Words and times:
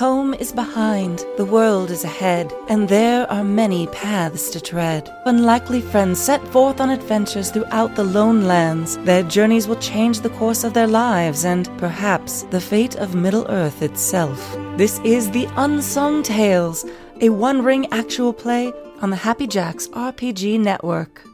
Home 0.00 0.32
is 0.32 0.50
behind, 0.50 1.26
the 1.36 1.44
world 1.44 1.90
is 1.90 2.04
ahead, 2.04 2.54
and 2.70 2.88
there 2.88 3.30
are 3.30 3.44
many 3.44 3.86
paths 3.88 4.48
to 4.52 4.58
tread. 4.58 5.14
Unlikely 5.26 5.82
friends 5.82 6.18
set 6.18 6.42
forth 6.48 6.80
on 6.80 6.88
adventures 6.88 7.50
throughout 7.50 7.94
the 7.94 8.04
lone 8.04 8.46
lands. 8.46 8.96
Their 9.04 9.22
journeys 9.22 9.68
will 9.68 9.76
change 9.76 10.20
the 10.20 10.30
course 10.30 10.64
of 10.64 10.72
their 10.72 10.86
lives 10.86 11.44
and, 11.44 11.68
perhaps, 11.76 12.44
the 12.44 12.62
fate 12.62 12.96
of 12.96 13.14
Middle 13.14 13.44
Earth 13.50 13.82
itself. 13.82 14.56
This 14.78 15.00
is 15.00 15.30
the 15.32 15.46
Unsung 15.58 16.22
Tales, 16.22 16.86
a 17.20 17.28
one 17.28 17.62
ring 17.62 17.86
actual 17.92 18.32
play 18.32 18.72
on 19.02 19.10
the 19.10 19.16
Happy 19.16 19.46
Jacks 19.46 19.86
RPG 19.88 20.60
Network. 20.60 21.29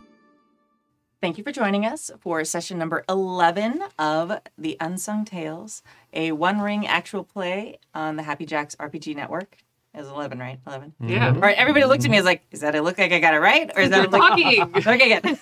Thank 1.26 1.38
you 1.38 1.42
for 1.42 1.50
joining 1.50 1.84
us 1.84 2.08
for 2.20 2.44
session 2.44 2.78
number 2.78 3.04
11 3.08 3.82
of 3.98 4.38
The 4.56 4.76
Unsung 4.80 5.24
Tales, 5.24 5.82
a 6.12 6.30
one 6.30 6.60
ring 6.60 6.86
actual 6.86 7.24
play 7.24 7.80
on 7.92 8.14
the 8.14 8.22
Happy 8.22 8.46
Jacks 8.46 8.76
RPG 8.76 9.16
Network. 9.16 9.56
It 9.92 9.98
was 9.98 10.06
11, 10.06 10.38
right? 10.38 10.60
11. 10.68 10.94
Yeah. 11.00 11.30
All 11.30 11.40
right, 11.40 11.58
everybody 11.58 11.84
looked 11.84 12.04
at 12.04 12.12
me 12.12 12.18
as 12.18 12.24
like, 12.24 12.44
is 12.52 12.60
that 12.60 12.76
it 12.76 12.82
look 12.82 12.96
like 12.96 13.10
I 13.10 13.18
got 13.18 13.34
it 13.34 13.40
right? 13.40 13.68
Or 13.74 13.82
is 13.82 13.90
that 13.90 14.08
We're 14.08 14.20
like, 14.20 14.70
talking. 14.70 14.86
okay, 14.86 15.20
good. 15.20 15.38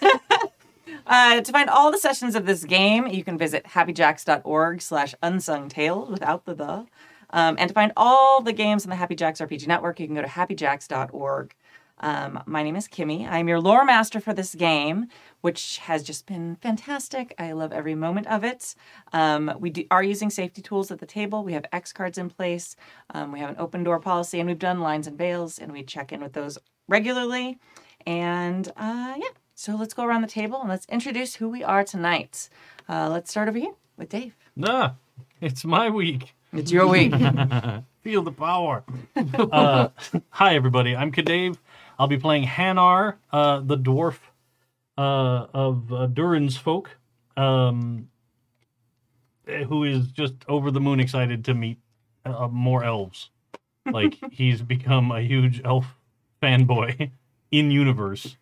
uh, 1.07 1.43
to 1.43 1.53
find 1.53 1.69
all 1.69 1.91
the 1.91 1.99
sessions 1.99 2.35
of 2.35 2.47
this 2.47 2.65
game, 2.65 3.07
you 3.07 3.23
can 3.23 3.37
visit 3.37 3.65
happyjacks.org 3.65 4.81
slash 4.81 5.15
unsung 5.23 5.69
tales 5.69 6.09
without 6.09 6.47
the 6.47 6.55
the. 6.55 6.87
Um, 7.29 7.57
and 7.59 7.69
to 7.69 7.75
find 7.75 7.93
all 7.95 8.41
the 8.41 8.55
games 8.55 8.87
on 8.87 8.91
the 8.91 8.97
Happy 8.97 9.17
Jacks 9.17 9.39
RPG 9.39 9.67
Network, 9.67 10.01
you 10.01 10.07
can 10.07 10.17
go 10.17 10.23
to 10.23 10.29
happyjacks.org. 10.29 11.55
Um, 12.01 12.43
my 12.47 12.63
name 12.63 12.77
is 12.77 12.89
Kimmy. 12.89 13.29
I'm 13.29 13.49
your 13.49 13.61
lore 13.61 13.85
master 13.85 14.21
for 14.21 14.35
this 14.35 14.55
game, 14.55 15.07
which 15.45 15.77
has 15.77 16.03
just 16.03 16.25
been 16.25 16.57
fantastic. 16.63 17.35
I 17.39 17.53
love 17.53 17.71
every 17.71 17.95
moment 17.95 18.27
of 18.29 18.45
it. 18.45 18.75
Um, 19.13 19.53
we 19.61 19.69
do, 19.69 19.85
are 19.91 20.03
using 20.03 20.31
safety 20.31 20.63
tools 20.63 20.91
at 20.91 21.01
the 21.01 21.07
table. 21.07 21.45
We 21.45 21.53
have 21.53 21.67
X 21.71 21.93
cards 21.93 22.17
in 22.17 22.31
place. 22.31 22.77
Um, 23.11 23.31
we 23.31 23.41
have 23.41 23.51
an 23.51 23.57
open 23.59 23.85
door 23.85 24.01
policy, 24.01 24.41
and 24.41 24.49
we've 24.49 24.59
done 24.59 24.81
lines 24.81 25.07
and 25.07 25.19
veils, 25.19 25.59
and 25.59 25.71
we 25.71 25.83
check 25.83 26.13
in 26.15 26.23
with 26.23 26.33
those 26.33 26.57
regularly. 26.89 27.59
And 28.07 28.69
uh, 28.69 29.17
yeah, 29.19 29.35
so 29.55 29.77
let's 29.77 29.93
go 29.93 30.07
around 30.07 30.23
the 30.23 30.29
table 30.29 30.61
and 30.61 30.71
let's 30.71 30.87
introduce 30.87 31.35
who 31.35 31.51
we 31.51 31.63
are 31.63 31.85
tonight. 31.85 32.49
Uh, 32.89 33.11
let's 33.11 33.31
start 33.31 33.47
over 33.47 33.59
here 33.59 33.75
with 33.99 34.09
Dave. 34.09 34.35
Nah, 34.57 34.93
it's 35.43 35.63
my 35.63 35.91
week. 35.91 36.35
It's 36.55 36.73
your 36.73 36.87
week. 36.87 37.13
Feel 38.01 38.23
the 38.23 38.33
power. 38.33 38.83
uh, 39.15 39.89
hi, 40.31 40.55
everybody. 40.55 40.97
I'm 40.97 41.13
Kadave. 41.13 41.59
I'll 41.99 42.09
be 42.09 42.17
playing 42.17 42.47
Hanar, 42.47 43.17
uh, 43.31 43.61
the 43.61 43.77
dwarf 43.77 44.17
uh, 44.97 45.47
of 45.53 45.93
uh, 45.93 46.07
Durin's 46.07 46.57
folk, 46.57 46.99
um, 47.37 48.09
who 49.47 49.85
is 49.85 50.09
just 50.09 50.35
over 50.49 50.71
the 50.71 50.81
moon 50.81 51.01
excited 51.01 51.45
to 51.47 51.55
meet 51.55 51.79
uh, 52.25 52.49
more 52.49 52.85
elves. 52.85 53.31
Like, 53.93 54.17
he's 54.33 54.63
become 54.63 55.13
a 55.13 55.21
huge 55.21 55.61
elf 55.63 55.85
fanboy 56.43 57.11
in 57.51 57.71
universe. 57.71 58.39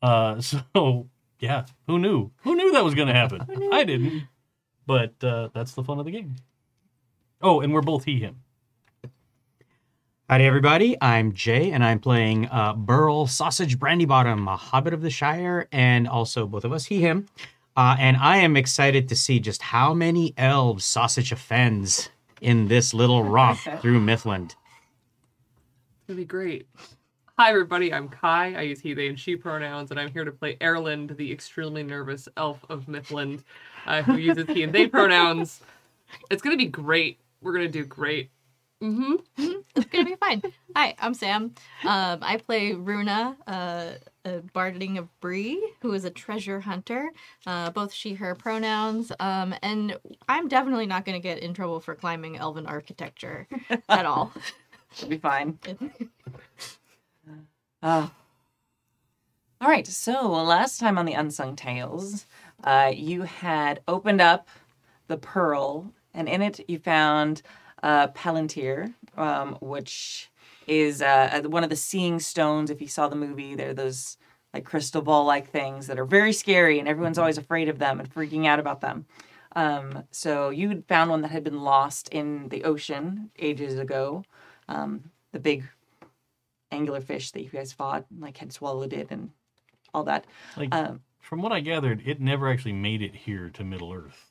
Uh, 0.00 0.40
so, 0.74 1.08
yeah, 1.40 1.66
who 1.88 1.98
knew? 1.98 2.30
Who 2.44 2.54
knew 2.54 2.70
that 2.70 2.84
was 2.84 2.94
going 2.94 3.08
to 3.08 3.14
happen? 3.14 3.44
I 3.72 3.82
didn't. 3.82 4.28
But 4.86 5.14
uh, 5.24 5.48
that's 5.52 5.72
the 5.72 5.82
fun 5.82 5.98
of 5.98 6.04
the 6.04 6.12
game. 6.12 6.36
Oh, 7.42 7.60
and 7.60 7.74
we're 7.74 7.82
both 7.82 8.04
he, 8.04 8.20
him. 8.20 8.42
Howdy, 10.28 10.44
everybody. 10.44 10.96
I'm 11.00 11.34
Jay, 11.34 11.70
and 11.70 11.84
I'm 11.84 12.00
playing 12.00 12.46
uh, 12.46 12.72
Burl 12.74 13.28
Sausage 13.28 13.78
Brandybottom, 13.78 14.52
a 14.52 14.56
hobbit 14.56 14.92
of 14.92 15.00
the 15.00 15.08
Shire, 15.08 15.68
and 15.70 16.08
also 16.08 16.48
both 16.48 16.64
of 16.64 16.72
us, 16.72 16.84
he, 16.84 17.00
him. 17.00 17.28
Uh, 17.76 17.94
and 17.96 18.16
I 18.16 18.38
am 18.38 18.56
excited 18.56 19.08
to 19.08 19.14
see 19.14 19.38
just 19.38 19.62
how 19.62 19.94
many 19.94 20.34
elves 20.36 20.84
Sausage 20.84 21.30
offends 21.30 22.10
in 22.40 22.66
this 22.66 22.92
little 22.92 23.22
romp 23.22 23.60
through 23.80 24.00
Mithlond. 24.00 24.56
It'd 26.08 26.16
be 26.16 26.24
great. 26.24 26.66
Hi, 27.38 27.50
everybody. 27.50 27.94
I'm 27.94 28.08
Kai. 28.08 28.54
I 28.54 28.62
use 28.62 28.80
he, 28.80 28.94
they, 28.94 29.06
and 29.06 29.20
she 29.20 29.36
pronouns, 29.36 29.92
and 29.92 30.00
I'm 30.00 30.10
here 30.10 30.24
to 30.24 30.32
play 30.32 30.56
Erland, 30.60 31.14
the 31.16 31.30
extremely 31.30 31.84
nervous 31.84 32.28
elf 32.36 32.64
of 32.68 32.86
Mithlond, 32.86 33.44
uh, 33.86 34.02
who 34.02 34.16
uses 34.16 34.48
he 34.48 34.64
and 34.64 34.72
they 34.72 34.88
pronouns. 34.88 35.60
It's 36.32 36.42
gonna 36.42 36.56
be 36.56 36.66
great. 36.66 37.20
We're 37.42 37.52
gonna 37.52 37.68
do 37.68 37.84
great. 37.84 38.30
Mm-hmm. 38.82 39.14
It's 39.76 39.86
gonna 39.90 40.04
be 40.06 40.16
fine. 40.16 40.42
Hi, 40.74 40.94
I'm 40.98 41.12
Sam. 41.14 41.54
Um, 41.84 42.18
I 42.22 42.38
play 42.38 42.72
Runa, 42.72 43.36
uh, 43.46 43.92
a 44.24 44.38
barding 44.54 44.96
of 44.98 45.08
Bree, 45.20 45.72
who 45.82 45.92
is 45.92 46.04
a 46.06 46.10
treasure 46.10 46.60
hunter. 46.60 47.10
Uh, 47.46 47.70
both 47.70 47.92
she/her 47.92 48.34
pronouns. 48.34 49.12
Um, 49.20 49.54
and 49.62 49.98
I'm 50.28 50.48
definitely 50.48 50.86
not 50.86 51.04
gonna 51.04 51.20
get 51.20 51.40
in 51.40 51.54
trouble 51.54 51.80
for 51.80 51.94
climbing 51.94 52.38
elven 52.38 52.66
architecture 52.66 53.46
at 53.88 54.06
all. 54.06 54.32
It'll 54.96 55.08
be 55.08 55.18
fine. 55.18 55.58
Uh, 57.82 58.08
all 59.60 59.68
right. 59.68 59.86
So 59.86 60.30
last 60.32 60.80
time 60.80 60.98
on 60.98 61.06
the 61.06 61.12
Unsung 61.12 61.54
Tales, 61.56 62.26
uh, 62.64 62.90
you 62.94 63.22
had 63.22 63.80
opened 63.86 64.20
up 64.20 64.48
the 65.06 65.16
pearl, 65.16 65.92
and 66.14 66.28
in 66.28 66.42
it 66.42 66.60
you 66.68 66.78
found 66.78 67.42
uh, 67.82 68.08
Palantir, 68.08 68.94
um, 69.16 69.56
which 69.60 70.30
is 70.66 71.02
uh, 71.02 71.42
one 71.46 71.64
of 71.64 71.70
the 71.70 71.76
seeing 71.76 72.18
stones. 72.18 72.70
If 72.70 72.80
you 72.80 72.88
saw 72.88 73.08
the 73.08 73.16
movie, 73.16 73.54
they're 73.54 73.74
those 73.74 74.16
like 74.54 74.64
crystal 74.64 75.02
ball 75.02 75.24
like 75.24 75.50
things 75.50 75.86
that 75.86 75.98
are 75.98 76.04
very 76.04 76.32
scary, 76.32 76.78
and 76.78 76.88
everyone's 76.88 77.18
always 77.18 77.38
afraid 77.38 77.68
of 77.68 77.78
them 77.78 78.00
and 78.00 78.12
freaking 78.12 78.46
out 78.46 78.58
about 78.58 78.80
them. 78.80 79.06
Um, 79.54 80.04
so 80.10 80.50
you 80.50 80.84
found 80.88 81.10
one 81.10 81.22
that 81.22 81.30
had 81.30 81.44
been 81.44 81.62
lost 81.62 82.08
in 82.10 82.48
the 82.48 82.64
ocean 82.64 83.30
ages 83.38 83.78
ago. 83.78 84.24
Um, 84.68 85.10
the 85.32 85.38
big 85.38 85.64
angular 86.70 87.00
fish 87.00 87.30
that 87.30 87.42
you 87.42 87.50
guys 87.50 87.72
fought, 87.72 88.06
like 88.18 88.38
had 88.38 88.52
swallowed 88.52 88.92
it 88.92 89.08
and 89.10 89.30
all 89.94 90.04
that. 90.04 90.26
Like, 90.56 90.74
Um, 90.74 91.00
from 91.20 91.42
what 91.42 91.52
I 91.52 91.60
gathered, 91.60 92.02
it 92.06 92.20
never 92.20 92.50
actually 92.50 92.72
made 92.72 93.02
it 93.02 93.14
here 93.14 93.50
to 93.50 93.64
Middle 93.64 93.92
Earth. 93.92 94.25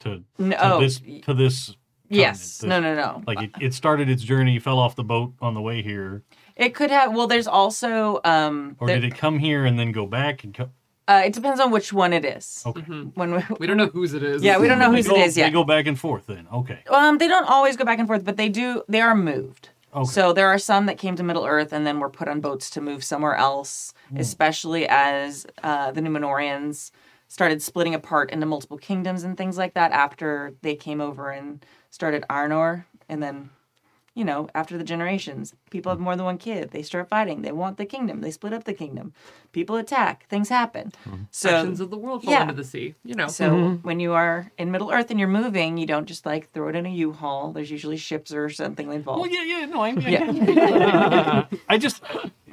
To, 0.00 0.22
no, 0.38 0.56
to 0.56 0.72
oh, 0.74 0.80
this 0.80 1.00
to 1.22 1.34
this 1.34 1.74
yes, 2.08 2.60
continent, 2.60 2.84
no, 2.84 2.94
no, 2.94 3.12
no. 3.18 3.22
like 3.26 3.42
it, 3.42 3.50
it 3.60 3.74
started 3.74 4.08
its 4.08 4.22
journey, 4.22 4.58
fell 4.60 4.78
off 4.78 4.94
the 4.94 5.02
boat 5.02 5.32
on 5.40 5.54
the 5.54 5.60
way 5.60 5.82
here, 5.82 6.22
It 6.54 6.72
could 6.74 6.90
have. 6.90 7.12
Well, 7.14 7.26
there's 7.26 7.48
also. 7.48 8.20
Um, 8.24 8.76
or 8.78 8.86
there- 8.86 9.00
did 9.00 9.12
it 9.12 9.16
come 9.18 9.38
here 9.40 9.64
and 9.64 9.76
then 9.78 9.90
go 9.90 10.06
back 10.06 10.44
and 10.44 10.54
come? 10.54 10.70
uh, 11.08 11.22
it 11.24 11.32
depends 11.32 11.58
on 11.58 11.72
which 11.72 11.92
one 11.92 12.12
it 12.12 12.24
is. 12.24 12.62
Okay. 12.64 12.82
Mhm. 12.82 13.10
When 13.16 13.34
we, 13.34 13.42
We 13.58 13.66
don't 13.66 13.76
know 13.76 13.86
whose 13.88 14.14
it 14.14 14.22
is. 14.22 14.42
Yeah, 14.42 14.58
we 14.58 14.68
don't 14.68 14.78
know 14.78 14.92
whose 14.92 15.08
go, 15.08 15.16
it 15.16 15.22
is 15.26 15.36
yet. 15.36 15.46
They 15.46 15.50
go 15.52 15.64
back 15.64 15.86
and 15.88 15.98
forth 15.98 16.26
then. 16.26 16.46
Okay. 16.52 16.78
Um, 16.90 17.18
they 17.18 17.26
don't 17.26 17.48
always 17.48 17.76
go 17.76 17.84
back 17.84 17.98
and 17.98 18.06
forth, 18.06 18.24
but 18.24 18.36
they 18.36 18.48
do. 18.48 18.84
They 18.88 19.00
are 19.00 19.16
moved. 19.16 19.70
Okay. 19.94 20.04
So 20.04 20.32
there 20.34 20.46
are 20.48 20.58
some 20.58 20.86
that 20.86 20.98
came 20.98 21.16
to 21.16 21.22
Middle 21.24 21.44
Earth 21.46 21.72
and 21.72 21.84
then 21.86 21.98
were 21.98 22.10
put 22.10 22.28
on 22.28 22.40
boats 22.40 22.68
to 22.70 22.80
move 22.80 23.02
somewhere 23.02 23.34
else, 23.34 23.92
Hmm. 24.10 24.18
especially 24.18 24.86
as 24.86 25.44
uh, 25.64 25.90
the 25.90 26.00
Numenorians 26.02 26.90
started 27.28 27.62
splitting 27.62 27.94
apart 27.94 28.30
into 28.30 28.46
multiple 28.46 28.78
kingdoms 28.78 29.22
and 29.22 29.36
things 29.36 29.58
like 29.58 29.74
that 29.74 29.92
after 29.92 30.54
they 30.62 30.74
came 30.74 31.00
over 31.00 31.30
and 31.30 31.64
started 31.90 32.24
Arnor. 32.28 32.86
And 33.08 33.22
then, 33.22 33.50
you 34.14 34.24
know, 34.24 34.48
after 34.54 34.78
the 34.78 34.84
generations, 34.84 35.54
people 35.70 35.90
have 35.90 36.00
more 36.00 36.16
than 36.16 36.24
one 36.24 36.38
kid. 36.38 36.70
They 36.70 36.82
start 36.82 37.08
fighting. 37.08 37.42
They 37.42 37.52
want 37.52 37.76
the 37.76 37.84
kingdom. 37.84 38.22
They 38.22 38.30
split 38.30 38.54
up 38.54 38.64
the 38.64 38.72
kingdom. 38.72 39.12
People 39.52 39.76
attack. 39.76 40.26
Things 40.28 40.48
happen. 40.48 40.92
Mm-hmm. 41.06 41.24
So 41.30 41.50
Sections 41.50 41.80
of 41.80 41.90
the 41.90 41.98
world 41.98 42.24
fall 42.24 42.32
yeah. 42.32 42.42
into 42.42 42.54
the 42.54 42.64
sea. 42.64 42.94
You 43.04 43.14
know. 43.14 43.28
so 43.28 43.50
mm-hmm. 43.50 43.86
when 43.86 44.00
you 44.00 44.14
are 44.14 44.50
in 44.56 44.70
Middle 44.70 44.90
Earth 44.90 45.10
and 45.10 45.20
you're 45.20 45.28
moving, 45.28 45.76
you 45.76 45.86
don't 45.86 46.06
just 46.06 46.24
like 46.24 46.50
throw 46.52 46.68
it 46.68 46.76
in 46.76 46.86
a 46.86 46.90
U-Haul. 46.90 47.52
There's 47.52 47.70
usually 47.70 47.98
ships 47.98 48.32
or 48.32 48.48
something 48.48 48.90
involved. 48.90 49.20
Well, 49.20 49.30
yeah, 49.30 49.44
yeah, 49.44 49.66
no, 49.66 49.82
I'm. 49.82 50.00
Yeah. 50.00 51.46
I 51.68 51.76
just, 51.76 52.02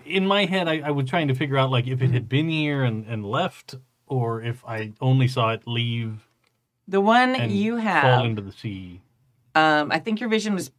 in 0.06 0.28
my 0.28 0.46
head, 0.46 0.68
I, 0.68 0.80
I 0.80 0.91
was 0.91 1.09
trying 1.09 1.30
to 1.30 1.34
figure 1.34 1.58
out 1.58 1.72
like 1.72 1.88
if 1.88 2.02
it 2.02 2.12
had 2.12 2.28
been 2.28 2.50
here 2.50 2.84
and, 2.84 3.06
and 3.08 3.25
left, 3.25 3.75
or 4.08 4.42
if 4.42 4.64
I 4.66 4.94
only 5.02 5.28
saw 5.28 5.50
it 5.52 5.64
leave 5.66 6.28
The 6.88 7.02
one 7.02 7.36
and 7.36 7.52
you 7.52 7.82
fall 7.82 8.26
into 8.26 8.42
the 8.42 8.52
sea. 8.52 9.02
um, 9.56 9.92
I 9.92 10.00
think 10.00 10.20
your 10.20 10.30
vision 10.30 10.54
was 10.54 10.72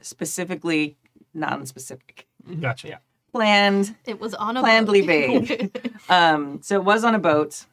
specifically 0.00 0.96
non-specific, 1.34 2.26
Gotcha. 2.60 2.88
Yeah. 2.88 2.98
planned, 3.32 3.94
It 4.04 4.20
was 4.20 4.34
on 4.34 4.56
a 4.56 4.62
Plannedly 4.62 5.06
boat. 5.06 5.48
vague. 5.48 5.92
um, 6.08 6.60
so 6.62 6.74
it 6.76 6.84
was 6.84 7.04
on 7.04 7.14
a 7.14 7.18
boat. 7.18 7.64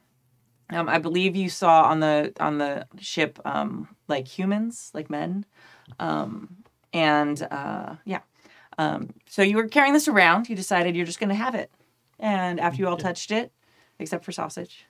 Um, 0.71 0.87
I 0.87 0.99
believe 0.99 1.35
you 1.35 1.49
saw 1.49 1.83
on 1.85 1.99
the 1.99 2.31
on 2.39 2.59
the 2.59 2.85
ship 2.99 3.39
um, 3.43 3.87
like 4.07 4.27
humans, 4.27 4.91
like 4.93 5.09
men, 5.09 5.43
um, 5.99 6.57
and 6.93 7.41
uh, 7.49 7.95
yeah. 8.05 8.19
Um, 8.77 9.09
so 9.27 9.41
you 9.41 9.57
were 9.57 9.67
carrying 9.67 9.93
this 9.93 10.07
around. 10.07 10.47
You 10.47 10.55
decided 10.55 10.95
you're 10.95 11.07
just 11.07 11.19
going 11.19 11.29
to 11.29 11.35
have 11.35 11.55
it, 11.55 11.71
and 12.19 12.59
after 12.59 12.77
you 12.79 12.87
all 12.87 12.97
touched 12.97 13.31
it, 13.31 13.51
except 13.97 14.23
for 14.23 14.31
sausage, 14.31 14.85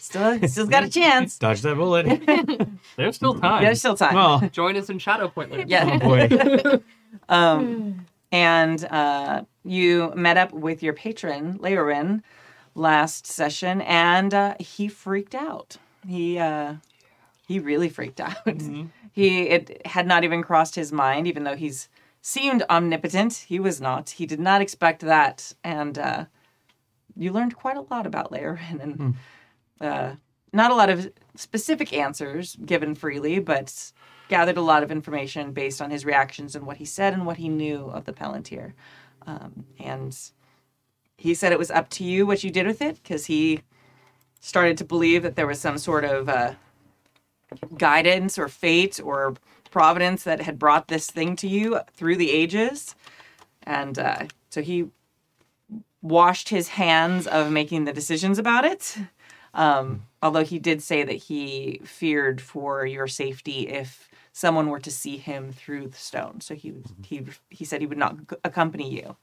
still 0.00 0.48
still 0.48 0.66
got 0.66 0.84
a 0.84 0.88
chance. 0.88 1.38
Dodge 1.38 1.62
that 1.62 1.76
bullet. 1.76 2.06
There's 2.96 3.16
still 3.16 3.34
time. 3.38 3.62
There's 3.62 3.78
still 3.78 3.96
time. 3.96 4.14
Well, 4.14 4.48
Join 4.50 4.76
us 4.76 4.88
in 4.90 4.98
Shadow 4.98 5.28
Point 5.28 5.52
later. 5.52 5.64
oh 5.64 5.66
yeah. 5.68 5.98
boy. 5.98 6.82
Um, 7.28 8.06
and 8.32 8.84
uh, 8.86 9.44
you 9.64 10.12
met 10.14 10.36
up 10.36 10.52
with 10.52 10.82
your 10.82 10.92
patron, 10.92 11.58
Leorin, 11.58 12.22
last 12.74 13.26
session, 13.26 13.80
and 13.82 14.34
uh, 14.34 14.54
he 14.58 14.88
freaked 14.88 15.34
out. 15.34 15.76
He 16.06 16.38
uh, 16.38 16.74
he 17.46 17.58
really 17.58 17.88
freaked 17.88 18.20
out. 18.20 18.36
He 19.12 19.42
it 19.42 19.86
had 19.86 20.06
not 20.06 20.24
even 20.24 20.42
crossed 20.42 20.74
his 20.74 20.92
mind, 20.92 21.26
even 21.26 21.44
though 21.44 21.56
he's 21.56 21.88
seemed 22.20 22.64
omnipotent. 22.68 23.44
He 23.48 23.58
was 23.58 23.80
not. 23.80 24.10
He 24.10 24.26
did 24.26 24.40
not 24.40 24.60
expect 24.60 25.00
that, 25.02 25.54
and 25.64 25.98
uh, 25.98 26.24
you 27.16 27.32
learned 27.32 27.56
quite 27.56 27.76
a 27.76 27.86
lot 27.90 28.06
about 28.06 28.30
Laerin, 28.30 28.80
and 28.80 29.14
uh, 29.80 30.12
not 30.52 30.70
a 30.70 30.74
lot 30.74 30.90
of 30.90 31.10
specific 31.34 31.92
answers 31.92 32.56
given 32.64 32.94
freely, 32.94 33.38
but 33.38 33.92
gathered 34.28 34.56
a 34.56 34.62
lot 34.62 34.82
of 34.82 34.90
information 34.90 35.52
based 35.52 35.80
on 35.80 35.90
his 35.90 36.04
reactions 36.04 36.56
and 36.56 36.66
what 36.66 36.78
he 36.78 36.84
said 36.84 37.12
and 37.12 37.26
what 37.26 37.36
he 37.36 37.48
knew 37.48 37.86
of 37.86 38.04
the 38.04 38.12
Palantir. 38.12 38.72
Um, 39.26 39.66
and 39.78 40.16
he 41.16 41.34
said 41.34 41.52
it 41.52 41.58
was 41.58 41.70
up 41.70 41.88
to 41.90 42.04
you 42.04 42.26
what 42.26 42.44
you 42.44 42.50
did 42.50 42.66
with 42.66 42.82
it 42.82 43.00
because 43.02 43.26
he 43.26 43.60
started 44.40 44.76
to 44.78 44.84
believe 44.84 45.22
that 45.22 45.36
there 45.36 45.46
was 45.46 45.60
some 45.60 45.78
sort 45.78 46.04
of 46.04 46.28
uh, 46.28 46.54
guidance 47.76 48.38
or 48.38 48.48
fate 48.48 49.00
or 49.02 49.34
providence 49.70 50.24
that 50.24 50.40
had 50.40 50.58
brought 50.58 50.88
this 50.88 51.10
thing 51.10 51.36
to 51.36 51.48
you 51.48 51.80
through 51.92 52.16
the 52.16 52.30
ages. 52.30 52.94
And 53.64 53.98
uh, 53.98 54.26
so 54.50 54.62
he 54.62 54.86
washed 56.02 56.48
his 56.48 56.68
hands 56.68 57.26
of 57.26 57.50
making 57.50 57.84
the 57.84 57.92
decisions 57.92 58.38
about 58.38 58.64
it. 58.64 58.96
Um, 59.56 60.06
although 60.22 60.44
he 60.44 60.58
did 60.58 60.82
say 60.82 61.02
that 61.02 61.14
he 61.28 61.80
feared 61.82 62.40
for 62.40 62.84
your 62.84 63.08
safety 63.08 63.68
if 63.68 64.10
someone 64.32 64.68
were 64.68 64.80
to 64.80 64.90
see 64.90 65.16
him 65.16 65.50
through 65.50 65.88
the 65.88 65.96
stone. 65.96 66.40
So 66.42 66.54
he 66.54 66.74
he 67.02 67.26
he 67.48 67.64
said 67.64 67.80
he 67.80 67.86
would 67.86 67.98
not 67.98 68.16
accompany 68.44 68.94
you, 68.94 69.16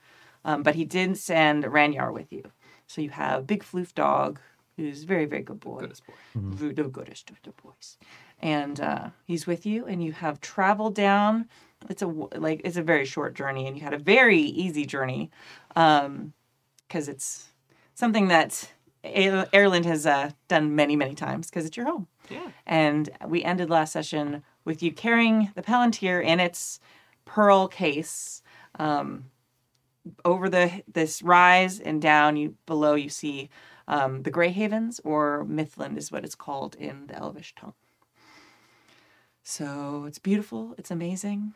um, 0.44 0.64
but 0.64 0.74
he 0.76 0.86
did 0.86 1.18
send 1.18 1.64
Ranyar 1.66 2.12
with 2.12 2.32
you. 2.34 2.44
So 2.88 3.00
you 3.02 3.12
have 3.12 3.46
Big 3.46 3.64
Floof 3.64 3.94
Dog, 3.94 4.40
who's 4.76 5.04
a 5.04 5.06
very 5.06 5.26
very 5.26 5.44
good 5.44 5.60
boy, 5.60 5.82
Goodest 5.82 6.04
boy. 6.08 6.14
the 6.34 6.74
the 6.74 6.84
goodest 6.90 7.30
of 7.30 7.40
the 7.44 7.52
boys, 7.64 7.98
and 8.42 8.80
uh, 8.80 9.10
he's 9.26 9.46
with 9.46 9.66
you. 9.68 9.86
And 9.86 10.04
you 10.04 10.14
have 10.14 10.42
traveled 10.42 10.96
down. 10.96 11.48
It's 11.90 12.02
a 12.02 12.06
w- 12.08 12.30
like 12.36 12.62
it's 12.66 12.78
a 12.78 12.82
very 12.84 13.06
short 13.06 13.36
journey, 13.36 13.68
and 13.68 13.78
you 13.78 13.84
had 13.84 13.94
a 13.94 14.00
very 14.00 14.42
easy 14.42 14.86
journey, 14.86 15.30
because 16.88 17.08
it's 17.08 17.50
something 17.94 18.30
that 18.30 18.52
A- 18.54 18.83
Erland 19.04 19.86
has 19.86 20.06
uh, 20.06 20.32
done 20.48 20.76
many 20.76 20.96
many 20.96 21.16
times 21.16 21.50
because 21.50 21.66
it's 21.66 21.78
your 21.78 21.86
home. 21.86 22.08
Yeah. 22.30 22.50
And 22.66 23.10
we 23.28 23.44
ended 23.44 23.70
last 23.70 23.92
session 23.92 24.44
with 24.66 24.82
you 24.82 24.92
carrying 24.92 25.52
the 25.56 25.62
Palantir 25.62 26.24
in 26.24 26.40
its 26.40 26.80
pearl 27.26 27.68
case 27.68 28.42
um, 28.80 29.26
over 30.24 30.50
the 30.50 30.84
this 30.92 31.22
rise 31.22 31.80
and 31.80 32.02
down. 32.02 32.38
You 32.38 32.56
below 32.66 32.96
you 32.96 33.10
see 33.10 33.50
um, 33.88 34.24
the 34.24 34.32
Grey 34.32 34.50
Havens, 34.50 35.02
or 35.04 35.46
Mithlond 35.46 35.98
is 35.98 36.12
what 36.12 36.24
it's 36.24 36.36
called 36.36 36.76
in 36.76 37.08
the 37.08 37.16
Elvish 37.16 37.54
tongue. 37.56 37.74
So 39.44 40.06
it's 40.08 40.20
beautiful. 40.20 40.74
It's 40.78 40.92
amazing, 40.92 41.54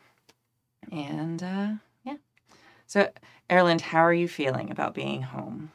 and 0.92 1.42
uh, 1.42 1.68
yeah. 2.04 2.16
So, 2.86 3.10
Erland, 3.50 3.80
how 3.80 4.00
are 4.00 4.12
you 4.12 4.28
feeling 4.28 4.70
about 4.70 4.94
being 4.94 5.22
home? 5.22 5.72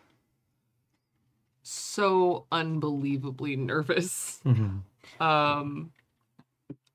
So 1.64 2.46
unbelievably 2.52 3.56
nervous. 3.56 4.40
Mm-hmm. 4.46 5.24
um 5.24 5.92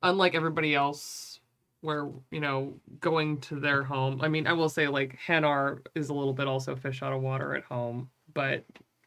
unlike 0.03 0.35
everybody 0.35 0.75
else 0.75 1.41
where 1.81 2.09
you 2.31 2.41
know 2.41 2.75
going 3.01 3.39
to 3.41 3.61
their 3.61 3.83
home 3.83 4.21
i 4.23 4.29
mean 4.29 4.47
i 4.47 4.53
will 4.53 4.69
say 4.69 4.89
like 4.89 5.17
hanar 5.27 5.81
is 5.95 6.09
a 6.09 6.15
little 6.15 6.33
bit 6.33 6.47
also 6.47 6.75
fish 6.75 7.03
out 7.03 7.13
of 7.13 7.21
water 7.21 7.55
at 7.55 7.65
home 7.65 8.09
but 8.35 8.65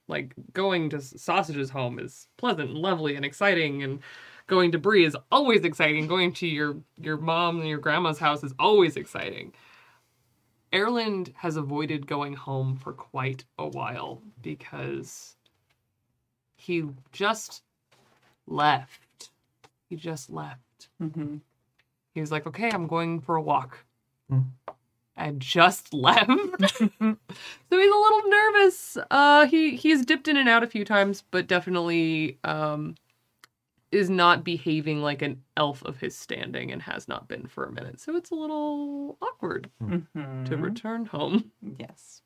like 0.07 0.33
going 0.53 0.89
to 0.89 1.01
sausage's 1.01 1.69
home 1.69 1.99
is 1.99 2.27
pleasant 2.37 2.69
and 2.69 2.77
lovely 2.77 3.15
and 3.15 3.25
exciting 3.25 3.83
and 3.83 3.99
going 4.47 4.71
to 4.71 4.77
Bree 4.77 5.05
is 5.05 5.15
always 5.31 5.63
exciting 5.63 6.07
going 6.07 6.33
to 6.33 6.47
your 6.47 6.75
your 6.97 7.17
mom 7.17 7.59
and 7.59 7.69
your 7.69 7.77
grandma's 7.77 8.19
house 8.19 8.43
is 8.43 8.53
always 8.59 8.97
exciting 8.97 9.53
Erland 10.73 11.33
has 11.35 11.57
avoided 11.57 12.07
going 12.07 12.33
home 12.33 12.75
for 12.77 12.93
quite 12.93 13.43
a 13.59 13.67
while 13.67 14.21
because 14.41 15.35
he 16.61 16.85
just 17.11 17.63
left. 18.47 19.29
He 19.89 19.95
just 19.95 20.29
left. 20.29 20.89
Mm-hmm. 21.01 21.37
He 22.13 22.21
was 22.21 22.31
like, 22.31 22.45
okay, 22.47 22.69
I'm 22.71 22.87
going 22.87 23.19
for 23.21 23.35
a 23.35 23.41
walk. 23.41 23.79
Mm. 24.31 24.45
I 25.17 25.31
just 25.31 25.93
left. 25.93 26.27
so 26.29 26.77
he's 26.79 27.11
a 27.69 27.75
little 27.75 28.21
nervous. 28.29 28.97
Uh 29.09 29.45
he 29.47 29.75
he's 29.75 30.05
dipped 30.05 30.27
in 30.27 30.37
and 30.37 30.47
out 30.49 30.63
a 30.63 30.67
few 30.67 30.85
times, 30.85 31.23
but 31.31 31.47
definitely 31.47 32.37
um 32.43 32.95
is 33.91 34.09
not 34.09 34.45
behaving 34.45 35.01
like 35.01 35.21
an 35.21 35.41
elf 35.57 35.83
of 35.83 35.99
his 35.99 36.15
standing 36.15 36.71
and 36.71 36.81
has 36.83 37.09
not 37.09 37.27
been 37.27 37.45
for 37.45 37.65
a 37.65 37.71
minute. 37.73 37.99
So 37.99 38.15
it's 38.15 38.31
a 38.31 38.35
little 38.35 39.17
awkward 39.21 39.69
Mm-hmm. 39.83 40.45
to 40.45 40.55
return 40.57 41.05
home. 41.07 41.51
Yes. 41.77 42.21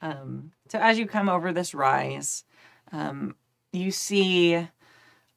Um, 0.00 0.52
so 0.68 0.78
as 0.78 0.98
you 0.98 1.06
come 1.06 1.28
over 1.28 1.52
this 1.52 1.74
rise, 1.74 2.44
um, 2.92 3.34
you 3.74 3.90
see 3.90 4.68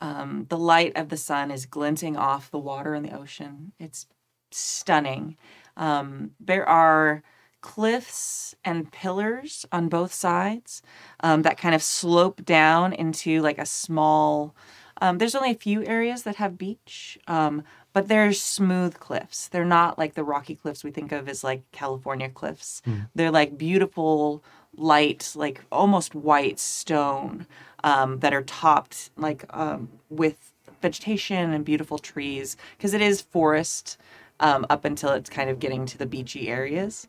um, 0.01 0.45
the 0.49 0.57
light 0.57 0.95
of 0.95 1.09
the 1.09 1.17
sun 1.17 1.51
is 1.51 1.65
glinting 1.65 2.15
off 2.15 2.51
the 2.51 2.59
water 2.59 2.93
in 2.93 3.03
the 3.03 3.15
ocean. 3.15 3.71
It's 3.79 4.05
stunning. 4.51 5.37
Um, 5.75 6.31
there 6.39 6.67
are 6.67 7.23
cliffs 7.61 8.55
and 8.63 8.91
pillars 8.91 9.65
on 9.71 9.89
both 9.89 10.13
sides 10.13 10.81
um, 11.21 11.41
that 11.41 11.57
kind 11.57 11.75
of 11.75 11.81
slope 11.83 12.45
down 12.45 12.93
into 12.93 13.41
like 13.41 13.57
a 13.57 13.65
small. 13.65 14.55
Um, 15.01 15.17
there's 15.17 15.35
only 15.35 15.51
a 15.51 15.55
few 15.55 15.83
areas 15.85 16.23
that 16.23 16.37
have 16.37 16.57
beach, 16.57 17.19
um, 17.27 17.63
but 17.93 18.07
there's 18.07 18.41
smooth 18.41 18.99
cliffs. 18.99 19.47
They're 19.47 19.65
not 19.65 19.97
like 19.97 20.13
the 20.13 20.23
rocky 20.23 20.55
cliffs 20.55 20.83
we 20.83 20.91
think 20.91 21.11
of 21.11 21.27
as 21.27 21.43
like 21.43 21.63
California 21.71 22.29
cliffs. 22.29 22.81
They're 23.15 23.31
like 23.31 23.57
beautiful, 23.57 24.43
light, 24.75 25.33
like 25.35 25.63
almost 25.71 26.15
white 26.15 26.59
stone 26.59 27.47
um, 27.83 28.19
that 28.19 28.33
are 28.33 28.43
topped 28.43 29.09
like 29.17 29.45
um, 29.49 29.89
with 30.09 30.53
vegetation 30.81 31.51
and 31.51 31.65
beautiful 31.65 31.97
trees 31.97 32.57
because 32.77 32.93
it 32.93 33.01
is 33.01 33.21
forest 33.21 33.97
um, 34.39 34.65
up 34.69 34.85
until 34.85 35.11
it's 35.11 35.29
kind 35.29 35.49
of 35.49 35.59
getting 35.59 35.85
to 35.85 35.97
the 35.97 36.05
beachy 36.05 36.47
areas. 36.47 37.07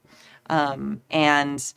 Um, 0.49 1.03
and 1.11 1.73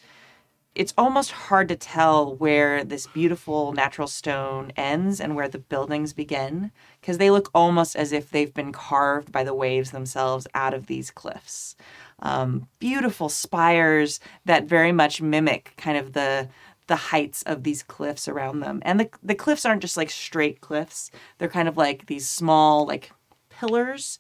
it's 0.74 0.94
almost 0.98 1.32
hard 1.32 1.68
to 1.68 1.76
tell 1.76 2.36
where 2.36 2.86
this 2.86 3.06
beautiful 3.08 3.74
natural 3.74 4.08
stone 4.08 4.72
ends 4.78 5.20
and 5.20 5.36
where 5.36 5.50
the 5.50 5.60
buildings 5.60 6.14
begin 6.14 6.72
because 7.02 7.18
they 7.18 7.30
look 7.30 7.50
almost 7.54 7.98
as 7.98 8.14
if 8.14 8.30
they've 8.30 8.54
been 8.54 8.72
carved 8.72 9.34
by 9.34 9.44
the 9.44 9.54
waves 9.54 9.92
themselves 9.92 10.48
out 10.54 10.74
of 10.74 10.88
these 10.88 11.12
cliffs. 11.12 11.76
Um, 12.20 12.68
beautiful 12.80 13.28
spires 13.28 14.22
that 14.46 14.64
very 14.64 14.94
much 14.94 15.22
mimic 15.22 15.74
kind 15.76 15.98
of 15.98 16.14
the 16.14 16.48
the 16.92 16.98
heights 16.98 17.42
of 17.44 17.64
these 17.64 17.84
cliffs 17.84 18.28
around 18.28 18.60
them. 18.60 18.82
And 18.84 19.00
the 19.00 19.10
the 19.24 19.34
cliffs 19.34 19.66
aren't 19.66 19.82
just 19.82 19.96
like 19.96 20.10
straight 20.10 20.60
cliffs. 20.60 21.10
They're 21.38 21.48
kind 21.48 21.70
of 21.70 21.78
like 21.78 22.08
these 22.08 22.28
small 22.28 22.86
like 22.86 23.14
pillars 23.50 24.20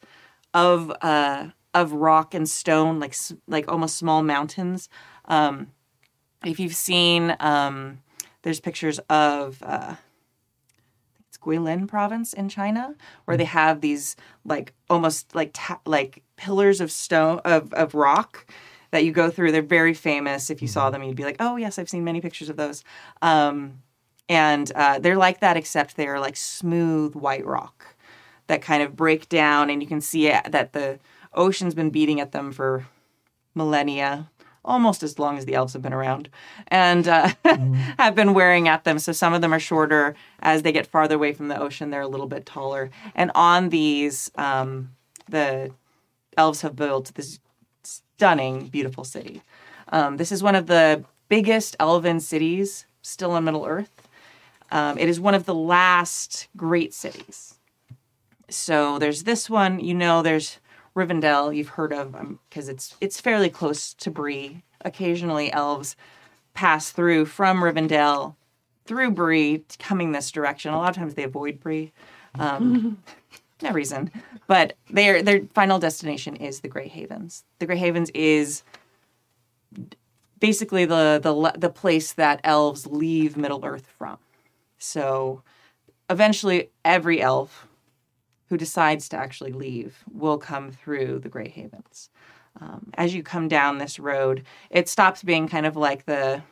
of 0.53 0.89
uh 1.01 1.49
of 1.73 1.91
rock 1.91 2.33
and 2.33 2.49
stone 2.49 2.97
like 2.97 3.13
like 3.45 3.69
almost 3.69 3.97
small 3.97 4.23
mountains. 4.23 4.87
Um 5.25 5.73
if 6.45 6.61
you've 6.61 6.77
seen 6.77 7.35
um 7.41 8.03
there's 8.43 8.61
pictures 8.61 8.99
of 9.09 9.61
uh 9.63 9.95
it's 11.27 11.37
Guilin 11.37 11.89
province 11.89 12.31
in 12.31 12.47
China 12.47 12.95
where 13.25 13.35
they 13.35 13.43
have 13.43 13.81
these 13.81 14.15
like 14.45 14.73
almost 14.89 15.35
like 15.35 15.49
ta- 15.51 15.81
like 15.85 16.23
pillars 16.37 16.79
of 16.79 16.89
stone 16.89 17.41
of 17.43 17.73
of 17.73 17.93
rock 17.93 18.45
that 18.91 19.03
you 19.03 19.11
go 19.11 19.29
through. 19.29 19.51
They're 19.51 19.61
very 19.61 19.93
famous. 19.93 20.49
If 20.49 20.61
you 20.61 20.67
saw 20.67 20.89
them, 20.89 21.03
you'd 21.03 21.15
be 21.15 21.25
like, 21.25 21.37
"Oh 21.39 21.55
yes, 21.55 21.79
I've 21.79 21.89
seen 21.89 22.03
many 22.03 22.21
pictures 22.21 22.49
of 22.49 22.57
those." 22.57 22.83
Um, 23.21 23.81
and 24.29 24.71
uh, 24.75 24.99
they're 24.99 25.17
like 25.17 25.39
that, 25.41 25.57
except 25.57 25.97
they're 25.97 26.19
like 26.19 26.37
smooth 26.37 27.15
white 27.15 27.45
rock 27.45 27.95
that 28.47 28.61
kind 28.61 28.83
of 28.83 28.95
break 28.95 29.29
down, 29.29 29.69
and 29.69 29.81
you 29.81 29.87
can 29.87 30.01
see 30.01 30.27
it, 30.27 30.51
that 30.51 30.73
the 30.73 30.99
ocean's 31.33 31.73
been 31.73 31.89
beating 31.89 32.19
at 32.19 32.31
them 32.31 32.51
for 32.51 32.87
millennia, 33.55 34.29
almost 34.63 35.03
as 35.03 35.17
long 35.17 35.37
as 35.37 35.45
the 35.45 35.53
elves 35.53 35.73
have 35.73 35.81
been 35.81 35.93
around, 35.93 36.29
and 36.67 37.07
uh, 37.07 37.29
have 37.97 38.15
been 38.15 38.33
wearing 38.33 38.67
at 38.67 38.83
them. 38.83 38.99
So 38.99 39.11
some 39.11 39.33
of 39.33 39.41
them 39.41 39.53
are 39.53 39.59
shorter. 39.59 40.15
As 40.39 40.61
they 40.61 40.71
get 40.71 40.87
farther 40.87 41.15
away 41.15 41.33
from 41.33 41.47
the 41.47 41.59
ocean, 41.59 41.89
they're 41.89 42.01
a 42.01 42.07
little 42.07 42.27
bit 42.27 42.45
taller. 42.45 42.89
And 43.15 43.31
on 43.35 43.69
these, 43.69 44.31
um, 44.35 44.91
the 45.29 45.71
elves 46.37 46.61
have 46.61 46.75
built 46.75 47.13
this 47.15 47.39
stunning, 48.21 48.67
beautiful 48.67 49.03
city. 49.03 49.41
Um, 49.91 50.17
this 50.17 50.31
is 50.31 50.43
one 50.43 50.53
of 50.53 50.67
the 50.67 51.03
biggest 51.27 51.75
elven 51.79 52.19
cities 52.19 52.85
still 53.01 53.31
on 53.31 53.45
Middle 53.45 53.65
Earth. 53.65 54.07
Um, 54.71 54.99
it 54.99 55.09
is 55.09 55.19
one 55.19 55.33
of 55.33 55.47
the 55.47 55.55
last 55.55 56.47
great 56.55 56.93
cities. 56.93 57.55
So 58.47 58.99
there's 58.99 59.23
this 59.23 59.49
one. 59.49 59.79
You 59.79 59.95
know, 59.95 60.21
there's 60.21 60.59
Rivendell. 60.95 61.55
You've 61.55 61.69
heard 61.69 61.93
of 61.93 62.15
because 62.47 62.69
it's 62.69 62.95
it's 63.01 63.19
fairly 63.19 63.49
close 63.49 63.95
to 63.95 64.11
Bree. 64.11 64.61
Occasionally, 64.81 65.51
elves 65.51 65.95
pass 66.53 66.91
through 66.91 67.25
from 67.25 67.61
Rivendell 67.61 68.35
through 68.85 69.09
Bree, 69.09 69.63
coming 69.79 70.11
this 70.11 70.29
direction. 70.29 70.75
A 70.75 70.77
lot 70.77 70.91
of 70.91 70.95
times 70.95 71.15
they 71.15 71.23
avoid 71.23 71.59
Bree. 71.59 71.91
Um, 72.37 73.01
no 73.61 73.71
reason. 73.71 74.11
But 74.47 74.73
their 74.89 75.21
their 75.21 75.41
final 75.53 75.79
destination 75.79 76.35
is 76.35 76.59
the 76.59 76.67
Grey 76.67 76.87
Havens. 76.87 77.43
The 77.59 77.65
Grey 77.65 77.77
Havens 77.77 78.09
is 78.11 78.63
basically 80.39 80.85
the 80.85 81.19
the 81.21 81.53
the 81.57 81.69
place 81.69 82.13
that 82.13 82.41
elves 82.43 82.87
leave 82.87 83.37
Middle 83.37 83.63
Earth 83.63 83.87
from. 83.97 84.17
So 84.77 85.43
eventually, 86.09 86.69
every 86.83 87.21
elf 87.21 87.67
who 88.49 88.57
decides 88.57 89.07
to 89.09 89.17
actually 89.17 89.53
leave 89.53 90.03
will 90.11 90.37
come 90.37 90.71
through 90.71 91.19
the 91.19 91.29
Grey 91.29 91.47
Havens. 91.47 92.09
Um, 92.59 92.91
as 92.95 93.13
you 93.13 93.23
come 93.23 93.47
down 93.47 93.77
this 93.77 93.97
road, 93.97 94.43
it 94.69 94.89
stops 94.89 95.23
being 95.23 95.47
kind 95.47 95.65
of 95.65 95.77
like 95.77 96.05
the 96.05 96.43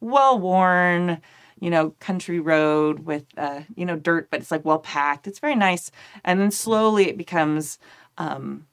well 0.00 0.38
worn, 0.38 1.22
you 1.60 1.70
know, 1.70 1.90
country 2.00 2.40
road 2.40 3.00
with, 3.00 3.24
uh, 3.36 3.62
you 3.74 3.86
know, 3.86 3.96
dirt, 3.96 4.28
but 4.30 4.40
it's 4.40 4.50
like 4.50 4.64
well 4.64 4.78
packed. 4.78 5.26
It's 5.26 5.38
very 5.38 5.54
nice. 5.54 5.90
And 6.24 6.40
then 6.40 6.50
slowly 6.50 7.08
it 7.08 7.16
becomes, 7.16 7.78
um, 8.18 8.66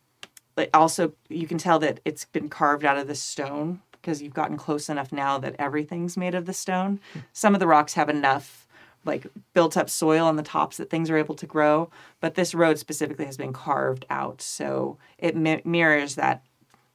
but 0.55 0.69
also 0.73 1.13
you 1.29 1.47
can 1.47 1.57
tell 1.57 1.79
that 1.79 1.99
it's 2.05 2.25
been 2.25 2.49
carved 2.49 2.85
out 2.85 2.97
of 2.97 3.07
the 3.07 3.15
stone 3.15 3.81
because 3.93 4.21
you've 4.21 4.33
gotten 4.33 4.57
close 4.57 4.89
enough 4.89 5.13
now 5.13 5.37
that 5.37 5.55
everything's 5.57 6.17
made 6.17 6.35
of 6.35 6.45
the 6.45 6.53
stone. 6.53 6.99
Some 7.31 7.53
of 7.53 7.59
the 7.59 7.67
rocks 7.67 7.93
have 7.93 8.09
enough 8.09 8.67
like 9.05 9.27
built 9.53 9.77
up 9.77 9.89
soil 9.89 10.25
on 10.25 10.35
the 10.35 10.43
tops 10.43 10.77
that 10.77 10.89
things 10.89 11.09
are 11.09 11.17
able 11.17 11.35
to 11.35 11.45
grow, 11.45 11.89
but 12.19 12.35
this 12.35 12.53
road 12.53 12.77
specifically 12.77 13.25
has 13.25 13.37
been 13.37 13.53
carved 13.53 14.05
out, 14.09 14.41
so 14.41 14.97
it 15.17 15.35
mi- 15.35 15.61
mirrors 15.65 16.15
that 16.15 16.43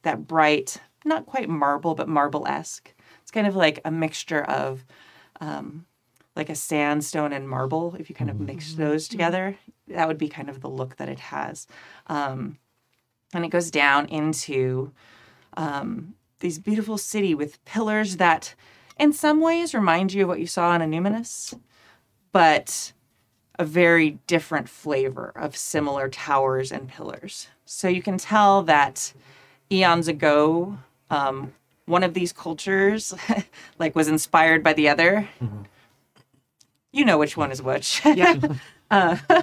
that 0.03 0.27
bright, 0.27 0.81
not 1.05 1.27
quite 1.27 1.49
marble, 1.49 1.95
but 1.95 2.09
marble 2.09 2.47
esque. 2.47 2.95
It's 3.23 3.31
kind 3.31 3.47
of 3.47 3.57
like 3.57 3.81
a 3.85 3.91
mixture 3.91 4.43
of 4.45 4.85
um, 5.41 5.87
like 6.37 6.49
a 6.49 6.55
sandstone 6.55 7.33
and 7.33 7.49
marble. 7.49 7.97
If 7.99 8.09
you 8.09 8.15
kind 8.15 8.31
of 8.31 8.41
mix 8.41 8.75
those 8.75 9.09
together, 9.09 9.57
that 9.89 10.07
would 10.07 10.19
be 10.19 10.29
kind 10.29 10.49
of 10.49 10.61
the 10.61 10.69
look 10.69 10.97
that 10.97 11.09
it 11.09 11.21
has. 11.21 11.67
Um, 12.07 12.59
and 13.35 13.45
it 13.45 13.49
goes 13.49 13.71
down 13.71 14.07
into 14.07 14.93
um, 15.57 16.15
these 16.41 16.59
beautiful 16.59 16.99
city 16.99 17.35
with 17.35 17.63
pillars 17.65 18.17
that, 18.17 18.55
in 18.99 19.13
some 19.13 19.41
ways, 19.41 19.75
remind 19.75 20.13
you 20.13 20.23
of 20.23 20.29
what 20.29 20.41
you 20.41 20.47
saw 20.47 20.75
in 20.75 20.83
Annúminas, 20.83 21.59
but 22.33 22.93
a 23.59 23.65
very 23.65 24.19
different 24.27 24.69
flavor 24.69 25.33
of 25.35 25.57
similar 25.57 26.09
towers 26.09 26.71
and 26.71 26.89
pillars. 26.89 27.49
So 27.65 27.89
you 27.89 28.03
can 28.03 28.17
tell 28.17 28.63
that 28.63 29.13
eons 29.71 30.09
ago, 30.09 30.79
um, 31.11 31.53
one 31.89 32.03
of 32.05 32.15
these 32.15 32.33
cultures 32.33 33.15
like 33.79 33.97
was 33.97 34.09
inspired 34.09 34.63
by 34.63 34.73
the 34.75 34.89
other. 34.89 35.29
You 36.93 37.05
know 37.05 37.19
which 37.19 37.37
one 37.37 37.51
is 37.53 37.63
which. 37.63 38.03
Yeah. 38.05 38.37
uh, 38.91 39.17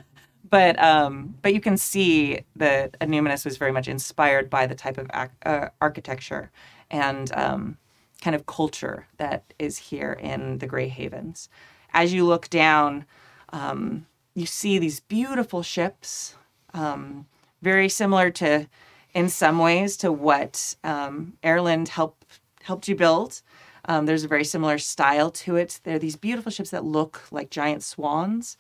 but 0.49 0.81
um, 0.81 1.35
but 1.41 1.53
you 1.53 1.61
can 1.61 1.77
see 1.77 2.41
that 2.55 2.97
Annúminas 2.99 3.45
was 3.45 3.57
very 3.57 3.71
much 3.71 3.87
inspired 3.87 4.49
by 4.49 4.67
the 4.67 4.75
type 4.75 4.97
of 4.97 5.09
ac- 5.13 5.31
uh, 5.45 5.69
architecture 5.81 6.51
and 6.89 7.31
um, 7.35 7.77
kind 8.21 8.35
of 8.35 8.45
culture 8.45 9.07
that 9.17 9.53
is 9.59 9.77
here 9.77 10.13
in 10.13 10.59
the 10.59 10.67
Grey 10.67 10.87
Havens. 10.87 11.49
As 11.93 12.13
you 12.13 12.25
look 12.25 12.49
down, 12.49 13.05
um, 13.53 14.05
you 14.33 14.45
see 14.45 14.77
these 14.79 14.99
beautiful 14.99 15.63
ships, 15.63 16.35
um, 16.73 17.25
very 17.61 17.87
similar 17.89 18.29
to, 18.31 18.67
in 19.15 19.29
some 19.29 19.57
ways, 19.57 19.97
to 19.97 20.11
what 20.11 20.75
um, 20.83 21.33
Erland 21.43 21.87
helped 21.87 22.41
helped 22.61 22.87
you 22.87 22.95
build. 22.95 23.41
Um, 23.87 24.05
there's 24.05 24.23
a 24.23 24.27
very 24.27 24.43
similar 24.43 24.77
style 24.77 25.31
to 25.31 25.55
it. 25.55 25.79
They're 25.83 25.99
these 25.99 26.15
beautiful 26.15 26.51
ships 26.51 26.71
that 26.71 26.83
look 26.83 27.21
like 27.31 27.49
giant 27.51 27.83
swans, 27.83 28.57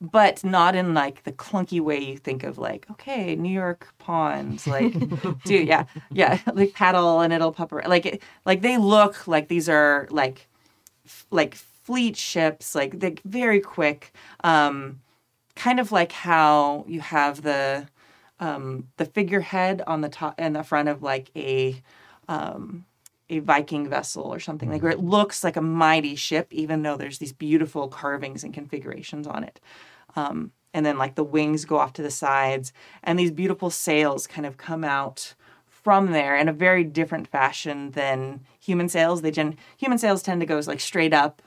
but 0.00 0.44
not 0.44 0.74
in 0.76 0.94
like 0.94 1.24
the 1.24 1.32
clunky 1.32 1.80
way 1.80 1.98
you 1.98 2.16
think 2.16 2.44
of 2.44 2.56
like, 2.58 2.86
okay, 2.90 3.34
New 3.36 3.52
York 3.52 3.88
ponds, 3.98 4.66
like, 4.66 4.94
dude, 5.44 5.66
yeah, 5.68 5.84
yeah, 6.10 6.38
like 6.54 6.72
paddle 6.74 7.20
and 7.20 7.32
it'll 7.32 7.52
pop 7.52 7.72
around. 7.72 7.90
Like, 7.90 8.06
it, 8.06 8.22
like 8.46 8.62
they 8.62 8.78
look 8.78 9.26
like 9.26 9.48
these 9.48 9.68
are 9.68 10.06
like, 10.10 10.46
f- 11.04 11.26
like 11.30 11.56
fleet 11.56 12.16
ships, 12.16 12.74
like 12.74 13.00
they 13.00 13.16
very 13.24 13.60
quick, 13.60 14.12
um, 14.44 15.00
kind 15.56 15.80
of 15.80 15.90
like 15.90 16.12
how 16.12 16.84
you 16.86 17.00
have 17.00 17.42
the, 17.42 17.88
um, 18.40 18.88
the 18.96 19.04
figurehead 19.04 19.82
on 19.86 20.00
the 20.00 20.08
top 20.08 20.34
and 20.38 20.54
the 20.54 20.62
front 20.62 20.88
of 20.88 21.02
like 21.02 21.30
a, 21.36 21.82
um, 22.28 22.84
a 23.30 23.40
Viking 23.40 23.88
vessel 23.88 24.22
or 24.24 24.40
something 24.40 24.70
like 24.70 24.82
where 24.82 24.92
it 24.92 25.00
looks 25.02 25.44
like 25.44 25.56
a 25.56 25.62
mighty 25.62 26.14
ship, 26.14 26.48
even 26.52 26.82
though 26.82 26.96
there's 26.96 27.18
these 27.18 27.32
beautiful 27.32 27.88
carvings 27.88 28.44
and 28.44 28.54
configurations 28.54 29.26
on 29.26 29.44
it. 29.44 29.60
Um, 30.16 30.52
and 30.74 30.84
then 30.84 30.98
like 30.98 31.14
the 31.14 31.24
wings 31.24 31.64
go 31.64 31.78
off 31.78 31.92
to 31.94 32.02
the 32.02 32.10
sides, 32.10 32.72
and 33.02 33.18
these 33.18 33.30
beautiful 33.30 33.70
sails 33.70 34.26
kind 34.26 34.46
of 34.46 34.56
come 34.56 34.84
out 34.84 35.34
from 35.66 36.12
there 36.12 36.36
in 36.36 36.48
a 36.48 36.52
very 36.52 36.84
different 36.84 37.26
fashion 37.26 37.92
than 37.92 38.40
human 38.60 38.88
sails. 38.88 39.22
They 39.22 39.30
gen- 39.30 39.56
human 39.76 39.98
sails 39.98 40.22
tend 40.22 40.40
to 40.40 40.46
go 40.46 40.60
like 40.66 40.80
straight 40.80 41.14
up. 41.14 41.40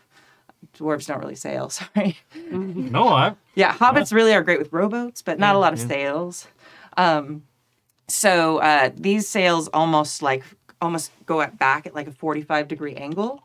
Dwarves 0.77 1.07
don't 1.07 1.19
really 1.19 1.35
sail, 1.35 1.69
sorry. 1.71 2.17
No, 2.51 3.07
I. 3.09 3.35
Yeah, 3.55 3.73
hobbits 3.73 4.11
really 4.11 4.33
are 4.33 4.43
great 4.43 4.59
with 4.59 4.71
rowboats, 4.71 5.21
but 5.21 5.37
not 5.39 5.55
a 5.55 5.59
lot 5.59 5.73
of 5.73 5.79
sails. 5.87 6.47
Um, 6.97 7.43
so 8.07 8.57
uh, 8.57 8.91
these 8.95 9.27
sails 9.27 9.67
almost 9.69 10.21
like 10.21 10.43
almost 10.81 11.11
go 11.25 11.41
at 11.41 11.57
back 11.57 11.85
at 11.85 11.95
like 11.95 12.07
a 12.07 12.11
45 12.11 12.67
degree 12.67 12.95
angle. 12.95 13.43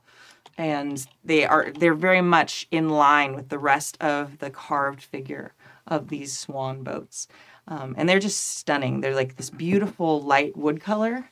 And 0.59 1.07
they 1.23 1.45
are 1.45 1.71
they're 1.73 1.95
very 1.95 2.23
much 2.23 2.67
in 2.71 2.89
line 2.89 3.35
with 3.35 3.51
the 3.51 3.59
rest 3.59 4.01
of 4.01 4.39
the 4.39 4.51
carved 4.51 5.03
figure 5.03 5.53
of 5.87 6.09
these 6.09 6.37
swan 6.37 6.83
boats. 6.83 7.29
Um, 7.69 7.95
and 7.99 8.09
they're 8.09 8.19
just 8.19 8.57
stunning. 8.57 9.01
They're 9.01 9.15
like 9.15 9.37
this 9.37 9.51
beautiful 9.51 10.23
light 10.23 10.57
wood 10.57 10.81
color 10.81 11.31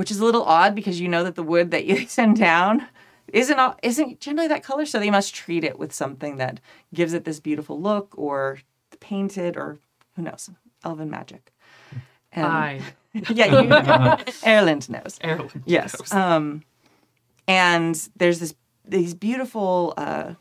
which 0.00 0.10
is 0.10 0.18
a 0.18 0.24
little 0.24 0.44
odd 0.44 0.74
because 0.74 0.98
you 0.98 1.08
know 1.08 1.24
that 1.24 1.34
the 1.34 1.42
wood 1.42 1.70
that 1.70 1.84
you 1.90 2.06
send 2.06 2.36
down 2.36 2.86
isn't 3.34 3.58
all, 3.58 3.76
isn't 3.82 4.18
generally 4.18 4.48
that 4.48 4.64
color 4.64 4.86
so 4.86 4.98
they 4.98 5.10
must 5.10 5.34
treat 5.34 5.62
it 5.62 5.78
with 5.78 5.92
something 5.92 6.36
that 6.36 6.58
gives 6.94 7.12
it 7.12 7.24
this 7.24 7.38
beautiful 7.38 7.78
look 7.78 8.14
or 8.16 8.58
painted 8.98 9.56
or 9.56 9.78
who 10.16 10.22
knows 10.22 10.48
elven 10.84 11.10
magic 11.10 11.52
and, 12.32 12.46
I. 12.46 12.80
yeah 13.30 13.60
you, 13.60 14.24
Erland 14.46 14.88
knows 14.88 15.18
Erland 15.24 15.62
Yes. 15.66 15.98
knows. 15.98 16.12
Um, 16.12 16.62
and 17.48 18.08
there's 18.16 18.38
this 18.38 18.54
these 18.86 19.14
beautiful 19.14 19.94
uh, 19.96 20.34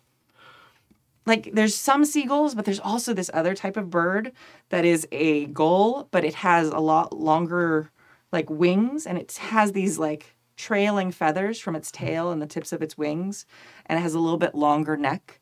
like 1.25 1.49
there's 1.53 1.75
some 1.75 2.05
seagulls, 2.05 2.55
but 2.55 2.65
there's 2.65 2.79
also 2.79 3.13
this 3.13 3.29
other 3.33 3.53
type 3.53 3.77
of 3.77 3.89
bird 3.89 4.31
that 4.69 4.85
is 4.85 5.07
a 5.11 5.45
gull, 5.47 6.07
but 6.11 6.23
it 6.23 6.35
has 6.35 6.69
a 6.69 6.79
lot 6.79 7.13
longer 7.19 7.91
like 8.31 8.49
wings, 8.49 9.05
and 9.05 9.17
it 9.17 9.33
has 9.37 9.71
these 9.73 9.99
like 9.99 10.35
trailing 10.57 11.11
feathers 11.11 11.59
from 11.59 11.75
its 11.75 11.91
tail 11.91 12.31
and 12.31 12.41
the 12.41 12.47
tips 12.47 12.71
of 12.73 12.81
its 12.81 12.97
wings, 12.97 13.45
and 13.85 13.99
it 13.99 14.01
has 14.01 14.13
a 14.13 14.19
little 14.19 14.37
bit 14.39 14.55
longer 14.55 14.97
neck. 14.97 15.39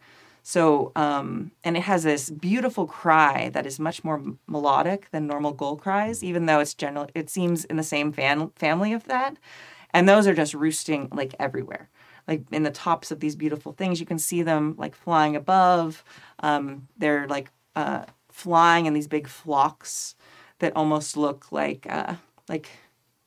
So, 0.48 0.94
um, 0.96 1.52
and 1.66 1.76
it 1.76 1.82
has 1.84 2.04
this 2.04 2.30
beautiful 2.30 2.88
cry 2.88 3.50
that 3.50 3.66
is 3.66 3.82
much 3.82 4.06
more 4.06 4.24
melodic 4.48 5.12
than 5.12 5.28
normal 5.28 5.52
gull 5.52 5.76
cries, 5.76 6.24
even 6.24 6.46
though 6.46 6.62
it's 6.62 6.74
general. 6.74 7.10
It 7.14 7.30
seems 7.30 7.66
in 7.66 7.76
the 7.76 7.84
same 7.84 8.14
fan, 8.14 8.52
family 8.56 8.94
of 8.94 9.04
that, 9.08 9.36
and 9.92 10.08
those 10.08 10.26
are 10.26 10.34
just 10.34 10.54
roosting 10.54 11.10
like 11.12 11.36
everywhere, 11.38 11.90
like 12.30 12.44
in 12.50 12.64
the 12.64 12.72
tops 12.72 13.12
of 13.12 13.20
these 13.20 13.36
beautiful 13.36 13.74
things. 13.74 14.00
You 14.00 14.06
can 14.06 14.20
see 14.20 14.42
them 14.42 14.74
like 14.78 14.96
flying 14.96 15.36
above. 15.36 16.02
Um, 16.40 16.88
they're 16.98 17.28
like 17.28 17.52
uh, 17.76 18.06
flying 18.32 18.86
in 18.86 18.94
these 18.94 19.10
big 19.10 19.28
flocks 19.28 20.16
that 20.60 20.78
almost 20.78 21.18
look 21.18 21.52
like 21.52 21.86
uh, 21.90 22.16
like 22.48 22.70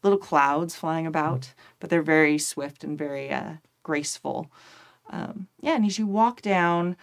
little 0.02 0.18
clouds 0.18 0.74
flying 0.74 1.06
about, 1.06 1.52
but 1.80 1.90
they're 1.90 2.00
very 2.00 2.38
swift 2.38 2.82
and 2.82 2.96
very 2.96 3.30
uh, 3.30 3.56
graceful. 3.82 4.50
Um, 5.10 5.48
yeah, 5.60 5.74
and 5.74 5.84
as 5.84 5.98
you 5.98 6.06
walk 6.06 6.40
down, 6.40 6.96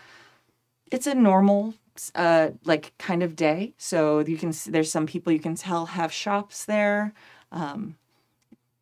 it's 0.91 1.07
a 1.07 1.13
normal 1.13 1.73
uh, 2.15 2.49
like 2.63 2.93
kind 2.97 3.23
of 3.23 3.35
day. 3.35 3.73
So 3.77 4.19
you 4.19 4.37
can 4.37 4.53
see 4.53 4.71
there's 4.71 4.91
some 4.91 5.05
people 5.05 5.33
you 5.33 5.39
can 5.39 5.55
tell 5.55 5.87
have 5.87 6.11
shops 6.11 6.65
there. 6.65 7.13
Um, 7.51 7.97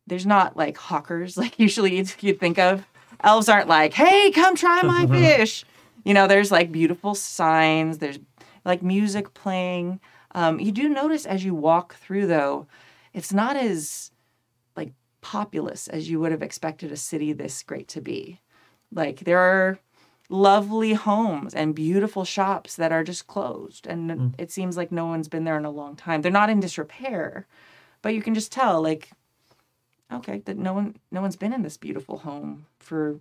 there's 0.06 0.26
not 0.26 0.56
like 0.56 0.76
hawkers 0.76 1.36
like 1.42 1.58
usually 1.58 1.96
you'd, 1.96 2.12
you'd 2.20 2.40
think 2.40 2.58
of. 2.58 2.86
Elves 3.22 3.48
aren't 3.48 3.68
like, 3.68 3.94
hey, 3.94 4.30
come 4.30 4.56
try 4.56 4.82
my 4.82 5.06
fish. 5.38 5.64
You 6.04 6.14
know, 6.14 6.26
there's 6.26 6.52
like 6.52 6.70
beautiful 6.70 7.14
signs. 7.14 7.98
There's 7.98 8.18
like 8.64 8.82
music 8.82 9.32
playing. 9.34 10.00
Um, 10.32 10.60
you 10.60 10.70
do 10.70 10.88
notice 10.88 11.24
as 11.24 11.44
you 11.44 11.54
walk 11.54 11.94
through 11.94 12.26
though, 12.26 12.66
it's 13.14 13.32
not 13.32 13.56
as 13.56 14.10
like 14.76 14.92
populous 15.22 15.88
as 15.88 16.10
you 16.10 16.20
would 16.20 16.30
have 16.30 16.42
expected 16.42 16.92
a 16.92 16.96
city 16.96 17.32
this 17.32 17.62
great 17.62 17.88
to 17.88 18.00
be. 18.00 18.40
Like 18.96 19.20
there 19.20 19.38
are 19.38 19.78
lovely 20.28 20.94
homes 20.94 21.54
and 21.54 21.74
beautiful 21.74 22.24
shops 22.24 22.74
that 22.76 22.90
are 22.90 23.04
just 23.04 23.28
closed 23.28 23.86
and 23.86 24.10
mm. 24.10 24.34
it 24.38 24.50
seems 24.50 24.76
like 24.76 24.90
no 24.90 25.06
one's 25.06 25.28
been 25.28 25.44
there 25.44 25.58
in 25.58 25.64
a 25.64 25.70
long 25.70 25.94
time. 25.94 26.22
They're 26.22 26.32
not 26.32 26.50
in 26.50 26.58
disrepair, 26.58 27.46
but 28.02 28.14
you 28.14 28.22
can 28.22 28.34
just 28.34 28.50
tell 28.50 28.82
like 28.82 29.10
okay, 30.12 30.38
that 30.46 30.56
no 30.56 30.72
one 30.72 30.96
no 31.12 31.20
one's 31.20 31.36
been 31.36 31.52
in 31.52 31.62
this 31.62 31.76
beautiful 31.76 32.18
home 32.18 32.66
for 32.78 33.20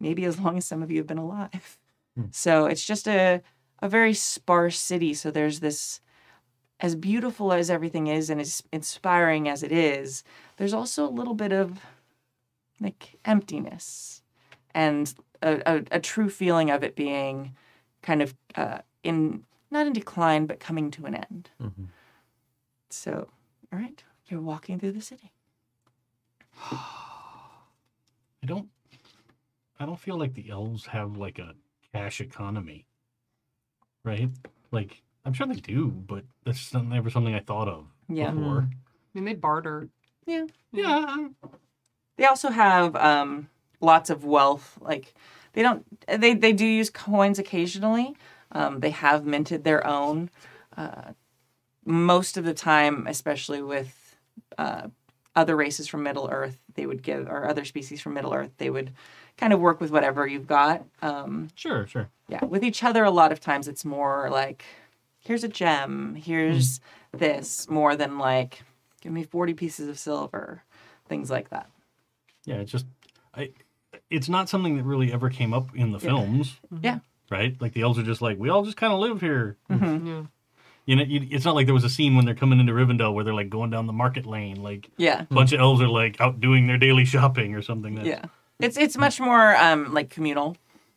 maybe 0.00 0.24
as 0.24 0.38
long 0.38 0.58
as 0.58 0.66
some 0.66 0.82
of 0.82 0.90
you 0.90 0.98
have 0.98 1.06
been 1.06 1.18
alive. 1.18 1.78
Hmm. 2.16 2.26
So 2.32 2.66
it's 2.66 2.84
just 2.84 3.06
a 3.08 3.40
a 3.80 3.88
very 3.88 4.14
sparse 4.14 4.78
city. 4.78 5.14
So 5.14 5.30
there's 5.30 5.60
this 5.60 6.00
as 6.80 6.96
beautiful 6.96 7.52
as 7.52 7.70
everything 7.70 8.08
is 8.08 8.28
and 8.28 8.40
as 8.40 8.62
inspiring 8.72 9.48
as 9.48 9.62
it 9.62 9.70
is, 9.72 10.24
there's 10.56 10.74
also 10.74 11.06
a 11.06 11.16
little 11.18 11.34
bit 11.34 11.52
of 11.52 11.80
like 12.80 13.16
emptiness 13.24 14.23
and 14.74 15.14
a, 15.42 15.60
a, 15.66 15.82
a 15.92 16.00
true 16.00 16.28
feeling 16.28 16.70
of 16.70 16.82
it 16.82 16.96
being 16.96 17.54
kind 18.02 18.20
of 18.22 18.34
uh, 18.56 18.78
in 19.02 19.44
not 19.70 19.86
in 19.86 19.92
decline 19.92 20.46
but 20.46 20.60
coming 20.60 20.90
to 20.92 21.06
an 21.06 21.14
end. 21.14 21.50
Mhm. 21.60 21.88
So, 22.90 23.28
all 23.72 23.78
right, 23.78 24.02
you're 24.28 24.40
walking 24.40 24.78
through 24.78 24.92
the 24.92 25.00
city. 25.00 25.30
I 26.70 28.46
don't. 28.46 28.68
I 29.80 29.86
don't 29.86 29.98
feel 29.98 30.16
like 30.18 30.34
the 30.34 30.50
elves 30.50 30.86
have 30.86 31.16
like 31.16 31.38
a 31.38 31.54
cash 31.92 32.20
economy, 32.20 32.86
right? 34.04 34.30
Like 34.70 35.02
I'm 35.24 35.32
sure 35.32 35.46
they 35.46 35.54
do, 35.54 35.88
but 35.88 36.24
that's 36.44 36.58
just 36.58 36.74
never 36.74 37.10
something 37.10 37.34
I 37.34 37.40
thought 37.40 37.68
of 37.68 37.86
Yeah. 38.08 38.30
before. 38.30 38.68
I 38.68 38.68
mean, 39.14 39.24
they 39.24 39.34
barter. 39.34 39.88
Yeah. 40.26 40.46
Yeah, 40.72 41.28
They 42.16 42.24
also 42.26 42.50
have 42.50 42.94
um, 42.96 43.48
lots 43.80 44.10
of 44.10 44.24
wealth. 44.24 44.78
Like 44.80 45.14
they 45.52 45.62
don't. 45.62 45.84
They 46.06 46.34
they 46.34 46.52
do 46.52 46.66
use 46.66 46.90
coins 46.90 47.38
occasionally. 47.38 48.16
Um, 48.52 48.80
they 48.80 48.90
have 48.90 49.26
minted 49.26 49.64
their 49.64 49.86
own. 49.86 50.30
Uh, 50.76 51.12
most 51.84 52.36
of 52.36 52.44
the 52.44 52.54
time, 52.54 53.06
especially 53.06 53.62
with 53.62 54.16
uh, 54.56 54.88
other 55.36 55.56
races 55.56 55.88
from 55.88 56.02
Middle 56.02 56.28
Earth, 56.30 56.58
they 56.74 56.86
would 56.86 57.02
give 57.02 57.28
or 57.28 57.48
other 57.48 57.64
species 57.64 58.00
from 58.00 58.14
Middle 58.14 58.32
Earth, 58.32 58.52
they 58.58 58.70
would 58.70 58.92
kind 59.36 59.52
of 59.52 59.60
work 59.60 59.80
with 59.80 59.90
whatever 59.90 60.26
you've 60.26 60.46
got. 60.46 60.84
Um, 61.02 61.48
sure, 61.54 61.86
sure. 61.86 62.08
yeah, 62.28 62.44
with 62.44 62.64
each 62.64 62.84
other, 62.84 63.04
a 63.04 63.10
lot 63.10 63.32
of 63.32 63.40
times 63.40 63.66
it's 63.66 63.84
more 63.84 64.28
like, 64.30 64.64
here's 65.18 65.44
a 65.44 65.48
gem, 65.48 66.14
here's 66.14 66.80
this, 67.12 67.68
more 67.68 67.96
than 67.96 68.18
like, 68.18 68.62
give 69.00 69.12
me 69.12 69.24
40 69.24 69.54
pieces 69.54 69.88
of 69.88 69.98
silver, 69.98 70.62
things 71.08 71.30
like 71.30 71.50
that. 71.50 71.68
Yeah, 72.44 72.56
it's 72.56 72.72
just 72.72 72.86
I. 73.34 73.50
It's 74.10 74.28
not 74.28 74.48
something 74.48 74.76
that 74.76 74.84
really 74.84 75.12
ever 75.12 75.30
came 75.30 75.52
up 75.54 75.74
in 75.74 75.92
the 75.92 75.98
films, 75.98 76.60
mm-hmm. 76.72 76.84
Yeah. 76.84 76.98
right? 77.30 77.56
Like 77.60 77.72
the 77.72 77.82
elves 77.82 77.98
are 77.98 78.02
just 78.02 78.22
like 78.22 78.38
we 78.38 78.48
all 78.48 78.64
just 78.64 78.76
kind 78.76 78.92
of 78.92 79.00
live 79.00 79.20
here. 79.20 79.56
Mm-hmm. 79.70 79.84
Mm-hmm. 79.84 80.06
Yeah. 80.06 80.22
You 80.86 80.96
know, 80.96 81.02
you, 81.02 81.26
it's 81.30 81.46
not 81.46 81.54
like 81.54 81.64
there 81.66 81.74
was 81.74 81.84
a 81.84 81.90
scene 81.90 82.14
when 82.14 82.26
they're 82.26 82.34
coming 82.34 82.60
into 82.60 82.72
Rivendell 82.74 83.14
where 83.14 83.24
they're 83.24 83.34
like 83.34 83.48
going 83.48 83.70
down 83.70 83.86
the 83.86 83.92
market 83.94 84.26
lane, 84.26 84.62
like 84.62 84.90
Yeah. 84.98 85.22
a 85.22 85.34
bunch 85.34 85.52
of 85.52 85.60
elves 85.60 85.80
are 85.80 85.88
like 85.88 86.20
out 86.20 86.40
doing 86.40 86.66
their 86.66 86.76
daily 86.76 87.04
shopping 87.06 87.54
or 87.54 87.62
something. 87.62 87.94
That's, 87.94 88.06
Yeah. 88.06 88.24
It's 88.60 88.76
it's 88.76 88.96
much 88.96 89.18
more 89.20 89.56
um 89.56 89.94
like 89.94 90.10
communal 90.10 90.56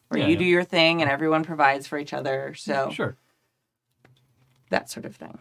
where 0.09 0.19
Yeah, 0.19 0.27
you 0.27 0.33
yeah. 0.33 0.39
do 0.39 0.45
your 0.45 0.63
thing 0.63 1.01
and 1.01 1.09
everyone 1.09 1.43
provides 1.43 1.87
for 1.87 1.97
each 1.97 2.13
other. 2.13 2.53
So 2.55 2.91
sure. 2.91 3.15
that 4.69 4.89
sort 4.89 5.05
of 5.05 5.15
thing. 5.15 5.39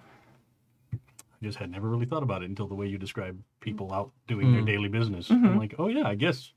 I 0.93 1.45
just 1.45 1.59
had 1.59 1.71
never 1.71 1.89
really 1.89 2.07
thought 2.07 2.23
about 2.23 2.43
it 2.43 2.49
until 2.49 2.67
the 2.67 2.75
way 2.75 2.87
you 2.87 2.99
describe 2.99 3.39
people 3.61 3.89
mm. 3.89 3.97
out 3.97 4.13
doing 4.27 4.53
their 4.53 4.63
mm. 4.63 4.67
daily 4.67 4.89
business. 4.89 5.31
I'm 5.31 5.59
like, 5.59 5.75
oh 5.79 5.89
yeah, 5.89 6.07
I 6.07 6.15
guess 6.15 6.53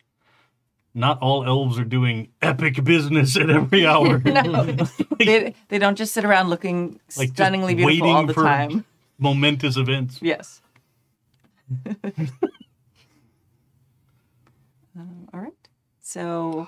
not 0.94 1.20
all 1.22 1.46
elves 1.46 1.78
are 1.80 1.86
doing 1.86 2.30
epic 2.42 2.84
business 2.84 3.38
at 3.38 3.50
every 3.50 3.86
hour. 3.92 4.20
No. 4.26 4.64
they 5.20 5.54
they 5.70 5.78
don't 5.80 5.98
just 5.98 6.14
sit 6.14 6.26
around 6.26 6.50
looking 6.50 7.00
Like, 7.18 7.30
stunningly 7.30 7.76
beautiful 7.76 8.10
all 8.10 8.26
the 8.26 8.34
for- 8.34 8.44
time. 8.44 8.86
Momentous 9.18 9.76
events. 9.78 10.20
Yes. 10.22 10.62
Um, 14.98 15.28
all 15.34 15.40
right. 15.40 15.54
So 16.02 16.68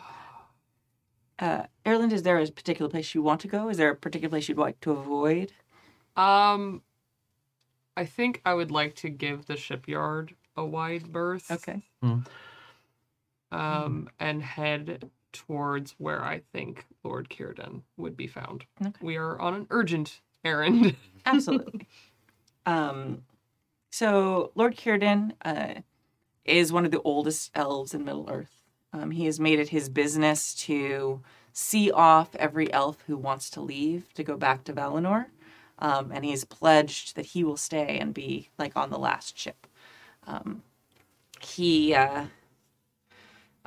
uh 1.40 1.63
Erland, 1.86 2.13
is 2.13 2.24
there 2.24 2.38
a 2.40 2.48
particular 2.51 2.90
place 2.90 3.16
you 3.16 3.22
want 3.22 3.42
to 3.42 3.48
go? 3.48 3.70
Is 3.70 3.78
there 3.78 3.90
a 3.92 3.96
particular 3.96 4.30
place 4.30 4.48
you'd 4.50 4.58
like 4.58 4.80
to 4.82 4.92
avoid? 4.92 5.51
Um, 6.16 6.82
I 7.98 8.06
think 8.06 8.42
I 8.46 8.54
would 8.54 8.70
like 8.72 8.96
to 8.98 9.10
give 9.10 9.46
the 9.46 9.56
shipyard 9.58 10.36
a 10.56 10.66
wide 10.66 11.12
berth. 11.12 11.50
Okay. 11.50 11.82
Um, 13.52 14.10
and 14.20 14.42
head 14.42 15.10
towards 15.34 15.96
where 15.98 16.24
I 16.24 16.42
think 16.54 16.86
Lord 17.04 17.30
Círdan 17.30 17.82
would 17.98 18.16
be 18.16 18.28
found. 18.28 18.66
Okay. 18.82 18.92
We 19.02 19.18
are 19.18 19.40
on 19.40 19.54
an 19.54 19.68
urgent 19.70 20.22
errand. 20.44 20.96
Absolutely. 21.26 21.88
um, 22.66 23.24
so 23.92 24.52
Lord 24.56 24.76
Círdan 24.76 25.34
uh, 25.44 25.82
is 26.46 26.72
one 26.72 26.86
of 26.86 26.92
the 26.92 27.02
oldest 27.02 27.52
elves 27.56 27.94
in 27.94 28.06
Middle 28.06 28.30
Earth. 28.30 28.64
Um, 28.94 29.12
he 29.12 29.26
has 29.26 29.40
made 29.40 29.60
it 29.60 29.70
his 29.70 29.90
business 29.90 30.54
to 30.56 31.22
see 31.54 31.92
off 31.92 32.36
every 32.36 32.72
elf 32.74 33.04
who 33.08 33.18
wants 33.18 33.50
to 33.52 33.62
leave 33.62 34.14
to 34.14 34.24
go 34.24 34.38
back 34.38 34.64
to 34.66 34.74
Valinor, 34.74 35.28
um, 35.80 36.12
and 36.14 36.26
he's 36.26 36.44
pledged 36.44 37.16
that 37.16 37.28
he 37.28 37.44
will 37.44 37.58
stay 37.58 37.98
and 38.00 38.14
be 38.14 38.50
like 38.58 38.76
on 38.76 38.90
the 38.90 39.00
last 39.00 39.38
ship. 39.38 39.68
Um, 40.28 40.64
he 41.40 41.94
uh, 41.94 42.26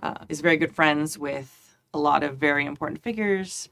uh, 0.04 0.26
is 0.28 0.42
very 0.42 0.58
good 0.58 0.74
friends 0.74 1.18
with 1.18 1.76
a 1.94 1.98
lot 1.98 2.22
of 2.22 2.36
very 2.36 2.66
important 2.66 3.02
figures. 3.02 3.70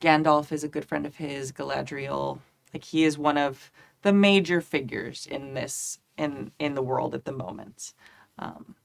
Gandalf 0.00 0.52
is 0.52 0.62
a 0.62 0.68
good 0.68 0.84
friend 0.84 1.04
of 1.04 1.16
his. 1.16 1.50
Galadriel, 1.52 2.38
like 2.72 2.84
he 2.84 3.04
is 3.04 3.18
one 3.18 3.36
of 3.36 3.70
the 4.02 4.12
major 4.12 4.60
figures 4.60 5.26
in 5.26 5.54
this 5.54 5.98
in 6.16 6.52
in 6.58 6.74
the 6.74 6.82
world 6.82 7.14
at 7.14 7.24
the 7.24 7.32
moment. 7.32 7.92
Um, 8.38 8.76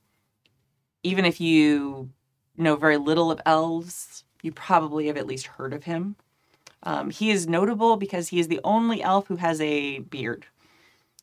even 1.03 1.25
if 1.25 1.39
you 1.39 2.09
know 2.57 2.75
very 2.75 2.97
little 2.97 3.31
of 3.31 3.39
elves, 3.45 4.23
you 4.41 4.51
probably 4.51 5.07
have 5.07 5.17
at 5.17 5.27
least 5.27 5.45
heard 5.45 5.73
of 5.73 5.83
him. 5.83 6.15
Um, 6.81 7.11
he 7.11 7.29
is 7.29 7.47
notable 7.47 7.97
because 7.97 8.29
he 8.29 8.39
is 8.39 8.47
the 8.47 8.61
only 8.63 9.03
elf 9.03 9.27
who 9.27 9.35
has 9.35 9.61
a 9.61 9.99
beard. 9.99 10.47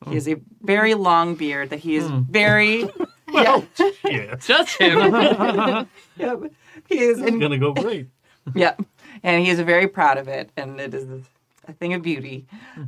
He 0.07 0.13
has 0.13 0.27
a 0.27 0.39
very 0.61 0.93
long 0.93 1.33
beard 1.35 1.71
that 1.71 1.79
he 1.79 1.95
is 1.95 2.07
very. 2.07 2.87
yeah, 3.31 3.61
Yeah, 4.03 4.35
Just 4.35 4.77
him. 4.79 4.99
yep. 6.17 6.39
He 6.87 6.99
is 6.99 7.19
it's 7.19 7.37
gonna 7.37 7.57
go 7.57 7.73
great. 7.73 8.07
yeah 8.55 8.75
and 9.23 9.43
he 9.43 9.49
is 9.49 9.59
very 9.59 9.87
proud 9.87 10.17
of 10.17 10.27
it 10.27 10.49
and 10.55 10.79
it 10.79 10.93
is 10.93 11.23
a 11.67 11.73
thing 11.73 11.93
of 11.93 12.01
beauty 12.01 12.45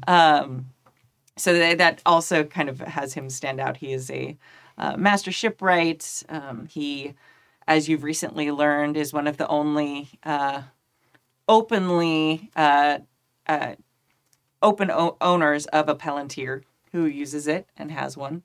um, 0.07 0.67
so 1.35 1.53
that, 1.53 1.77
that 1.79 2.01
also 2.05 2.43
kind 2.45 2.69
of 2.69 2.79
has 2.79 3.13
him 3.13 3.29
stand 3.29 3.59
out 3.59 3.75
he 3.77 3.91
is 3.91 4.09
a 4.09 4.37
uh, 4.77 4.95
master 4.95 5.31
shipwright 5.31 6.23
um, 6.29 6.65
he 6.67 7.13
as 7.67 7.89
you've 7.89 8.03
recently 8.03 8.51
learned 8.51 8.95
is 8.95 9.11
one 9.11 9.27
of 9.27 9.35
the 9.37 9.47
only 9.49 10.07
uh, 10.23 10.61
openly 11.47 12.49
uh, 12.55 12.99
uh, 13.47 13.75
open 14.61 14.89
o- 14.91 15.17
owners 15.19 15.65
of 15.67 15.89
a 15.89 15.95
palantir 15.95 16.63
who 16.91 17.05
uses 17.05 17.47
it 17.47 17.67
and 17.77 17.91
has 17.91 18.15
one 18.15 18.43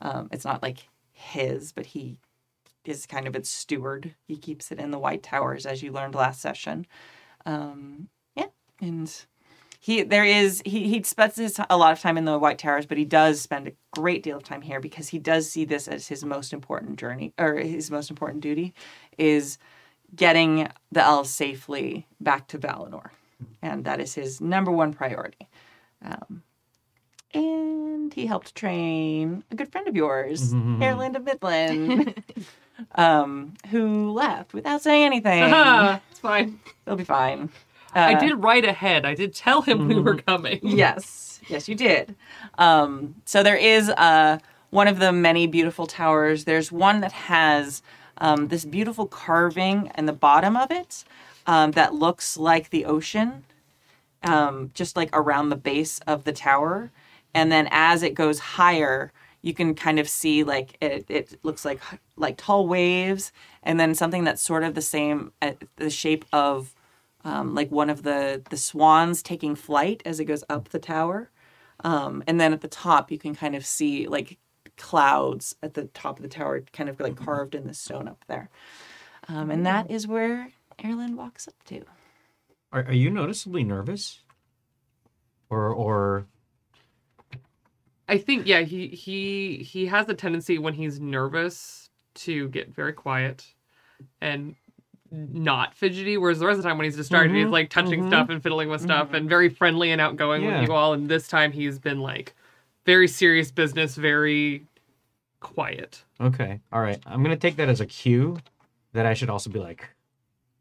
um, 0.00 0.28
it's 0.32 0.44
not 0.44 0.62
like 0.62 0.88
his 1.16 1.72
but 1.72 1.86
he 1.86 2.18
is 2.84 3.06
kind 3.06 3.26
of 3.26 3.34
its 3.34 3.50
steward. 3.50 4.14
He 4.26 4.36
keeps 4.36 4.70
it 4.70 4.78
in 4.78 4.90
the 4.90 4.98
White 4.98 5.22
Towers, 5.22 5.66
as 5.66 5.82
you 5.82 5.90
learned 5.92 6.14
last 6.14 6.40
session. 6.40 6.86
Um, 7.44 8.08
yeah, 8.36 8.46
and 8.80 9.12
he 9.80 10.02
there 10.02 10.24
is 10.24 10.62
he 10.64 10.88
he 10.88 11.02
spends 11.02 11.36
his, 11.36 11.60
a 11.70 11.76
lot 11.76 11.92
of 11.92 12.00
time 12.00 12.18
in 12.18 12.24
the 12.24 12.38
White 12.38 12.58
Towers, 12.58 12.86
but 12.86 12.98
he 12.98 13.04
does 13.04 13.40
spend 13.40 13.68
a 13.68 13.72
great 13.92 14.22
deal 14.22 14.36
of 14.36 14.44
time 14.44 14.62
here 14.62 14.80
because 14.80 15.08
he 15.08 15.18
does 15.18 15.50
see 15.50 15.64
this 15.64 15.88
as 15.88 16.08
his 16.08 16.24
most 16.24 16.52
important 16.52 16.98
journey 16.98 17.32
or 17.38 17.54
his 17.54 17.90
most 17.90 18.10
important 18.10 18.42
duty 18.42 18.74
is 19.18 19.58
getting 20.14 20.68
the 20.92 21.02
elves 21.02 21.30
safely 21.30 22.06
back 22.20 22.46
to 22.48 22.58
Valinor, 22.58 23.10
and 23.62 23.84
that 23.84 24.00
is 24.00 24.14
his 24.14 24.40
number 24.40 24.70
one 24.70 24.92
priority. 24.92 25.48
Um, 26.04 26.42
and 27.34 28.12
he 28.14 28.26
helped 28.26 28.54
train 28.54 29.44
a 29.50 29.54
good 29.54 29.70
friend 29.70 29.88
of 29.88 29.96
yours, 29.96 30.52
Erland 30.54 31.16
of 31.16 31.22
Mithlond, 31.24 32.16
um, 32.94 33.54
who 33.70 34.10
left 34.12 34.54
without 34.54 34.82
saying 34.82 35.04
anything. 35.04 35.42
it's 36.10 36.20
fine. 36.20 36.60
They'll 36.84 36.96
be 36.96 37.04
fine. 37.04 37.50
I 37.94 38.14
Uh, 38.14 38.20
did 38.20 38.42
write 38.42 38.64
ahead. 38.64 39.06
I 39.06 39.14
did 39.14 39.34
tell 39.34 39.62
him 39.62 39.88
we 39.88 40.00
were 40.00 40.16
coming. 40.16 40.60
Yes, 40.62 41.40
yes, 41.48 41.68
you 41.68 41.74
did. 41.74 42.14
Um, 42.58 43.14
so 43.24 43.42
there 43.42 43.56
is 43.56 43.88
uh, 43.90 44.38
one 44.70 44.88
of 44.88 44.98
the 44.98 45.12
many 45.12 45.46
beautiful 45.46 45.86
towers. 45.86 46.44
There's 46.44 46.70
one 46.72 47.00
that 47.00 47.12
has 47.12 47.82
um, 48.18 48.48
this 48.48 48.64
beautiful 48.64 49.06
carving 49.06 49.90
in 49.96 50.06
the 50.06 50.12
bottom 50.12 50.56
of 50.56 50.70
it 50.70 51.04
um, 51.46 51.72
that 51.72 51.94
looks 51.94 52.36
like 52.36 52.70
the 52.70 52.84
ocean, 52.84 53.44
um, 54.22 54.70
just 54.74 54.96
like 54.96 55.10
around 55.14 55.48
the 55.50 55.56
base 55.56 55.98
of 56.06 56.24
the 56.24 56.32
tower. 56.32 56.90
And 57.36 57.52
then 57.52 57.68
as 57.70 58.02
it 58.02 58.14
goes 58.14 58.38
higher, 58.38 59.12
you 59.42 59.52
can 59.52 59.74
kind 59.74 59.98
of 59.98 60.08
see 60.08 60.42
like 60.42 60.76
it, 60.80 61.04
it 61.08 61.38
looks 61.42 61.64
like 61.64 61.80
like 62.16 62.36
tall 62.38 62.66
waves, 62.66 63.30
and 63.62 63.78
then 63.78 63.94
something 63.94 64.24
that's 64.24 64.42
sort 64.42 64.64
of 64.64 64.74
the 64.74 64.82
same, 64.82 65.32
uh, 65.42 65.52
the 65.76 65.90
shape 65.90 66.24
of 66.32 66.74
um, 67.24 67.54
like 67.54 67.70
one 67.70 67.90
of 67.90 68.02
the 68.02 68.42
the 68.50 68.56
swans 68.56 69.22
taking 69.22 69.54
flight 69.54 70.02
as 70.06 70.18
it 70.18 70.24
goes 70.24 70.44
up 70.48 70.70
the 70.70 70.78
tower. 70.78 71.30
Um, 71.84 72.24
and 72.26 72.40
then 72.40 72.54
at 72.54 72.62
the 72.62 72.68
top, 72.68 73.10
you 73.12 73.18
can 73.18 73.34
kind 73.34 73.54
of 73.54 73.66
see 73.66 74.08
like 74.08 74.38
clouds 74.78 75.54
at 75.62 75.74
the 75.74 75.84
top 75.84 76.18
of 76.18 76.22
the 76.22 76.28
tower, 76.28 76.62
kind 76.72 76.88
of 76.88 76.98
like 76.98 77.16
carved 77.16 77.54
in 77.54 77.66
the 77.66 77.74
stone 77.74 78.08
up 78.08 78.24
there. 78.28 78.48
Um, 79.28 79.50
and 79.50 79.66
that 79.66 79.90
is 79.90 80.06
where 80.06 80.52
Erland 80.82 81.16
walks 81.18 81.46
up 81.46 81.62
to. 81.66 81.82
Are, 82.72 82.84
are 82.84 82.94
you 82.94 83.10
noticeably 83.10 83.62
nervous? 83.62 84.20
Or 85.50 85.68
or 85.68 86.26
I 88.08 88.18
think 88.18 88.46
yeah, 88.46 88.60
he 88.60 88.88
he 88.88 89.58
he 89.58 89.86
has 89.86 90.08
a 90.08 90.14
tendency 90.14 90.58
when 90.58 90.74
he's 90.74 91.00
nervous 91.00 91.90
to 92.14 92.48
get 92.50 92.74
very 92.74 92.92
quiet 92.92 93.44
and 94.20 94.54
not 95.10 95.74
fidgety, 95.74 96.16
whereas 96.16 96.38
the 96.40 96.46
rest 96.46 96.58
of 96.58 96.62
the 96.64 96.68
time 96.68 96.78
when 96.78 96.84
he's 96.84 96.96
distracted, 96.96 97.34
he's 97.34 97.46
Mhm, 97.46 97.50
like 97.52 97.70
touching 97.70 98.02
mhm. 98.02 98.08
stuff 98.08 98.28
and 98.28 98.42
fiddling 98.42 98.68
with 98.68 98.80
stuff 98.82 99.12
and 99.12 99.28
very 99.28 99.48
friendly 99.48 99.90
and 99.90 100.00
outgoing 100.00 100.42
Yeah. 100.42 100.60
with 100.60 100.68
you 100.68 100.74
all. 100.74 100.92
And 100.94 101.08
this 101.08 101.28
time 101.28 101.52
he's 101.52 101.78
been 101.78 102.00
like 102.00 102.34
very 102.84 103.08
serious 103.08 103.50
business, 103.50 103.96
very 103.96 104.64
quiet. 105.40 106.04
Okay. 106.20 106.60
All 106.72 106.80
right. 106.80 106.98
I'm 107.06 107.22
gonna 107.22 107.36
take 107.36 107.56
that 107.56 107.68
as 107.68 107.80
a 107.80 107.86
cue 107.86 108.38
that 108.92 109.06
I 109.06 109.14
should 109.14 109.30
also 109.30 109.50
be 109.50 109.58
like, 109.58 109.88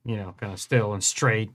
you 0.03 0.15
know, 0.17 0.34
kind 0.39 0.51
of 0.53 0.60
still 0.60 0.93
and 0.93 1.03
straight. 1.03 1.51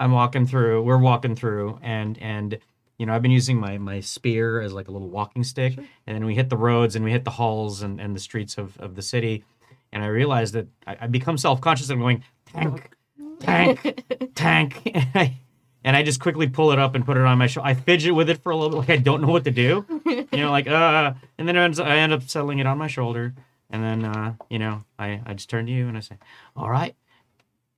I'm 0.00 0.12
walking 0.12 0.46
through. 0.46 0.82
We're 0.82 0.98
walking 0.98 1.34
through, 1.36 1.78
and 1.82 2.18
and 2.18 2.58
you 3.02 3.06
know, 3.06 3.14
I've 3.14 3.22
been 3.22 3.32
using 3.32 3.58
my 3.58 3.78
my 3.78 3.98
spear 3.98 4.60
as 4.60 4.72
like 4.72 4.86
a 4.86 4.92
little 4.92 5.08
walking 5.08 5.42
stick, 5.42 5.76
and 5.76 6.14
then 6.14 6.24
we 6.24 6.36
hit 6.36 6.48
the 6.48 6.56
roads 6.56 6.94
and 6.94 7.04
we 7.04 7.10
hit 7.10 7.24
the 7.24 7.32
halls 7.32 7.82
and 7.82 8.00
and 8.00 8.14
the 8.14 8.20
streets 8.20 8.58
of 8.58 8.78
of 8.78 8.94
the 8.94 9.02
city, 9.02 9.44
and 9.92 10.04
I 10.04 10.06
realized 10.06 10.54
that 10.54 10.68
I, 10.86 10.96
I 11.00 11.06
become 11.08 11.36
self 11.36 11.60
conscious. 11.60 11.90
I'm 11.90 11.98
going 11.98 12.22
tank, 12.46 12.92
tank, 13.40 14.04
tank, 14.36 14.82
and 14.94 15.08
I. 15.14 15.36
And 15.84 15.96
I 15.96 16.04
just 16.04 16.20
quickly 16.20 16.46
pull 16.46 16.70
it 16.70 16.78
up 16.78 16.94
and 16.94 17.04
put 17.04 17.16
it 17.16 17.24
on 17.24 17.38
my 17.38 17.48
shoulder. 17.48 17.68
I 17.68 17.74
fidget 17.74 18.14
with 18.14 18.30
it 18.30 18.40
for 18.40 18.52
a 18.52 18.56
little 18.56 18.70
bit, 18.70 18.76
like 18.76 18.90
I 18.90 19.02
don't 19.02 19.20
know 19.20 19.26
what 19.26 19.42
to 19.42 19.50
do 19.50 19.84
you 20.32 20.38
know, 20.38 20.50
like 20.50 20.66
uh, 20.66 21.12
and 21.38 21.48
then 21.48 21.56
I 21.56 21.96
end 21.98 22.12
up 22.12 22.22
settling 22.22 22.58
it 22.58 22.66
on 22.66 22.78
my 22.78 22.86
shoulder, 22.86 23.34
and 23.70 23.82
then 23.82 24.04
uh, 24.04 24.34
you 24.48 24.58
know, 24.58 24.84
I 24.98 25.20
I 25.26 25.34
just 25.34 25.50
turn 25.50 25.66
to 25.66 25.72
you 25.72 25.88
and 25.88 25.96
I 25.96 26.00
say, 26.00 26.16
"All 26.56 26.70
right, 26.70 26.94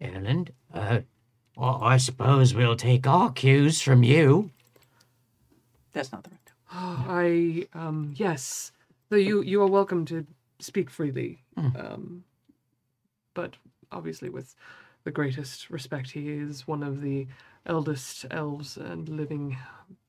Erland, 0.00 0.52
uh, 0.72 1.00
well, 1.56 1.80
I 1.82 1.96
suppose 1.96 2.54
we'll 2.54 2.76
take 2.76 3.06
our 3.06 3.32
cues 3.32 3.80
from 3.80 4.02
you." 4.02 4.50
That's 5.94 6.12
not 6.12 6.24
the 6.24 6.30
right 6.30 6.46
tone. 6.46 7.04
I 7.08 7.68
um 7.78 8.12
yes. 8.16 8.72
So 9.08 9.16
you 9.16 9.40
you 9.42 9.62
are 9.62 9.66
welcome 9.66 10.04
to 10.06 10.26
speak 10.58 10.90
freely. 10.90 11.42
Um 11.56 12.24
but 13.32 13.54
obviously 13.90 14.28
with 14.28 14.54
the 15.04 15.10
greatest 15.10 15.70
respect 15.70 16.10
he 16.10 16.28
is 16.30 16.66
one 16.68 16.82
of 16.82 17.00
the 17.00 17.26
eldest 17.66 18.26
elves 18.30 18.76
and 18.76 19.08
living 19.08 19.56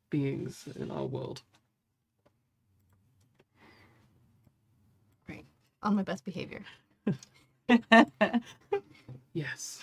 beings 0.09 0.67
in 0.75 0.91
our 0.91 1.05
world. 1.05 1.41
Right. 5.29 5.45
On 5.83 5.95
my 5.95 6.03
best 6.03 6.25
behavior. 6.25 6.63
Yes. 9.33 9.81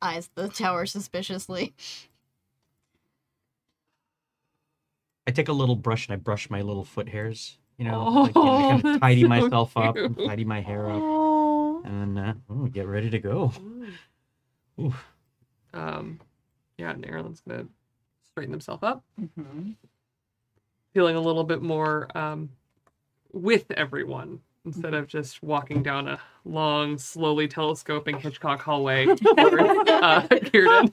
Eyes 0.00 0.30
the 0.34 0.48
tower 0.48 0.86
suspiciously. 0.86 1.74
I 5.30 5.32
take 5.32 5.48
a 5.48 5.52
little 5.52 5.76
brush 5.76 6.08
and 6.08 6.14
I 6.14 6.16
brush 6.16 6.50
my 6.50 6.60
little 6.60 6.84
foot 6.84 7.08
hairs, 7.08 7.56
you 7.78 7.84
know, 7.84 8.04
Oh, 8.04 8.22
like, 8.22 8.34
you 8.34 8.42
know, 8.44 8.68
kind 8.68 8.84
of 8.84 9.00
tidy 9.00 9.22
so 9.22 9.28
myself 9.28 9.76
up, 9.76 9.94
and 9.96 10.16
tidy 10.16 10.44
my 10.44 10.60
hair 10.60 10.90
up, 10.90 11.02
Oh. 11.04 11.82
and 11.84 12.18
uh, 12.18 12.32
ooh, 12.52 12.68
get 12.68 12.88
ready 12.88 13.10
to 13.10 13.18
go. 13.20 13.52
Ooh. 14.80 14.92
Um 15.72 16.18
yeah, 16.78 16.90
and 16.90 17.06
Aaron's 17.06 17.42
gonna 17.46 17.66
straighten 18.28 18.52
himself 18.52 18.82
up, 18.82 19.04
hmm 19.36 19.70
feeling 20.92 21.14
a 21.14 21.20
little 21.20 21.44
bit 21.44 21.62
more 21.62 22.08
um 22.18 22.50
with 23.32 23.70
everyone 23.70 24.40
instead 24.64 24.94
of 24.94 25.06
just 25.06 25.40
walking 25.44 25.80
down 25.84 26.08
a 26.08 26.18
long, 26.44 26.98
slowly 26.98 27.46
telescoping 27.46 28.18
Hitchcock 28.18 28.60
hallway 28.60 29.06
towards 29.36 29.88
uh, 29.88 30.26
Círdan, 30.28 30.92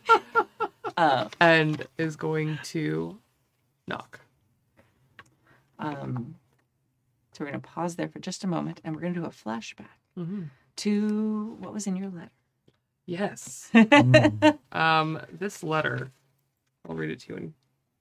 Uh, 0.95 1.27
and 1.39 1.87
is 1.97 2.15
going 2.15 2.59
to 2.59 3.17
knock. 3.87 4.19
Um, 5.79 6.35
so 7.33 7.43
we're 7.43 7.51
going 7.51 7.61
to 7.61 7.67
pause 7.67 7.95
there 7.95 8.09
for 8.09 8.19
just 8.19 8.43
a 8.43 8.47
moment, 8.47 8.81
and 8.83 8.95
we're 8.95 9.01
going 9.01 9.13
to 9.13 9.19
do 9.19 9.25
a 9.25 9.29
flashback 9.29 9.85
Mm-hmm. 10.17 10.43
to 10.77 11.55
what 11.59 11.73
was 11.73 11.85
in 11.85 11.95
your 11.95 12.09
letter. 12.09 12.31
Yes. 13.05 13.69
Mm. 13.73 14.57
Um, 14.71 15.19
this 15.31 15.63
letter, 15.63 16.11
I'll 16.87 16.95
read 16.95 17.09
it 17.11 17.19
to 17.21 17.33
you 17.33 17.37
in 17.37 17.53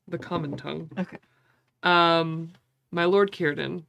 the 0.09 0.19
common 0.19 0.57
tongue. 0.57 0.91
Okay. 0.99 1.19
Um, 1.83 2.53
my 2.91 3.05
lord 3.05 3.33
Círdan, 3.33 3.85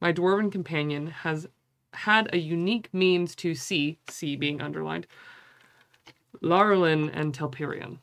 my 0.00 0.12
dwarven 0.12 0.50
companion, 0.52 1.06
has 1.06 1.46
had 1.92 2.28
a 2.34 2.38
unique 2.38 2.88
means 2.92 3.34
to 3.36 3.54
see, 3.54 3.98
see 4.10 4.36
being 4.36 4.60
underlined, 4.60 5.06
Laurelin 6.42 7.10
and 7.14 7.32
Telperion. 7.36 7.98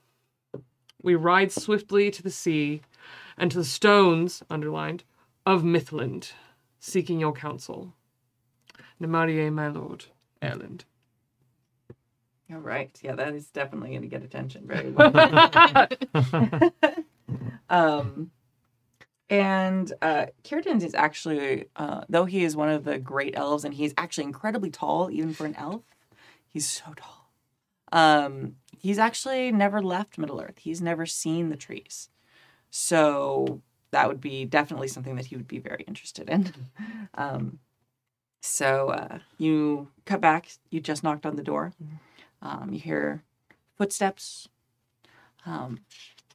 We 1.04 1.16
ride 1.16 1.52
swiftly 1.52 2.10
to 2.12 2.24
the 2.24 2.32
sea 2.32 2.82
and 3.38 3.52
to 3.52 3.58
the 3.58 3.64
stones, 3.66 4.42
underlined, 4.50 5.04
of 5.46 5.64
Mithlond, 5.64 6.32
seeking 6.80 7.20
your 7.20 7.34
counsel. 7.34 7.94
Namárië, 9.02 9.52
my 9.52 9.68
lord, 9.68 10.06
Erland. 10.42 10.86
All 12.52 12.60
right. 12.60 12.98
Yeah, 13.02 13.16
that 13.16 13.34
is 13.34 13.48
definitely 13.48 13.90
going 13.90 14.02
to 14.02 14.08
get 14.08 14.24
attention 14.24 14.68
very 14.68 14.92
well. 14.92 15.90
um, 17.70 18.32
and 19.30 19.92
uh, 20.02 20.28
Círdan 20.44 20.84
is 20.84 20.94
actually, 20.94 21.66
uh, 21.76 22.02
though 22.10 22.26
he 22.26 22.44
is 22.44 22.56
one 22.56 22.70
of 22.70 22.84
the 22.84 23.00
great 23.00 23.36
elves, 23.36 23.66
and 23.66 23.74
he's 23.74 23.94
actually 23.98 24.26
incredibly 24.26 24.70
tall, 24.70 25.10
even 25.10 25.34
for 25.34 25.46
an 25.46 25.56
elf. 25.56 25.82
He's 26.48 26.68
so 26.68 26.94
tall. 26.96 27.32
Um, 27.92 28.58
he's 28.78 29.00
actually 29.00 29.52
never 29.52 29.82
left 29.82 30.18
Middle 30.18 30.42
Earth. 30.42 30.60
He's 30.60 30.82
never 30.82 31.06
seen 31.06 31.50
the 31.50 31.56
trees, 31.56 32.10
so 32.70 33.62
that 33.94 34.08
would 34.08 34.20
be 34.20 34.44
definitely 34.44 34.88
something 34.88 35.16
that 35.16 35.28
he 35.28 35.36
would 35.36 35.48
be 35.48 35.60
very 35.60 35.84
interested 35.88 36.30
in. 36.30 36.54
Um, 37.16 37.60
so 38.42 38.90
uh, 38.90 39.20
you 39.38 39.90
cut 40.06 40.20
back. 40.20 40.48
You 40.72 40.82
just 40.82 41.04
knocked 41.04 41.28
on 41.28 41.36
the 41.36 41.44
door. 41.44 41.74
Um, 42.42 42.70
you 42.74 42.80
hear 42.80 43.22
footsteps, 43.78 44.50
um, 45.46 45.82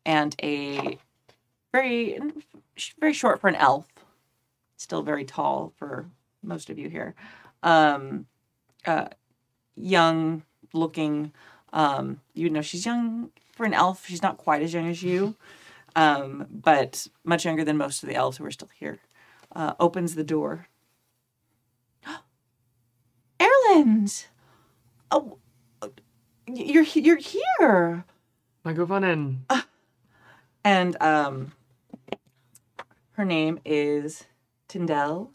and 0.06 0.36
a 0.40 0.98
very, 1.72 2.18
very 3.00 3.12
short 3.12 3.40
for 3.40 3.48
an 3.48 3.56
elf, 3.56 3.88
still 4.76 5.02
very 5.02 5.24
tall 5.24 5.72
for 5.76 6.06
most 6.42 6.70
of 6.70 6.78
you 6.78 6.88
here. 6.88 7.16
Um, 7.64 8.26
uh, 8.86 9.08
young 9.76 10.44
looking. 10.72 11.32
Um, 11.72 12.20
you 12.34 12.48
know, 12.50 12.62
she's 12.62 12.86
young 12.86 13.30
for 13.52 13.66
an 13.66 13.74
elf. 13.74 14.06
She's 14.06 14.22
not 14.22 14.38
quite 14.38 14.62
as 14.62 14.72
young 14.72 14.88
as 14.88 15.02
you, 15.02 15.34
um, 15.98 16.46
but 16.48 17.08
much 17.24 17.44
younger 17.44 17.64
than 17.64 17.76
most 17.76 18.04
of 18.04 18.08
the 18.08 18.14
elves 18.14 18.36
who 18.36 18.44
are 18.44 18.52
still 18.52 18.70
here. 18.78 19.00
Uh, 19.54 19.74
opens 19.80 20.14
the 20.14 20.22
door. 20.22 20.68
Erland! 23.40 24.26
Oh, 25.10 25.38
you're 26.46 26.84
you're 26.84 27.16
here. 27.16 28.04
My 28.64 28.72
Govanen. 28.74 29.38
And 30.64 31.02
um 31.02 31.52
her 33.12 33.24
name 33.24 33.58
is 33.64 34.24
Tyndell. 34.68 35.30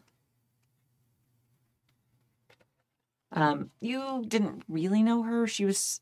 Um 3.33 3.71
you 3.81 4.23
didn't 4.27 4.63
really 4.69 5.03
know 5.03 5.23
her. 5.23 5.45
She 5.45 5.65
was 5.65 5.99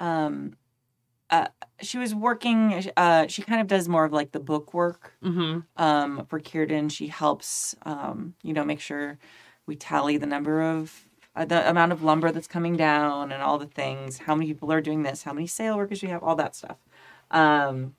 um 0.00 0.56
uh 1.34 1.46
she 1.88 1.98
was 1.98 2.12
working 2.14 2.58
uh 2.96 3.26
she 3.32 3.42
kind 3.42 3.60
of 3.60 3.66
does 3.66 3.88
more 3.88 4.04
of 4.04 4.12
like 4.12 4.30
the 4.32 4.40
book 4.40 4.66
work 4.74 5.02
Mm-hmm. 5.24 5.60
um, 5.82 6.26
for 6.26 6.38
Círdan. 6.40 6.90
She 6.90 7.06
helps, 7.08 7.74
um, 7.82 8.34
you 8.42 8.52
know, 8.52 8.64
make 8.64 8.80
sure 8.80 9.18
we 9.66 9.74
tally 9.76 10.16
the 10.18 10.26
number 10.26 10.62
of 10.62 11.08
uh, 11.36 11.44
the 11.44 11.68
amount 11.68 11.92
of 11.92 12.02
lumber 12.02 12.30
that's 12.30 12.46
coming 12.56 12.76
down 12.76 13.32
and 13.32 13.42
all 13.42 13.58
the 13.58 13.66
things. 13.66 14.18
How 14.18 14.34
many 14.34 14.46
people 14.52 14.72
are 14.72 14.80
doing 14.80 15.02
this? 15.02 15.22
How 15.24 15.32
many 15.32 15.46
sail 15.46 15.76
workers 15.76 16.02
we 16.02 16.08
have? 16.10 16.22
All 16.22 16.36
that 16.36 16.54
stuff. 16.54 16.78
Um, 17.30 17.96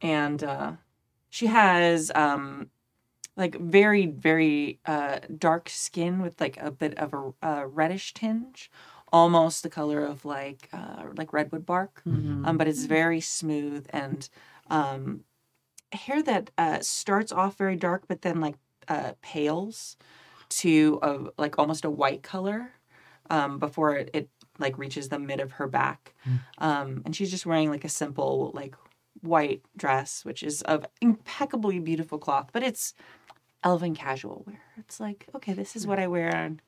and 0.00 0.42
uh, 0.42 0.72
she 1.28 1.46
has 1.46 2.10
um, 2.14 2.70
like 3.36 3.56
very 3.60 4.06
very 4.06 4.80
uh, 4.86 5.20
dark 5.38 5.68
skin 5.68 6.20
with 6.22 6.40
like 6.40 6.56
a 6.60 6.70
bit 6.70 6.98
of 6.98 7.14
a, 7.14 7.32
a 7.48 7.66
reddish 7.66 8.14
tinge, 8.14 8.70
almost 9.12 9.62
the 9.62 9.70
color 9.70 10.04
of 10.04 10.24
like 10.24 10.68
uh, 10.72 11.04
like 11.16 11.32
redwood 11.32 11.64
bark 11.66 12.02
um, 12.46 12.56
but 12.58 12.66
it's 12.68 12.84
very 12.84 13.20
smooth 13.20 13.86
and 13.90 14.28
um, 14.70 15.24
hair 15.92 16.22
that 16.22 16.50
uh, 16.58 16.80
starts 16.80 17.32
off 17.32 17.56
very 17.56 17.76
dark, 17.76 18.04
but 18.06 18.22
then 18.22 18.40
like 18.40 18.56
uh, 18.88 19.12
pales 19.22 19.96
to 20.48 20.98
a, 21.02 21.18
like 21.38 21.58
almost 21.58 21.84
a 21.84 21.90
white 21.90 22.22
color 22.22 22.72
um, 23.28 23.58
before 23.58 23.96
it, 23.96 24.10
it 24.14 24.28
like 24.58 24.78
reaches 24.78 25.08
the 25.08 25.18
mid 25.18 25.40
of 25.40 25.52
her 25.52 25.66
back. 25.66 26.14
Um, 26.58 27.02
and 27.04 27.14
she's 27.14 27.30
just 27.30 27.46
wearing 27.46 27.70
like 27.70 27.84
a 27.84 27.88
simple 27.88 28.50
like 28.54 28.74
white 29.22 29.62
dress, 29.76 30.24
which 30.24 30.42
is 30.42 30.62
of 30.62 30.86
impeccably 31.00 31.78
beautiful 31.78 32.18
cloth, 32.18 32.50
but 32.52 32.62
it's 32.62 32.94
elven 33.62 33.94
casual 33.94 34.44
wear. 34.46 34.60
It's 34.78 35.00
like 35.00 35.26
okay, 35.34 35.52
this 35.52 35.76
is 35.76 35.86
what 35.86 35.98
I 35.98 36.06
wear 36.06 36.34
on 36.34 36.60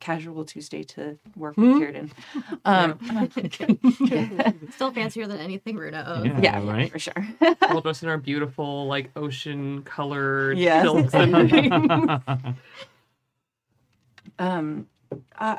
casual 0.00 0.44
Tuesday 0.44 0.82
to 0.82 1.18
work 1.36 1.56
with 1.56 1.66
Círdan. 1.80 2.10
Um, 2.64 2.98
Still 4.74 4.92
fancier 4.92 5.26
than 5.26 5.38
anything 5.38 5.76
Runa 5.76 6.04
owns. 6.06 6.26
Yeah, 6.26 6.40
yeah, 6.60 6.70
right. 6.70 6.90
for 6.90 6.98
sure. 6.98 7.26
All 7.68 7.80
dressed 7.80 8.02
in 8.02 8.08
our 8.08 8.18
beautiful, 8.18 8.86
like 8.86 9.10
ocean 9.16 9.82
colored 9.82 10.58
Yes. 10.58 10.82
silks 10.82 11.14
and 11.14 11.50
things. 11.50 12.54
Um, 14.38 14.86
uh, 15.38 15.56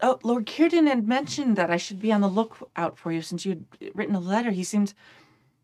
oh, 0.00 0.18
Lord 0.22 0.46
Círdan 0.46 0.86
had 0.88 1.06
mentioned 1.06 1.56
that 1.56 1.70
I 1.70 1.76
should 1.76 2.00
be 2.00 2.12
on 2.12 2.20
the 2.20 2.28
lookout 2.28 2.98
for 2.98 3.12
you 3.12 3.22
since 3.22 3.44
you 3.46 3.50
had 3.52 3.64
written 3.94 4.14
a 4.14 4.20
letter. 4.20 4.50
He 4.50 4.64
seemed 4.64 4.94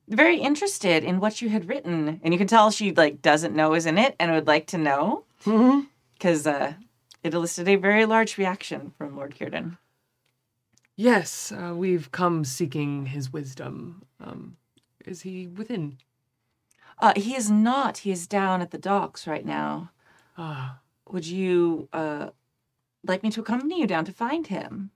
very 0.09 0.39
interested 0.39 1.03
in 1.03 1.19
what 1.21 1.41
you 1.43 1.49
had 1.49 1.69
written, 1.69 2.21
and 2.23 2.33
you 2.35 2.39
can 2.39 2.47
tell 2.47 2.71
she 2.71 2.93
like 2.93 3.23
doesn't 3.23 3.55
know 3.55 3.75
is 3.75 3.87
in 3.87 3.99
it 3.99 4.15
and 4.21 4.31
would 4.33 4.47
like 4.47 4.67
to 4.69 4.79
know 4.79 5.25
because 6.19 6.47
uh, 6.47 6.75
it 7.25 7.35
elicited 7.35 7.69
a 7.73 7.77
very 7.81 8.05
large 8.07 8.39
reaction 8.39 8.93
from 8.97 9.17
Lord 9.17 9.35
Círdan. 9.35 9.79
yes, 10.97 11.51
uh, 11.53 11.75
we've 11.75 12.13
come 12.13 12.45
seeking 12.45 13.07
his 13.07 13.33
wisdom. 13.33 14.03
Um, 14.21 14.57
is 15.05 15.23
he 15.23 15.49
within? 15.49 15.99
Uh, 17.01 17.13
he 17.17 17.35
is 17.35 17.51
not. 17.51 17.99
He 17.99 18.13
is 18.13 18.27
down 18.29 18.61
at 18.63 18.71
the 18.71 18.79
docks 18.79 19.27
right 19.27 19.45
now. 19.45 19.91
Ah, 20.39 20.79
Would 21.11 21.27
you 21.27 21.89
uh, 21.93 22.31
like 23.05 23.23
me 23.25 23.31
to 23.31 23.41
accompany 23.41 23.81
you 23.81 23.87
down 23.87 24.05
to 24.05 24.13
find 24.13 24.47
him? 24.47 24.91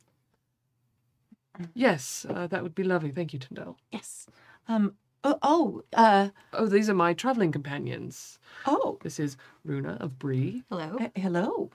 yes, 1.75 2.25
uh, 2.29 2.47
that 2.47 2.63
would 2.63 2.75
be 2.75 2.85
lovely. 2.85 3.11
Thank 3.11 3.33
you, 3.33 3.39
Tyndall. 3.39 3.77
Yes. 3.91 4.27
Um. 4.69 4.95
Oh. 5.25 5.39
Oh. 5.43 5.83
Uh. 5.93 6.29
Oh, 6.53 6.67
these 6.67 6.89
are 6.89 6.95
my 6.95 7.13
traveling 7.15 7.51
companions. 7.53 8.39
Oh. 8.67 8.99
This 9.03 9.19
is 9.19 9.37
Runa 9.65 9.97
of 10.01 10.19
Bree, 10.19 10.63
Hello. 10.71 10.97
uh, 11.01 11.09
hello. 11.17 11.71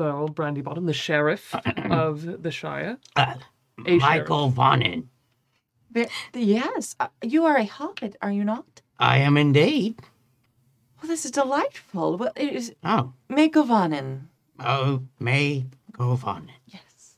Burl 0.00 0.28
Brandybottom, 0.30 0.86
the 0.86 0.94
sheriff 0.94 1.54
of 1.90 2.42
the 2.42 2.50
Shire. 2.50 2.96
Uh, 3.16 3.34
A 3.86 3.98
Michael 3.98 4.50
Vonnen. 4.50 5.08
Ve- 5.90 6.06
Yes, 6.32 6.96
uh, 6.98 7.08
you 7.22 7.44
are 7.44 7.58
a 7.58 7.66
hobbit, 7.66 8.16
are 8.22 8.32
you 8.32 8.42
not? 8.42 8.80
I 8.98 9.18
am 9.18 9.36
indeed. 9.36 9.98
Well, 11.02 11.08
this 11.08 11.26
is 11.26 11.32
delightful. 11.32 12.16
Well, 12.16 12.32
it 12.34 12.50
is 12.54 12.72
Oh, 12.82 13.12
Megovanen. 13.28 14.22
oh, 14.58 15.02
May 15.18 15.66
go 15.92 16.16
Vonnen. 16.16 16.48
Yes. 16.66 17.16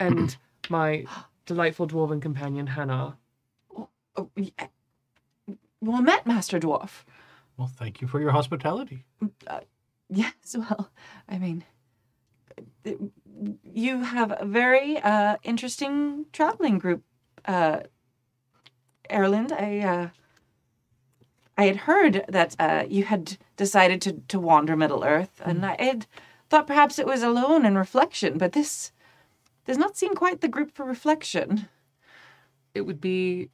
and 0.00 0.36
my 0.68 1.04
delightful 1.46 1.86
dwarven 1.86 2.20
companion 2.20 2.66
Hanar. 2.66 3.14
Oh, 4.16 4.28
y- 4.36 4.50
uh, 4.58 4.66
well 5.80 6.02
met, 6.02 6.26
Master 6.26 6.58
Dwarf. 6.58 7.04
Well, 7.56 7.68
thank 7.68 8.00
you 8.00 8.08
for 8.08 8.20
your 8.20 8.32
hospitality. 8.32 9.04
Yes, 10.10 10.32
well, 10.56 10.90
I 11.28 11.38
mean, 11.38 11.62
uh, 11.62 11.77
you 13.64 14.02
have 14.02 14.32
a 14.38 14.44
very 14.44 14.98
uh, 14.98 15.36
interesting 15.42 16.26
traveling 16.32 16.78
group, 16.78 17.02
uh, 17.44 17.80
Erland. 19.10 19.52
I, 19.52 19.78
uh, 19.80 20.08
I 21.56 21.64
had 21.64 21.76
heard 21.76 22.24
that 22.28 22.56
uh, 22.58 22.84
you 22.88 23.04
had 23.04 23.36
decided 23.56 24.00
to, 24.02 24.12
to 24.28 24.38
wander 24.38 24.76
Middle 24.76 25.04
Earth, 25.04 25.40
and 25.44 25.64
I 25.64 25.76
had 25.78 26.06
thought 26.48 26.66
perhaps 26.66 26.98
it 26.98 27.06
was 27.06 27.22
alone 27.22 27.66
in 27.66 27.76
reflection, 27.76 28.38
but 28.38 28.52
this 28.52 28.92
does 29.66 29.78
not 29.78 29.96
seem 29.96 30.14
quite 30.14 30.40
the 30.40 30.48
group 30.48 30.74
for 30.74 30.84
reflection. 30.84 31.68
It 32.74 32.82
would 32.82 33.00
be 33.00 33.50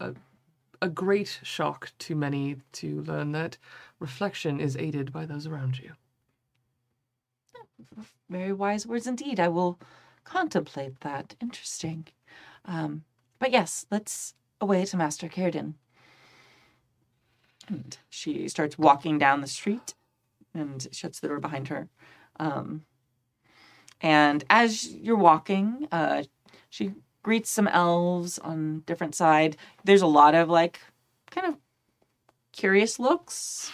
a, 0.00 0.14
a 0.80 0.88
great 0.88 1.40
shock 1.42 1.92
to 2.00 2.14
many 2.14 2.56
to 2.72 3.02
learn 3.02 3.32
that 3.32 3.58
reflection 3.98 4.60
is 4.60 4.76
aided 4.76 5.12
by 5.12 5.26
those 5.26 5.46
around 5.46 5.78
you. 5.78 5.92
Very 8.28 8.52
wise 8.52 8.86
words 8.86 9.06
indeed. 9.06 9.38
I 9.38 9.48
will 9.48 9.78
contemplate 10.24 11.00
that. 11.00 11.34
Interesting. 11.40 12.06
Um, 12.64 13.04
but 13.38 13.50
yes, 13.50 13.86
let's 13.90 14.34
away 14.60 14.84
to 14.86 14.96
Master 14.96 15.28
Círdan. 15.28 15.74
And 17.68 17.96
she 18.08 18.48
starts 18.48 18.78
walking 18.78 19.18
down 19.18 19.40
the 19.40 19.46
street 19.46 19.94
and 20.54 20.86
shuts 20.92 21.20
the 21.20 21.28
door 21.28 21.40
behind 21.40 21.68
her. 21.68 21.88
Um, 22.38 22.84
and 24.00 24.44
as 24.50 24.88
you're 24.92 25.16
walking, 25.16 25.88
uh, 25.90 26.24
she 26.70 26.92
greets 27.22 27.50
some 27.50 27.68
elves 27.68 28.38
on 28.38 28.82
different 28.86 29.14
side. 29.14 29.56
There's 29.84 30.02
a 30.02 30.06
lot 30.06 30.34
of 30.34 30.48
like 30.48 30.80
kind 31.30 31.46
of 31.46 31.56
curious 32.52 32.98
looks. 32.98 33.72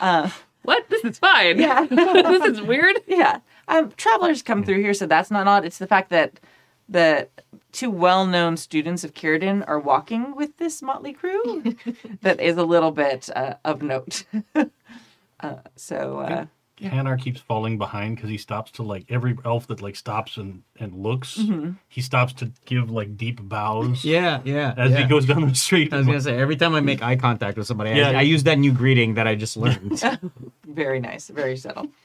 Uh, 0.00 0.30
What? 0.66 0.88
This 0.90 1.04
is 1.04 1.18
fine. 1.18 1.60
Yeah. 1.60 1.86
this 1.90 2.44
is 2.44 2.60
weird. 2.60 2.96
yeah. 3.06 3.40
Um, 3.68 3.92
travelers 3.96 4.42
come 4.42 4.64
through 4.64 4.80
here, 4.80 4.94
so 4.94 5.06
that's 5.06 5.30
not 5.30 5.46
odd. 5.46 5.64
It's 5.64 5.78
the 5.78 5.86
fact 5.86 6.10
that 6.10 6.40
the 6.88 7.28
two 7.72 7.90
well-known 7.90 8.56
students 8.56 9.04
of 9.04 9.14
Círdan 9.14 9.64
are 9.66 9.78
walking 9.78 10.34
with 10.34 10.56
this 10.56 10.82
motley 10.82 11.12
crew 11.12 11.76
that 12.22 12.40
is 12.40 12.56
a 12.56 12.64
little 12.64 12.90
bit 12.90 13.28
uh, 13.36 13.54
of 13.64 13.82
note. 13.82 14.24
uh, 15.40 15.56
so 15.76 16.20
uh, 16.20 16.46
Hanar 16.80 17.18
keeps 17.20 17.40
falling 17.40 17.78
behind 17.78 18.16
because 18.16 18.28
he 18.30 18.36
stops 18.38 18.70
to 18.72 18.82
like 18.82 19.06
every 19.08 19.36
elf 19.44 19.66
that 19.68 19.80
like 19.80 19.96
stops 19.96 20.36
and 20.36 20.62
and 20.78 20.92
looks. 20.94 21.38
Mm-hmm. 21.38 21.70
He 21.88 22.00
stops 22.02 22.32
to 22.34 22.50
give 22.66 22.90
like 22.90 23.16
deep 23.16 23.40
bows 23.42 24.04
Yeah, 24.04 24.40
yeah. 24.44 24.74
as 24.76 24.90
yeah. 24.92 24.98
he 24.98 25.04
goes 25.04 25.24
down 25.26 25.48
the 25.48 25.54
street. 25.54 25.92
I 25.92 25.98
was 25.98 26.06
gonna 26.06 26.20
say 26.20 26.36
every 26.38 26.56
time 26.56 26.74
I 26.74 26.80
make 26.80 27.02
eye 27.02 27.16
contact 27.16 27.56
with 27.56 27.66
somebody, 27.66 27.90
Yeah. 27.90 28.10
I, 28.10 28.14
I 28.18 28.22
use 28.22 28.42
that 28.44 28.58
new 28.58 28.72
greeting 28.72 29.14
that 29.14 29.26
I 29.26 29.34
just 29.34 29.56
learned. 29.56 30.02
very 30.66 31.00
nice, 31.00 31.28
very 31.28 31.56
subtle. 31.56 31.88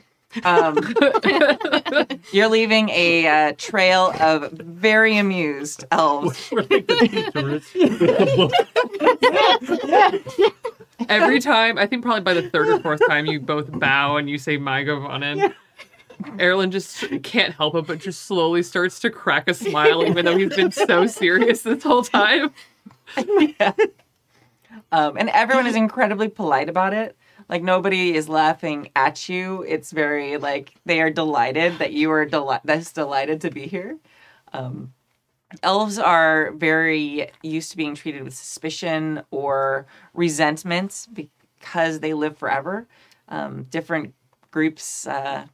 Um, 0.45 0.77
you're 2.31 2.47
leaving 2.47 2.88
a 2.88 3.27
uh, 3.27 3.53
trail 3.57 4.13
of 4.21 4.49
very 4.53 5.17
amused 5.17 5.84
elves. 5.91 6.47
We're 6.53 6.62
like 6.62 6.88
the 6.88 7.31
tourists 7.36 7.73
with 7.73 7.99
the 7.99 8.34
book. 8.38 8.53
Every 11.09 11.39
time, 11.53 11.77
I 11.77 11.85
think 11.87 12.03
probably 12.03 12.21
by 12.21 12.33
the 12.33 12.49
third 12.49 12.69
or 12.69 12.79
fourth 12.79 13.01
time, 13.07 13.25
you 13.25 13.39
both 13.39 13.71
bow 13.71 14.17
and 14.17 14.29
you 14.29 14.37
say 14.37 14.57
"My 14.57 14.83
Govanen." 14.83 15.53
Erlen 16.21 16.69
just 16.69 17.03
can't 17.23 17.53
help 17.55 17.73
it, 17.75 17.87
but 17.87 17.99
just 17.99 18.23
slowly 18.25 18.61
starts 18.61 18.99
to 18.99 19.09
crack 19.09 19.49
a 19.49 19.55
smile, 19.55 20.05
even 20.05 20.25
though 20.25 20.37
he's 20.37 20.55
been 20.55 20.71
so 20.71 21.07
serious 21.07 21.63
this 21.63 21.83
whole 21.83 22.03
time. 22.03 22.51
Um, 24.91 25.17
and 25.17 25.29
everyone 25.29 25.67
is 25.67 25.75
incredibly 25.75 26.29
polite 26.29 26.69
about 26.69 26.93
it. 26.93 27.17
Like 27.49 27.63
nobody 27.63 28.15
is 28.15 28.29
laughing 28.29 28.89
at 28.95 29.27
you. 29.27 29.63
It's 29.63 29.91
very 29.91 30.37
like 30.37 30.73
they 30.85 31.01
are 31.01 31.09
delighted 31.09 31.79
that 31.79 31.91
you 31.91 32.11
are 32.11 32.25
deli- 32.25 32.59
that's 32.63 32.93
delighted 32.93 33.41
to 33.41 33.51
be 33.51 33.67
here. 33.67 33.97
Um, 34.53 34.93
elves 35.63 35.97
are 35.97 36.51
very 36.51 37.29
used 37.41 37.71
to 37.71 37.77
being 37.77 37.95
treated 37.95 38.23
with 38.23 38.33
suspicion 38.33 39.23
or 39.31 39.85
resentment 40.13 41.07
because 41.13 41.99
they 41.99 42.13
live 42.13 42.37
forever. 42.37 42.87
Um, 43.27 43.63
different 43.63 44.13
groups 44.51 45.07
uh, 45.07 45.45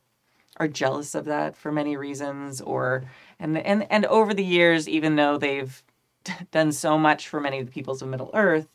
are 0.57 0.67
jealous 0.67 1.15
of 1.15 1.25
that 1.25 1.55
for 1.55 1.71
many 1.71 1.95
reasons, 1.95 2.62
or 2.62 3.05
and 3.39 3.57
and 3.57 3.86
and 3.91 4.05
over 4.05 4.33
the 4.33 4.45
years, 4.45 4.89
even 4.89 5.15
though 5.15 5.38
they've 5.38 5.83
done 6.51 6.71
so 6.71 6.97
much 6.97 7.27
for 7.27 7.39
many 7.39 7.60
of 7.60 7.67
the 7.67 7.71
peoples 7.71 8.01
of 8.01 8.10
Middle 8.10 8.31
Earth, 8.33 8.67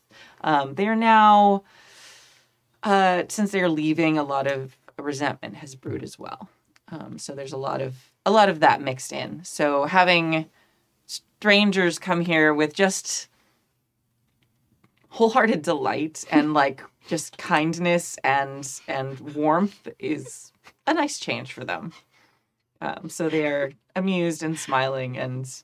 um, 0.42 0.74
they 0.74 0.86
are 0.86 0.96
now, 0.96 1.64
uh, 2.82 3.24
since 3.28 3.50
they 3.50 3.60
are 3.60 3.68
leaving, 3.68 4.18
a 4.18 4.22
lot 4.22 4.46
of 4.46 4.76
resentment 4.98 5.56
has 5.56 5.74
brewed 5.74 6.02
as 6.02 6.18
well. 6.18 6.48
Um, 6.90 7.18
so 7.18 7.34
there's 7.34 7.52
a 7.52 7.58
lot 7.58 7.80
of 7.80 8.12
a 8.24 8.30
lot 8.30 8.48
of 8.48 8.60
that 8.60 8.80
mixed 8.80 9.12
in. 9.12 9.42
So 9.44 9.84
having 9.86 10.46
strangers 11.12 11.98
come 11.98 12.20
here 12.20 12.54
with 12.54 12.74
just 12.74 13.28
wholehearted 15.08 15.62
delight 15.62 16.24
and 16.30 16.54
like 16.54 16.82
just 17.06 17.36
kindness 17.36 18.18
and 18.24 18.80
and 18.88 19.20
warmth 19.34 19.88
is 19.98 20.52
a 20.86 20.94
nice 20.94 21.18
change 21.18 21.52
for 21.52 21.64
them. 21.64 21.92
Um, 22.80 23.08
so 23.08 23.28
they 23.28 23.46
are 23.46 23.72
amused 23.94 24.42
and 24.42 24.58
smiling 24.58 25.18
and 25.18 25.62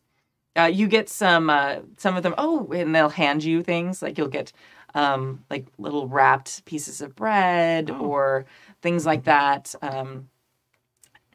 uh, 0.57 0.65
you 0.65 0.87
get 0.89 1.09
some 1.09 1.49
uh, 1.49 1.77
some 1.97 2.17
of 2.17 2.23
them 2.23 2.35
oh 2.37 2.71
and 2.73 2.95
they'll 2.95 3.09
hand 3.09 3.43
you 3.45 3.63
things 3.63 4.03
like 4.03 4.19
you'll 4.19 4.29
get 4.29 4.53
um, 4.95 5.45
like 5.51 5.67
little 5.79 6.09
wrapped 6.09 6.65
pieces 6.65 7.01
of 7.01 7.15
bread 7.15 7.91
or 7.91 8.45
things 8.83 9.07
like 9.07 9.25
that 9.25 9.75
um, 9.83 10.29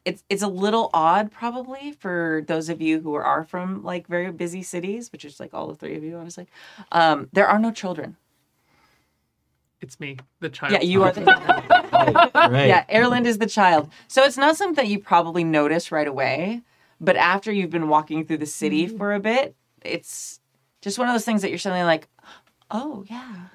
it's 0.04 0.22
it's 0.28 0.42
a 0.42 0.48
little 0.48 0.90
odd 0.92 1.30
probably 1.30 1.92
for 1.92 2.44
those 2.46 2.68
of 2.68 2.80
you 2.82 3.00
who 3.00 3.14
are 3.14 3.44
from 3.44 3.82
like 3.82 4.06
very 4.06 4.30
busy 4.30 4.62
cities 4.62 5.10
which 5.12 5.24
is 5.24 5.40
like 5.40 5.54
all 5.54 5.68
the 5.68 5.74
three 5.74 5.96
of 5.96 6.02
you 6.04 6.16
honestly. 6.16 6.46
Um, 6.92 7.28
there 7.32 7.46
are 7.46 7.58
no 7.58 7.70
children. 7.70 8.16
It's 9.80 10.00
me, 10.00 10.16
the 10.40 10.48
child. 10.48 10.72
yeah 10.72 10.80
you 10.82 11.02
are 11.02 11.12
the 11.12 11.22
right. 12.34 12.68
yeah 12.68 12.84
Erland 12.90 13.26
is 13.26 13.38
the 13.38 13.46
child. 13.46 13.90
So 14.08 14.24
it's 14.24 14.36
not 14.38 14.56
something 14.56 14.76
that 14.76 14.88
you 14.90 14.98
probably 14.98 15.44
notice 15.44 15.90
right 15.92 16.08
away 16.08 16.62
but 17.00 17.16
after 17.16 17.52
you've 17.52 17.70
been 17.70 17.88
walking 17.88 18.24
through 18.24 18.38
the 18.38 18.46
city 18.46 18.86
for 18.86 19.12
a 19.14 19.20
bit 19.20 19.54
it's 19.82 20.40
just 20.80 20.98
one 20.98 21.08
of 21.08 21.14
those 21.14 21.24
things 21.24 21.42
that 21.42 21.50
you're 21.50 21.58
suddenly 21.58 21.84
like 21.84 22.08
oh 22.70 23.04
yeah. 23.08 23.46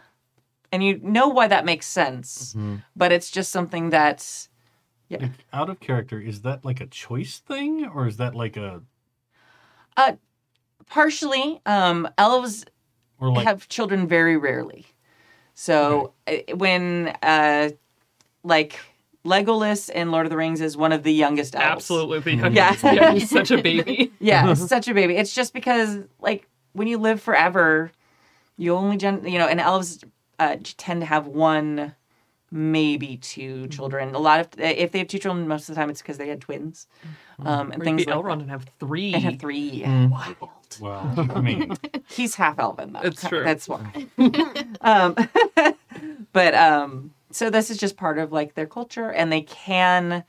And 0.71 0.83
you 0.83 0.99
know 1.01 1.29
why 1.29 1.47
that 1.47 1.65
makes 1.65 1.87
sense 1.87 2.55
but 2.95 3.11
it's 3.11 3.31
just 3.31 3.51
something 3.51 3.89
that 3.91 4.47
Yeah. 5.09 5.17
Like, 5.21 5.31
out 5.51 5.69
of 5.69 5.79
character, 5.79 6.19
is 6.21 6.43
that 6.43 6.63
like 6.63 6.79
a 6.81 6.87
choice 6.87 7.39
thing, 7.39 7.85
or 7.85 8.07
is 8.07 8.17
that 8.17 8.35
like 8.35 8.55
a 8.55 8.81
Partially, 10.87 11.61
um, 11.65 12.07
elves 12.17 12.65
or 13.19 13.31
like 13.31 13.45
have 13.45 13.67
children 13.67 14.07
very 14.07 14.37
rarely. 14.37 14.85
So 15.53 16.13
uh, 16.25 16.55
when 16.55 17.15
uh, 17.21 17.69
like 18.43 18.79
Legolas 19.25 19.89
in 19.89 20.11
Lord 20.11 20.25
of 20.25 20.29
the 20.29 20.37
Rings 20.37 20.61
is 20.61 20.77
one 20.77 20.91
of 20.91 21.03
the 21.03 21.13
youngest 21.13 21.55
elves. 21.55 21.83
Absolutely, 21.83 22.19
the. 22.19 22.53
Yeah. 22.53 22.71
youngest. 22.71 22.83
yeah, 22.83 23.11
he's 23.13 23.29
such 23.29 23.51
a 23.51 23.57
baby. 23.61 24.11
Yeah, 24.19 24.53
such 24.55 24.87
a 24.87 24.93
baby. 24.93 25.15
It's 25.15 25.33
just 25.33 25.53
because 25.53 25.99
like 26.19 26.47
when 26.73 26.87
you 26.87 26.97
live 26.97 27.21
forever, 27.21 27.91
you 28.57 28.73
only 28.75 28.97
gen 28.97 29.25
you 29.25 29.37
know, 29.37 29.47
and 29.47 29.59
elves 29.59 30.03
uh, 30.39 30.55
tend 30.63 31.01
to 31.01 31.05
have 31.05 31.27
one, 31.27 31.93
maybe 32.51 33.17
two 33.17 33.67
children. 33.67 34.15
A 34.15 34.19
lot 34.19 34.39
of 34.39 34.47
if 34.59 34.91
they 34.91 34.99
have 34.99 35.07
two 35.07 35.19
children, 35.19 35.47
most 35.47 35.69
of 35.69 35.75
the 35.75 35.79
time 35.81 35.89
it's 35.89 36.01
because 36.01 36.17
they 36.17 36.27
had 36.27 36.41
twins, 36.41 36.87
um, 37.45 37.71
and 37.71 37.81
Or 37.81 37.85
things 37.85 38.05
be 38.05 38.11
like 38.11 38.19
Elrond 38.23 38.27
that. 38.37 38.41
and 38.41 38.49
have 38.51 38.65
three. 38.79 39.13
And 39.13 39.23
have 39.23 39.39
three. 39.39 39.81
Mm. 39.83 40.09
Wild. 40.09 40.35
well, 40.79 41.31
I 41.35 41.41
mean, 41.41 41.75
He's 42.07 42.35
half 42.35 42.59
elven 42.59 42.93
though. 42.93 43.01
It's 43.01 43.27
true. 43.27 43.43
That's 43.43 43.67
why. 43.67 44.07
um, 44.81 45.15
but 46.33 46.53
um, 46.55 47.11
so 47.31 47.49
this 47.49 47.69
is 47.69 47.77
just 47.77 47.97
part 47.97 48.17
of 48.17 48.31
like 48.31 48.55
their 48.55 48.67
culture, 48.67 49.11
and 49.11 49.31
they 49.31 49.41
can. 49.41 50.23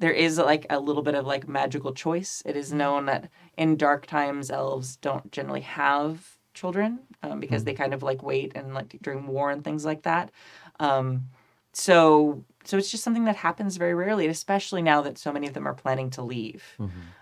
There 0.00 0.12
is 0.12 0.38
like 0.38 0.66
a 0.70 0.80
little 0.80 1.02
bit 1.02 1.14
of 1.14 1.24
like 1.26 1.48
magical 1.48 1.92
choice. 1.94 2.42
It 2.44 2.56
is 2.56 2.72
known 2.72 3.06
that 3.06 3.30
in 3.56 3.76
dark 3.76 4.06
times, 4.06 4.50
elves 4.50 4.96
don't 4.96 5.30
generally 5.30 5.60
have 5.60 6.36
children 6.52 6.98
um, 7.22 7.40
because 7.40 7.64
they 7.64 7.74
kind 7.74 7.94
of 7.94 8.02
like 8.02 8.22
wait 8.22 8.52
and 8.54 8.74
like 8.74 8.96
during 9.02 9.26
war 9.26 9.50
and 9.50 9.62
things 9.64 9.84
like 9.84 10.02
that. 10.02 10.30
Um, 10.80 11.28
so 11.76 12.44
so 12.64 12.78
it's 12.78 12.90
just 12.90 13.04
something 13.04 13.24
that 13.24 13.36
happens 13.36 13.76
very 13.76 13.92
rarely, 13.94 14.26
especially 14.26 14.80
now 14.80 15.02
that 15.02 15.18
so 15.18 15.30
many 15.32 15.46
of 15.46 15.52
them 15.52 15.68
are 15.68 15.74
planning 15.74 16.08
to 16.10 16.22
leave. 16.22 16.64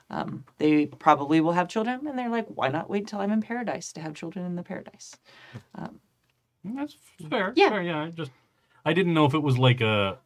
Um, 0.08 0.44
they 0.58 0.86
probably 0.86 1.40
will 1.40 1.52
have 1.52 1.68
children, 1.68 2.06
and 2.06 2.16
they're 2.18 2.28
like, 2.28 2.46
why 2.46 2.68
not 2.68 2.88
wait 2.90 3.00
until 3.04 3.20
I'm 3.20 3.32
in 3.32 3.40
paradise 3.40 3.92
to 3.94 4.00
have 4.00 4.14
children 4.14 4.44
in 4.44 4.54
the 4.56 4.62
paradise? 4.62 5.16
that's 6.64 6.96
fair. 7.30 7.52
Yeah. 7.56 7.70
fair, 7.70 7.82
yeah. 7.82 8.02
I 8.04 8.10
just 8.10 8.30
I 8.84 8.92
didn't 8.92 9.14
know 9.14 9.24
if 9.24 9.34
it 9.34 9.42
was 9.42 9.58
like 9.58 9.80
a 9.80 10.18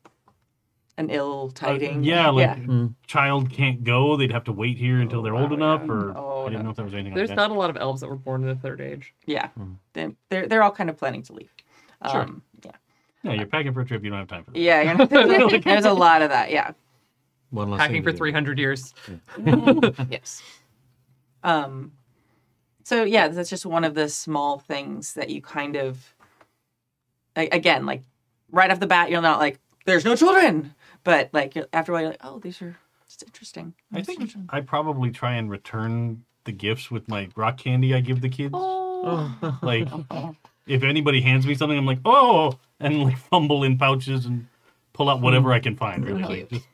An 0.99 1.09
ill 1.11 1.49
Uh, 1.51 1.55
tiding. 1.55 2.05
yeah, 2.05 2.29
like 2.31 2.43
yeah. 2.47 2.55
Mm. 2.57 2.95
child 3.07 3.51
can't 3.51 3.85
go. 3.85 4.17
They'd 4.17 4.33
have 4.33 4.45
to 4.45 4.53
wait 4.53 4.77
here 4.79 5.01
until 5.01 5.23
they're 5.23 5.35
old 5.37 5.53
Oh, 5.53 5.55
enough, 5.55 5.83
yeah. 5.87 5.93
or 5.93 6.13
Oh, 6.17 6.43
I 6.47 6.49
didn't 6.51 6.59
no. 6.61 6.65
know 6.65 6.71
if 6.71 6.77
there 6.77 6.85
was 6.85 6.95
anything 6.95 7.15
There's 7.15 7.29
like 7.31 7.37
that. 7.37 7.49
not 7.49 7.51
a 7.57 7.59
lot 7.59 7.71
of 7.71 7.77
elves 7.77 8.01
that 8.03 8.09
were 8.09 8.17
born 8.17 8.43
in 8.43 8.49
the 8.49 8.55
third 8.55 8.81
age. 8.81 9.15
yeah. 9.27 9.49
They, 9.95 10.15
they're 10.31 10.47
they're 10.47 10.63
all 10.63 10.71
kind 10.73 10.91
of 10.91 10.97
planning 10.99 11.23
to 11.25 11.33
leave. 11.33 11.53
Sure. 12.11 12.23
Um, 12.23 12.43
yeah, 12.65 12.73
Yeah, 13.27 13.33
you're 13.35 13.47
packing 13.47 13.73
for 13.73 13.81
a 13.81 13.85
trip. 13.85 14.05
You 14.05 14.11
don't 14.11 14.19
have 14.19 14.29
time 14.29 14.45
for 14.45 14.53
that. 14.53 14.59
yeah. 14.59 14.83
You're 14.83 14.95
not, 14.95 15.65
there's 15.65 15.85
a 15.85 15.93
lot 15.93 16.23
of 16.23 16.31
that. 16.31 16.51
Yeah. 16.51 16.73
One 17.51 17.71
less 17.71 17.81
Packing 17.81 18.03
for 18.03 18.13
300 18.13 18.59
years. 18.59 18.95
yes. 20.11 20.43
Um, 21.43 21.93
so 22.83 23.05
yeah, 23.05 23.29
that's 23.29 23.51
just 23.51 23.67
one 23.67 23.85
of 23.85 23.95
the 23.95 24.09
small 24.09 24.59
things 24.59 25.15
that 25.15 25.31
you 25.31 25.41
kind 25.43 25.77
of, 25.77 26.15
like, 27.37 27.55
again, 27.55 27.87
like 27.87 28.03
right 28.51 28.71
off 28.71 28.81
the 28.81 28.87
bat, 28.87 29.11
you're 29.11 29.23
not 29.23 29.39
like, 29.39 29.59
"There's 29.85 30.05
no 30.05 30.17
children," 30.17 30.75
but 31.05 31.31
like 31.33 31.57
after 31.73 31.93
a 31.93 31.95
while, 31.95 32.03
you're 32.03 32.11
like, 32.13 32.25
"Oh, 32.25 32.39
these 32.39 32.61
are 32.63 32.77
it's 33.05 33.23
interesting." 33.23 33.75
I 33.93 34.03
think 34.03 34.33
I 34.51 34.61
probably 34.61 35.11
try 35.11 35.35
and 35.35 35.51
return 35.51 36.25
the 36.45 36.53
gifts 36.53 36.91
with 36.91 37.09
my 37.09 37.29
rock 37.37 37.59
candy 37.59 37.95
I 37.95 38.01
give 38.01 38.21
the 38.21 38.29
kids. 38.29 38.55
Oh. 38.55 39.59
Like, 39.63 39.89
if 40.67 40.83
anybody 40.83 41.21
hands 41.21 41.47
me 41.47 41.55
something, 41.55 41.77
I'm 41.77 41.87
like, 41.87 42.01
oh, 42.05 42.59
and 42.81 43.03
like 43.05 43.17
fumble 43.31 43.65
in 43.65 43.79
pouches 43.79 44.27
and 44.27 44.47
pull 44.93 45.09
out 45.09 45.21
whatever 45.21 45.53
I 45.53 45.61
can 45.61 45.77
find. 45.77 46.05
Really, 46.05 46.23
like, 46.23 46.29
Cute. 46.29 46.51
just 46.51 46.67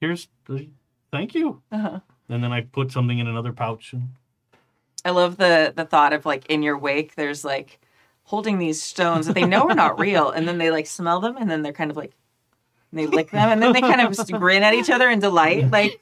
here's 0.00 0.28
the 0.46 0.68
thank 1.12 1.34
you, 1.34 1.62
Uh-huh. 1.72 2.00
and 2.28 2.42
then 2.42 2.52
I 2.52 2.62
put 2.62 2.90
something 2.92 3.18
in 3.18 3.26
another 3.26 3.52
pouch. 3.52 3.92
And, 3.92 4.10
I 5.04 5.10
love 5.10 5.36
the 5.36 5.72
the 5.74 5.84
thought 5.84 6.12
of 6.12 6.24
like 6.26 6.46
in 6.46 6.62
your 6.62 6.78
wake, 6.78 7.14
there's 7.14 7.44
like 7.44 7.78
holding 8.24 8.58
these 8.58 8.82
stones 8.82 9.26
that 9.26 9.34
they 9.34 9.44
know 9.44 9.68
are 9.68 9.74
not 9.74 9.98
real, 10.06 10.30
and 10.30 10.48
then 10.48 10.58
they 10.58 10.70
like 10.70 10.86
smell 10.86 11.20
them, 11.20 11.36
and 11.36 11.50
then 11.50 11.62
they're 11.62 11.72
kind 11.72 11.90
of 11.90 11.96
like 11.96 12.12
they 12.92 13.06
lick 13.06 13.30
them, 13.30 13.48
and 13.50 13.62
then 13.62 13.72
they 13.72 13.80
kind 13.80 14.00
of 14.00 14.14
just 14.16 14.30
grin 14.32 14.62
at 14.62 14.72
each 14.74 14.88
other 14.90 15.10
in 15.10 15.18
delight, 15.18 15.70
like 15.70 16.00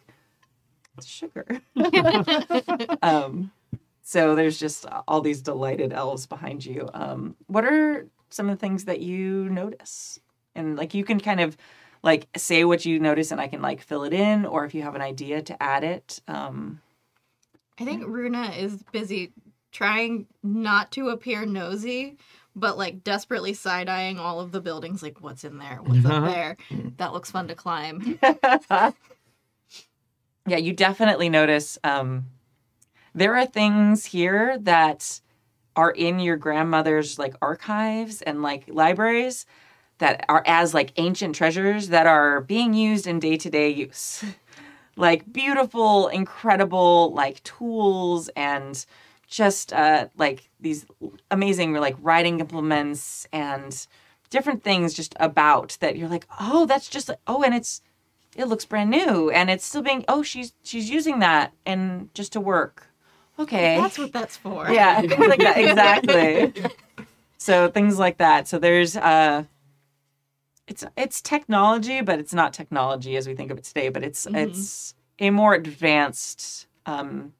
it's 0.98 1.06
sugar. 1.06 1.46
um, 3.02 3.50
so 4.02 4.34
there's 4.34 4.58
just 4.58 4.86
all 5.08 5.20
these 5.20 5.40
delighted 5.40 5.92
elves 5.92 6.26
behind 6.26 6.64
you. 6.64 6.88
Um, 6.92 7.34
what 7.46 7.64
are 7.64 8.06
some 8.32 8.48
of 8.48 8.56
the 8.56 8.60
things 8.60 8.84
that 8.86 9.00
you 9.00 9.48
notice? 9.48 10.20
And 10.54 10.76
like 10.76 10.94
you 10.94 11.04
can 11.04 11.20
kind 11.20 11.40
of 11.40 11.56
like 12.02 12.28
say 12.36 12.64
what 12.64 12.84
you 12.84 12.98
notice, 12.98 13.30
and 13.30 13.40
I 13.40 13.48
can 13.48 13.62
like 13.62 13.80
fill 13.80 14.04
it 14.04 14.12
in, 14.12 14.44
or 14.44 14.64
if 14.64 14.74
you 14.74 14.82
have 14.82 14.94
an 14.94 15.02
idea 15.02 15.42
to 15.42 15.62
add 15.62 15.84
it. 15.84 16.20
Um, 16.28 16.80
I 17.78 17.84
think 17.84 18.04
Runa 18.06 18.50
is 18.50 18.82
busy 18.92 19.32
trying 19.70 20.26
not 20.42 20.92
to 20.92 21.08
appear 21.08 21.46
nosy, 21.46 22.18
but 22.54 22.76
like 22.76 23.02
desperately 23.02 23.54
side 23.54 23.88
eyeing 23.88 24.18
all 24.18 24.40
of 24.40 24.52
the 24.52 24.60
buildings. 24.60 25.02
Like, 25.02 25.20
what's 25.20 25.44
in 25.44 25.58
there? 25.58 25.80
What's 25.82 26.04
up 26.04 26.24
there? 26.32 26.56
That 26.98 27.12
looks 27.12 27.30
fun 27.30 27.48
to 27.48 27.54
climb. 27.54 28.18
yeah, 28.22 28.92
you 30.46 30.72
definitely 30.72 31.28
notice 31.28 31.78
um, 31.82 32.26
there 33.14 33.36
are 33.36 33.46
things 33.46 34.06
here 34.06 34.58
that 34.58 35.20
are 35.76 35.90
in 35.90 36.18
your 36.18 36.36
grandmother's 36.36 37.18
like 37.18 37.34
archives 37.40 38.22
and 38.22 38.42
like 38.42 38.64
libraries 38.68 39.46
that 39.98 40.24
are 40.28 40.42
as 40.46 40.74
like 40.74 40.92
ancient 40.96 41.34
treasures 41.34 41.88
that 41.88 42.06
are 42.06 42.40
being 42.40 42.74
used 42.74 43.06
in 43.06 43.20
day-to-day 43.20 43.68
use. 43.70 44.24
like 44.96 45.32
beautiful, 45.32 46.08
incredible 46.08 47.12
like 47.14 47.42
tools 47.44 48.28
and 48.36 48.84
just 49.28 49.72
uh, 49.72 50.08
like 50.16 50.50
these 50.60 50.84
amazing 51.30 51.72
like 51.74 51.96
writing 52.00 52.40
implements 52.40 53.26
and 53.32 53.86
different 54.28 54.62
things 54.62 54.92
just 54.92 55.14
about 55.20 55.76
that 55.80 55.96
you're 55.96 56.08
like, 56.08 56.26
oh, 56.40 56.66
that's 56.66 56.88
just 56.88 57.10
oh, 57.26 57.42
and 57.42 57.54
it's 57.54 57.80
it 58.36 58.46
looks 58.46 58.64
brand 58.64 58.90
new 58.90 59.30
and 59.30 59.50
it's 59.50 59.64
still 59.64 59.82
being 59.82 60.04
oh 60.08 60.22
she's 60.22 60.54
she's 60.62 60.88
using 60.88 61.18
that 61.18 61.52
and 61.66 62.12
just 62.14 62.32
to 62.32 62.40
work 62.40 62.88
okay. 63.38 63.76
That's 63.80 63.98
what 63.98 64.12
that's 64.12 64.36
for. 64.36 64.70
yeah 64.70 65.00
things 65.00 65.26
like 65.26 65.40
that 65.40 65.58
exactly. 65.58 66.52
So 67.38 67.68
things 67.68 67.98
like 67.98 68.18
that. 68.18 68.46
So 68.46 68.60
there's 68.60 68.96
uh 68.96 69.44
it's 70.68 70.84
it's 70.96 71.20
technology 71.20 72.00
but 72.00 72.20
it's 72.20 72.32
not 72.32 72.52
technology 72.52 73.16
as 73.16 73.26
we 73.26 73.34
think 73.34 73.50
of 73.50 73.58
it 73.58 73.64
today 73.64 73.88
but 73.88 74.04
it's 74.04 74.28
it's 74.32 74.94
a 75.18 75.30
more 75.30 75.52
advanced 75.52 76.68
um 76.86 77.32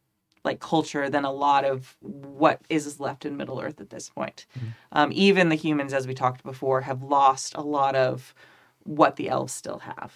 like 0.45 0.61
culture 0.61 1.09
than 1.09 1.25
a 1.25 1.31
lot 1.31 1.65
of 1.65 1.97
what 2.01 2.61
is 2.69 2.99
left 2.99 3.25
in 3.25 3.37
middle 3.37 3.61
earth 3.61 3.81
at 3.81 3.91
this 3.91 4.09
point. 4.09 4.47
Um, 4.91 5.11
even 5.13 5.49
the 5.49 5.55
humans 5.55 5.93
as 5.93 6.07
we 6.07 6.15
talked 6.15 6.43
before 6.43 6.81
have 6.81 7.03
lost 7.03 7.55
a 7.55 7.61
lot 7.61 7.95
of 7.95 8.35
what 8.85 9.17
the 9.17 9.29
elves 9.29 9.53
still 9.53 9.79
have. 9.79 10.13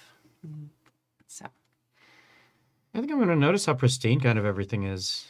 So. 1.29 1.47
I 2.95 2.99
think 2.99 3.13
I'm 3.13 3.19
going 3.19 3.29
to 3.29 3.37
notice 3.37 3.67
how 3.67 3.75
pristine 3.75 4.21
kind 4.21 4.39
of 4.39 4.45
everything 4.45 4.85
is. 4.85 5.27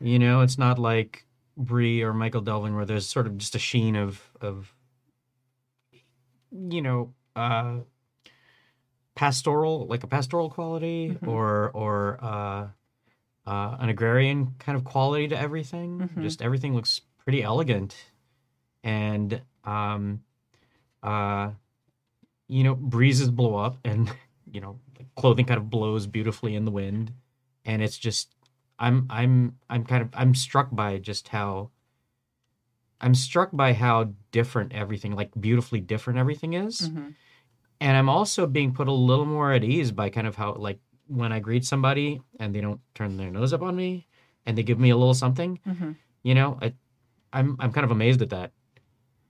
You 0.00 0.18
know, 0.18 0.40
it's 0.40 0.58
not 0.58 0.78
like 0.78 1.26
Bree 1.56 2.02
or 2.02 2.12
Michel 2.14 2.40
Delving 2.40 2.74
where 2.74 2.84
there's 2.86 3.06
sort 3.06 3.26
of 3.26 3.36
just 3.38 3.54
a 3.54 3.58
sheen 3.58 3.96
of 3.96 4.22
of 4.40 4.74
you 6.50 6.82
know, 6.82 7.14
uh 7.36 7.78
pastoral 9.14 9.86
like 9.86 10.02
a 10.02 10.06
pastoral 10.06 10.48
quality 10.48 11.16
or 11.26 11.70
or 11.70 12.18
uh 12.22 12.68
uh 13.46 13.76
an 13.80 13.88
agrarian 13.88 14.54
kind 14.58 14.76
of 14.76 14.84
quality 14.84 15.28
to 15.28 15.38
everything. 15.38 15.98
Mhm. 16.16 16.22
Just 16.22 16.42
everything 16.42 16.74
looks 16.74 17.00
pretty 17.18 17.42
elegant 17.42 17.96
and 18.82 19.42
um 19.64 20.22
uh 21.02 21.50
you 22.48 22.64
know, 22.64 22.74
breezes 22.74 23.30
blow 23.30 23.56
up 23.56 23.78
and 23.84 24.10
you 24.52 24.60
know, 24.60 24.80
clothing 25.16 25.46
kind 25.46 25.58
of 25.58 25.70
blows 25.70 26.06
beautifully 26.06 26.54
in 26.54 26.64
the 26.64 26.70
wind 26.70 27.12
and 27.64 27.82
it's 27.82 27.98
just 27.98 28.34
i'm 28.80 29.06
i'm 29.10 29.56
i'm 29.68 29.84
kind 29.84 30.02
of 30.02 30.08
i'm 30.14 30.34
struck 30.34 30.68
by 30.72 30.98
just 30.98 31.28
how 31.28 31.70
i'm 33.00 33.14
struck 33.14 33.50
by 33.52 33.72
how 33.72 34.10
different 34.32 34.72
everything 34.72 35.14
like 35.14 35.30
beautifully 35.40 35.80
different 35.80 36.18
everything 36.18 36.54
is 36.54 36.88
mhm. 36.88 37.14
and 37.80 37.96
i'm 37.96 38.08
also 38.08 38.46
being 38.46 38.72
put 38.72 38.88
a 38.88 38.92
little 38.92 39.26
more 39.26 39.52
at 39.52 39.62
ease 39.64 39.90
by 39.92 40.08
kind 40.08 40.26
of 40.26 40.34
how 40.36 40.54
like 40.54 40.78
when 41.06 41.32
i 41.32 41.38
greet 41.38 41.64
somebody 41.64 42.20
and 42.38 42.54
they 42.54 42.60
don't 42.60 42.80
turn 42.94 43.16
their 43.16 43.30
nose 43.30 43.52
up 43.52 43.62
on 43.62 43.76
me 43.76 44.06
and 44.46 44.56
they 44.56 44.62
give 44.62 44.78
me 44.78 44.90
a 44.90 44.96
little 44.96 45.14
something 45.14 45.58
Mhm. 45.66 45.96
you 46.22 46.34
know 46.34 46.58
I, 46.62 46.74
i'm 47.32 47.56
i'm 47.60 47.72
kind 47.72 47.84
of 47.84 47.90
amazed 47.90 48.22
at 48.22 48.30
that 48.30 48.52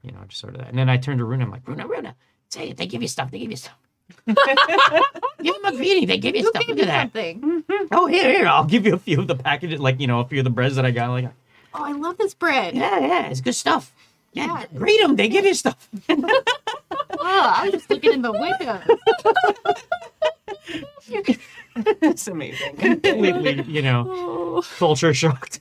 you 0.02 0.12
know 0.12 0.20
just 0.28 0.40
sort 0.40 0.54
of 0.54 0.60
that 0.60 0.68
and 0.68 0.78
then 0.78 0.88
i 0.88 0.96
turn 0.96 1.18
to 1.18 1.24
runa 1.24 1.44
i'm 1.44 1.50
like 1.50 1.66
runa 1.66 1.86
runa 1.86 2.14
say 2.48 2.70
it 2.70 2.76
they 2.76 2.86
give 2.86 3.02
you 3.02 3.08
stuff 3.08 3.30
they 3.30 3.38
give 3.38 3.50
you 3.50 3.56
stuff 3.56 3.78
give 4.26 4.36
them 4.36 5.64
a 5.64 5.72
greeting 5.76 6.06
they 6.06 6.18
give 6.18 6.34
you 6.36 6.42
stuff 6.46 6.66
look 6.68 6.78
at 6.78 6.86
that 6.86 7.02
Something. 7.12 7.64
Oh, 7.92 8.06
here, 8.06 8.30
here. 8.32 8.46
I'll 8.46 8.64
give 8.64 8.84
you 8.86 8.94
a 8.94 8.98
few 8.98 9.20
of 9.20 9.26
the 9.28 9.34
packages, 9.36 9.80
like 9.80 10.00
you 10.00 10.06
know, 10.06 10.20
a 10.20 10.24
few 10.24 10.38
of 10.40 10.44
the 10.44 10.50
breads 10.50 10.76
that 10.76 10.84
I 10.86 10.90
got. 10.90 11.10
Like, 11.10 11.30
Oh, 11.74 11.84
I 11.84 11.92
love 11.92 12.18
this 12.18 12.34
bread. 12.34 12.74
yeah, 12.74 12.98
yeah, 12.98 13.26
it's 13.28 13.40
good 13.40 13.54
stuff. 13.54 13.92
Yeah, 14.32 14.46
Yeah. 14.46 14.66
greet 14.78 15.00
them. 15.00 15.16
They 15.16 15.28
give 15.28 15.44
you 15.44 15.54
stuff. 15.54 15.88
Oh, 17.22 17.52
I 17.56 17.64
was 17.64 17.72
just 17.74 17.90
looking 17.90 18.12
in 18.14 18.22
the 18.22 18.32
window. 18.32 18.80
it's 22.02 22.26
amazing. 22.28 22.76
Completely, 22.76 23.62
you 23.62 23.82
know, 23.82 24.62
culture 24.78 25.12
shocked. 25.14 25.58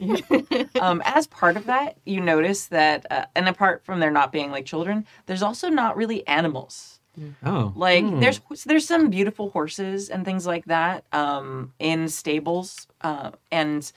um, 0.79 1.01
as 1.05 1.27
part 1.27 1.57
of 1.57 1.65
that, 1.65 1.97
you 2.05 2.21
notice 2.21 2.67
that, 2.67 3.05
uh, 3.11 3.25
and 3.35 3.47
apart 3.49 3.83
from 3.83 3.99
there 3.99 4.11
not 4.11 4.31
being 4.31 4.51
like 4.51 4.65
children, 4.65 5.05
there's 5.25 5.43
also 5.43 5.69
not 5.69 5.97
really 5.97 6.25
animals. 6.27 6.98
Oh, 7.43 7.73
Like 7.75 8.03
there's 8.19 8.41
there's 8.65 8.87
some 8.87 9.09
beautiful 9.09 9.49
horses 9.51 10.09
and 10.09 10.25
things 10.25 10.45
like 10.47 10.65
that 10.65 11.03
um, 11.11 11.73
in 11.79 12.07
stables, 12.09 12.87
uh, 13.01 13.31
and 13.51 13.91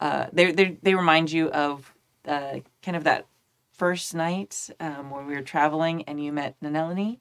uh, 0.00 0.26
they 0.32 0.52
they 0.52 0.76
they 0.82 0.94
remind 0.94 1.30
you 1.30 1.50
of 1.50 1.92
uh, 2.26 2.60
kind 2.82 2.96
of 2.96 3.04
that 3.04 3.26
first 3.72 4.14
night 4.14 4.70
um, 4.80 5.10
when 5.10 5.26
we 5.26 5.34
were 5.34 5.42
traveling 5.42 6.02
and 6.04 6.22
you 6.22 6.32
met 6.32 6.56
Nanelini 6.62 7.18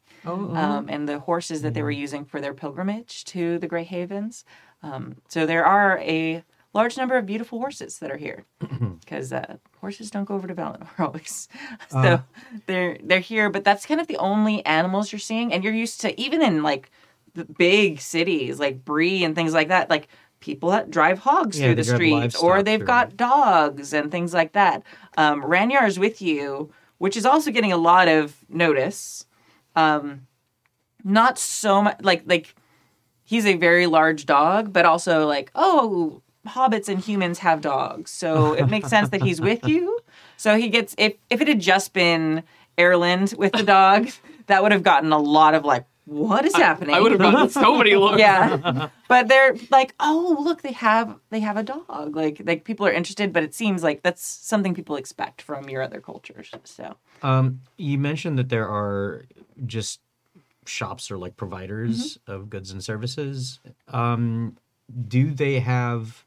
um, 0.55 0.85
and 0.89 1.07
the 1.07 1.19
horses 1.19 1.61
that 1.63 1.73
they 1.73 1.81
were 1.83 1.91
using 1.91 2.23
for 2.23 2.39
their 2.39 2.53
pilgrimage 2.53 3.25
to 3.25 3.59
the 3.59 3.67
Grey 3.67 3.83
Havens. 3.83 4.45
Um, 4.81 5.15
so 5.27 5.45
there 5.45 5.65
are 5.65 5.99
a 5.99 6.43
large 6.73 6.95
number 6.97 7.17
of 7.17 7.25
beautiful 7.25 7.59
horses 7.59 7.99
that 7.99 8.09
are 8.11 8.17
here. 8.17 8.45
Because 9.01 9.31
uh, 9.33 9.57
horses 9.85 10.11
don't 10.11 10.25
go 10.25 10.35
over 10.35 10.47
to 10.47 10.55
Valinor 10.55 10.87
always. 10.99 11.47
so 11.89 12.21
they're 12.67 12.97
they're 13.07 13.19
here, 13.31 13.49
but 13.49 13.63
that's 13.63 13.85
kind 13.85 14.01
of 14.01 14.07
the 14.07 14.17
only 14.17 14.65
animals 14.65 15.11
you're 15.11 15.19
seeing, 15.31 15.53
and 15.53 15.63
you're 15.63 15.73
used 15.85 16.01
to 16.01 16.09
even 16.19 16.41
in 16.41 16.63
like 16.63 16.89
the 17.33 17.45
big 17.45 17.99
cities 18.01 18.59
like 18.59 18.83
Bree 18.85 19.23
and 19.23 19.35
things 19.35 19.53
like 19.53 19.69
that, 19.69 19.89
like. 19.89 20.07
People 20.41 20.69
that 20.71 20.91
drive 20.91 21.19
hogs 21.19 21.57
Yeah, 21.59 21.67
through 21.67 21.75
the 21.75 21.83
streets, 21.95 22.35
or 22.35 22.61
they've 22.61 22.79
through. 22.79 22.85
got 22.95 23.17
dogs 23.17 23.93
and 23.93 24.11
things 24.11 24.31
like 24.31 24.51
that. 24.51 24.83
Um, 25.17 25.41
Ranyar 25.41 25.87
is 25.87 25.97
with 25.97 26.21
you, 26.21 26.69
which 26.99 27.17
is 27.17 27.25
also 27.25 27.49
getting 27.49 27.71
a 27.73 27.77
lot 27.77 28.07
of 28.07 28.35
notice. 28.47 29.25
Um, 29.75 30.27
not 31.03 31.39
so 31.39 31.81
much 31.81 31.97
like 32.01 32.23
like 32.27 32.53
he's 33.23 33.45
a 33.47 33.55
very 33.55 33.87
large 33.87 34.27
dog, 34.27 34.71
but 34.71 34.85
also 34.85 35.25
like 35.25 35.49
oh, 35.55 36.21
hobbits 36.47 36.87
and 36.89 36.99
humans 36.99 37.39
have 37.39 37.61
dogs, 37.61 38.11
so 38.11 38.53
it 38.53 38.67
makes 38.69 38.89
sense 38.89 39.09
that 39.09 39.21
he's 39.21 39.41
with 39.41 39.65
you. 39.67 39.99
So 40.37 40.57
he 40.57 40.69
gets 40.69 40.95
if 40.97 41.13
if 41.29 41.41
it 41.41 41.47
had 41.47 41.59
just 41.59 41.93
been 41.93 42.43
Erland 42.77 43.33
with 43.37 43.53
the 43.53 43.63
dog, 43.63 44.09
that 44.47 44.61
would 44.63 44.71
have 44.71 44.83
gotten 44.83 45.11
a 45.11 45.17
lot 45.19 45.55
of 45.55 45.65
like 45.65 45.85
what 46.05 46.45
is 46.45 46.55
happening? 46.55 46.93
I 46.93 46.99
would 46.99 47.13
have 47.13 47.21
gotten 47.21 47.49
so 47.49 47.77
many 47.77 47.95
looks. 47.95 48.19
yeah 48.19 48.89
but 49.07 49.27
they're 49.27 49.55
like 49.71 49.95
oh 49.99 50.37
look 50.39 50.61
they 50.61 50.71
have 50.73 51.15
they 51.31 51.39
have 51.39 51.57
a 51.57 51.63
dog 51.63 52.15
like 52.15 52.41
like 52.45 52.63
people 52.63 52.85
are 52.85 52.91
interested 52.91 53.33
but 53.33 53.41
it 53.43 53.55
seems 53.55 53.81
like 53.81 54.03
that's 54.03 54.23
something 54.23 54.75
people 54.75 54.97
expect 54.97 55.41
from 55.41 55.67
your 55.67 55.81
other 55.81 55.99
cultures 55.99 56.51
so 56.63 56.95
Um, 57.23 57.61
you 57.77 57.97
mentioned 57.97 58.37
that 58.37 58.49
there 58.49 58.67
are 58.69 59.23
just 59.65 59.99
shops 60.67 61.09
or 61.09 61.17
like 61.17 61.37
providers 61.37 62.19
of 62.27 62.49
goods 62.49 62.71
and 62.71 62.83
services. 62.83 63.59
Um, 63.87 64.57
do 65.07 65.31
they 65.31 65.59
have 65.59 66.24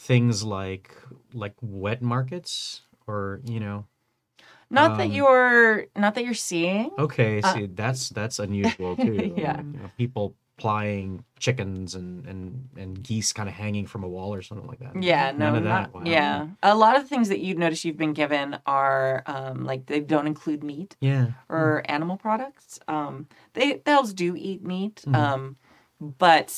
things 0.00 0.42
like 0.42 0.96
like 1.34 1.54
wet 1.60 2.00
markets 2.02 2.82
or 3.06 3.40
you 3.44 3.60
know? 3.60 3.84
not 4.70 4.96
that 4.98 5.06
Um, 5.08 5.12
you're 5.12 5.86
not 5.96 6.14
that 6.14 6.24
you're 6.24 6.34
seeing 6.50 6.90
Okay, 6.98 7.40
see 7.42 7.66
that's 7.66 8.08
that's 8.08 8.38
unusual 8.38 8.96
too. 8.96 9.34
Yeah. 9.36 9.58
You 9.60 9.78
know, 9.78 9.90
people 9.98 10.34
plying 10.56 11.24
chickens 11.38 11.94
and 11.94 12.26
and 12.26 12.68
and 12.76 13.02
geese 13.02 13.32
kind 13.32 13.48
of 13.48 13.54
hanging 13.54 13.86
from 13.86 14.04
a 14.04 14.08
wall 14.08 14.32
or 14.34 14.42
something 14.42 14.66
like 14.68 14.78
that. 14.80 14.92
yeah 15.02 15.32
no 15.32 15.46
none 15.46 15.56
of 15.56 15.64
not, 15.64 15.92
that. 15.92 15.94
Wow. 15.94 16.02
yeah 16.04 16.46
a 16.62 16.74
lot 16.76 16.96
of 16.96 17.02
the 17.02 17.08
things 17.08 17.28
that 17.30 17.40
you'd 17.40 17.58
notice 17.58 17.84
you've 17.84 17.96
been 18.04 18.12
given 18.12 18.58
are 18.66 19.22
um 19.26 19.64
like 19.70 19.86
they 19.86 20.00
don't 20.00 20.26
include 20.26 20.62
meat 20.62 20.96
yeah. 21.00 21.26
or 21.48 21.82
animal 21.96 22.16
products. 22.16 22.78
Um, 22.88 23.26
they 23.54 23.80
those 23.84 24.12
do 24.14 24.34
eat 24.36 24.62
meat, 24.62 24.96
Mhm. 25.06 25.14
um, 25.22 25.56
but 26.00 26.50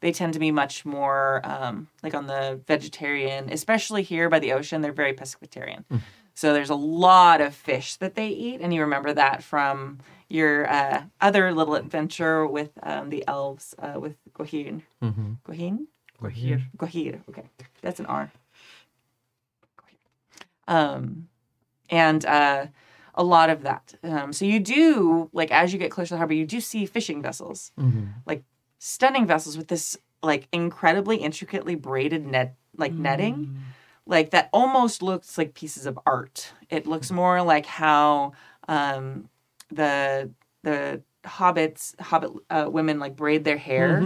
they 0.00 0.12
tend 0.12 0.32
to 0.34 0.38
be 0.38 0.50
much 0.50 0.84
more 0.84 1.40
um, 1.44 1.88
like 2.02 2.14
on 2.14 2.26
the 2.26 2.60
vegetarian, 2.66 3.50
especially 3.50 4.02
here 4.02 4.28
by 4.28 4.38
the 4.38 4.52
ocean. 4.52 4.82
They're 4.82 4.92
very 4.92 5.14
pescatarian. 5.14 5.84
So 6.34 6.52
there's 6.52 6.68
a 6.70 6.74
lot 6.74 7.40
of 7.40 7.54
fish 7.54 7.96
that 7.96 8.14
they 8.14 8.28
eat, 8.28 8.60
and 8.60 8.72
you 8.74 8.82
remember 8.82 9.14
that 9.14 9.42
from 9.42 9.98
your 10.28 10.70
uh, 10.70 11.04
other 11.20 11.52
little 11.52 11.76
adventure 11.76 12.46
with 12.46 12.72
um, 12.82 13.08
the 13.08 13.24
elves 13.26 13.74
uh, 13.78 13.98
with 13.98 14.16
Gohin. 14.34 14.82
Mm-hmm. 15.02 15.32
Gohin? 15.50 15.86
We're 16.20 16.30
here. 16.30 16.62
Gohir. 16.76 17.20
Okay, 17.28 17.44
that's 17.80 18.00
an 18.00 18.06
R. 18.06 18.30
Um, 20.68 21.28
and 21.88 22.24
uh, 22.26 22.66
a 23.14 23.24
lot 23.24 23.50
of 23.50 23.62
that. 23.62 23.94
Um, 24.02 24.32
so 24.32 24.44
you 24.44 24.60
do 24.60 25.30
like 25.32 25.50
as 25.50 25.72
you 25.72 25.78
get 25.78 25.90
closer 25.90 26.08
to 26.08 26.14
the 26.14 26.18
harbor, 26.18 26.34
you 26.34 26.46
do 26.46 26.60
see 26.60 26.86
fishing 26.86 27.22
vessels, 27.22 27.72
Mm-hmm. 27.78 28.06
Stunning 28.78 29.26
vessels 29.26 29.56
with 29.56 29.68
this 29.68 29.96
like 30.22 30.48
incredibly 30.52 31.18
intricately 31.18 31.74
braided 31.74 32.26
net, 32.26 32.56
like 32.76 32.92
netting, 32.92 33.56
like 34.06 34.30
that 34.30 34.48
almost 34.52 35.02
looks 35.02 35.36
like 35.38 35.54
pieces 35.54 35.86
of 35.86 35.98
art. 36.06 36.52
It 36.70 36.86
looks 36.86 37.10
more 37.10 37.42
like 37.42 37.66
how 37.66 38.32
um, 38.68 39.28
the 39.70 40.30
the 40.62 41.02
hobbits 41.24 41.98
hobbit 42.00 42.30
uh, 42.50 42.68
women 42.70 43.00
like 43.00 43.16
braid 43.16 43.42
their 43.44 43.56
hair 43.56 44.00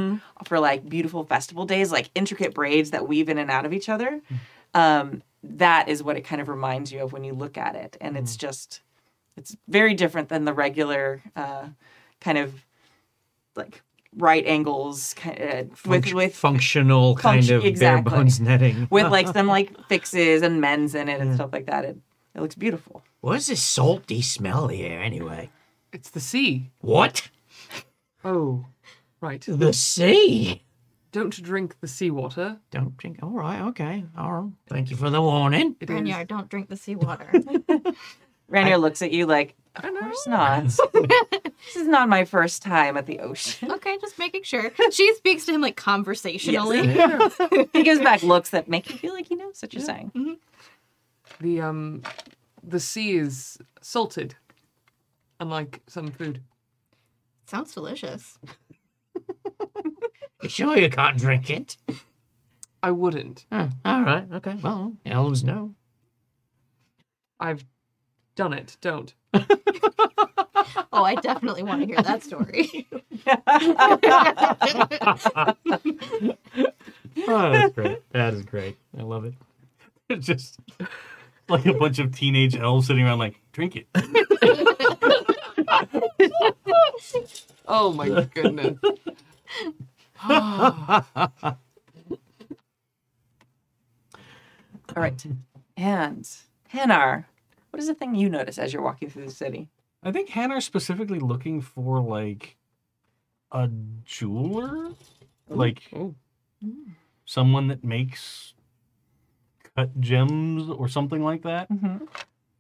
for 0.47 0.59
like 0.59 0.89
beautiful 0.89 1.23
festival 1.25 1.67
days 1.67 1.93
like 1.93 2.11
intricate 2.15 2.55
braids 2.55 2.93
that 2.93 3.07
weave 3.07 3.29
in 3.29 3.37
and 3.37 3.51
out 3.51 3.67
of 3.67 3.73
each 3.75 3.89
other. 3.91 4.23
Um, 4.73 5.23
that 5.43 5.89
is 5.89 6.03
what 6.03 6.17
it 6.17 6.23
kind 6.23 6.41
of 6.41 6.49
reminds 6.49 6.93
you 6.93 7.03
of 7.03 7.13
when 7.13 7.25
you 7.25 7.33
look 7.35 7.59
at 7.59 7.75
it. 7.77 7.97
And 8.01 8.17
it's 8.17 8.37
just 8.37 8.81
it's 9.37 9.57
very 9.69 9.95
different 9.95 10.29
than 10.29 10.45
the 10.45 10.53
regular 10.55 11.23
uh, 11.37 11.69
kind 12.21 12.39
of 12.39 12.65
like 13.55 13.83
right 14.17 14.45
angles 14.47 15.15
kind 15.15 15.39
of, 15.41 15.51
uh, 15.51 15.65
with 15.87 16.05
Func- 16.05 16.15
with 16.15 16.35
functional 16.37 17.15
kind 17.17 17.49
of 17.51 17.65
exactly. 17.65 18.11
bare 18.11 18.19
bones 18.19 18.41
netting. 18.41 18.89
with 18.91 19.11
like 19.11 19.29
some 19.33 19.47
like 19.47 19.73
fixes 19.89 20.43
and 20.43 20.61
mends 20.61 20.95
in 20.95 21.09
it 21.09 21.21
and 21.21 21.35
stuff 21.35 21.51
like 21.53 21.67
that 21.67 21.85
it, 21.85 21.97
it 22.35 22.41
looks 22.41 22.55
beautiful 22.57 23.03
What's 23.21 23.47
this 23.49 23.63
salty 23.63 24.23
smell 24.23 24.69
here 24.69 24.99
anyway? 24.99 25.51
It's 25.93 26.09
the 26.09 26.21
sea. 26.21 26.71
What? 26.81 27.29
Oh, 28.25 28.65
right. 29.21 29.45
The 29.47 29.75
sea. 29.75 30.63
Don't 31.13 31.43
drink 31.43 31.77
the 31.81 31.87
seawater. 31.89 32.59
Don't 32.71 32.97
drink. 32.97 33.19
All 33.23 33.29
right. 33.31 33.61
Okay. 33.69 34.05
All 34.17 34.33
right. 34.33 34.53
Thank 34.69 34.91
you 34.91 34.97
for 34.97 35.11
the 35.11 35.21
warning. 35.21 35.77
It 35.81 35.91
is- 35.91 35.97
Branyard, 35.97 36.29
don't 36.29 36.49
drink 36.49 36.71
the 36.71 36.77
seawater. 36.79 37.31
Ranier 38.49 38.79
looks 38.79 39.03
at 39.03 39.13
you 39.13 39.27
like 39.27 39.55
of 39.77 39.83
course 39.83 40.27
not 40.27 40.65
this 40.93 41.77
is 41.77 41.87
not 41.87 42.09
my 42.09 42.25
first 42.25 42.63
time 42.63 42.97
at 42.97 43.07
the 43.07 43.21
ocean 43.21 43.71
okay, 43.71 43.97
just 44.01 44.19
making 44.19 44.43
sure. 44.43 44.71
She 44.91 45.15
speaks 45.15 45.47
to 45.47 45.53
him 45.53 45.61
like 45.61 45.77
conversationally. 45.77 46.89
he 47.73 47.83
gives 47.83 48.01
back 48.01 48.23
looks 48.23 48.51
that 48.51 48.69
make 48.69 48.91
you 48.91 48.97
feel 48.97 49.15
like 49.15 49.29
he 49.29 49.37
knows 49.37 49.61
what 49.63 49.73
you're 49.73 49.83
saying 49.83 50.39
The 51.41 51.61
um, 51.61 52.03
the 52.63 52.81
sea 52.81 53.17
is 53.17 53.59
salted, 53.81 54.35
unlike 55.39 55.81
some 55.87 56.11
food. 56.11 56.43
Sounds 57.47 57.73
delicious. 57.75 58.39
You 60.43 60.49
sure 60.49 60.79
you 60.79 60.89
can't 60.89 61.19
drink 61.19 61.51
it? 61.51 61.77
I 62.83 62.93
wouldn't. 62.93 63.45
all 63.53 63.69
right. 63.85 64.27
Okay. 64.33 64.57
Well, 64.63 64.95
elves 65.05 65.45
know. 65.45 65.75
I've 67.39 67.63
done 68.37 68.53
it. 68.53 68.77
Don't. 68.81 69.15
Oh, 70.93 71.05
I 71.05 71.15
definitely 71.15 71.63
want 71.63 71.81
to 71.83 71.87
hear 71.87 72.03
that 72.03 72.23
story. 72.23 72.89
Oh, 77.29 77.53
that's 77.53 77.75
great. 77.75 78.03
That 78.13 78.35
is 78.35 78.43
great. 78.43 78.77
I 78.99 79.03
love 79.03 79.25
it. 79.25 79.35
It's 80.09 80.27
just 80.27 80.59
like 81.49 81.67
a 81.67 81.75
bunch 81.75 81.99
of 81.99 82.15
teenage 82.15 82.57
elves 82.57 82.87
sitting 82.87 83.05
around 83.05 83.19
like, 83.19 83.41
drink 83.53 83.77
it. 83.77 83.87
Oh 87.67 87.93
my 87.93 88.29
goodness. 88.35 88.79
All 90.29 91.05
right. 94.97 95.27
And 95.77 96.29
Hanar, 96.73 97.25
what 97.71 97.81
is 97.81 97.87
the 97.89 97.95
thing 97.95 98.15
you 98.15 98.29
notice 98.29 98.59
as 98.59 98.73
you're 98.73 98.83
walking 98.83 99.11
through 99.11 99.25
the 99.27 99.31
city? 99.31 99.69
I 100.03 100.13
think 100.13 100.31
Hanar's 100.31 100.65
specifically 100.65 101.19
looking 101.19 101.61
for 101.61 102.01
like 102.01 102.57
a 103.53 103.69
jeweler, 104.05 104.91
like 105.49 105.83
Oh. 105.95 106.15
someone 107.25 107.69
that 107.69 107.85
makes 107.85 108.55
cut 109.77 110.01
gems 110.01 110.69
or 110.71 110.89
something 110.89 111.23
like 111.23 111.43
that. 111.43 111.71
Mm-hmm. 111.71 112.05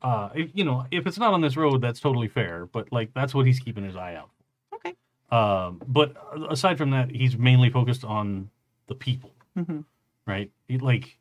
Uh, 0.02 0.30
if, 0.34 0.50
you 0.54 0.64
know, 0.64 0.86
if 0.90 1.06
it's 1.06 1.18
not 1.18 1.32
on 1.34 1.40
this 1.40 1.56
road, 1.56 1.80
that's 1.82 2.00
totally 2.00 2.28
fair. 2.28 2.66
But 2.66 2.90
like, 2.92 3.12
that's 3.14 3.34
what 3.34 3.46
he's 3.46 3.61
keeping 3.61 3.84
his 3.84 3.96
eye 3.96 4.14
out. 4.14 4.30
for. 4.70 4.76
Okay. 4.76 4.94
Um, 5.30 5.80
but 5.86 6.16
aside 6.50 6.78
from 6.78 6.90
that, 6.90 7.11
he's 7.11 7.36
mainly 7.36 7.70
focused 7.70 8.04
on 8.04 8.50
the 8.86 8.94
people, 8.94 9.30
Mhm. 9.56 9.84
right? 10.26 10.50
He- 10.68 10.78
like, 10.78 11.18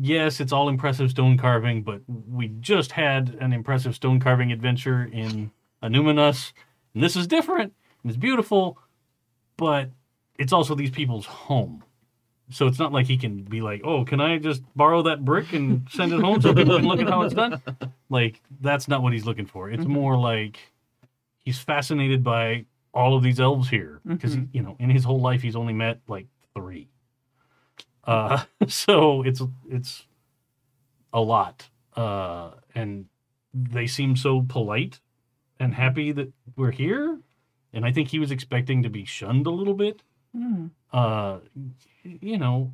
yes, 0.00 0.40
it's 0.40 0.52
all 0.52 0.68
impressive 0.68 1.10
stone 1.10 1.36
carving, 1.36 1.82
but 1.82 2.00
we 2.08 2.48
just 2.60 2.92
had 2.92 3.36
an 3.40 3.52
impressive 3.52 3.94
stone 3.94 4.20
carving 4.20 4.52
adventure 4.52 5.04
in 5.12 5.50
Annúminas, 5.82 6.52
and 6.94 7.02
this 7.02 7.16
is 7.16 7.26
different 7.26 7.72
and 8.02 8.10
it's 8.10 8.18
beautiful, 8.18 8.78
but 9.56 9.90
it's 10.38 10.52
also 10.52 10.74
these 10.74 10.90
people's 10.90 11.26
home. 11.26 11.82
So 12.50 12.66
it's 12.66 12.78
not 12.78 12.92
like 12.92 13.06
he 13.06 13.16
can 13.16 13.42
be 13.42 13.62
like, 13.62 13.80
"Oh, 13.84 14.04
can 14.04 14.20
I 14.20 14.38
just 14.38 14.62
borrow 14.76 15.02
that 15.02 15.24
brick 15.24 15.54
and 15.54 15.88
send 15.90 16.12
it 16.12 16.20
home 16.20 16.42
so 16.42 16.52
people 16.54 16.76
can 16.76 16.86
look 16.86 17.00
at 17.00 17.08
how 17.08 17.22
it's 17.22 17.34
done?" 17.34 17.60
Like 18.10 18.42
that's 18.60 18.86
not 18.86 19.02
what 19.02 19.12
he's 19.12 19.24
looking 19.24 19.46
for. 19.46 19.70
It's 19.70 19.86
more 19.86 20.16
like 20.16 20.58
he's 21.38 21.58
fascinated 21.58 22.22
by 22.22 22.66
all 22.92 23.16
of 23.16 23.24
these 23.24 23.40
elves 23.40 23.68
here 23.68 24.00
because 24.06 24.36
mm-hmm. 24.36 24.44
you 24.52 24.62
know 24.62 24.76
in 24.78 24.90
his 24.90 25.02
whole 25.02 25.20
life 25.20 25.42
he's 25.42 25.56
only 25.56 25.72
met 25.72 26.00
like 26.06 26.26
three. 26.54 26.86
Uh, 28.06 28.44
so 28.68 29.22
it's 29.22 29.42
it's 29.68 30.06
a 31.12 31.20
lot, 31.20 31.68
uh, 31.96 32.50
and 32.74 33.06
they 33.52 33.86
seem 33.86 34.16
so 34.16 34.42
polite 34.42 35.00
and 35.60 35.74
happy 35.74 36.12
that 36.12 36.32
we're 36.56 36.72
here. 36.72 37.18
And 37.72 37.84
I 37.84 37.92
think 37.92 38.08
he 38.08 38.18
was 38.18 38.30
expecting 38.30 38.82
to 38.84 38.88
be 38.88 39.04
shunned 39.04 39.46
a 39.46 39.50
little 39.50 39.74
bit. 39.74 40.02
Uh, 40.92 41.38
you 42.02 42.38
know, 42.38 42.72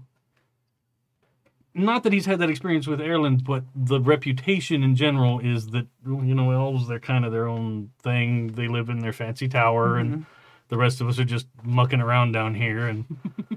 not 1.74 2.02
that 2.02 2.12
he's 2.12 2.26
had 2.26 2.38
that 2.40 2.50
experience 2.50 2.86
with 2.86 3.00
Erland, 3.00 3.44
but 3.44 3.64
the 3.74 4.00
reputation 4.00 4.82
in 4.82 4.96
general 4.96 5.38
is 5.40 5.68
that 5.68 5.86
you 6.04 6.34
know 6.34 6.50
elves 6.50 6.88
they're 6.88 7.00
kind 7.00 7.24
of 7.24 7.32
their 7.32 7.48
own 7.48 7.90
thing. 8.02 8.48
They 8.48 8.68
live 8.68 8.88
in 8.88 8.98
their 9.00 9.12
fancy 9.12 9.48
tower, 9.48 9.96
and 9.96 10.26
the 10.68 10.76
rest 10.76 11.00
of 11.00 11.08
us 11.08 11.18
are 11.18 11.24
just 11.24 11.46
mucking 11.62 12.00
around 12.00 12.32
down 12.32 12.54
here. 12.54 12.86
And 12.88 13.04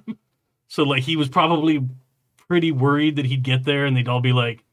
so, 0.74 0.82
like, 0.82 1.04
he 1.04 1.18
was 1.18 1.30
probably 1.30 1.88
pretty 2.48 2.72
worried 2.72 3.18
that 3.18 3.28
he'd 3.28 3.44
get 3.44 3.64
there 3.64 3.86
and 3.86 3.96
they'd 3.96 4.08
all 4.08 4.22
be 4.22 4.34
like, 4.34 4.64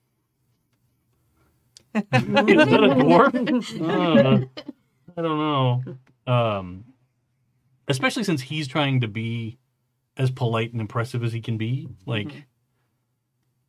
"Is 1.94 2.02
that 2.10 2.24
a 2.24 2.24
dwarf?" 2.94 3.34
Uh, 3.82 4.46
I 5.14 5.20
don't 5.20 5.38
know. 5.38 5.82
Um, 6.26 6.84
especially 7.86 8.24
since 8.24 8.40
he's 8.40 8.66
trying 8.66 9.02
to 9.02 9.08
be 9.08 9.58
as 10.16 10.30
polite 10.30 10.72
and 10.72 10.80
impressive 10.80 11.22
as 11.22 11.34
he 11.34 11.42
can 11.42 11.58
be. 11.58 11.86
Like 12.06 12.46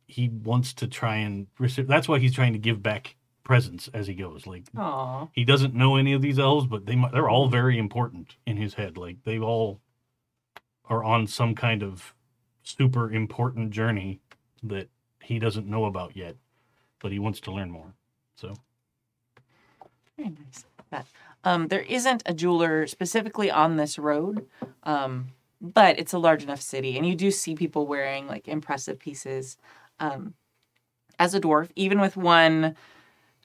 he 0.06 0.30
wants 0.30 0.72
to 0.72 0.86
try 0.86 1.16
and 1.16 1.48
rece- 1.60 1.86
that's 1.86 2.08
why 2.08 2.18
he's 2.18 2.34
trying 2.34 2.54
to 2.54 2.58
give 2.58 2.82
back 2.82 3.16
presents 3.44 3.90
as 3.92 4.06
he 4.06 4.14
goes. 4.14 4.46
Like 4.46 4.64
Aw. 4.74 5.28
he 5.32 5.44
doesn't 5.44 5.74
know 5.74 5.96
any 5.96 6.14
of 6.14 6.22
these 6.22 6.38
elves, 6.38 6.66
but 6.66 6.86
they 6.86 6.98
they're 7.12 7.28
all 7.28 7.48
very 7.50 7.76
important 7.78 8.36
in 8.46 8.56
his 8.56 8.72
head. 8.72 8.96
Like 8.96 9.18
they 9.24 9.38
all 9.38 9.82
are 10.86 11.04
on 11.04 11.26
some 11.26 11.54
kind 11.54 11.82
of 11.82 12.14
super 12.62 13.10
important 13.10 13.70
journey 13.70 14.20
that 14.62 14.88
he 15.22 15.38
doesn't 15.38 15.66
know 15.66 15.84
about 15.84 16.16
yet, 16.16 16.36
but 17.00 17.12
he 17.12 17.18
wants 17.18 17.40
to 17.40 17.52
learn 17.52 17.70
more. 17.70 17.94
So 18.36 18.54
Very 20.16 20.30
nice. 20.30 20.64
That. 20.90 21.06
Um, 21.44 21.68
there 21.68 21.80
isn't 21.80 22.22
a 22.26 22.34
jeweler 22.34 22.86
specifically 22.86 23.50
on 23.50 23.76
this 23.76 23.98
road, 23.98 24.46
um, 24.82 25.28
but 25.60 25.98
it's 25.98 26.12
a 26.12 26.18
large 26.18 26.42
enough 26.42 26.60
city, 26.60 26.98
and 26.98 27.06
you 27.06 27.14
do 27.14 27.30
see 27.30 27.54
people 27.54 27.86
wearing 27.86 28.26
like 28.26 28.46
impressive 28.46 28.98
pieces. 28.98 29.56
Um, 29.98 30.34
as 31.18 31.34
a 31.34 31.40
dwarf, 31.40 31.70
even 31.76 32.00
with 32.00 32.16
one 32.16 32.74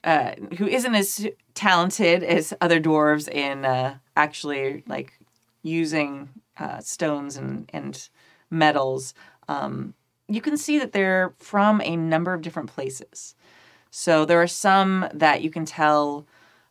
uh, 0.04 0.32
who 0.58 0.66
isn't 0.66 0.94
as 0.94 1.26
talented 1.54 2.22
as 2.22 2.54
other 2.60 2.80
dwarves 2.80 3.28
in 3.28 3.64
uh, 3.64 3.98
actually 4.16 4.82
like 4.86 5.18
using 5.62 6.28
uh, 6.58 6.80
stones 6.80 7.36
and 7.36 7.68
and 7.72 8.08
metals, 8.50 9.14
um, 9.48 9.94
you 10.28 10.40
can 10.40 10.56
see 10.56 10.78
that 10.78 10.92
they're 10.92 11.32
from 11.38 11.80
a 11.80 11.96
number 11.96 12.34
of 12.34 12.42
different 12.42 12.70
places. 12.70 13.34
So 13.90 14.24
there 14.24 14.40
are 14.42 14.46
some 14.46 15.08
that 15.14 15.42
you 15.42 15.50
can 15.50 15.64
tell 15.64 16.26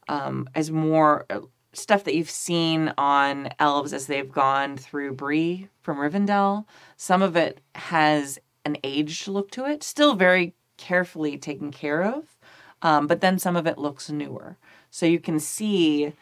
um, 0.08 0.48
as 0.56 0.72
more 0.72 1.26
uh, 1.30 1.40
stuff 1.74 2.04
that 2.04 2.16
you've 2.16 2.30
seen 2.30 2.94
on 2.98 3.50
elves 3.60 3.94
as 3.94 4.08
they've 4.08 4.32
gone 4.32 4.78
through 4.78 5.14
Bree 5.14 5.68
from 5.82 5.98
Rivendell. 5.98 6.66
Some 6.96 7.22
of 7.22 7.36
it 7.36 7.62
has 7.76 8.40
an 8.66 8.78
aged 8.84 9.28
look 9.28 9.52
to 9.52 9.66
it, 9.66 9.84
still 9.84 10.16
very 10.16 10.54
carefully 10.78 11.38
taken 11.38 11.72
care 11.72 12.04
of, 12.04 12.38
um, 12.82 13.08
but 13.08 13.22
then 13.22 13.40
some 13.40 13.56
of 13.56 13.66
it 13.66 13.78
looks 13.78 14.10
newer. 14.10 14.58
So 14.92 15.06
you 15.06 15.20
can 15.20 15.40
see 15.40 16.14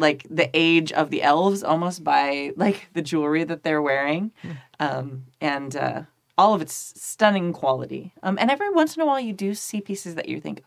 like 0.00 0.26
the 0.30 0.50
age 0.54 0.90
of 0.92 1.10
the 1.10 1.22
elves 1.22 1.62
almost 1.62 2.02
by 2.02 2.52
like 2.56 2.88
the 2.94 3.02
jewelry 3.02 3.44
that 3.44 3.62
they're 3.62 3.82
wearing, 3.82 4.32
um, 4.78 5.26
and 5.40 5.76
uh, 5.76 6.02
all 6.36 6.54
of 6.54 6.62
its 6.62 6.74
stunning 6.96 7.52
quality. 7.52 8.12
Um, 8.22 8.38
and 8.40 8.50
every 8.50 8.70
once 8.70 8.96
in 8.96 9.02
a 9.02 9.06
while, 9.06 9.20
you 9.20 9.32
do 9.32 9.54
see 9.54 9.80
pieces 9.80 10.14
that 10.14 10.28
you 10.28 10.40
think, 10.40 10.64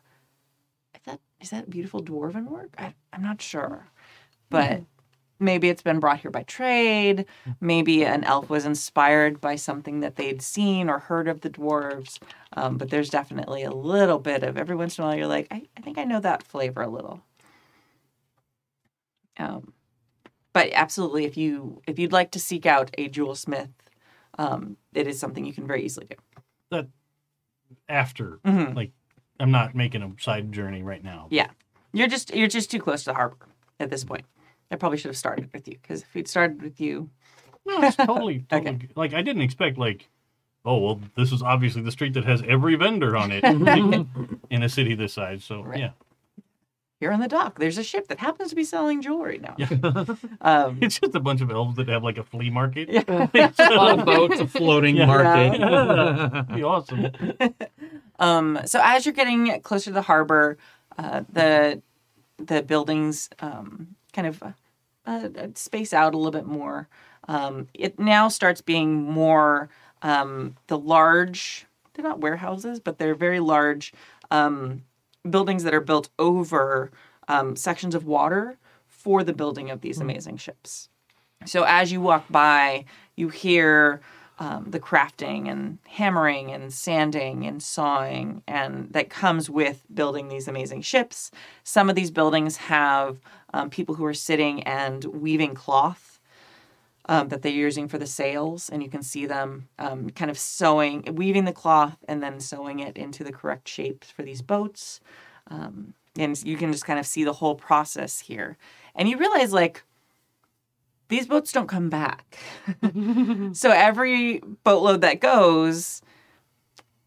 is 0.96 1.02
that 1.06 1.20
is 1.42 1.50
that 1.50 1.70
beautiful 1.70 2.02
dwarven 2.02 2.48
work? 2.48 2.74
I, 2.78 2.94
I'm 3.12 3.24
not 3.24 3.42
sure, 3.42 3.88
but 4.50 4.84
maybe 5.40 5.68
it's 5.68 5.82
been 5.82 6.00
brought 6.00 6.20
here 6.20 6.32
by 6.32 6.44
trade. 6.44 7.26
Maybe 7.60 8.06
an 8.06 8.24
elf 8.24 8.50
was 8.50 8.66
inspired 8.66 9.42
by 9.42 9.56
something 9.58 10.00
that 10.02 10.16
they'd 10.16 10.42
seen 10.42 10.90
or 10.90 11.00
heard 11.00 11.28
of 11.28 11.42
the 11.42 11.50
dwarves. 11.50 12.20
Um, 12.56 12.78
but 12.78 12.90
there's 12.90 13.10
definitely 13.10 13.64
a 13.64 13.72
little 13.72 14.20
bit 14.20 14.44
of 14.44 14.58
every 14.58 14.76
once 14.76 14.98
in 14.98 15.04
a 15.04 15.08
while 15.08 15.18
you're 15.18 15.28
like, 15.28 15.48
I, 15.52 15.64
I 15.76 15.82
think 15.82 15.98
I 15.98 16.06
know 16.06 16.20
that 16.22 16.44
flavor 16.44 16.84
a 16.84 16.88
little. 16.88 17.22
Um, 19.38 19.74
but 20.54 20.70
absolutely, 20.74 21.26
if 21.26 21.36
you 21.38 21.82
if 21.88 21.98
you'd 22.00 22.12
like 22.12 22.32
to 22.32 22.40
seek 22.40 22.66
out 22.66 22.92
a 22.98 23.08
jewel 23.08 23.36
smith, 23.36 23.70
um, 24.38 24.78
it 24.94 25.08
is 25.08 25.20
something 25.20 25.46
you 25.46 25.54
can 25.54 25.66
very 25.68 25.84
easily 25.84 26.08
do. 26.08 26.16
that 26.72 26.88
after 27.90 28.40
Mhm. 28.46 28.76
like 28.76 28.92
I'm 29.40 29.52
not 29.52 29.76
making 29.76 30.02
a 30.04 30.12
side 30.22 30.52
journey 30.52 30.84
right 30.84 31.04
now. 31.04 31.28
Yeah, 31.32 31.50
you're 31.92 32.08
just 32.08 32.34
you're 32.36 32.48
just 32.48 32.70
too 32.72 32.80
close 32.80 33.04
to 33.04 33.10
the 33.12 33.16
harbor 33.16 33.48
at 33.80 33.90
this 33.90 34.04
point. 34.04 34.26
I 34.72 34.76
probably 34.76 34.98
should 34.98 35.10
have 35.10 35.18
started 35.18 35.52
with 35.54 35.68
you 35.68 35.78
because 35.82 36.02
if 36.04 36.14
we'd 36.14 36.28
started 36.28 36.62
with 36.62 36.80
you, 36.80 37.10
No, 37.66 37.82
it's 37.82 37.96
totally, 37.96 38.40
totally 38.50 38.76
good. 38.76 38.94
like 38.96 39.14
I 39.14 39.22
didn't 39.22 39.42
expect 39.42 39.78
like, 39.78 40.10
oh 40.66 40.78
well, 40.78 41.02
this 41.16 41.32
is 41.32 41.42
obviously 41.42 41.82
the 41.82 41.92
street 41.92 42.14
that 42.14 42.26
has 42.26 42.42
every 42.48 42.76
vendor 42.76 43.16
on 43.18 43.32
it 43.32 43.44
in 44.50 44.64
a 44.64 44.70
city 44.70 44.94
this 44.96 45.14
size. 45.14 45.44
So 45.44 45.64
Right. 45.64 45.80
yeah, 45.80 45.92
here 47.04 47.12
on 47.12 47.20
the 47.20 47.28
dock, 47.28 47.60
there's 47.60 47.78
a 47.78 47.84
ship 47.84 48.08
that 48.08 48.18
happens 48.20 48.50
to 48.50 48.56
be 48.56 48.64
selling 48.64 49.02
jewelry 49.02 49.38
now. 49.40 49.56
yeah. 49.58 49.68
Um, 50.42 50.78
it's 50.82 51.00
just 51.00 51.14
a 51.16 51.20
bunch 51.20 51.42
of 51.42 51.52
elves 51.52 51.76
that 51.76 51.90
have 51.90 52.02
like 52.04 52.18
a 52.18 52.24
flea 52.24 52.50
market. 52.50 52.88
On 53.10 53.30
a 54.00 54.06
boat. 54.06 54.32
It's 54.32 54.40
a 54.42 54.48
floating 54.48 54.96
Yeah. 54.96 55.06
market. 55.06 55.60
That'd 55.60 56.56
be 56.56 56.64
awesome. 56.64 57.12
Um, 58.20 58.60
so 58.66 58.80
as 58.82 59.06
you're 59.06 59.14
getting 59.14 59.60
closer 59.62 59.86
to 59.86 59.94
the 59.94 60.02
harbor, 60.04 60.58
uh, 60.98 61.24
the 61.32 61.82
the 62.38 62.64
buildings 62.64 63.30
um, 63.40 63.96
kind 64.14 64.28
of 64.28 64.42
uh, 64.44 64.52
uh, 65.06 65.28
space 65.56 65.92
out 65.94 66.14
a 66.14 66.18
little 66.18 66.32
bit 66.32 66.46
more. 66.46 66.88
Um, 67.28 67.68
it 67.74 68.00
now 68.00 68.28
starts 68.30 68.62
being 68.62 69.04
more 69.04 69.70
um, 70.02 70.56
the 70.68 70.78
large. 70.78 71.66
They're 71.94 72.04
not 72.04 72.20
warehouses, 72.22 72.80
but 72.80 72.98
they're 72.98 73.16
very 73.16 73.40
large 73.40 73.94
um, 74.32 74.84
buildings 75.30 75.64
that 75.64 75.74
are 75.74 75.82
built 75.82 76.10
over 76.20 76.92
um, 77.28 77.56
sections 77.56 77.96
of 77.96 78.06
water 78.06 78.58
for 78.88 79.24
the 79.24 79.34
building 79.34 79.70
of 79.70 79.82
these 79.82 80.00
amazing 80.00 80.38
ships. 80.38 80.90
So 81.46 81.64
as 81.64 81.92
you 81.92 82.02
walk 82.02 82.26
by, 82.30 82.86
you 83.16 83.30
hear 83.30 84.02
um, 84.40 84.66
the 84.72 84.80
crafting 84.80 85.50
and 85.50 85.78
hammering 85.88 86.52
and 86.52 86.74
sanding 86.74 87.46
and 87.46 87.62
sawing, 87.62 88.42
and 88.48 88.92
that 88.92 89.10
comes 89.10 89.50
with 89.50 89.86
building 89.94 90.28
these 90.28 90.48
amazing 90.48 90.82
ships. 90.82 91.32
Some 91.64 91.90
of 91.90 91.96
these 91.96 92.12
buildings 92.12 92.58
have 92.58 93.20
um, 93.54 93.70
people 93.70 93.96
who 93.96 94.06
are 94.06 94.14
sitting 94.14 94.64
and 94.64 95.04
weaving 95.06 95.54
cloth 95.54 96.13
um, 97.08 97.28
that 97.30 97.42
they're 97.42 97.52
using 97.52 97.88
for 97.88 97.98
the 97.98 98.08
sails, 98.08 98.70
and 98.70 98.82
you 98.84 98.90
can 98.90 99.04
see 99.04 99.26
them 99.26 99.68
um, 99.80 100.10
kind 100.12 100.32
of 100.32 100.38
sewing, 100.40 101.04
weaving 101.16 101.46
the 101.46 101.52
cloth, 101.54 101.98
and 102.08 102.22
then 102.24 102.40
sewing 102.40 102.80
it 102.80 102.98
into 102.98 103.24
the 103.24 103.32
correct 103.32 103.68
shape 103.68 104.04
for 104.06 104.24
these 104.24 104.42
boats. 104.42 105.00
Um, 105.50 105.94
and 106.18 106.42
you 106.44 106.56
can 106.58 106.72
just 106.72 106.86
kind 106.86 107.00
of 107.00 107.06
see 107.06 107.24
the 107.24 107.34
whole 107.34 107.56
process 107.56 108.20
here, 108.20 108.58
and 108.96 109.10
you 109.10 109.18
realize 109.18 109.52
like 109.52 109.84
these 111.10 111.28
boats 111.28 111.52
don't 111.52 111.68
come 111.68 111.90
back. 111.90 112.38
so 113.54 113.70
every 113.72 114.40
boatload 114.64 115.02
that 115.02 115.20
goes 115.20 116.02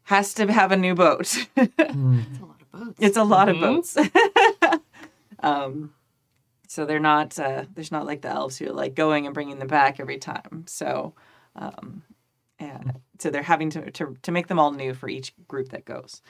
has 0.05 0.35
to 0.35 0.53
have 0.53 0.71
a 0.73 0.77
new 0.77 0.95
boat. 0.95 1.47
It's 1.57 2.39
a 2.39 2.45
lot 2.45 2.61
of 2.61 2.71
boats. 2.71 2.99
it's 3.01 3.17
a 3.17 3.25
lot 3.25 3.49
Mhm. 3.49 3.51
of 3.55 3.61
boats. 3.61 3.97
so 6.77 6.85
they're 6.85 7.01
not 7.01 7.39
uh, 7.39 7.65
there's 7.75 7.91
not 7.91 8.05
like 8.05 8.21
the 8.21 8.29
elves 8.29 8.59
who 8.59 8.67
are 8.67 8.75
like 8.75 8.95
going 8.95 9.25
and 9.25 9.33
bringing 9.33 9.59
them 9.59 9.67
back 9.67 9.99
every 9.99 10.19
time. 10.19 10.65
So 10.67 11.15
um, 11.57 12.03
yeah, 12.61 12.83
so 13.19 13.31
they're 13.31 13.43
having 13.43 13.71
to, 13.71 13.91
to 13.93 14.15
to 14.21 14.31
make 14.31 14.49
them 14.49 14.59
all 14.59 14.73
new 14.73 14.93
for 14.93 15.09
each 15.09 15.33
group 15.49 15.71
that 15.71 15.87
goes, 15.87 16.21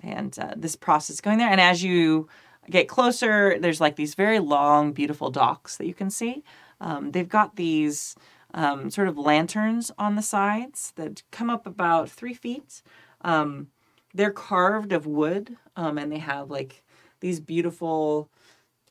and 0.00 0.38
uh, 0.38 0.54
this 0.56 0.76
process 0.76 1.20
going 1.20 1.38
there. 1.38 1.50
And 1.50 1.60
as 1.60 1.82
you 1.82 2.28
get 2.70 2.86
closer, 2.86 3.58
there's 3.58 3.80
like 3.80 3.96
these 3.96 4.14
very 4.14 4.38
long, 4.38 4.92
beautiful 4.92 5.28
docks 5.28 5.76
that 5.76 5.88
you 5.88 5.94
can 5.94 6.08
see. 6.08 6.44
Um, 6.80 7.10
they've 7.10 7.28
got 7.28 7.56
these 7.56 8.14
um, 8.54 8.90
sort 8.90 9.08
of 9.08 9.18
lanterns 9.18 9.90
on 9.98 10.14
the 10.14 10.22
sides 10.22 10.92
that 10.94 11.24
come 11.32 11.50
up 11.50 11.66
about 11.66 12.08
three 12.08 12.34
feet. 12.34 12.80
Um, 13.22 13.70
they're 14.14 14.30
carved 14.30 14.92
of 14.92 15.04
wood, 15.04 15.56
um, 15.74 15.98
and 15.98 16.12
they 16.12 16.20
have 16.20 16.48
like 16.48 16.84
these 17.18 17.40
beautiful 17.40 18.30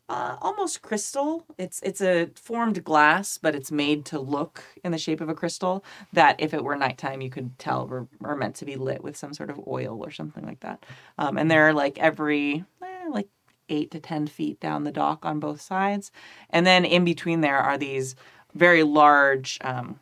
uh, 0.07 0.37
almost 0.41 0.81
crystal. 0.81 1.45
It's 1.57 1.81
it's 1.81 2.01
a 2.01 2.29
formed 2.35 2.83
glass, 2.83 3.37
but 3.37 3.55
it's 3.55 3.71
made 3.71 4.05
to 4.05 4.19
look 4.19 4.63
in 4.83 4.91
the 4.91 4.97
shape 4.97 5.21
of 5.21 5.29
a 5.29 5.33
crystal. 5.33 5.83
That 6.13 6.35
if 6.39 6.53
it 6.53 6.63
were 6.63 6.75
nighttime, 6.75 7.21
you 7.21 7.29
could 7.29 7.57
tell 7.57 7.87
were, 7.87 8.07
are 8.23 8.35
meant 8.35 8.55
to 8.57 8.65
be 8.65 8.75
lit 8.75 9.03
with 9.03 9.17
some 9.17 9.33
sort 9.33 9.49
of 9.49 9.59
oil 9.67 10.03
or 10.03 10.11
something 10.11 10.45
like 10.45 10.59
that. 10.59 10.85
Um, 11.17 11.37
and 11.37 11.49
they're 11.49 11.73
like 11.73 11.97
every 11.97 12.63
eh, 12.83 13.09
like 13.09 13.29
eight 13.69 13.89
to 13.91 13.99
ten 13.99 14.27
feet 14.27 14.59
down 14.59 14.83
the 14.83 14.91
dock 14.91 15.25
on 15.25 15.39
both 15.39 15.61
sides, 15.61 16.11
and 16.51 16.67
then 16.67 16.85
in 16.85 17.03
between 17.03 17.41
there 17.41 17.57
are 17.57 17.77
these 17.77 18.15
very 18.53 18.83
large, 18.83 19.57
um, 19.61 19.99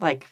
like 0.00 0.26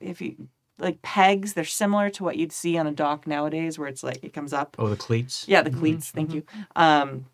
if 0.00 0.20
you 0.20 0.48
like 0.78 1.02
pegs. 1.02 1.52
They're 1.52 1.64
similar 1.64 2.10
to 2.10 2.24
what 2.24 2.36
you'd 2.36 2.50
see 2.50 2.76
on 2.76 2.88
a 2.88 2.92
dock 2.92 3.28
nowadays, 3.28 3.78
where 3.78 3.86
it's 3.86 4.02
like 4.02 4.24
it 4.24 4.32
comes 4.32 4.52
up. 4.52 4.74
Oh, 4.78 4.88
the 4.88 4.96
cleats. 4.96 5.44
Yeah, 5.46 5.62
the 5.62 5.70
cleats. 5.70 6.10
Thank 6.10 6.34
you. 6.34 6.42
Um, 6.74 7.26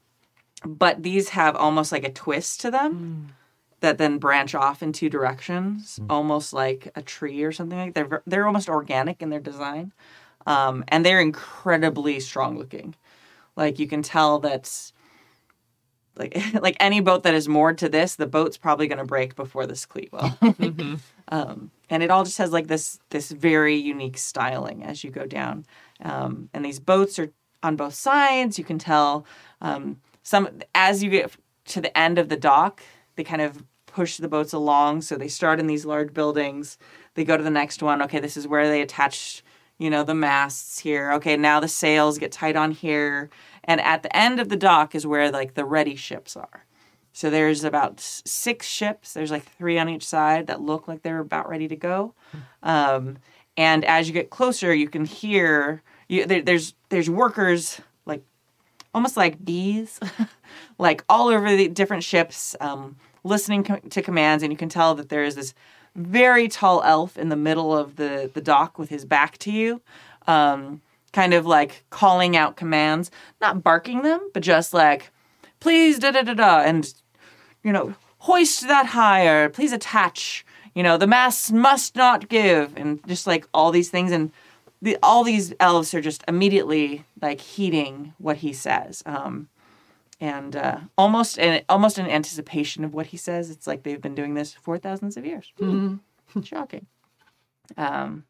but 0.65 1.03
these 1.03 1.31
have 1.31 1.57
almost 1.57 1.93
like 1.93 2.05
a 2.05 2.13
twist 2.13 2.61
to 2.61 2.71
them 2.71 3.33
that 3.81 3.99
then 3.99 4.19
branch 4.19 4.55
off 4.55 4.83
in 4.83 4.93
two 4.93 5.09
directions, 5.09 5.99
almost 6.09 6.53
like 6.53 6.93
a 6.95 7.03
tree 7.03 7.43
or 7.43 7.53
something 7.53 7.79
like. 7.79 7.95
That. 7.95 8.09
They're 8.09 8.23
they're 8.27 8.47
almost 8.47 8.69
organic 8.69 9.23
in 9.23 9.31
their 9.31 9.41
design, 9.41 9.93
um, 10.47 10.85
and 10.89 11.05
they're 11.05 11.21
incredibly 11.21 12.21
strong 12.21 12.59
looking. 12.59 12.95
Like 13.57 13.79
you 13.79 13.87
can 13.87 14.03
tell 14.03 14.39
that. 14.41 14.93
Like 16.17 16.37
like 16.61 16.77
any 16.81 17.01
boat 17.01 17.23
that 17.23 17.35
is 17.35 17.49
moored 17.49 17.79
to 17.79 17.89
this, 17.89 18.17
the 18.17 18.27
boat's 18.27 18.59
probably 18.59 18.87
going 18.87 18.99
to 18.99 19.05
break 19.05 19.35
before 19.35 19.67
this 19.67 19.87
cleat 19.87 20.13
will. 20.13 20.37
um, 21.29 21.71
and 21.89 22.03
it 22.03 22.11
all 22.11 22.25
just 22.25 22.39
has 22.39 22.53
like 22.53 22.67
this 22.67 22.99
this 23.09 23.31
very 23.31 23.77
unique 23.77 24.19
styling 24.19 24.85
as 24.85 25.03
you 25.03 25.11
go 25.11 25.25
down. 25.25 25.65
Um, 26.03 26.51
and 26.53 26.65
these 26.65 26.81
boats 26.81 27.19
are 27.19 27.33
on 27.63 27.77
both 27.77 27.95
sides. 27.95 28.59
You 28.59 28.65
can 28.65 28.79
tell 28.79 29.25
um, 29.61 30.01
some 30.23 30.49
as 30.75 31.03
you 31.03 31.11
get 31.11 31.37
to 31.67 31.81
the 31.81 31.97
end 31.97 32.19
of 32.19 32.29
the 32.29 32.37
dock, 32.37 32.83
they 33.17 33.25
kind 33.25 33.43
of 33.43 33.63
push 33.87 34.17
the 34.17 34.29
boats 34.29 34.53
along. 34.53 35.03
So 35.03 35.17
they 35.17 35.29
start 35.29 35.61
in 35.61 35.67
these 35.67 35.85
large 35.85 36.13
buildings. 36.13 36.79
They 37.15 37.25
go 37.25 37.37
to 37.37 37.43
the 37.43 37.51
next 37.51 37.83
one. 37.83 38.03
Okay, 38.03 38.21
this 38.21 38.37
is 38.37 38.47
where 38.47 38.69
they 38.69 38.83
attach, 38.83 39.43
you 39.79 39.91
know, 39.91 40.05
the 40.05 40.15
masts 40.15 40.79
here. 40.79 41.13
Okay, 41.13 41.37
now 41.37 41.61
the 41.61 41.69
sails 41.69 42.19
get 42.19 42.33
tied 42.33 42.57
on 42.57 42.71
here. 42.71 43.31
And 43.65 43.81
at 43.81 44.03
the 44.03 44.17
end 44.17 44.41
of 44.41 44.49
the 44.49 44.57
dock 44.57 44.95
is 44.95 45.07
where 45.07 45.31
like 45.31 45.55
the 45.55 45.65
ready 45.65 45.97
ships 45.97 46.37
are. 46.37 46.67
So 47.13 47.29
there's 47.29 47.65
about 47.65 47.99
six 47.99 48.67
ships. 48.67 49.13
There's 49.13 49.33
like 49.33 49.45
three 49.45 49.79
on 49.79 49.89
each 49.89 50.07
side 50.07 50.47
that 50.47 50.61
look 50.61 50.87
like 50.87 51.03
they're 51.03 51.19
about 51.19 51.49
ready 51.49 51.67
to 51.69 51.77
go. 51.77 52.15
Um, 52.63 53.19
and 53.57 53.85
as 53.85 54.07
you 54.07 54.15
get 54.15 54.31
closer, 54.31 54.73
you 54.73 54.89
can 54.89 55.05
hear 55.05 55.83
you, 56.09 56.27
there, 56.27 56.43
there's 56.43 56.75
there's 56.89 57.11
workers 57.11 57.81
almost 58.95 59.17
like 59.17 59.45
bees, 59.45 60.01
like 60.79 61.05
all 61.09 61.29
over 61.29 61.55
the 61.55 61.69
different 61.69 62.05
ships, 62.05 62.57
um, 62.61 62.97
listening 63.25 63.65
to 63.65 64.03
commands, 64.03 64.43
and 64.43 64.53
you 64.53 64.57
can 64.57 64.69
tell 64.69 64.95
that 64.95 65.09
there 65.09 65.25
is 65.25 65.35
this 65.35 65.55
very 65.97 66.49
tall 66.49 66.83
elf 66.83 67.19
in 67.19 67.29
the 67.29 67.37
middle 67.37 67.77
of 67.77 67.97
the 67.97 68.31
the 68.33 68.41
dock 68.41 68.79
with 68.79 68.89
his 68.89 69.05
back 69.05 69.39
to 69.39 69.51
you, 69.51 69.81
um, 70.27 70.81
kind 71.13 71.35
of 71.35 71.47
like 71.47 71.85
calling 71.91 72.37
out 72.37 72.57
commands, 72.57 73.11
not 73.41 73.63
barking 73.63 74.03
them, 74.03 74.21
but 74.33 74.43
just 74.43 74.73
like, 74.73 75.11
please 75.59 75.99
da 75.99 76.11
da 76.11 76.23
da 76.23 76.35
da, 76.35 76.61
and 76.61 76.95
you 77.63 77.73
know, 77.73 77.95
hoist 78.19 78.67
that 78.69 78.87
higher, 78.87 79.49
please 79.49 79.73
attach. 79.73 80.45
You 80.75 80.85
know, 80.85 80.97
the 80.97 81.09
masts 81.09 81.51
must 81.51 81.97
not 81.97 82.29
give, 82.29 82.77
and 82.77 83.05
just 83.09 83.27
like 83.27 83.47
all 83.53 83.73
these 83.73 83.91
things, 83.91 84.13
and 84.13 84.31
the, 84.83 84.97
all 85.03 85.25
these 85.25 85.53
elves 85.61 85.93
are 85.95 86.01
just 86.01 86.25
immediately 86.27 87.05
like 87.21 87.41
heeding 87.41 88.15
what 88.19 88.39
he 88.39 88.53
says, 88.53 89.03
um, 89.07 89.49
and 90.21 90.57
uh, 90.57 90.81
almost 90.97 91.39
in 91.39 91.63
almost 91.69 91.99
in 91.99 92.07
anticipation 92.07 92.85
of 92.85 92.95
what 92.95 93.07
he 93.07 93.17
says. 93.17 93.51
It's 93.51 93.67
like 93.67 93.83
they've 93.83 94.01
been 94.01 94.15
doing 94.15 94.35
this 94.35 94.55
for 94.55 94.79
thousands 94.79 95.17
of 95.17 95.25
years. 95.27 95.53
Shocking. 96.45 96.87
Um, 97.77 98.25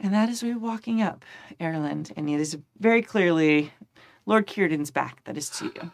and 0.00 0.14
that 0.14 0.28
is 0.28 0.42
we 0.42 0.54
walking 0.54 1.02
up 1.02 1.24
Erland, 1.60 2.12
and 2.16 2.28
it 2.28 2.40
is 2.40 2.58
very 2.78 3.02
clearly 3.02 3.72
Lord 4.26 4.46
Círdan's 4.46 4.90
back 4.90 5.24
that 5.24 5.36
is 5.36 5.50
to 5.50 5.66
you. 5.66 5.90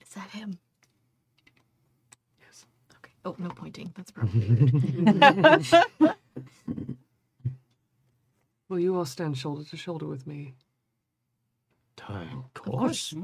Is 0.00 0.08
that 0.14 0.30
him? 0.30 0.58
Yes. 2.40 2.64
Okay. 2.98 3.12
Oh, 3.24 3.34
no 3.38 3.48
pointing. 3.50 3.92
That's 3.94 4.10
probably 4.12 4.48
Will 8.68 8.78
you 8.80 8.96
all 8.96 9.04
stand 9.04 9.38
shoulder 9.38 9.64
to 9.64 9.76
shoulder 9.76 10.06
with 10.06 10.26
me? 10.26 10.54
Of 12.08 12.54
course. 12.54 13.14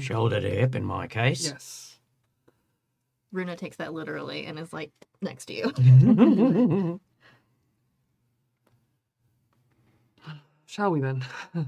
Shoulder 0.00 0.40
to 0.40 0.50
hip 0.50 0.74
in 0.74 0.84
my 0.84 1.06
case. 1.06 1.44
Yes. 1.44 1.98
Runa 3.32 3.56
takes 3.56 3.76
that 3.76 3.92
literally 3.92 4.46
and 4.46 4.58
is 4.58 4.72
like 4.72 4.92
next 5.20 5.46
to 5.46 5.54
you. 5.54 7.00
Shall 10.66 10.90
we 10.90 11.00
then? 11.00 11.24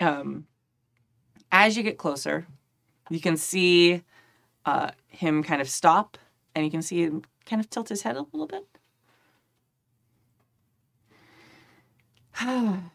um, 0.00 0.46
as 1.50 1.76
you 1.76 1.82
get 1.82 1.98
closer, 1.98 2.46
you 3.10 3.20
can 3.20 3.36
see 3.36 4.02
uh, 4.64 4.90
him 5.08 5.42
kind 5.42 5.60
of 5.60 5.68
stop, 5.68 6.18
and 6.58 6.64
you 6.66 6.72
can 6.72 6.82
see 6.82 7.02
him 7.04 7.22
kind 7.46 7.60
of 7.60 7.70
tilt 7.70 7.88
his 7.88 8.02
head 8.02 8.16
a 8.16 8.26
little 8.32 8.48
bit. 8.48 8.66
and 12.40 12.90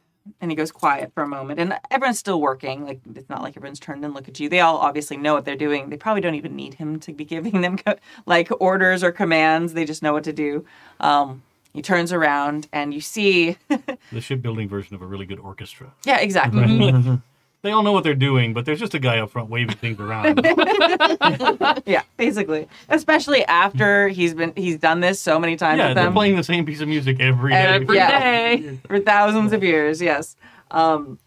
he 0.51 0.55
goes 0.55 0.69
quiet 0.71 1.13
for 1.13 1.23
a 1.23 1.27
moment, 1.27 1.59
and 1.61 1.77
everyone's 1.89 2.19
still 2.19 2.41
working. 2.41 2.85
Like 2.85 2.99
it's 3.15 3.29
not 3.29 3.41
like 3.41 3.55
everyone's 3.55 3.79
turned 3.79 4.03
and 4.03 4.13
look 4.13 4.27
at 4.27 4.37
you. 4.39 4.49
They 4.49 4.59
all 4.59 4.77
obviously 4.77 5.15
know 5.15 5.33
what 5.33 5.45
they're 5.45 5.55
doing. 5.55 5.89
They 5.89 5.97
probably 5.97 6.21
don't 6.21 6.35
even 6.35 6.55
need 6.57 6.73
him 6.73 6.99
to 7.01 7.13
be 7.13 7.23
giving 7.23 7.61
them 7.61 7.77
co- 7.77 7.95
like 8.25 8.49
orders 8.59 9.01
or 9.01 9.13
commands. 9.13 9.73
They 9.73 9.85
just 9.85 10.03
know 10.03 10.11
what 10.11 10.25
to 10.25 10.33
do. 10.33 10.65
Um, 10.99 11.41
he 11.73 11.81
turns 11.81 12.11
around, 12.11 12.67
and 12.73 12.93
you 12.93 12.99
see, 13.01 13.57
The 14.11 14.21
shipbuilding 14.21 14.67
version 14.67 14.93
of 14.95 15.01
a 15.01 15.05
really 15.05 15.25
good 15.25 15.39
orchestra. 15.39 15.93
yeah, 16.05 16.19
exactly. 16.19 16.93
They 17.63 17.71
all 17.71 17.81
know 17.81 17.93
what 17.93 18.03
they're 18.03 18.13
doing, 18.13 18.53
but 18.53 18.65
there's 18.65 18.79
just 18.79 18.93
a 18.93 18.99
guy 18.99 19.19
up 19.19 19.29
front 19.31 19.49
waving 19.49 19.77
things 19.77 19.97
around. 19.99 20.45
Yeah, 21.85 22.03
basically. 22.17 22.67
Especially 22.89 23.43
after 23.45 24.09
he's 24.09 24.33
been 24.33 24.51
he's 24.55 24.77
done 24.77 24.99
this 24.99 25.19
so 25.19 25.39
many 25.39 25.55
times 25.55 25.77
yeah, 25.77 25.87
with 25.89 25.95
they're 25.95 26.05
them 26.05 26.13
playing 26.13 26.35
the 26.35 26.43
same 26.43 26.65
piece 26.65 26.81
of 26.81 26.87
music 26.89 27.19
every 27.21 27.51
day. 27.51 27.57
Every 27.57 27.95
Yeah. 27.95 28.19
day. 28.19 28.79
for 28.87 28.99
thousands 28.99 29.53
of 29.53 29.63
years. 29.63 30.01
Yes, 30.01 30.35
um, 30.71 31.19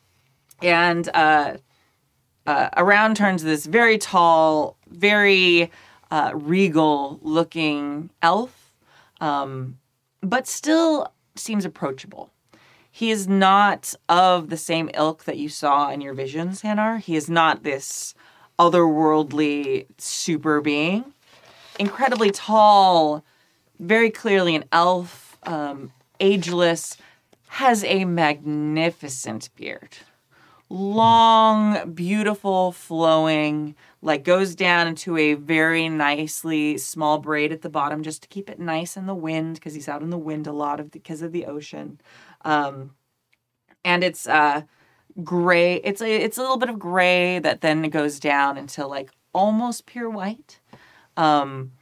and 0.63 1.09
uh, 1.15 1.57
uh, 2.47 2.69
around 2.77 3.17
turns 3.17 3.43
this 3.43 3.65
very 3.67 3.97
tall, 3.99 4.77
very 4.89 5.71
uh, 6.11 6.33
regal 6.35 7.19
looking 7.23 8.11
elf, 8.23 8.73
um, 9.21 9.79
but 10.21 10.47
still 10.47 11.13
seems 11.35 11.65
approachable. 11.65 12.31
He 12.97 13.11
is 13.11 13.29
not 13.29 13.93
of 14.09 14.49
the 14.49 14.57
same 14.57 14.89
ilk 14.95 15.25
that 15.25 15.37
you 15.37 15.51
saw 15.51 15.91
in 15.91 16.01
your 16.01 16.15
visions, 16.15 16.63
Hanar. 16.63 16.99
He 16.99 17.15
is 17.15 17.29
not 17.29 17.63
this 17.63 18.15
otherworldly 18.59 19.85
super 19.99 20.63
being. 20.63 21.05
Incredibly 21.79 22.31
tall, 22.31 23.23
very 23.79 24.11
clearly 24.11 24.55
an 24.55 24.65
elf, 24.73 25.37
um, 25.43 25.93
ageless, 26.21 26.97
has 27.49 27.85
a 27.85 28.07
magnificent 28.07 29.51
beard. 29.57 29.99
Long, 30.71 31.93
beautiful, 31.93 32.73
flowing, 32.73 33.75
like 34.01 34.25
goes 34.25 34.55
down 34.55 34.87
into 34.87 35.19
a 35.19 35.35
very 35.35 35.91
nicely 35.91 36.79
small 36.79 37.19
braid 37.19 37.53
at 37.53 37.61
the 37.61 37.69
bottom 37.69 38.03
just 38.03 38.23
to 38.23 38.29
keep 38.29 38.49
it 38.49 38.59
nice 38.59 38.97
in 38.97 39.05
the 39.05 39.15
wind 39.15 39.57
because 39.57 39.75
he's 39.75 39.87
out 39.87 40.01
in 40.01 40.09
the 40.09 40.17
wind 40.17 40.47
a 40.47 40.53
lot 40.53 40.81
of 40.81 40.91
because 40.91 41.21
of 41.21 41.33
the 41.33 41.45
ocean. 41.45 42.01
Um, 42.47 42.93
and 43.85 44.03
it's 44.03 44.27
uh 44.27 44.63
gray. 45.23 45.77
It's 45.77 46.01
a 46.01 46.11
it's 46.11 46.39
a 46.39 46.41
little 46.41 46.57
bit 46.57 46.69
of 46.69 46.79
gray 46.79 47.39
that 47.41 47.61
then 47.61 47.83
goes 47.91 48.19
down 48.21 48.57
into 48.57 48.87
like 48.87 49.11
almost 49.33 49.87
pure 49.87 50.09
white. 50.09 50.61
Um, 51.17 51.73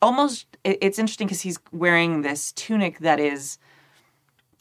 almost 0.00 0.46
it, 0.64 0.78
it's 0.80 0.98
interesting 0.98 1.26
because 1.26 1.42
he's 1.42 1.58
wearing 1.72 2.22
this 2.22 2.52
tunic 2.52 3.00
that 3.00 3.20
is 3.20 3.58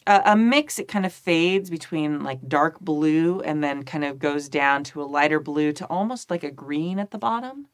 a, 0.07 0.21
a 0.25 0.35
mix. 0.35 0.79
It 0.79 0.87
kind 0.87 1.05
of 1.05 1.13
fades 1.13 1.69
between 1.69 2.23
like 2.23 2.47
dark 2.47 2.79
blue 2.79 3.41
and 3.41 3.63
then 3.63 3.83
kind 3.83 4.03
of 4.03 4.19
goes 4.19 4.49
down 4.49 4.83
to 4.85 5.01
a 5.01 5.05
lighter 5.05 5.39
blue 5.39 5.71
to 5.73 5.85
almost 5.85 6.31
like 6.31 6.43
a 6.43 6.51
green 6.51 6.99
at 6.99 7.11
the 7.11 7.17
bottom. 7.17 7.67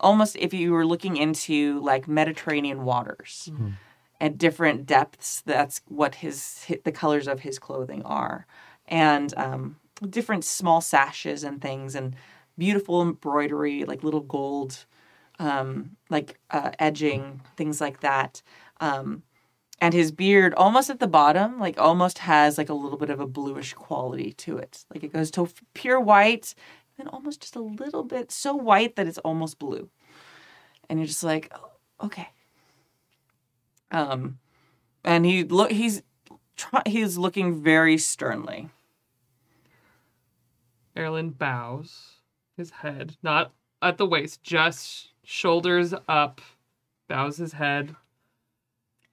Almost 0.00 0.36
if 0.36 0.52
you 0.52 0.72
were 0.72 0.84
looking 0.86 1.16
into 1.16 1.80
like 1.80 2.08
Mediterranean 2.08 2.84
waters 2.84 3.50
at 4.22 4.38
different 4.38 4.86
depths. 4.86 5.42
That's 5.44 5.82
what 5.88 6.14
his, 6.14 6.64
the 6.84 6.92
colors 6.92 7.26
of 7.26 7.40
his 7.40 7.58
clothing 7.58 8.02
are, 8.04 8.46
and 8.86 9.34
um, 9.36 9.76
different 10.08 10.44
small 10.44 10.80
sashes 10.80 11.42
and 11.42 11.60
things, 11.60 11.94
and 11.96 12.14
beautiful 12.56 13.02
embroidery, 13.02 13.84
like 13.84 14.04
little 14.04 14.20
gold, 14.20 14.86
um, 15.40 15.96
like 16.08 16.38
uh, 16.50 16.70
edging, 16.78 17.40
things 17.56 17.80
like 17.80 18.00
that. 18.00 18.42
Um, 18.80 19.24
and 19.80 19.92
his 19.92 20.12
beard, 20.12 20.54
almost 20.54 20.88
at 20.88 21.00
the 21.00 21.08
bottom, 21.08 21.58
like 21.58 21.76
almost 21.80 22.18
has 22.18 22.56
like 22.56 22.68
a 22.68 22.74
little 22.74 22.98
bit 22.98 23.10
of 23.10 23.18
a 23.18 23.26
bluish 23.26 23.74
quality 23.74 24.32
to 24.34 24.56
it. 24.56 24.84
Like 24.94 25.02
it 25.02 25.12
goes 25.12 25.32
to 25.32 25.48
pure 25.74 25.98
white, 25.98 26.54
and 26.96 27.08
almost 27.08 27.40
just 27.40 27.56
a 27.56 27.60
little 27.60 28.04
bit 28.04 28.30
so 28.30 28.54
white 28.54 28.94
that 28.94 29.08
it's 29.08 29.18
almost 29.18 29.58
blue. 29.58 29.88
And 30.88 31.00
you're 31.00 31.08
just 31.08 31.24
like, 31.24 31.50
oh, 31.52 32.06
okay. 32.06 32.28
Um, 33.92 34.38
and 35.04 35.24
he 35.24 35.44
look 35.44 35.70
he's 35.70 36.02
try, 36.56 36.82
he's 36.86 37.18
looking 37.18 37.62
very 37.62 37.98
sternly. 37.98 38.70
Erland 40.96 41.38
bows 41.38 42.16
his 42.56 42.70
head, 42.70 43.16
not 43.22 43.52
at 43.80 43.98
the 43.98 44.06
waist, 44.06 44.42
just 44.42 45.08
shoulders 45.24 45.94
up, 46.08 46.40
bows 47.08 47.36
his 47.36 47.54
head. 47.54 47.94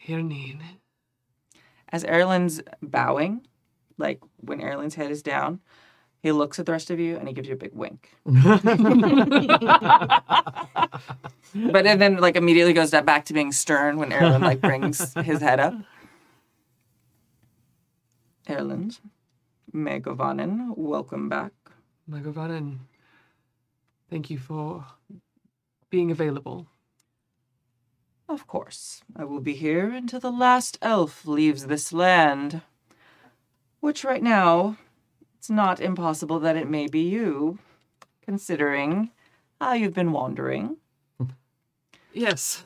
Hirnin. 0.07 0.61
As 1.89 2.03
Erland's 2.05 2.61
bowing, 2.81 3.45
like 3.97 4.21
when 4.37 4.61
Erland's 4.61 4.95
head 4.95 5.11
is 5.11 5.21
down, 5.21 5.59
he 6.21 6.31
looks 6.31 6.59
at 6.59 6.65
the 6.65 6.71
rest 6.71 6.91
of 6.91 6.99
you 6.99 7.17
and 7.17 7.27
he 7.27 7.33
gives 7.33 7.47
you 7.47 7.53
a 7.53 7.57
big 7.57 7.73
wink. 7.73 8.09
but 8.25 8.65
and 11.85 12.01
then 12.01 12.17
like 12.17 12.35
immediately 12.35 12.73
goes 12.73 12.91
back 12.91 13.25
to 13.25 13.33
being 13.33 13.51
stern 13.51 13.97
when 13.97 14.11
Erland 14.11 14.43
like 14.43 14.61
brings 14.61 15.13
his 15.23 15.41
head 15.41 15.59
up. 15.59 15.73
Erland, 18.49 18.99
Megovanen, 19.73 20.75
welcome 20.75 21.29
back. 21.29 21.53
Mae 22.07 22.19
govannen, 22.19 22.79
thank 24.09 24.29
you 24.29 24.39
for 24.39 24.85
being 25.89 26.11
available. 26.11 26.67
Of 28.27 28.45
course, 28.45 29.01
I 29.15 29.25
will 29.25 29.39
be 29.39 29.53
here 29.53 29.89
until 29.89 30.19
the 30.19 30.31
last 30.31 30.77
elf 30.81 31.25
leaves 31.25 31.65
this 31.65 31.93
land. 31.93 32.61
Which 33.79 34.03
right 34.03 34.21
now, 34.21 34.77
it's 35.39 35.49
not 35.49 35.79
impossible 35.79 36.39
that 36.41 36.57
it 36.57 36.69
may 36.69 36.87
be 36.87 36.99
you, 36.99 37.57
considering 38.21 39.09
how 39.59 39.73
you've 39.73 39.95
been 39.95 40.11
wandering 40.11 40.77
Yes, 42.13 42.63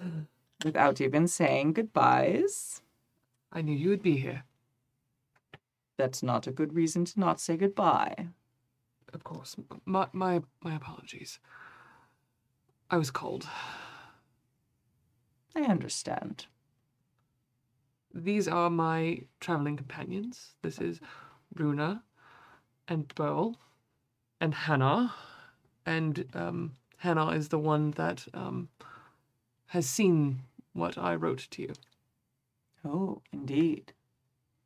without 0.63 1.01
even 1.01 1.27
saying 1.27 1.73
goodbyes. 1.73 2.81
I 3.51 3.61
knew 3.61 3.75
you 3.75 3.89
would 3.89 4.01
be 4.01 4.17
here. 4.17 4.43
That's 5.97 6.23
not 6.23 6.47
a 6.47 6.51
good 6.51 6.73
reason 6.73 7.05
to 7.05 7.19
not 7.19 7.39
say 7.39 7.57
goodbye. 7.57 8.29
Of 9.13 9.23
course. 9.23 9.55
My 9.85 10.07
my 10.11 10.41
my 10.63 10.75
apologies. 10.75 11.39
I 12.89 12.97
was 12.97 13.11
cold. 13.11 13.47
I 15.55 15.61
understand. 15.61 16.47
These 18.13 18.47
are 18.47 18.69
my 18.69 19.21
traveling 19.39 19.77
companions. 19.77 20.55
This 20.61 20.79
is 20.79 20.99
Runa 21.53 22.03
and 22.87 23.13
Beryl 23.15 23.57
and 24.39 24.53
Hanar. 24.53 25.11
And 25.85 26.25
um, 26.33 26.75
Hanar 27.03 27.35
is 27.35 27.49
the 27.49 27.59
one 27.59 27.91
that 27.91 28.25
um, 28.33 28.69
has 29.67 29.87
seen 29.87 30.41
what 30.73 30.97
I 30.97 31.15
wrote 31.15 31.47
to 31.51 31.61
you. 31.61 31.73
Oh, 32.85 33.21
indeed. 33.31 33.93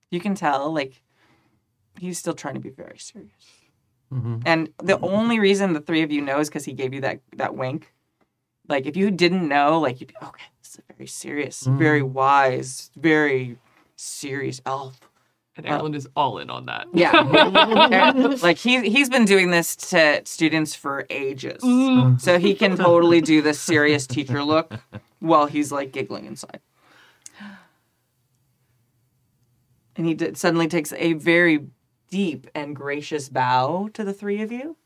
You 0.09 0.20
can 0.20 0.36
tell, 0.36 0.74
like, 0.74 1.01
he's 1.99 2.18
still 2.18 2.34
trying 2.34 2.53
to 2.55 2.59
be 2.59 2.70
very 2.70 2.97
serious. 2.97 3.32
Mhm. 4.13 4.41
And 4.45 4.70
the 4.82 4.99
only 4.99 5.39
reason 5.39 5.74
the 5.74 5.82
three 5.82 6.01
of 6.01 6.11
you 6.11 6.22
know 6.22 6.39
is 6.39 6.47
because 6.47 6.63
he 6.63 6.72
gave 6.72 6.93
you 6.93 7.01
that 7.01 7.20
that 7.36 7.55
wink. 7.55 7.93
Like, 8.70 8.86
if 8.86 8.95
you 8.95 9.11
didn't 9.11 9.47
know, 9.47 9.80
like, 9.80 9.99
you'd 9.99 10.07
be 10.07 10.15
okay. 10.22 10.45
This 10.61 10.74
is 10.74 10.80
a 10.89 10.93
very 10.93 11.07
serious, 11.07 11.63
very 11.63 12.01
wise, 12.01 12.91
very 12.95 13.57
serious 13.95 14.61
elf. 14.65 14.99
And. 15.58 15.66
Erland 15.66 15.95
is 15.95 16.08
all 16.16 16.38
in 16.38 16.51
on 16.51 16.68
that. 16.68 16.88
Yeah, 16.93 17.12
like 18.43 18.58
he 18.58 18.88
he's 18.89 19.10
been 19.10 19.26
doing 19.26 19.49
this 19.49 19.76
to 19.76 20.22
students 20.24 20.76
for 20.76 21.08
ages, 21.10 21.64
mm-hmm. 21.64 22.18
so 22.18 22.38
he 22.38 22.53
can 22.53 22.78
totally 22.78 23.22
do 23.22 23.41
the 23.41 23.55
serious 23.55 24.05
teacher 24.05 24.43
look 24.43 24.74
while 25.20 25.47
he's 25.47 25.72
like 25.72 25.91
giggling 25.91 26.26
inside. 26.26 26.60
And 29.95 30.05
he 30.05 30.14
did, 30.14 30.38
suddenly 30.38 30.68
takes 30.68 30.93
a 30.93 31.14
very 31.14 31.66
deep 32.10 32.47
and 32.53 32.76
gracious 32.76 33.30
bow 33.30 33.89
to 33.93 34.03
the 34.03 34.14
three 34.14 34.41
of 34.41 34.51
you. 34.51 34.78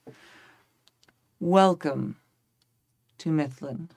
Welcome 1.39 2.15
to 3.17 3.29
Mithlond. 3.29 3.89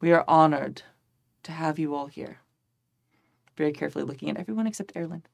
We 0.00 0.12
are 0.12 0.24
honored 0.28 0.82
to 1.44 1.52
have 1.52 1.78
you 1.78 1.94
all 1.94 2.06
here. 2.06 2.40
Very 3.56 3.72
carefully 3.72 4.04
looking 4.04 4.28
at 4.28 4.36
everyone 4.36 4.66
except 4.66 4.92
Erland. 4.94 5.28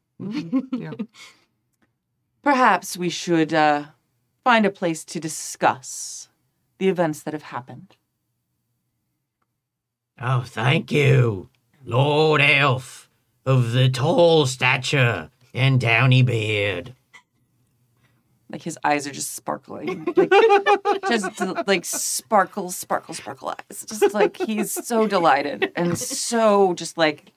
Yeah. 0.73 0.93
Perhaps 2.43 2.97
we 2.97 3.09
should 3.09 3.53
uh, 3.53 3.87
find 4.45 4.65
a 4.65 4.71
place 4.71 5.05
to 5.05 5.21
discuss 5.21 6.29
the 6.79 6.89
events 6.89 7.23
that 7.23 7.35
have 7.35 7.45
happened. 7.45 7.97
Oh, 10.21 10.43
thank 10.47 10.93
you, 10.93 11.49
Lord 11.85 12.41
Elf 12.41 13.09
of 13.47 13.73
the 13.73 13.89
tall 13.89 14.47
stature 14.47 15.31
and 15.55 15.81
downy 15.81 16.23
beard. 16.23 16.95
Like 18.51 18.63
his 18.63 18.79
eyes 18.85 19.07
are 19.07 19.13
just 19.13 19.35
sparkling, 19.35 20.05
like, 20.17 20.31
just 21.09 21.41
like 21.67 21.85
sparkle, 21.85 22.71
sparkle, 22.71 23.15
sparkle 23.15 23.51
eyes. 23.51 23.85
Just 23.87 24.13
like 24.13 24.37
he's 24.37 24.73
so 24.73 25.07
delighted 25.07 25.73
and 25.77 25.97
so 25.97 26.75
just 26.75 26.99
like 26.99 27.33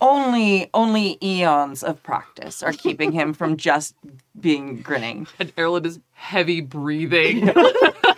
only 0.00 0.68
only 0.74 1.18
eons 1.22 1.82
of 1.82 2.02
practice 2.02 2.62
are 2.62 2.72
keeping 2.72 3.12
him 3.12 3.32
from 3.32 3.56
just 3.56 3.94
being 4.38 4.82
grinning. 4.82 5.26
And 5.38 5.52
Erland 5.56 5.86
is 5.86 6.00
heavy 6.12 6.60
breathing. 6.60 7.50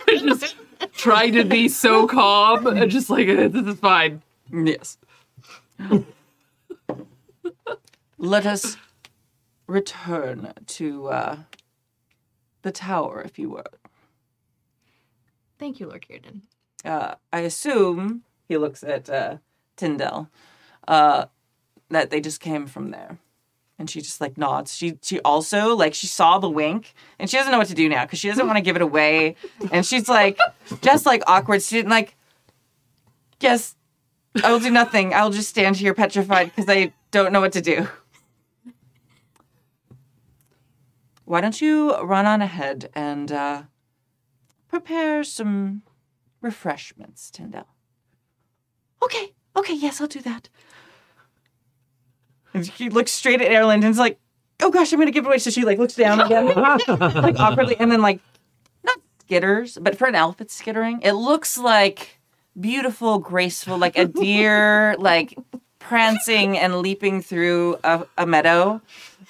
just 0.09 0.55
trying 0.93 1.33
to 1.33 1.43
be 1.43 1.67
so 1.69 2.07
calm 2.07 2.67
and 2.67 2.91
just 2.91 3.09
like, 3.09 3.27
this 3.27 3.65
is 3.65 3.79
fine. 3.79 4.21
Yes. 4.51 4.97
Let 8.17 8.45
us 8.45 8.77
return 9.67 10.53
to 10.67 11.07
uh, 11.07 11.37
the 12.65 12.71
tower, 12.71 13.21
if 13.23 13.39
you 13.39 13.49
will. 13.49 13.63
Thank 15.57 15.79
you, 15.79 15.87
Lord 15.87 16.05
Círdan. 16.09 16.41
Uh, 16.83 17.15
I 17.31 17.41
assume 17.41 18.23
he 18.49 18.57
looks 18.57 18.83
at 18.83 19.09
uh, 19.09 19.37
Tyndall 19.77 20.29
uh, 20.87 21.25
that 21.89 22.09
they 22.09 22.19
just 22.19 22.41
came 22.41 22.65
from 22.65 22.89
there. 22.89 23.19
And 23.77 23.89
she 23.89 24.01
just 24.01 24.19
like 24.19 24.37
nods. 24.37 24.73
She 24.73 24.97
she 25.01 25.19
also 25.19 25.75
like 25.75 25.93
she 25.93 26.07
saw 26.07 26.39
the 26.39 26.49
wink 26.49 26.93
and 27.19 27.29
she 27.29 27.35
doesn't 27.35 27.51
know 27.51 27.57
what 27.57 27.67
to 27.67 27.73
do 27.73 27.89
now 27.89 28.05
because 28.05 28.19
she 28.19 28.29
doesn't 28.29 28.47
want 28.47 28.55
to 28.57 28.61
give 28.61 28.77
it 28.77 28.81
away. 28.81 29.35
And 29.69 29.85
she's 29.85 30.07
like 30.07 30.39
just 30.81 31.05
like 31.05 31.21
awkward. 31.27 31.61
She 31.61 31.75
didn't 31.75 31.91
like. 31.91 32.15
Yes, 33.41 33.75
I 34.41 34.49
will 34.51 34.61
do 34.61 34.71
nothing. 34.71 35.13
I'll 35.13 35.29
just 35.29 35.49
stand 35.49 35.75
here 35.75 35.93
petrified 35.93 36.47
because 36.55 36.69
I 36.69 36.93
don't 37.11 37.33
know 37.33 37.41
what 37.41 37.51
to 37.51 37.61
do. 37.61 37.87
Why 41.25 41.41
don't 41.41 41.59
you 41.59 41.97
run 41.97 42.25
on 42.25 42.41
ahead 42.41 42.89
and 42.93 43.31
uh, 43.31 43.63
prepare 44.67 45.23
some 45.23 45.81
refreshments, 46.41 47.31
Tyndall? 47.31 47.67
Okay, 49.03 49.33
okay, 49.55 49.73
yes, 49.73 49.99
I'll 49.99 50.07
do 50.07 50.21
that. 50.21 50.49
And 52.53 52.65
she 52.65 52.89
looks 52.89 53.11
straight 53.11 53.41
at 53.41 53.51
Erland 53.51 53.83
and 53.83 53.91
is 53.91 53.97
like, 53.97 54.19
oh 54.61 54.71
gosh, 54.71 54.93
I'm 54.93 54.99
gonna 54.99 55.11
give 55.11 55.25
it 55.25 55.27
away. 55.27 55.39
So 55.39 55.49
she 55.49 55.65
like 55.65 55.77
looks 55.79 55.95
down 55.95 56.21
again, 56.21 56.45
like 56.87 57.39
awkwardly, 57.39 57.75
and 57.79 57.91
then 57.91 58.01
like 58.01 58.19
not 58.83 58.97
skitters, 59.27 59.77
but 59.81 59.97
for 59.97 60.07
an 60.07 60.15
elf, 60.15 60.39
it's 60.39 60.53
skittering. 60.55 61.01
It 61.01 61.13
looks 61.13 61.57
like 61.57 62.19
beautiful, 62.59 63.19
graceful, 63.19 63.77
like 63.77 63.97
a 63.97 64.05
deer, 64.05 64.95
like 64.97 65.37
prancing 65.79 66.57
and 66.57 66.77
leaping 66.79 67.21
through 67.21 67.77
a, 67.83 68.05
a 68.17 68.25
meadow. 68.25 68.81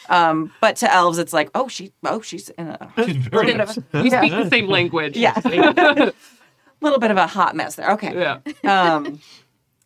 Um, 0.10 0.52
but 0.62 0.76
to 0.78 0.94
elves, 0.94 1.18
it's 1.18 1.34
like, 1.34 1.50
oh, 1.56 1.68
she, 1.68 1.92
oh, 2.04 2.22
she's 2.22 2.50
in 2.50 2.68
a 2.68 2.92
She's 3.06 3.16
very 3.18 3.48
bit 3.48 3.60
of 3.62 3.78
a, 3.94 4.04
We 4.04 4.10
speak 4.10 4.32
the 4.32 4.50
same 4.50 4.68
language. 4.68 5.18
yeah, 5.18 5.34
a 5.44 6.14
little 6.82 7.00
bit 7.00 7.12
of 7.12 7.18
a 7.18 7.28
hot 7.28 7.56
mess 7.56 7.76
there. 7.76 7.92
Okay. 7.92 8.14
Yeah. 8.14 8.40
Um, 8.64 9.20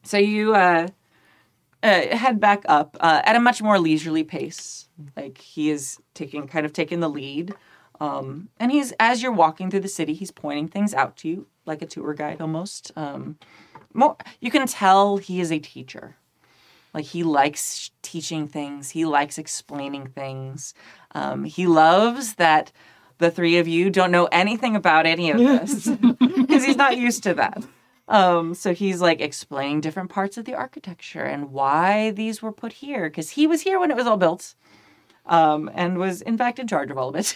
so 0.04 0.18
you 0.18 0.56
uh, 0.56 0.88
uh, 1.84 2.16
head 2.18 2.40
back 2.40 2.64
up 2.68 2.98
uh, 3.00 3.22
at 3.24 3.36
a 3.36 3.40
much 3.40 3.62
more 3.62 3.80
leisurely 3.80 4.24
pace. 4.24 4.88
Like 5.16 5.38
he 5.38 5.70
is 5.70 5.98
taking, 6.14 6.48
kind 6.48 6.66
of 6.66 6.74
taking 6.74 7.00
the 7.00 7.10
lead. 7.10 7.54
Um, 8.02 8.50
and 8.60 8.72
he's, 8.72 8.94
as 9.00 9.22
you're 9.22 9.32
walking 9.32 9.70
through 9.70 9.82
the 9.82 9.88
city, 9.90 10.14
he's 10.14 10.32
pointing 10.32 10.68
things 10.70 10.94
out 10.94 11.18
to 11.18 11.28
you, 11.28 11.48
like 11.66 11.82
a 11.82 11.86
tour 11.86 12.14
guide 12.14 12.40
almost. 12.42 12.92
Um, 12.96 13.38
more, 13.94 14.16
you 14.40 14.52
can 14.52 14.66
tell 14.68 15.18
he 15.18 15.42
is 15.42 15.52
a 15.52 15.60
teacher. 15.60 16.16
Like 16.94 17.06
he 17.06 17.24
likes 17.24 17.92
teaching 18.02 18.48
things. 18.48 18.90
He 18.90 19.06
likes 19.06 19.38
explaining 19.38 20.08
things. 20.08 20.74
Um, 21.14 21.44
he 21.44 21.68
loves 21.68 22.36
that 22.36 22.72
the 23.20 23.30
three 23.30 23.58
of 23.58 23.68
you 23.68 23.90
don't 23.90 24.12
know 24.12 24.28
anything 24.32 24.76
about 24.76 25.06
any 25.06 25.30
of 25.30 25.38
this 25.38 25.88
because 26.20 26.66
he's 26.66 26.78
not 26.78 26.98
used 26.98 27.24
to 27.24 27.34
that. 27.36 27.64
Um, 28.08 28.56
so 28.56 28.74
he's 28.74 29.02
like 29.02 29.22
explaining 29.22 29.82
different 29.82 30.10
parts 30.10 30.38
of 30.38 30.46
the 30.46 30.56
architecture 30.56 31.24
and 31.24 31.52
why 31.52 32.10
these 32.10 32.42
were 32.42 32.52
put 32.52 32.74
here 32.74 33.08
because 33.08 33.32
he 33.32 33.46
was 33.46 33.62
here 33.62 33.80
when 33.80 33.92
it 33.92 33.98
was 33.98 34.08
all 34.08 34.18
built, 34.18 34.56
um, 35.28 35.70
and 35.76 36.00
was 36.00 36.24
in 36.24 36.36
fact 36.36 36.58
in 36.58 36.68
charge 36.68 36.90
of 36.90 36.98
all 36.98 37.10
of 37.10 37.16
it. 37.16 37.36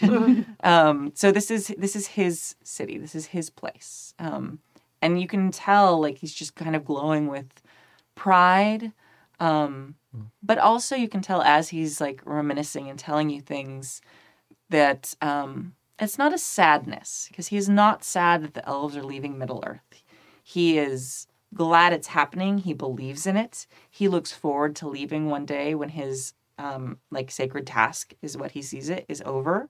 um, 0.63 1.11
so 1.13 1.31
this 1.31 1.51
is 1.51 1.67
this 1.77 1.95
is 1.95 2.07
his 2.07 2.55
city. 2.63 2.97
This 2.97 3.13
is 3.13 3.27
his 3.27 3.51
place, 3.51 4.15
um, 4.17 4.59
and 4.99 5.21
you 5.21 5.27
can 5.27 5.51
tell 5.51 6.01
like 6.01 6.17
he's 6.17 6.33
just 6.33 6.55
kind 6.55 6.75
of 6.75 6.85
glowing 6.85 7.27
with 7.27 7.61
pride. 8.15 8.91
Um, 9.43 9.95
but 10.41 10.57
also 10.57 10.95
you 10.95 11.07
can 11.09 11.21
tell 11.21 11.41
as 11.41 11.69
he's 11.69 11.99
like 11.99 12.21
reminiscing 12.25 12.89
and 12.89 12.97
telling 12.97 13.29
you 13.29 13.41
things 13.41 14.01
that 14.69 15.13
um, 15.21 15.75
it's 15.99 16.17
not 16.17 16.33
a 16.33 16.37
sadness 16.37 17.27
because 17.29 17.47
he 17.47 17.57
is 17.57 17.69
not 17.69 18.03
sad 18.03 18.43
that 18.43 18.53
the 18.53 18.67
elves 18.67 18.95
are 18.95 19.03
leaving 19.03 19.37
Middle 19.37 19.63
Earth. 19.65 20.03
He 20.43 20.77
is 20.77 21.27
glad 21.53 21.93
it's 21.93 22.07
happening. 22.07 22.59
He 22.59 22.73
believes 22.73 23.27
in 23.27 23.37
it. 23.37 23.67
He 23.89 24.07
looks 24.07 24.31
forward 24.31 24.75
to 24.77 24.87
leaving 24.87 25.29
one 25.29 25.45
day 25.45 25.75
when 25.75 25.89
his 25.89 26.33
um, 26.57 26.97
like 27.11 27.31
sacred 27.31 27.67
task 27.67 28.13
is 28.21 28.37
what 28.37 28.51
he 28.51 28.61
sees 28.61 28.89
it 28.89 29.05
is 29.07 29.21
over. 29.25 29.69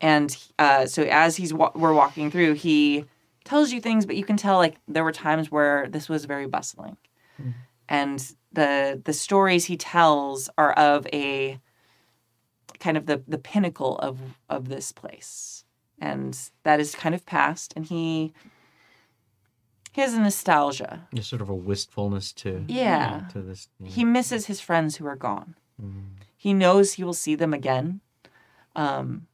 And 0.00 0.36
uh, 0.58 0.86
so 0.86 1.02
as 1.04 1.36
he's 1.36 1.52
wa- 1.52 1.72
we're 1.74 1.92
walking 1.92 2.30
through, 2.30 2.54
he 2.54 3.04
tells 3.44 3.72
you 3.72 3.80
things, 3.80 4.06
but 4.06 4.16
you 4.16 4.24
can 4.24 4.36
tell 4.36 4.56
like 4.56 4.76
there 4.88 5.04
were 5.04 5.12
times 5.12 5.50
where 5.50 5.88
this 5.88 6.08
was 6.08 6.24
very 6.24 6.46
bustling, 6.46 6.96
and 7.88 8.34
the 8.52 9.00
the 9.04 9.12
stories 9.12 9.66
he 9.66 9.76
tells 9.76 10.48
are 10.58 10.72
of 10.72 11.06
a 11.12 11.60
kind 12.78 12.96
of 12.96 13.06
the 13.06 13.22
the 13.28 13.38
pinnacle 13.38 13.98
of 13.98 14.18
of 14.48 14.68
this 14.68 14.92
place, 14.92 15.64
and 16.00 16.36
that 16.64 16.80
is 16.80 16.94
kind 16.94 17.14
of 17.14 17.24
past, 17.26 17.72
and 17.76 17.86
he 17.86 18.32
he 19.92 20.00
has 20.00 20.14
a 20.14 20.20
nostalgia. 20.20 21.06
Just 21.14 21.30
sort 21.30 21.42
of 21.42 21.48
a 21.48 21.54
wistfulness 21.54 22.32
to 22.34 22.64
Yeah. 22.68 23.22
to 23.32 23.42
this. 23.42 23.68
He 23.84 24.04
misses 24.04 24.46
his 24.46 24.60
friends 24.60 24.96
who 24.96 25.06
are 25.06 25.16
gone. 25.16 25.54
He 26.36 26.54
knows 26.54 26.94
he 26.94 27.04
will 27.04 27.14
see 27.14 27.34
them 27.34 27.52
again. 27.54 28.00
Um, 28.76 29.26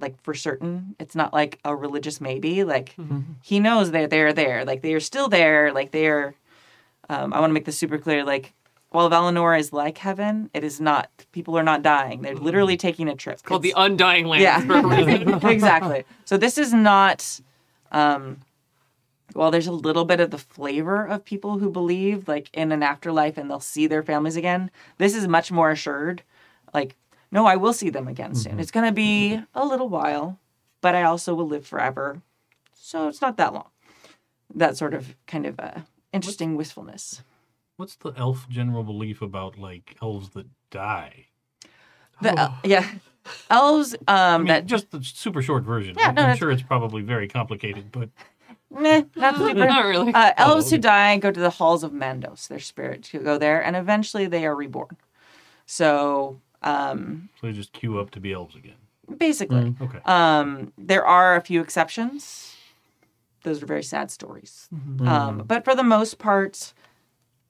like 0.00 0.20
for 0.22 0.34
certain, 0.34 0.94
it's 1.00 1.14
not 1.16 1.32
like 1.32 1.58
a 1.64 1.74
religious 1.74 2.20
maybe. 2.20 2.64
Like 2.64 2.94
he 3.42 3.60
knows 3.60 3.90
they're 3.90 4.06
they're 4.08 4.32
there. 4.32 4.64
Like 4.64 4.82
they 4.82 4.94
are 4.94 5.00
still 5.00 5.28
there. 5.28 5.72
Like 5.72 5.90
they 5.90 6.06
are. 6.06 6.34
Um, 7.08 7.32
I 7.32 7.40
want 7.40 7.50
to 7.50 7.54
make 7.54 7.64
this 7.64 7.78
super 7.78 7.98
clear. 7.98 8.24
Like 8.24 8.52
while 8.90 9.10
Valinor 9.10 9.58
is 9.58 9.72
like 9.72 9.98
heaven, 9.98 10.50
it 10.54 10.64
is 10.64 10.80
not. 10.80 11.10
People 11.32 11.58
are 11.58 11.62
not 11.62 11.82
dying. 11.82 12.22
They're 12.22 12.34
literally 12.34 12.76
taking 12.76 13.08
a 13.08 13.14
trip. 13.14 13.42
Called 13.42 13.62
the 13.62 13.74
Undying 13.76 14.26
Lands 14.26 14.42
yeah 14.42 14.62
a 14.62 15.48
exactly 15.50 16.04
so 16.24 16.36
this 16.36 16.58
is 16.58 16.72
not 16.72 17.40
um 17.92 18.38
well 19.34 19.50
there's 19.50 19.66
a 19.66 19.72
little 19.72 20.04
bit 20.04 20.20
of 20.20 20.30
the 20.30 20.38
flavor 20.38 21.06
of 21.06 21.24
people 21.24 21.58
who 21.58 21.70
believe 21.70 22.28
like 22.28 22.48
in 22.52 22.72
an 22.72 22.82
afterlife 22.82 23.36
and 23.36 23.50
they'll 23.50 23.60
see 23.60 23.86
their 23.86 24.02
families 24.02 24.36
again 24.36 24.70
this 24.98 25.14
is 25.14 25.26
much 25.26 25.50
more 25.50 25.70
assured 25.70 26.22
like 26.74 26.96
no 27.30 27.46
i 27.46 27.56
will 27.56 27.72
see 27.72 27.90
them 27.90 28.08
again 28.08 28.34
soon 28.34 28.60
it's 28.60 28.70
going 28.70 28.86
to 28.86 28.92
be 28.92 29.40
a 29.54 29.64
little 29.64 29.88
while 29.88 30.38
but 30.80 30.94
i 30.94 31.02
also 31.02 31.34
will 31.34 31.48
live 31.48 31.66
forever 31.66 32.20
so 32.74 33.08
it's 33.08 33.20
not 33.20 33.36
that 33.36 33.52
long 33.52 33.68
that 34.54 34.76
sort 34.76 34.94
of 34.94 35.14
kind 35.26 35.46
of 35.46 35.58
uh, 35.60 35.80
interesting 36.12 36.56
wistfulness 36.56 37.22
What's 37.76 37.94
the 37.94 38.12
elf 38.16 38.48
general 38.48 38.82
belief 38.82 39.22
about 39.22 39.56
like 39.58 39.96
elves 40.02 40.30
that 40.30 40.46
die? 40.70 41.26
the, 42.20 42.36
el- 42.38 42.58
yeah 42.64 42.84
elves 43.50 43.94
um 44.08 44.08
I 44.08 44.38
mean, 44.38 44.46
that 44.48 44.66
just 44.66 44.90
the 44.90 45.02
super 45.02 45.42
short 45.42 45.62
version. 45.64 45.94
Yeah, 45.96 46.08
I'm, 46.08 46.14
no, 46.14 46.22
I'm 46.22 46.26
that's- 46.28 46.38
sure 46.38 46.50
it's 46.50 46.62
probably 46.62 47.02
very 47.02 47.28
complicated, 47.28 47.92
but 47.92 48.08
meh, 48.70 49.02
not 49.14 49.36
super 49.36 49.54
Not 49.66 49.84
really. 49.84 50.12
Uh, 50.12 50.32
elves 50.36 50.66
okay. 50.66 50.76
who 50.76 50.80
die 50.82 51.16
go 51.18 51.30
to 51.30 51.38
the 51.40 51.50
halls 51.50 51.84
of 51.84 51.92
Mandos. 51.92 52.48
Their 52.48 52.58
spirits 52.58 53.10
who 53.10 53.20
go 53.20 53.38
there, 53.38 53.62
and 53.64 53.76
eventually 53.76 54.26
they 54.26 54.44
are 54.46 54.56
reborn. 54.56 54.96
So 55.66 56.40
um, 56.62 57.28
so 57.40 57.46
they 57.46 57.52
just 57.52 57.72
queue 57.72 58.00
up 58.00 58.10
to 58.12 58.20
be 58.20 58.32
elves 58.32 58.56
again. 58.56 58.74
basically, 59.16 59.74
Okay. 59.80 60.00
um, 60.04 60.72
there 60.76 61.06
are 61.06 61.36
a 61.36 61.40
few 61.40 61.60
exceptions. 61.60 62.56
Those 63.48 63.62
are 63.62 63.66
very 63.66 63.82
sad 63.82 64.10
stories. 64.10 64.68
Um, 65.08 65.38
but 65.46 65.64
for 65.64 65.74
the 65.74 65.82
most 65.82 66.18
part, 66.18 66.74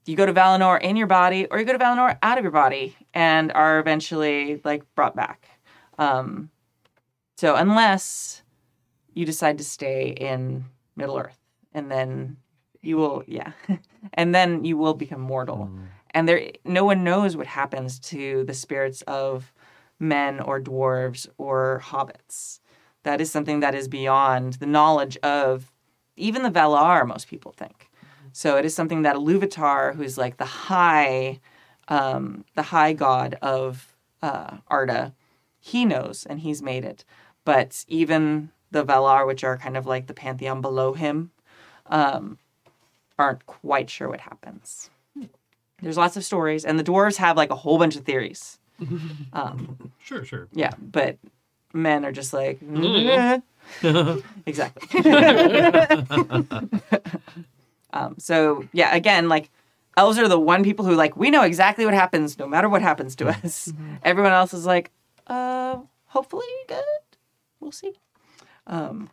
you 0.06 0.14
go 0.14 0.26
to 0.26 0.32
Valinor 0.32 0.80
in 0.80 0.94
your 0.94 1.08
body, 1.08 1.46
or 1.50 1.58
you 1.58 1.64
go 1.64 1.72
to 1.72 1.78
Valinor 1.78 2.16
out 2.22 2.38
of 2.38 2.44
your 2.44 2.52
body, 2.52 2.96
and 3.14 3.50
are 3.52 3.80
eventually 3.80 4.60
like 4.64 4.84
brought 4.94 5.16
back. 5.16 5.48
Um, 5.98 6.50
so 7.36 7.56
unless 7.56 8.42
you 9.12 9.26
decide 9.26 9.58
to 9.58 9.64
stay 9.64 10.10
in 10.10 10.66
Middle 10.94 11.18
Earth, 11.18 11.40
and 11.72 11.90
then 11.90 12.36
you 12.80 12.96
will, 12.96 13.24
yeah, 13.26 13.50
and 14.14 14.32
then 14.32 14.64
you 14.64 14.76
will 14.76 14.94
become 14.94 15.20
mortal. 15.20 15.68
And 16.12 16.28
there, 16.28 16.52
no 16.64 16.84
one 16.84 17.02
knows 17.02 17.36
what 17.36 17.48
happens 17.48 17.98
to 18.12 18.44
the 18.44 18.54
spirits 18.54 19.02
of 19.02 19.52
men 19.98 20.38
or 20.38 20.60
dwarves 20.60 21.26
or 21.38 21.82
hobbits. 21.84 22.60
That 23.02 23.20
is 23.20 23.32
something 23.32 23.60
that 23.60 23.74
is 23.74 23.88
beyond 23.88 24.54
the 24.54 24.66
knowledge 24.66 25.16
of 25.24 25.72
even 26.18 26.42
the 26.42 26.50
Valar. 26.50 27.06
Most 27.06 27.28
people 27.28 27.52
think. 27.52 27.90
So 28.32 28.56
it 28.56 28.64
is 28.64 28.74
something 28.74 29.02
that 29.02 29.16
Iluvatar, 29.16 29.94
who 29.94 30.02
is 30.02 30.18
like 30.18 30.36
the 30.36 30.44
high, 30.44 31.40
um, 31.88 32.44
the 32.54 32.62
high 32.62 32.92
god 32.92 33.34
of 33.42 33.94
uh, 34.22 34.58
Arda, 34.68 35.14
he 35.60 35.84
knows 35.84 36.26
and 36.26 36.40
he's 36.40 36.62
made 36.62 36.84
it. 36.84 37.04
But 37.44 37.84
even 37.88 38.50
the 38.70 38.84
Valar, 38.84 39.26
which 39.26 39.42
are 39.44 39.56
kind 39.56 39.76
of 39.76 39.86
like 39.86 40.06
the 40.06 40.14
pantheon 40.14 40.60
below 40.60 40.92
him, 40.92 41.30
um, 41.86 42.38
aren't 43.18 43.46
quite 43.46 43.88
sure 43.90 44.08
what 44.08 44.20
happens. 44.20 44.90
There's 45.80 45.96
lots 45.96 46.16
of 46.16 46.24
stories, 46.24 46.64
and 46.64 46.78
the 46.78 46.84
dwarves 46.84 47.16
have 47.16 47.36
like 47.36 47.50
a 47.50 47.54
whole 47.56 47.78
bunch 47.78 47.96
of 47.96 48.04
theories. 48.04 48.58
Um, 49.32 49.90
Sure, 49.98 50.24
sure. 50.24 50.48
yeah, 50.52 50.72
but 50.78 51.18
men 51.72 52.04
are 52.04 52.12
just 52.12 52.32
like 52.32 52.60
"Eh." 52.62 53.40
exactly. 54.46 55.00
um, 57.92 58.16
so 58.18 58.64
yeah, 58.72 58.94
again, 58.94 59.28
like 59.28 59.50
elves 59.96 60.18
are 60.18 60.28
the 60.28 60.38
one 60.38 60.62
people 60.64 60.84
who 60.84 60.94
like 60.94 61.16
we 61.16 61.30
know 61.30 61.42
exactly 61.42 61.84
what 61.84 61.94
happens 61.94 62.38
no 62.38 62.46
matter 62.46 62.68
what 62.68 62.82
happens 62.82 63.14
to 63.16 63.28
us. 63.28 63.72
Everyone 64.02 64.32
else 64.32 64.52
is 64.54 64.66
like, 64.66 64.90
uh, 65.26 65.78
hopefully 66.06 66.46
good. 66.68 66.82
We'll 67.60 67.72
see. 67.72 67.92
Um, 68.66 69.10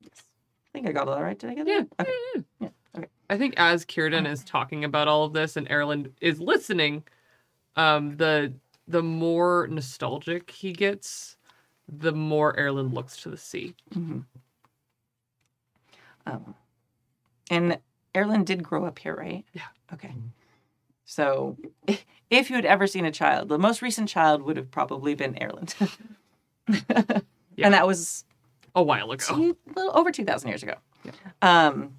yes. 0.00 0.22
I 0.66 0.70
think 0.72 0.88
I 0.88 0.92
got 0.92 1.08
all 1.08 1.14
that 1.14 1.22
right. 1.22 1.38
Did 1.38 1.50
I 1.50 1.54
get 1.54 1.66
Yeah, 1.66 1.82
that? 1.98 2.08
Okay. 2.08 2.44
Yeah. 2.60 2.68
Okay. 2.98 3.06
I 3.30 3.38
think 3.38 3.54
as 3.56 3.84
Círdan 3.86 4.30
is 4.30 4.44
talking 4.44 4.84
about 4.84 5.08
all 5.08 5.24
of 5.24 5.32
this 5.32 5.56
and 5.56 5.66
Erland 5.70 6.12
is 6.20 6.40
listening, 6.40 7.04
um, 7.76 8.16
the 8.16 8.52
the 8.88 9.02
more 9.02 9.68
nostalgic 9.70 10.50
he 10.50 10.72
gets, 10.72 11.36
the 11.88 12.12
more 12.12 12.52
Erland 12.56 12.92
looks 12.94 13.16
to 13.22 13.30
the 13.30 13.36
sea. 13.36 13.74
Um, 16.26 16.54
and 17.50 17.78
Erland 18.14 18.46
did 18.46 18.62
grow 18.62 18.84
up 18.84 18.98
here, 18.98 19.14
right? 19.16 19.44
Yeah. 19.52 19.62
Okay. 19.92 20.14
So, 21.04 21.56
if 22.30 22.48
you 22.50 22.56
had 22.56 22.64
ever 22.64 22.86
seen 22.86 23.04
a 23.04 23.10
child, 23.10 23.48
the 23.48 23.58
most 23.58 23.82
recent 23.82 24.08
child 24.08 24.42
would 24.42 24.56
have 24.56 24.70
probably 24.70 25.14
been 25.14 25.36
Erland. 25.40 25.74
Yeah. 27.54 27.66
And 27.66 27.74
that 27.74 27.86
was 27.86 28.24
A 28.74 28.82
while 28.82 29.10
ago. 29.10 29.22
two- 29.28 29.56
a 29.68 29.72
little 29.78 29.94
over 29.98 30.10
2,000 30.10 30.48
years 30.48 30.62
ago. 30.62 30.76
Um, 31.42 31.98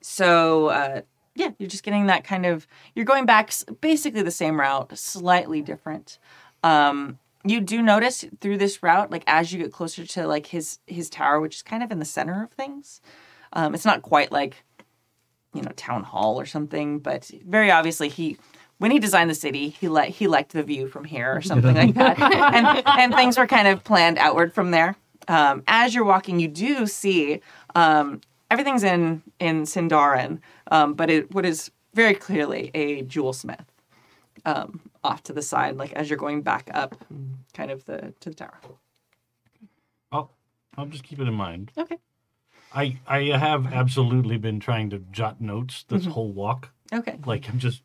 so, 0.00 0.68
uh, 0.68 1.02
yeah, 1.34 1.50
you're 1.58 1.68
just 1.68 1.82
getting 1.82 2.06
that 2.06 2.24
kind 2.24 2.46
of, 2.46 2.66
you're 2.94 3.04
going 3.04 3.26
back 3.26 3.52
basically 3.82 4.22
the 4.22 4.30
same 4.30 4.58
route, 4.58 4.96
slightly 4.96 5.60
different. 5.60 6.18
Um, 6.62 7.18
you 7.44 7.60
do 7.60 7.82
notice 7.82 8.24
through 8.40 8.58
this 8.58 8.82
route, 8.82 9.10
like 9.10 9.24
as 9.26 9.52
you 9.52 9.62
get 9.62 9.72
closer 9.72 10.06
to 10.06 10.26
like 10.26 10.46
his 10.46 10.78
his 10.86 11.10
tower, 11.10 11.40
which 11.40 11.56
is 11.56 11.62
kind 11.62 11.82
of 11.82 11.90
in 11.90 11.98
the 11.98 12.04
center 12.04 12.42
of 12.42 12.50
things. 12.52 13.00
Um, 13.52 13.74
it's 13.74 13.84
not 13.84 14.02
quite 14.02 14.32
like, 14.32 14.64
you 15.52 15.62
know, 15.62 15.72
town 15.76 16.04
hall 16.04 16.40
or 16.40 16.46
something, 16.46 16.98
but 16.98 17.30
very 17.46 17.70
obviously 17.70 18.08
he, 18.08 18.38
when 18.78 18.90
he 18.90 18.98
designed 18.98 19.28
the 19.28 19.34
city, 19.34 19.68
he 19.68 19.88
like 19.88 20.10
he 20.10 20.26
liked 20.26 20.52
the 20.52 20.62
view 20.62 20.88
from 20.88 21.04
here 21.04 21.36
or 21.36 21.42
something 21.42 21.74
like 21.74 21.94
that, 21.94 22.18
and 22.20 22.82
and 22.86 23.14
things 23.14 23.36
were 23.36 23.46
kind 23.46 23.68
of 23.68 23.84
planned 23.84 24.18
outward 24.18 24.54
from 24.54 24.70
there. 24.70 24.96
Um, 25.28 25.62
as 25.68 25.94
you're 25.94 26.04
walking, 26.04 26.40
you 26.40 26.48
do 26.48 26.86
see 26.86 27.40
um, 27.74 28.20
everything's 28.50 28.84
in 28.84 29.22
in 29.38 29.62
Sindarin, 29.62 30.40
um, 30.70 30.94
but 30.94 31.10
it 31.10 31.32
what 31.34 31.44
is 31.44 31.70
very 31.94 32.14
clearly 32.14 32.70
a 32.74 33.02
jewel 33.02 33.34
smith 33.34 33.66
um, 34.44 34.80
off 35.04 35.22
to 35.24 35.32
the 35.32 35.42
side, 35.42 35.76
like 35.76 35.92
as 35.92 36.08
you're 36.08 36.18
going 36.18 36.42
back 36.42 36.70
up, 36.72 36.94
kind 37.54 37.70
of 37.70 37.84
the 37.84 38.14
to 38.20 38.30
the 38.30 38.34
tower. 38.34 38.58
I'll 40.10 40.30
I'll 40.76 40.86
just 40.86 41.04
keep 41.04 41.18
it 41.18 41.28
in 41.28 41.34
mind. 41.34 41.72
Okay. 41.76 41.98
I 42.74 42.98
I 43.06 43.36
have 43.36 43.72
absolutely 43.72 44.38
been 44.38 44.60
trying 44.60 44.90
to 44.90 44.98
jot 45.10 45.40
notes 45.40 45.84
this 45.88 46.06
whole 46.06 46.32
walk. 46.32 46.70
Okay. 46.92 47.18
Like 47.26 47.48
I'm 47.48 47.58
just 47.58 47.82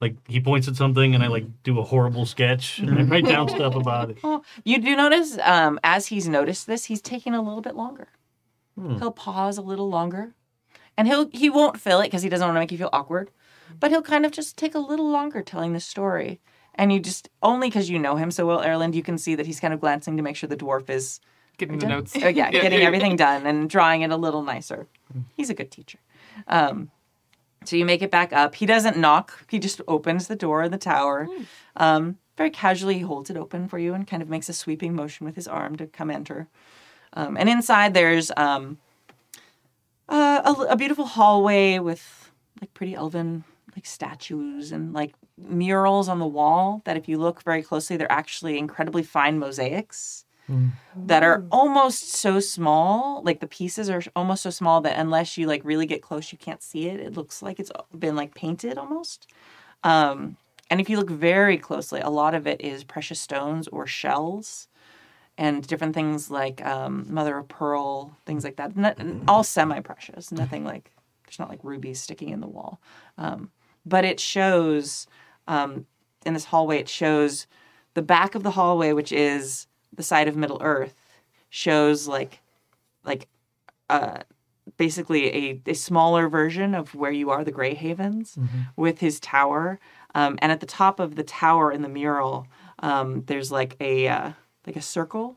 like 0.00 0.16
he 0.28 0.40
points 0.40 0.68
at 0.68 0.76
something 0.76 1.14
and 1.14 1.24
I 1.24 1.28
like 1.28 1.44
do 1.62 1.78
a 1.78 1.82
horrible 1.82 2.26
sketch 2.26 2.78
and 2.78 2.98
I 2.98 3.02
write 3.02 3.24
down 3.26 3.48
stuff 3.48 3.74
about 3.74 4.10
it. 4.10 4.22
Well, 4.22 4.44
you 4.64 4.80
do 4.80 4.94
notice 4.96 5.38
um, 5.42 5.80
as 5.82 6.06
he's 6.06 6.28
noticed 6.28 6.66
this, 6.66 6.84
he's 6.86 7.00
taking 7.00 7.34
a 7.34 7.42
little 7.42 7.62
bit 7.62 7.74
longer. 7.74 8.08
He'll 8.76 9.10
pause 9.10 9.58
a 9.58 9.62
little 9.62 9.88
longer, 9.90 10.34
and 10.96 11.08
he'll 11.08 11.28
he 11.32 11.50
won't 11.50 11.80
fill 11.80 12.00
it 12.00 12.04
because 12.04 12.22
he 12.22 12.28
doesn't 12.28 12.46
want 12.46 12.54
to 12.54 12.60
make 12.60 12.70
you 12.70 12.78
feel 12.78 12.90
awkward, 12.92 13.32
but 13.80 13.90
he'll 13.90 14.02
kind 14.02 14.24
of 14.26 14.32
just 14.32 14.56
take 14.56 14.74
a 14.74 14.78
little 14.78 15.08
longer 15.10 15.42
telling 15.42 15.72
the 15.72 15.80
story. 15.80 16.40
And 16.74 16.92
you 16.92 17.00
just 17.00 17.28
only 17.42 17.68
because 17.68 17.90
you 17.90 17.98
know 17.98 18.16
him 18.16 18.30
so 18.30 18.46
well, 18.46 18.62
Erland, 18.62 18.94
you 18.94 19.02
can 19.02 19.18
see 19.18 19.34
that 19.34 19.46
he's 19.46 19.58
kind 19.60 19.74
of 19.74 19.80
glancing 19.80 20.16
to 20.16 20.22
make 20.22 20.36
sure 20.36 20.48
the 20.48 20.56
dwarf 20.56 20.88
is 20.88 21.20
Getting 21.56 21.78
the 21.78 21.86
done- 21.86 21.90
notes. 21.90 22.16
Oh, 22.22 22.28
yeah, 22.28 22.50
getting 22.52 22.82
everything 22.82 23.16
done 23.16 23.44
and 23.44 23.68
drawing 23.68 24.02
it 24.02 24.12
a 24.12 24.16
little 24.16 24.42
nicer. 24.42 24.86
He's 25.36 25.50
a 25.50 25.54
good 25.54 25.72
teacher. 25.72 25.98
Um, 26.46 26.90
so 27.64 27.74
you 27.74 27.84
make 27.84 28.00
it 28.00 28.12
back 28.12 28.32
up. 28.32 28.54
He 28.54 28.64
doesn't 28.64 28.96
knock. 28.96 29.44
He 29.50 29.58
just 29.58 29.80
opens 29.88 30.28
the 30.28 30.36
door 30.36 30.62
in 30.62 30.70
the 30.70 30.78
tower. 30.78 31.26
Um, 31.76 32.18
very 32.36 32.50
casually, 32.50 32.94
he 32.94 33.00
holds 33.00 33.28
it 33.28 33.36
open 33.36 33.66
for 33.66 33.80
you 33.80 33.92
and 33.92 34.06
kind 34.06 34.22
of 34.22 34.28
makes 34.28 34.48
a 34.48 34.52
sweeping 34.52 34.94
motion 34.94 35.26
with 35.26 35.34
his 35.34 35.48
arm 35.48 35.74
to 35.78 35.86
come 35.88 36.10
enter. 36.12 36.46
Um, 37.14 37.36
and 37.36 37.48
inside, 37.48 37.92
there's 37.92 38.30
um, 38.36 38.78
uh, 40.08 40.54
a, 40.68 40.72
a 40.72 40.76
beautiful 40.76 41.06
hallway 41.06 41.80
with 41.80 42.30
like 42.60 42.72
pretty 42.74 42.94
elven 42.94 43.42
like 43.76 43.86
statues 43.86 44.72
and 44.72 44.92
like 44.92 45.14
murals 45.36 46.08
on 46.08 46.18
the 46.18 46.26
wall 46.26 46.82
that 46.84 46.96
if 46.96 47.08
you 47.08 47.18
look 47.18 47.42
very 47.42 47.62
closely 47.62 47.96
they're 47.96 48.10
actually 48.10 48.58
incredibly 48.58 49.02
fine 49.02 49.38
mosaics 49.38 50.24
that 51.06 51.22
are 51.22 51.44
almost 51.52 52.14
so 52.14 52.40
small. 52.40 53.22
Like 53.22 53.40
the 53.40 53.46
pieces 53.46 53.88
are 53.90 54.02
almost 54.16 54.42
so 54.42 54.50
small 54.50 54.80
that 54.80 54.98
unless 54.98 55.36
you 55.36 55.46
like 55.46 55.64
really 55.64 55.86
get 55.86 56.02
close 56.02 56.32
you 56.32 56.38
can't 56.38 56.62
see 56.62 56.88
it. 56.88 57.00
It 57.00 57.14
looks 57.16 57.42
like 57.42 57.60
it's 57.60 57.70
been 57.96 58.16
like 58.16 58.34
painted 58.34 58.78
almost. 58.78 59.28
Um, 59.84 60.36
and 60.70 60.80
if 60.80 60.90
you 60.90 60.96
look 60.96 61.10
very 61.10 61.56
closely 61.56 62.00
a 62.00 62.10
lot 62.10 62.34
of 62.34 62.46
it 62.46 62.60
is 62.60 62.84
precious 62.84 63.20
stones 63.20 63.68
or 63.68 63.86
shells 63.86 64.68
and 65.36 65.64
different 65.66 65.94
things 65.94 66.30
like 66.30 66.64
um, 66.66 67.06
mother 67.08 67.38
of 67.38 67.48
pearl 67.48 68.16
things 68.26 68.42
like 68.44 68.56
that. 68.56 68.76
Not, 68.76 68.98
all 69.28 69.44
semi-precious 69.44 70.32
nothing 70.32 70.64
like 70.64 70.90
there's 71.24 71.38
not 71.38 71.50
like 71.50 71.60
rubies 71.62 72.00
sticking 72.00 72.30
in 72.30 72.40
the 72.40 72.48
wall. 72.48 72.80
Um, 73.18 73.50
but 73.88 74.04
it 74.04 74.20
shows 74.20 75.06
um, 75.46 75.86
in 76.26 76.34
this 76.34 76.46
hallway 76.46 76.78
it 76.78 76.88
shows 76.88 77.46
the 77.94 78.02
back 78.02 78.34
of 78.34 78.42
the 78.42 78.52
hallway 78.52 78.92
which 78.92 79.12
is 79.12 79.66
the 79.94 80.02
side 80.02 80.28
of 80.28 80.36
middle 80.36 80.58
earth 80.60 80.94
shows 81.50 82.06
like 82.06 82.40
like 83.04 83.28
uh 83.88 84.18
basically 84.76 85.26
a, 85.34 85.62
a 85.66 85.74
smaller 85.74 86.28
version 86.28 86.74
of 86.74 86.94
where 86.94 87.10
you 87.10 87.30
are 87.30 87.44
the 87.44 87.50
gray 87.50 87.74
havens 87.74 88.38
with 88.76 89.00
his 89.00 89.18
tower. 89.20 89.80
Um, 90.14 90.38
and 90.40 90.52
at 90.52 90.60
the 90.60 90.66
top 90.66 91.00
of 91.00 91.16
the 91.16 91.22
tower 91.22 91.72
in 91.72 91.82
the 91.82 91.88
mural 91.88 92.46
um, 92.80 93.24
there's 93.26 93.50
like 93.50 93.76
a 93.80 94.08
uh, 94.08 94.32
like 94.66 94.76
a 94.76 94.82
circle 94.82 95.36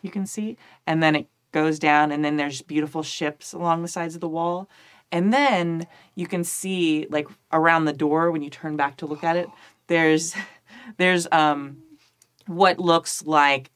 you 0.00 0.10
can 0.10 0.26
see 0.26 0.56
and 0.86 1.02
then 1.02 1.14
it 1.14 1.28
goes 1.52 1.78
down 1.78 2.10
and 2.10 2.24
then 2.24 2.36
there's 2.36 2.62
beautiful 2.62 3.02
ships 3.02 3.52
along 3.52 3.82
the 3.82 3.88
sides 3.88 4.14
of 4.14 4.20
the 4.20 4.28
wall 4.28 4.68
and 5.12 5.32
then 5.32 5.86
you 6.16 6.26
can 6.26 6.42
see 6.42 7.06
like 7.10 7.28
around 7.52 7.84
the 7.84 7.92
door 7.92 8.30
when 8.32 8.42
you 8.42 8.50
turn 8.50 8.76
back 8.76 8.96
to 8.96 9.06
look 9.06 9.22
at 9.22 9.36
it 9.36 9.48
there's 9.86 10.34
there's 10.96 11.28
um 11.30 11.76
what 12.46 12.78
looks 12.78 13.24
like 13.24 13.70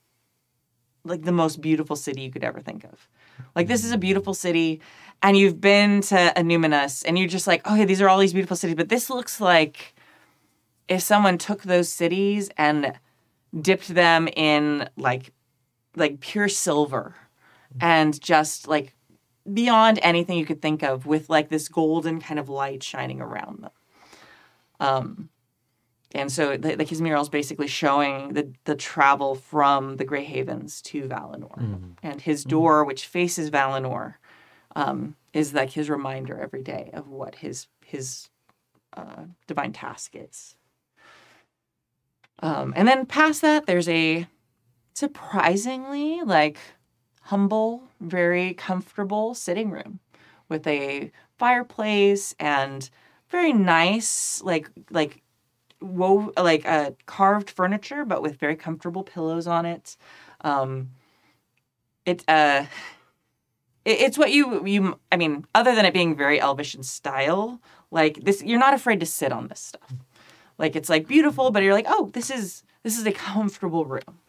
like 1.06 1.22
the 1.22 1.32
most 1.32 1.60
beautiful 1.60 1.96
city 1.96 2.22
you 2.22 2.30
could 2.30 2.44
ever 2.44 2.60
think 2.60 2.84
of. 2.84 3.08
Like 3.54 3.68
this 3.68 3.84
is 3.84 3.92
a 3.92 3.98
beautiful 3.98 4.34
city 4.34 4.80
and 5.22 5.36
you've 5.36 5.60
been 5.60 6.00
to 6.02 6.32
Annúminas 6.36 7.04
and 7.06 7.18
you're 7.18 7.28
just 7.28 7.46
like 7.46 7.66
okay, 7.66 7.84
these 7.84 8.00
are 8.00 8.08
all 8.08 8.18
these 8.18 8.32
beautiful 8.32 8.56
cities 8.56 8.76
but 8.76 8.88
this 8.88 9.08
looks 9.08 9.40
like 9.40 9.94
if 10.88 11.02
someone 11.02 11.38
took 11.38 11.62
those 11.62 11.88
cities 11.88 12.50
and 12.56 12.92
dipped 13.60 13.88
them 13.88 14.28
in 14.36 14.88
like 14.96 15.32
like 15.94 16.20
pure 16.20 16.48
silver 16.48 17.14
and 17.80 18.20
just 18.20 18.68
like 18.68 18.94
beyond 19.52 19.98
anything 20.02 20.38
you 20.38 20.46
could 20.46 20.62
think 20.62 20.82
of 20.82 21.06
with 21.06 21.28
like 21.30 21.48
this 21.48 21.68
golden 21.68 22.20
kind 22.20 22.38
of 22.38 22.48
light 22.48 22.82
shining 22.82 23.20
around 23.20 23.62
them. 23.62 23.70
Um 24.80 25.28
and 26.14 26.30
so 26.32 26.56
the, 26.56 26.76
like 26.76 26.88
his 26.88 27.02
mural 27.02 27.22
is 27.22 27.28
basically 27.28 27.66
showing 27.66 28.32
the 28.32 28.52
the 28.64 28.74
travel 28.74 29.34
from 29.34 29.96
the 29.96 30.04
Grey 30.04 30.24
Havens 30.24 30.80
to 30.82 31.02
Valinor, 31.02 31.58
and 32.02 32.20
his 32.20 32.44
door, 32.44 32.84
which 32.84 33.06
faces 33.06 33.50
Valinor, 33.50 34.14
um, 34.74 35.16
is 35.32 35.52
like 35.52 35.72
his 35.72 35.90
reminder 35.90 36.38
every 36.38 36.62
day 36.62 36.90
of 36.94 37.08
what 37.08 37.36
his 37.36 37.66
his 37.84 38.28
uh, 38.96 39.24
divine 39.46 39.72
task 39.72 40.12
is. 40.14 40.56
Um, 42.40 42.72
and 42.76 42.86
then 42.86 43.04
past 43.06 43.42
that, 43.42 43.66
there's 43.66 43.88
a 43.88 44.26
surprisingly 44.94 46.22
like 46.22 46.58
humble, 47.26 47.82
very 48.00 48.54
comfortable 48.54 49.34
sitting 49.34 49.70
room 49.70 50.00
with 50.48 50.66
a 50.66 51.10
fireplace 51.38 52.34
and 52.38 52.88
very 53.30 53.52
nice 53.52 54.40
like 54.42 54.70
like 54.90 55.22
wove 55.80 56.32
like 56.36 56.66
uh, 56.66 56.92
carved 57.06 57.50
furniture, 57.50 58.04
but 58.04 58.22
with 58.22 58.38
very 58.38 58.56
comfortable 58.56 59.02
pillows 59.02 59.46
on 59.46 59.66
it. 59.66 59.96
Um, 60.42 60.90
it 62.04 62.24
uh, 62.28 62.66
it, 63.84 64.00
it's 64.00 64.18
what 64.18 64.32
you 64.32 64.64
you. 64.66 64.98
I 65.10 65.16
mean, 65.16 65.46
other 65.54 65.74
than 65.74 65.84
it 65.84 65.94
being 65.94 66.16
very 66.16 66.40
elvish 66.40 66.74
in 66.74 66.82
style, 66.82 67.60
like 67.90 68.22
this, 68.22 68.42
you're 68.42 68.60
not 68.60 68.74
afraid 68.74 69.00
to 69.00 69.06
sit 69.06 69.32
on 69.32 69.48
this 69.48 69.60
stuff. 69.60 69.92
Like 70.58 70.76
it's 70.76 70.88
like 70.88 71.08
beautiful, 71.08 71.50
but 71.50 71.62
you're 71.62 71.74
like, 71.74 71.86
oh, 71.88 72.10
this 72.12 72.30
is 72.30 72.62
this 72.82 72.96
is 72.98 73.06
a 73.06 73.12
comfortable 73.12 73.84
room. 73.84 74.20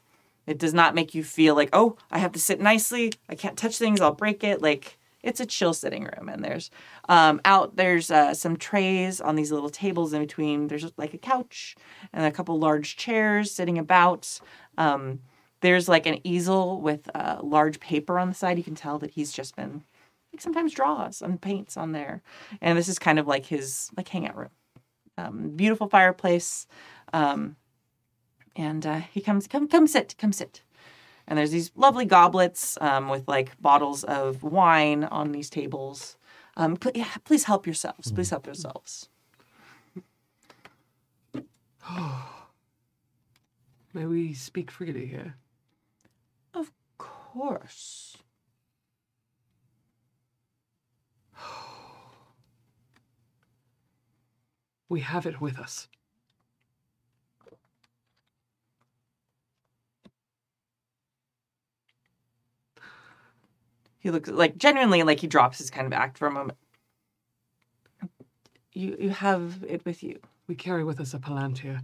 It 0.48 0.58
does 0.58 0.74
not 0.74 0.96
make 0.96 1.14
you 1.14 1.24
feel 1.24 1.54
like, 1.54 1.70
oh, 1.74 1.98
I 2.10 2.20
have 2.20 2.32
to 2.32 2.40
sit 2.40 2.60
nicely. 2.60 3.14
I 3.30 3.36
can't 3.36 3.58
touch 3.58 3.78
things. 3.78 4.02
I'll 4.02 4.14
break 4.14 4.44
it. 4.44 4.62
Like 4.62 4.98
it's 5.22 5.42
a 5.42 5.46
chill 5.46 5.74
sitting 5.74 6.04
room, 6.04 6.30
and 6.30 6.44
there's 6.44 6.72
um, 7.10 7.42
out 7.44 7.76
there's 7.76 8.10
uh, 8.10 8.34
some 8.34 8.56
trays 8.56 9.20
on 9.20 9.36
these 9.36 9.52
little 9.52 9.70
tables 9.70 10.14
in 10.14 10.22
between. 10.22 10.68
There's 10.68 10.90
like 10.98 11.14
a 11.14 11.18
couch 11.18 11.76
and 12.14 12.26
a 12.26 12.32
couple 12.32 12.58
large 12.58 12.96
chairs 12.96 13.52
sitting 13.52 13.78
about. 13.78 14.40
Um, 14.78 15.20
there's 15.62 15.90
like 15.90 16.06
an 16.06 16.20
easel 16.24 16.82
with 16.82 17.10
uh, 17.14 17.40
large 17.44 17.80
paper 17.80 18.20
on 18.20 18.30
the 18.30 18.36
side. 18.36 18.58
You 18.58 18.64
can 18.64 18.76
tell 18.76 19.00
that 19.00 19.12
he's 19.12 19.32
just 19.32 19.56
been 19.56 19.84
like 20.32 20.42
sometimes 20.42 20.74
draws 20.74 21.22
and 21.22 21.42
paints 21.42 21.76
on 21.76 21.92
there, 21.92 22.22
and 22.62 22.78
this 22.78 22.88
is 22.88 23.00
kind 23.00 23.20
of 23.20 23.28
like 23.28 23.48
his 23.48 23.90
like 23.98 24.08
hangout 24.08 24.38
room. 24.38 24.50
Um, 25.18 25.50
beautiful 25.56 25.90
fireplace, 25.90 26.68
um, 27.12 27.56
and 28.58 28.86
uh, 28.86 29.02
he 29.12 29.22
comes 29.22 29.48
come 29.48 29.68
come 29.68 29.88
sit 29.88 30.16
come 30.18 30.34
sit. 30.34 30.62
And 31.28 31.38
there's 31.38 31.52
these 31.52 31.72
lovely 31.76 32.06
goblets 32.06 32.78
um, 32.80 33.10
with 33.10 33.28
like 33.28 33.62
bottles 33.62 34.04
of 34.06 34.44
wine 34.44 35.04
on 35.04 35.32
these 35.34 35.50
tables. 35.50 36.16
Um, 36.56 36.78
pl- 36.78 36.94
yeah, 36.96 37.10
please 37.26 37.44
help 37.44 37.68
yourselves. 37.68 38.12
Please 38.12 38.30
help 38.30 38.46
yourselves. 38.46 39.10
May 43.94 44.06
we 44.06 44.34
speak 44.34 44.72
freely 44.72 45.06
here? 45.06 45.36
Of 46.54 46.72
course. 46.98 48.18
We 54.90 55.02
have 55.02 55.26
it 55.26 55.42
with 55.42 55.60
us. 55.60 55.90
He 64.08 64.12
looks 64.12 64.30
like 64.30 64.56
genuinely 64.56 65.04
like 65.04 65.20
he 65.20 65.28
drops 65.28 65.58
his 65.58 65.70
kind 65.70 65.86
of 65.86 65.92
act 65.92 66.18
for 66.18 66.30
a 66.30 66.32
moment. 66.32 66.58
You 68.72 68.96
you 68.98 69.10
have 69.10 69.66
it 69.68 69.84
with 69.84 70.02
you. 70.02 70.22
We 70.48 70.56
carry 70.56 70.86
with 70.86 71.02
us 71.02 71.14
a 71.14 71.20
palantir. 71.20 71.82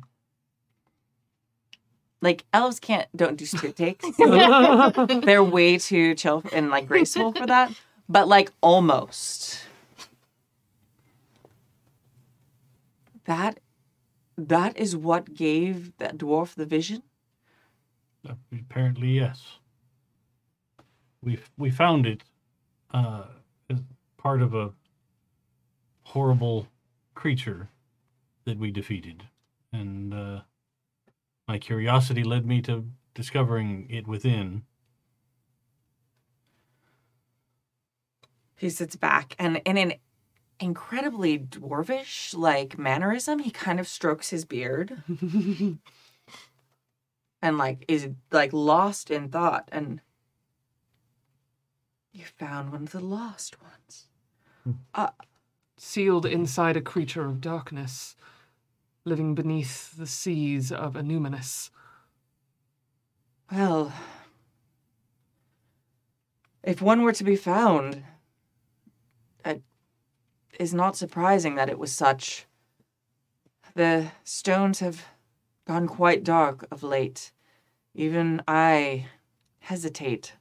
Like 2.21 2.45
elves 2.53 2.79
can't 2.79 3.09
don't 3.13 3.35
do 3.35 3.45
spit 3.45 3.75
takes. 3.75 4.05
They're 4.17 5.43
way 5.43 5.77
too 5.77 6.15
chill 6.15 6.45
and 6.53 6.69
like 6.69 6.87
graceful 6.87 7.33
for 7.33 7.45
that. 7.45 7.73
But 8.07 8.29
like 8.29 8.53
almost. 8.61 9.65
That 13.25 13.59
that 14.37 14.77
is 14.77 14.95
what 14.95 15.33
gave 15.33 15.97
that 15.97 16.17
dwarf 16.17 16.55
the 16.55 16.65
vision. 16.65 17.03
Apparently, 18.53 19.09
yes. 19.09 19.57
We 21.23 21.39
we 21.57 21.71
found 21.71 22.05
it 22.05 22.23
uh, 22.93 23.25
as 23.69 23.79
part 24.17 24.41
of 24.41 24.53
a 24.53 24.73
horrible 26.03 26.67
creature 27.15 27.69
that 28.45 28.57
we 28.57 28.71
defeated, 28.71 29.23
and 29.71 30.13
uh, 30.13 30.41
my 31.47 31.57
curiosity 31.57 32.23
led 32.23 32.45
me 32.45 32.61
to 32.63 32.85
discovering 33.13 33.87
it 33.89 34.07
within. 34.07 34.63
He 38.55 38.69
sits 38.69 38.95
back 38.95 39.35
and 39.37 39.61
in 39.65 39.77
an 39.77 39.93
incredibly 40.59 41.37
dwarvish 41.37 42.35
like 42.35 42.77
mannerism, 42.77 43.39
he 43.39 43.51
kind 43.51 43.79
of 43.79 43.87
strokes 43.87 44.29
his 44.29 44.45
beard 44.45 45.03
and 47.41 47.57
like 47.57 47.85
is 47.87 48.09
like 48.31 48.53
lost 48.53 49.11
in 49.11 49.29
thought 49.29 49.67
and 49.71 50.01
you 52.13 52.23
found 52.25 52.71
one 52.71 52.83
of 52.83 52.91
the 52.91 52.99
lost 52.99 53.57
ones. 53.61 54.07
Hmm. 54.63 55.05
Sealed 55.75 56.25
inside 56.25 56.77
a 56.77 56.81
creature 56.81 57.25
of 57.25 57.41
darkness, 57.41 58.15
living 59.03 59.35
beneath 59.35 59.97
the 59.97 60.07
seas 60.07 60.71
of 60.71 60.93
Annúminas. 60.93 61.71
Well, 63.51 63.91
if 66.63 66.81
one 66.81 67.01
were 67.01 67.11
to 67.11 67.23
be 67.23 67.35
found, 67.35 68.03
it 69.43 69.61
is 70.57 70.73
not 70.73 70.95
surprising 70.95 71.55
that 71.55 71.69
it 71.69 71.79
was 71.79 71.91
such. 71.91 72.45
The 73.75 74.11
stones 74.23 74.79
have 74.79 75.03
gone 75.67 75.87
quite 75.87 76.23
dark 76.23 76.65
of 76.71 76.83
late. 76.83 77.31
Even 77.95 78.41
I 78.47 79.07
hesitate. 79.59 80.33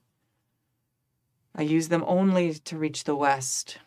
I 1.55 1.63
use 1.63 1.89
them 1.89 2.05
only 2.07 2.55
to 2.55 2.79
reach 2.79 3.05
the 3.05 3.17
west. 3.17 3.79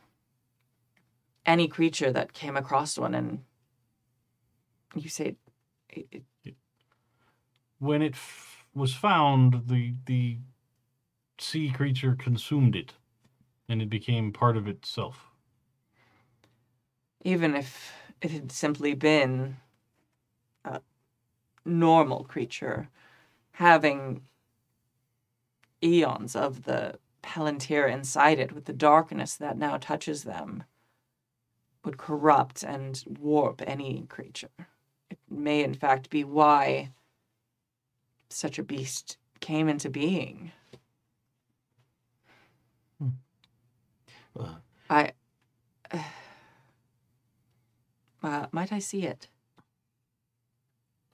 Any 1.46 1.68
creature 1.68 2.12
that 2.12 2.34
came 2.34 2.58
across 2.58 2.98
one, 2.98 3.16
and 3.16 3.46
you 4.96 5.10
say, 5.10 5.36
it, 5.90 6.08
it, 6.44 6.56
When 7.80 8.02
it 8.02 8.14
f- 8.16 8.66
was 8.74 8.94
found, 8.94 9.68
the 9.68 9.94
the 10.06 10.40
sea 11.40 11.72
creature 11.72 12.16
consumed 12.16 12.76
it, 12.76 12.94
and 13.70 13.82
it 13.82 13.90
became 13.90 14.34
part 14.34 14.58
of 14.58 14.68
itself. 14.68 15.32
even 17.24 17.56
if 17.56 17.94
it 18.22 18.32
had 18.32 18.52
simply 18.52 18.94
been 18.94 19.58
a 20.64 20.82
normal 21.66 22.24
creature 22.24 22.90
having 23.54 24.26
eons 25.84 26.36
of 26.36 26.64
the 26.64 27.00
palantir 27.26 27.92
inside 27.92 28.40
it 28.40 28.54
with 28.54 28.66
the 28.66 28.74
darkness 28.74 29.36
that 29.36 29.58
now 29.58 29.78
touches 29.78 30.24
them 30.24 30.64
would 31.84 31.98
corrupt 31.98 32.64
and 32.64 33.04
warp 33.20 33.62
any 33.66 34.06
creature. 34.08 34.68
It 35.10 35.20
may 35.30 35.64
in 35.64 35.74
fact 35.74 36.10
be 36.10 36.24
why 36.24 36.92
such 38.30 38.60
a 38.60 38.64
beast 38.64 39.18
came 39.40 39.68
into 39.68 39.90
being. 39.90 40.52
Well, 44.34 44.62
i 44.90 45.12
uh, 48.24 48.48
might 48.52 48.74
i 48.74 48.80
see 48.80 49.04
it? 49.04 49.30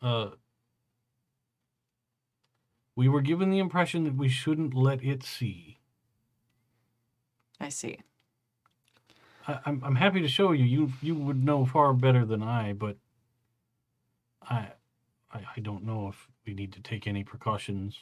Uh, 0.02 0.32
we 2.96 3.08
were 3.08 3.22
given 3.22 3.52
the 3.52 3.60
impression 3.60 4.04
that 4.06 4.16
we 4.16 4.28
shouldn't 4.28 4.74
let 4.74 5.04
it 5.04 5.24
see. 5.24 5.81
I 7.62 7.70
see 7.70 7.98
I, 9.48 9.60
I'm 9.66 9.82
I'm 9.84 9.96
happy 9.96 10.22
to 10.22 10.28
show 10.28 10.52
you. 10.52 10.66
You 10.66 10.92
you 11.02 11.16
would 11.16 11.44
know 11.44 11.66
far 11.66 11.94
better 11.94 12.26
than 12.26 12.44
I, 12.44 12.74
but 12.74 12.96
I 14.48 14.68
I, 15.34 15.40
I 15.56 15.60
don't 15.62 15.84
know 15.84 16.08
if 16.10 16.28
we 16.46 16.54
need 16.54 16.72
to 16.74 16.82
take 16.82 17.08
any 17.08 17.24
precautions. 17.24 17.98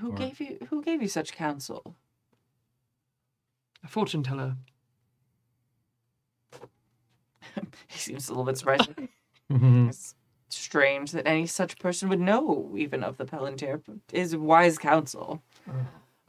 Who 0.00 0.12
Or- 0.12 0.16
gave 0.16 0.38
you 0.40 0.58
who 0.68 0.82
gave 0.82 1.00
you 1.00 1.08
such 1.08 1.32
counsel? 1.32 1.96
A 3.84 3.88
fortune 3.88 4.22
teller. 4.22 4.56
He 7.88 7.98
seems 7.98 8.28
a 8.28 8.32
little 8.32 8.44
bit 8.44 8.58
surprised. 8.58 8.90
Mhm. 9.50 9.88
it's 9.88 10.14
strange 10.50 11.12
that 11.12 11.26
any 11.26 11.46
such 11.46 11.78
person 11.78 12.10
would 12.10 12.20
know 12.20 12.74
even 12.76 13.02
of 13.02 13.16
the 13.16 13.24
Palantir 13.24 13.80
but 13.86 13.96
is 14.12 14.36
wise 14.36 14.76
counsel. 14.76 15.42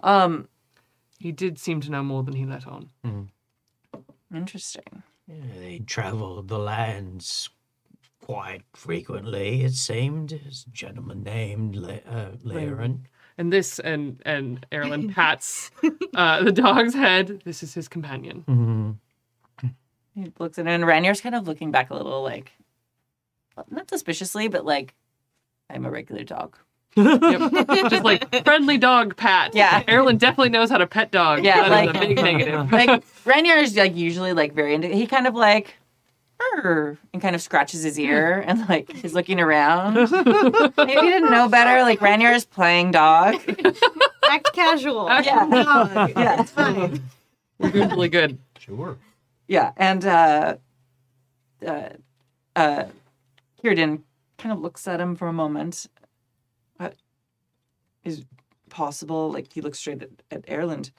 Um 0.01 0.47
He 1.20 1.32
did 1.32 1.59
seem 1.59 1.82
to 1.82 1.91
know 1.91 2.01
more 2.01 2.24
than 2.24 2.34
he 2.36 2.45
let 2.45 2.65
on. 2.65 2.89
interesting. 4.34 5.03
yeah, 5.28 5.36
they 5.59 5.80
traveled 5.80 6.47
the 6.47 6.57
lands 6.59 7.49
quite 8.24 8.63
frequently, 8.74 9.63
it 9.63 9.74
seemed. 9.74 10.30
There's 10.30 10.65
a 10.67 10.72
gentleman 10.72 11.24
named 11.24 11.76
Le- 11.76 12.01
uh, 12.09 12.32
Laren. 12.43 13.07
And 13.38 13.53
this, 13.53 13.80
and 13.80 14.22
and 14.26 14.65
Erland 14.72 15.13
pats 15.15 15.72
uh, 16.15 16.43
the 16.43 16.51
dog's 16.51 16.93
head. 16.93 17.41
This 17.45 17.63
is 17.63 17.74
his 17.74 17.88
companion. 17.88 18.43
Mhm. 18.47 19.72
He 20.13 20.32
looks 20.39 20.59
at 20.59 20.67
it 20.67 20.72
and 20.72 20.84
Ranier's 20.86 21.22
kind 21.22 21.36
of 21.36 21.47
looking 21.47 21.72
back 21.72 21.89
a 21.89 21.95
little 21.95 22.22
like 22.24 22.51
not 23.70 23.89
suspiciously, 23.89 24.47
but 24.49 24.65
like 24.65 24.93
I'm 25.70 25.86
a 25.86 25.91
regular 25.91 26.24
dog. 26.24 26.57
Yep. 26.96 27.68
Just 27.90 28.04
like 28.04 28.44
friendly 28.44 28.78
dog 28.78 29.16
pat. 29.16 29.54
Yeah. 29.56 29.84
Erland 29.88 30.20
definitely 30.20 30.50
knows 30.50 30.70
how 30.70 30.78
to 30.78 30.88
pet 30.88 31.12
dogs. 31.12 31.44
Yeah, 31.44 31.68
That 31.70 31.88
is 31.88 31.94
like- 31.94 31.96
a 31.96 32.00
big 32.08 32.18
negative. 32.18 32.72
Like 32.80 33.04
Rainier 33.26 33.56
is 33.58 33.76
like 33.76 33.96
usually 33.96 34.34
like 34.34 34.54
very 34.54 34.74
into 34.74 34.88
he 34.88 35.06
kind 35.08 35.28
of 35.28 35.36
like 35.36 35.76
and 36.64 37.22
kind 37.22 37.36
of 37.36 37.42
scratches 37.42 37.84
his 37.84 38.00
ear 38.00 38.44
and 38.48 38.68
like 38.70 38.92
he's 38.92 39.14
looking 39.14 39.40
around. 39.40 39.96
Maybe 39.96 40.94
he 40.94 41.02
didn't 41.02 41.32
know 41.32 41.48
better. 41.50 41.82
Like 41.84 42.02
Rainier 42.02 42.32
is 42.32 42.46
playing 42.46 42.92
dog. 42.92 43.36
Act 44.30 44.54
casual. 44.54 45.08
Yeah. 45.08 45.46
Dog. 45.50 46.10
Yeah. 46.16 46.42
It's 46.42 46.52
fine. 46.52 47.02
We're 47.60 47.70
really 47.72 48.08
good. 48.10 48.38
Sure. 48.58 48.98
Yeah, 49.48 49.72
and 49.78 50.06
uh, 50.06 50.56
uh, 51.66 51.90
uh, 52.56 52.84
Círdan 53.64 54.02
kind 54.38 54.54
of 54.54 54.60
looks 54.62 54.88
at 54.88 55.02
him 55.02 55.16
for 55.16 55.28
a 55.28 55.34
moment. 55.34 55.88
What 58.04 58.12
is 58.14 58.26
possible? 58.70 59.32
Like 59.32 59.54
he 59.54 59.62
looks 59.62 59.80
straight 59.80 60.04
at, 60.04 60.10
at 60.32 60.45
Erland. 60.50 60.91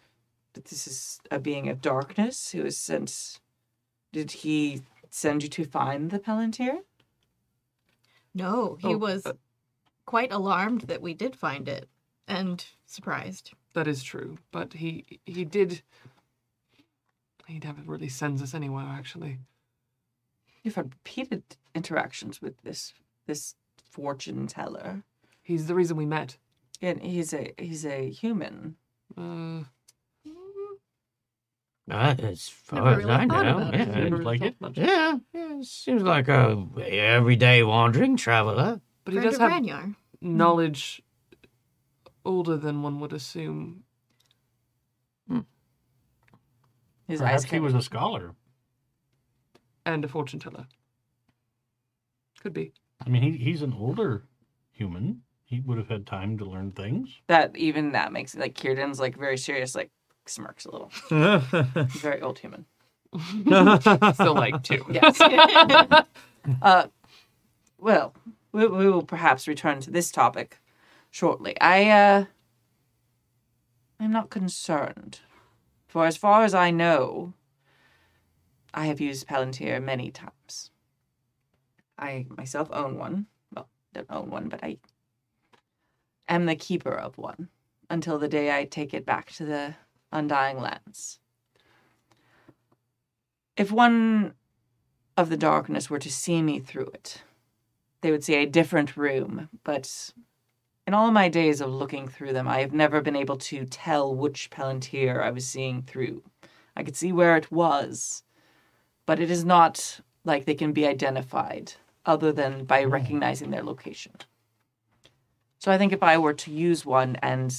That 0.55 0.65
this 0.65 0.87
is 0.87 1.21
a 1.31 1.39
being 1.39 1.69
of 1.69 1.81
darkness 1.81 2.51
who 2.51 2.65
is 2.65 2.77
sent. 2.77 3.39
Did 4.13 4.33
he 4.33 4.83
send 5.09 5.43
you 5.45 5.49
to 5.51 5.65
find 5.65 6.11
the 6.11 6.19
Palantir? 6.19 6.81
No, 8.35 8.77
he 8.81 8.95
Oh, 8.95 8.99
was 8.99 9.27
uh, 9.27 9.35
quite 10.07 10.33
alarmed 10.33 10.83
that 10.83 11.03
we 11.03 11.15
did 11.15 11.37
find 11.37 11.69
it 11.69 11.89
and 12.27 12.65
surprised. 12.87 13.53
That 13.75 13.87
is 13.87 14.03
true. 14.03 14.39
But 14.51 14.75
he 14.75 15.05
he 15.25 15.45
did. 15.45 15.83
He 17.47 17.59
never 17.59 17.83
really 17.85 18.09
sends 18.09 18.43
us 18.43 18.55
anywhere, 18.55 18.87
actually. 18.89 19.39
You've 20.63 20.75
had 20.77 20.93
repeated 20.93 21.43
interactions 21.75 22.43
with 22.43 22.61
this 22.63 22.93
this 23.27 23.55
fortune 23.91 24.47
teller, 24.47 25.03
He's 25.43 25.67
the 25.67 25.75
reason 25.75 25.97
we 25.97 26.07
met. 26.07 26.37
And 26.83 27.03
he's 27.03 27.33
a 27.35 27.53
he's 27.59 27.85
a 27.87 28.11
human. 28.11 28.77
Uh, 29.17 29.65
Uh, 31.91 32.15
as 32.23 32.49
far 32.49 32.85
Never 32.85 32.91
as 32.91 32.97
really 32.99 33.11
I 33.11 33.27
thought 33.27 33.45
know, 33.45 33.59
about 33.59 33.75
it. 33.75 33.79
yeah. 33.81 33.85
never 33.87 34.17
Seems 34.17 34.25
like 34.25 34.41
thought 34.41 34.47
it. 34.47 34.61
much. 34.61 34.79
Yeah, 34.79 35.19
yeah, 35.35 35.59
seems 35.63 36.03
like 36.03 36.29
a 36.29 36.67
everyday 36.87 37.65
wandering 37.65 38.17
traveler. 38.17 38.81
But 39.05 39.15
he 39.15 39.19
Friend 39.19 39.31
does 39.31 39.41
of 39.41 39.51
have 39.51 39.63
Ranyar. 39.63 39.97
knowledge 40.21 41.03
older 42.25 42.57
than 42.57 42.83
one 42.83 43.01
would 43.01 43.13
assume. 43.13 43.83
His 47.09 47.19
Perhaps 47.19 47.43
eyes 47.43 47.45
he 47.45 47.51
kind 47.51 47.65
was 47.65 47.75
of, 47.75 47.81
a 47.81 47.83
scholar. 47.83 48.37
And 49.85 50.05
a 50.05 50.09
fortune 50.09 50.39
teller. 50.39 50.69
Could 52.41 52.53
be. 52.53 52.73
I 53.05 53.09
mean, 53.09 53.23
he, 53.23 53.33
he's 53.37 53.63
an 53.63 53.73
older 53.73 54.29
human. 54.71 55.23
He 55.51 55.59
would 55.61 55.79
have 55.79 55.89
had 55.89 56.07
time 56.07 56.39
to 56.39 56.45
learn 56.45 56.71
things. 56.71 57.11
that 57.27 57.57
even 57.57 57.91
that 57.93 58.13
makes 58.13 58.35
it 58.35 58.41
like 58.41 58.55
Círdan's 58.55 59.01
like 59.01 59.19
very 59.19 59.37
serious, 59.37 59.75
like 59.75 59.91
smirks 60.25 60.65
a 60.65 60.71
little. 60.71 60.93
Very 61.89 62.23
old 62.23 62.39
human. 62.39 62.67
Still 64.15 64.35
like 64.35 64.63
two. 64.63 64.85
Yes. 64.93 65.21
uh, 66.63 66.87
well, 67.79 68.15
we, 68.53 68.65
we 68.69 68.89
will 68.89 69.03
perhaps 69.03 69.49
return 69.49 69.81
to 69.81 69.91
this 69.91 70.13
topic 70.13 70.61
shortly. 71.11 71.61
I, 71.61 71.91
uh, 71.91 72.25
I'm 73.99 74.13
not 74.13 74.31
concerned. 74.31 75.19
For 75.89 76.07
as 76.07 76.17
far 76.17 76.45
as 76.45 76.55
I 76.55 76.71
know, 76.71 77.33
I 78.73 78.87
have 78.87 79.01
used 79.01 79.27
Palantir 79.27 79.83
many 79.83 80.13
times. 80.13 80.71
I 81.99 82.27
myself 82.29 82.69
own 82.73 82.97
one. 82.97 83.27
Well, 83.53 83.69
don't 83.93 84.07
own 84.11 84.31
one, 84.31 84.49
but 84.49 84.63
I 84.63 84.79
am 86.31 86.47
the 86.47 86.57
keeper 86.57 86.95
of 86.95 87.19
one 87.19 87.49
until 87.91 88.19
the 88.19 88.29
day 88.29 88.57
I 88.57 88.65
take 88.65 88.95
it 88.95 89.05
back 89.05 89.33
to 89.33 89.45
the 89.45 89.75
Undying 90.13 90.61
Lands. 90.61 91.19
If 93.57 93.71
one 93.71 94.35
of 95.17 95.29
the 95.29 95.37
darkness 95.37 95.91
were 95.91 95.99
to 95.99 96.11
see 96.11 96.41
me 96.41 96.61
through 96.61 96.87
it, 96.95 97.23
they 98.01 98.11
would 98.11 98.25
see 98.25 98.37
a 98.37 98.47
different 98.47 98.97
room. 98.97 99.49
But 99.65 100.13
in 100.87 100.95
all 100.95 101.11
my 101.11 101.29
days 101.29 101.61
of 101.61 101.71
looking 101.71 102.09
through 102.09 102.33
them, 102.33 102.49
I 102.49 102.61
have 102.61 102.73
never 102.73 103.01
been 103.01 103.17
able 103.17 103.37
to 103.37 103.67
tell 103.67 104.15
which 104.15 104.51
Palantir 104.51 105.23
I 105.23 105.31
was 105.31 105.47
seeing 105.47 105.83
through. 105.83 106.23
I 106.77 106.83
could 106.83 106.97
see 106.97 107.13
where 107.13 107.37
it 107.37 107.53
was, 107.53 108.23
but 109.05 109.21
it 109.21 109.31
is 109.31 109.45
not 109.45 110.01
like 110.25 110.45
they 110.45 110.55
can 110.55 110.73
be 110.73 110.87
identified 110.87 111.75
other 112.07 112.33
than 112.33 112.65
by 112.65 112.85
hmm. 112.85 112.91
recognizing 112.91 113.51
their 113.51 113.63
location. 113.63 114.13
So 115.61 115.71
I 115.71 115.77
think 115.77 115.93
if 115.93 116.03
I 116.03 116.17
were 116.17 116.33
to 116.33 116.51
use 116.51 116.87
one, 116.87 117.17
and 117.17 117.55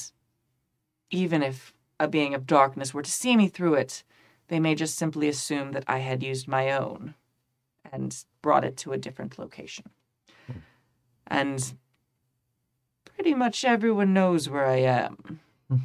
even 1.12 1.44
if 1.44 1.72
a 2.00 2.08
being 2.08 2.34
of 2.34 2.48
darkness 2.48 2.96
were 2.96 3.04
to 3.04 3.12
see 3.12 3.38
me 3.38 3.48
through 3.48 3.76
it, 3.76 4.04
they 4.48 4.60
may 4.60 4.74
just 4.74 4.98
simply 4.98 5.30
assume 5.30 5.72
that 5.74 5.84
I 5.88 6.00
had 6.00 6.24
used 6.24 6.48
my 6.48 6.72
own 6.72 7.14
and 7.92 8.26
brought 8.42 8.66
it 8.66 8.76
to 8.78 8.92
a 8.92 8.98
different 8.98 9.38
location. 9.38 9.86
Hmm. 10.48 10.60
And 11.28 11.74
pretty 13.06 13.36
much 13.36 13.64
everyone 13.64 14.14
knows 14.14 14.50
where 14.50 14.66
I 14.66 14.78
am. 14.78 15.40
Hmm. 15.70 15.78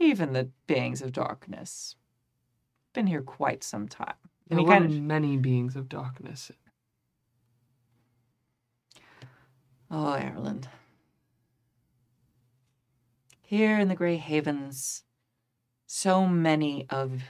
Even 0.00 0.32
the 0.32 0.48
beings 0.66 1.00
of 1.00 1.12
darkness. 1.12 1.94
Been 2.92 3.06
here 3.06 3.22
quite 3.22 3.62
some 3.62 3.86
time. 3.86 4.14
And 4.50 4.58
There 4.58 4.66
were 4.66 4.72
kind 4.72 4.84
of 4.86 5.00
many 5.00 5.36
beings 5.36 5.76
of 5.76 5.88
darkness. 5.88 6.50
Oh, 9.92 10.14
Erland. 10.14 10.68
Here 13.48 13.78
in 13.78 13.86
the 13.86 13.94
Grey 13.94 14.16
Havens, 14.16 15.04
so 15.86 16.26
many 16.26 16.84
of 16.90 17.22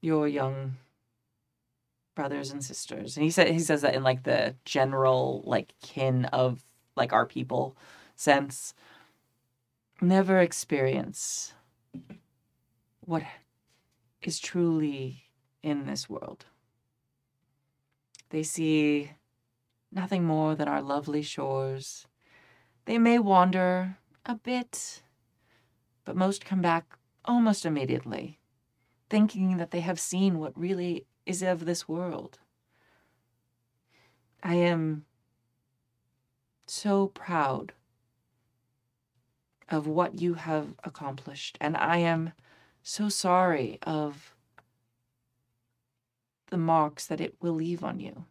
your 0.00 0.26
young 0.26 0.76
brothers 2.14 2.50
and 2.50 2.64
sisters, 2.64 3.14
and 3.14 3.24
he 3.24 3.30
said 3.30 3.48
he 3.48 3.58
says 3.58 3.82
that 3.82 3.94
in 3.94 4.02
like 4.02 4.22
the 4.22 4.54
general 4.64 5.42
like 5.44 5.74
kin 5.82 6.24
of 6.26 6.64
like 6.96 7.12
our 7.12 7.26
people 7.26 7.76
sense, 8.16 8.72
never 10.00 10.38
experience 10.38 11.52
what 13.00 13.22
is 14.22 14.38
truly 14.38 15.24
in 15.62 15.84
this 15.84 16.08
world. 16.08 16.46
They 18.30 18.42
see 18.42 19.10
nothing 19.92 20.24
more 20.24 20.54
than 20.54 20.68
our 20.68 20.80
lovely 20.80 21.20
shores. 21.20 22.06
They 22.86 22.96
may 22.96 23.18
wander 23.18 23.98
a 24.26 24.34
bit, 24.34 25.02
but 26.04 26.16
most 26.16 26.44
come 26.44 26.62
back 26.62 26.98
almost 27.24 27.64
immediately, 27.66 28.38
thinking 29.10 29.56
that 29.56 29.70
they 29.70 29.80
have 29.80 30.00
seen 30.00 30.38
what 30.38 30.58
really 30.58 31.06
is 31.26 31.42
of 31.42 31.64
this 31.64 31.88
world. 31.88 32.38
I 34.42 34.54
am 34.54 35.04
so 36.66 37.08
proud 37.08 37.72
of 39.68 39.86
what 39.86 40.20
you 40.20 40.34
have 40.34 40.74
accomplished, 40.84 41.56
and 41.60 41.76
I 41.76 41.98
am 41.98 42.32
so 42.82 43.08
sorry 43.08 43.78
of 43.82 44.34
the 46.50 46.58
marks 46.58 47.06
that 47.06 47.20
it 47.20 47.34
will 47.40 47.54
leave 47.54 47.82
on 47.82 48.00
you. 48.00 48.26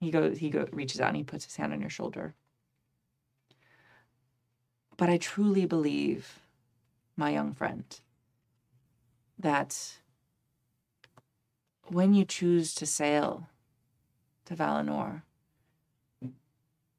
He 0.00 0.10
goes, 0.10 0.38
he 0.38 0.48
go, 0.48 0.66
reaches 0.72 1.00
out 1.00 1.08
and 1.08 1.16
he 1.16 1.24
puts 1.24 1.44
his 1.44 1.56
hand 1.56 1.72
on 1.72 1.80
your 1.80 1.90
shoulder. 1.90 2.34
But 5.00 5.08
I 5.08 5.16
truly 5.16 5.64
believe, 5.64 6.40
my 7.16 7.30
young 7.30 7.54
friend, 7.54 7.86
that 9.38 9.96
when 11.84 12.12
you 12.12 12.26
choose 12.26 12.74
to 12.74 12.84
sail 12.84 13.48
to 14.44 14.54
Valinor, 14.54 15.22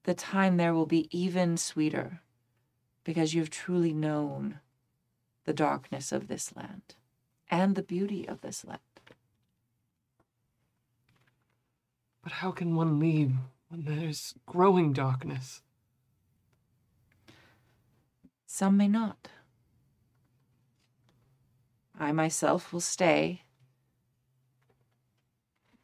the 0.05 0.15
time 0.15 0.57
there 0.57 0.73
will 0.73 0.87
be 0.87 1.15
even 1.15 1.57
sweeter 1.57 2.21
because 3.03 3.35
you've 3.35 3.51
truly 3.51 3.93
known 3.93 4.61
the 5.45 5.53
darkness 5.53 6.11
of 6.11 6.27
this 6.27 6.55
land 6.55 6.95
and 7.51 7.75
the 7.75 7.83
beauty 7.83 8.27
of 8.27 8.41
this 8.41 8.65
land. 8.65 8.79
But 12.23 12.31
how 12.31 12.49
can 12.49 12.75
one 12.75 12.97
leave 12.99 13.33
when 13.69 13.83
there's 13.83 14.33
growing 14.47 14.91
darkness? 14.91 15.61
Some 18.53 18.75
may 18.75 18.89
not. 18.89 19.29
I 21.97 22.11
myself 22.11 22.73
will 22.73 22.81
stay, 22.81 23.43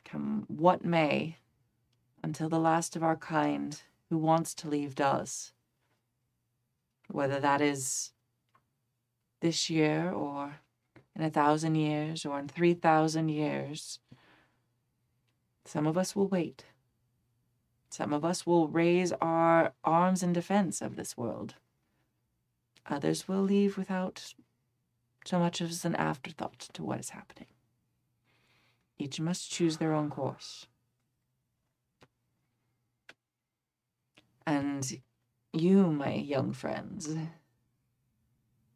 come 0.03 0.43
what 0.49 0.83
may, 0.83 1.37
until 2.21 2.49
the 2.49 2.59
last 2.59 2.97
of 2.97 3.03
our 3.03 3.15
kind 3.15 3.81
who 4.09 4.17
wants 4.17 4.53
to 4.55 4.67
leave 4.67 4.95
does. 4.95 5.53
Whether 7.09 7.39
that 7.39 7.61
is 7.61 8.11
this 9.39 9.69
year 9.69 10.11
or 10.11 10.59
in 11.15 11.23
a 11.23 11.29
thousand 11.29 11.75
years 11.75 12.25
or 12.25 12.37
in 12.37 12.49
3,000 12.49 13.29
years, 13.29 13.99
some 15.63 15.87
of 15.87 15.97
us 15.97 16.17
will 16.17 16.27
wait. 16.27 16.65
Some 17.89 18.11
of 18.11 18.25
us 18.25 18.45
will 18.45 18.67
raise 18.67 19.13
our 19.21 19.71
arms 19.85 20.21
in 20.21 20.33
defense 20.33 20.81
of 20.81 20.97
this 20.97 21.15
world. 21.15 21.55
Others 22.89 23.27
will 23.27 23.41
leave 23.41 23.77
without 23.77 24.33
so 25.25 25.39
much 25.39 25.61
as 25.61 25.83
an 25.83 25.95
afterthought 25.95 26.69
to 26.73 26.83
what 26.83 26.99
is 26.99 27.09
happening. 27.09 27.47
Each 28.97 29.19
must 29.19 29.51
choose 29.51 29.77
their 29.77 29.93
own 29.93 30.09
course. 30.09 30.67
And 34.45 34.99
you, 35.51 35.91
my 35.91 36.13
young 36.13 36.53
friends, 36.53 37.13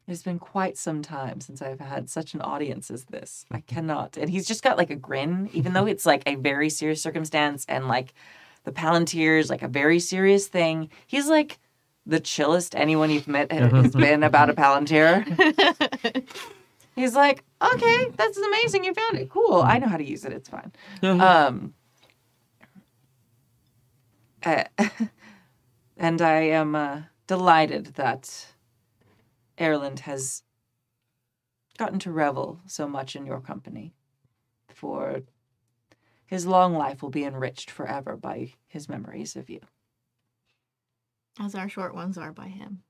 it's 0.07 0.23
been 0.23 0.39
quite 0.39 0.77
some 0.77 1.01
time 1.01 1.39
since 1.39 1.61
I've 1.61 1.79
had 1.79 2.09
such 2.09 2.33
an 2.33 2.41
audience 2.41 2.91
as 2.91 3.05
this. 3.05 3.45
I 3.49 3.61
cannot. 3.61 4.17
And 4.17 4.29
he's 4.29 4.45
just 4.45 4.63
got 4.63 4.77
like 4.77 4.89
a 4.89 4.95
grin, 4.95 5.49
even 5.53 5.71
though 5.71 5.85
it's 5.85 6.05
like 6.05 6.23
a 6.25 6.35
very 6.35 6.69
serious 6.69 7.01
circumstance 7.01 7.65
and 7.69 7.87
like 7.87 8.13
the 8.65 8.73
Palantir 8.73 9.39
is 9.39 9.49
like 9.49 9.63
a 9.63 9.67
very 9.67 9.99
serious 9.99 10.47
thing. 10.47 10.89
He's 11.07 11.27
like 11.27 11.59
the 12.05 12.19
chillest 12.19 12.75
anyone 12.75 13.09
you've 13.09 13.27
met 13.27 13.51
has 13.51 13.93
been 13.93 14.23
about 14.23 14.49
a 14.49 14.53
Palantir. 14.53 15.23
He's 16.95 17.15
like, 17.15 17.43
okay, 17.61 18.07
that's 18.15 18.37
amazing. 18.37 18.83
You 18.83 18.93
found 18.93 19.17
it. 19.17 19.29
Cool. 19.29 19.61
I 19.61 19.79
know 19.79 19.87
how 19.87 19.97
to 19.97 20.03
use 20.03 20.25
it. 20.25 20.33
It's 20.33 20.49
fine. 20.49 20.71
Um, 21.03 21.73
uh, 24.43 24.63
and 25.97 26.21
I 26.21 26.41
am 26.41 26.75
uh, 26.75 27.01
delighted 27.27 27.87
that 27.95 28.47
Erland 29.59 30.01
has 30.01 30.43
gotten 31.77 31.99
to 31.99 32.11
revel 32.11 32.59
so 32.65 32.87
much 32.87 33.15
in 33.15 33.25
your 33.25 33.39
company. 33.39 33.93
For 34.69 35.21
his 36.25 36.45
long 36.45 36.73
life 36.73 37.01
will 37.01 37.09
be 37.09 37.23
enriched 37.23 37.69
forever 37.69 38.15
by 38.17 38.53
his 38.67 38.89
memories 38.89 39.35
of 39.35 39.49
you. 39.49 39.59
As 41.39 41.55
our 41.55 41.69
short 41.69 41.95
ones 41.95 42.17
are 42.17 42.31
by 42.31 42.47
him. 42.47 42.83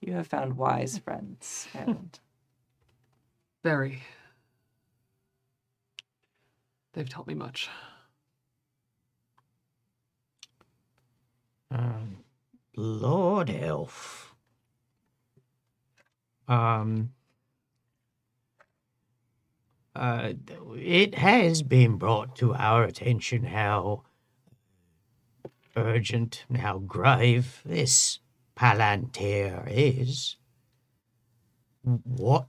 You 0.00 0.12
have 0.12 0.26
found 0.26 0.56
wise 0.56 0.98
friends, 0.98 1.68
and 1.74 2.18
Very. 3.64 4.02
They've 6.92 7.08
taught 7.08 7.26
me 7.26 7.34
much. 7.34 7.68
Um, 11.70 12.18
Lord 12.76 13.50
Elf. 13.50 14.34
Um, 16.46 17.12
Uh, 19.96 20.34
it 20.74 21.14
has 21.14 21.62
been 21.62 21.96
brought 21.96 22.36
to 22.36 22.52
our 22.54 22.84
attention 22.84 23.44
how 23.44 24.02
urgent 25.76 26.44
and 26.48 26.58
how 26.58 26.78
grave 26.78 27.60
this 27.64 28.18
Palantir 28.56 29.64
is. 29.68 30.36
What 31.82 32.48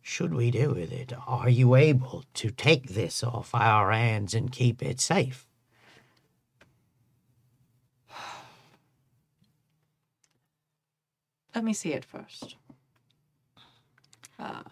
should 0.00 0.32
we 0.32 0.50
do 0.50 0.70
with 0.70 0.92
it? 0.92 1.12
Are 1.26 1.48
you 1.48 1.74
able 1.74 2.24
to 2.34 2.50
take 2.50 2.90
this 2.90 3.22
off 3.22 3.54
our 3.54 3.92
hands 3.92 4.32
and 4.34 4.50
keep 4.50 4.82
it 4.82 5.00
safe? 5.00 5.46
Let 11.54 11.64
me 11.64 11.72
see 11.72 11.92
it 11.92 12.04
first. 12.04 12.56
Uh, 14.38 14.62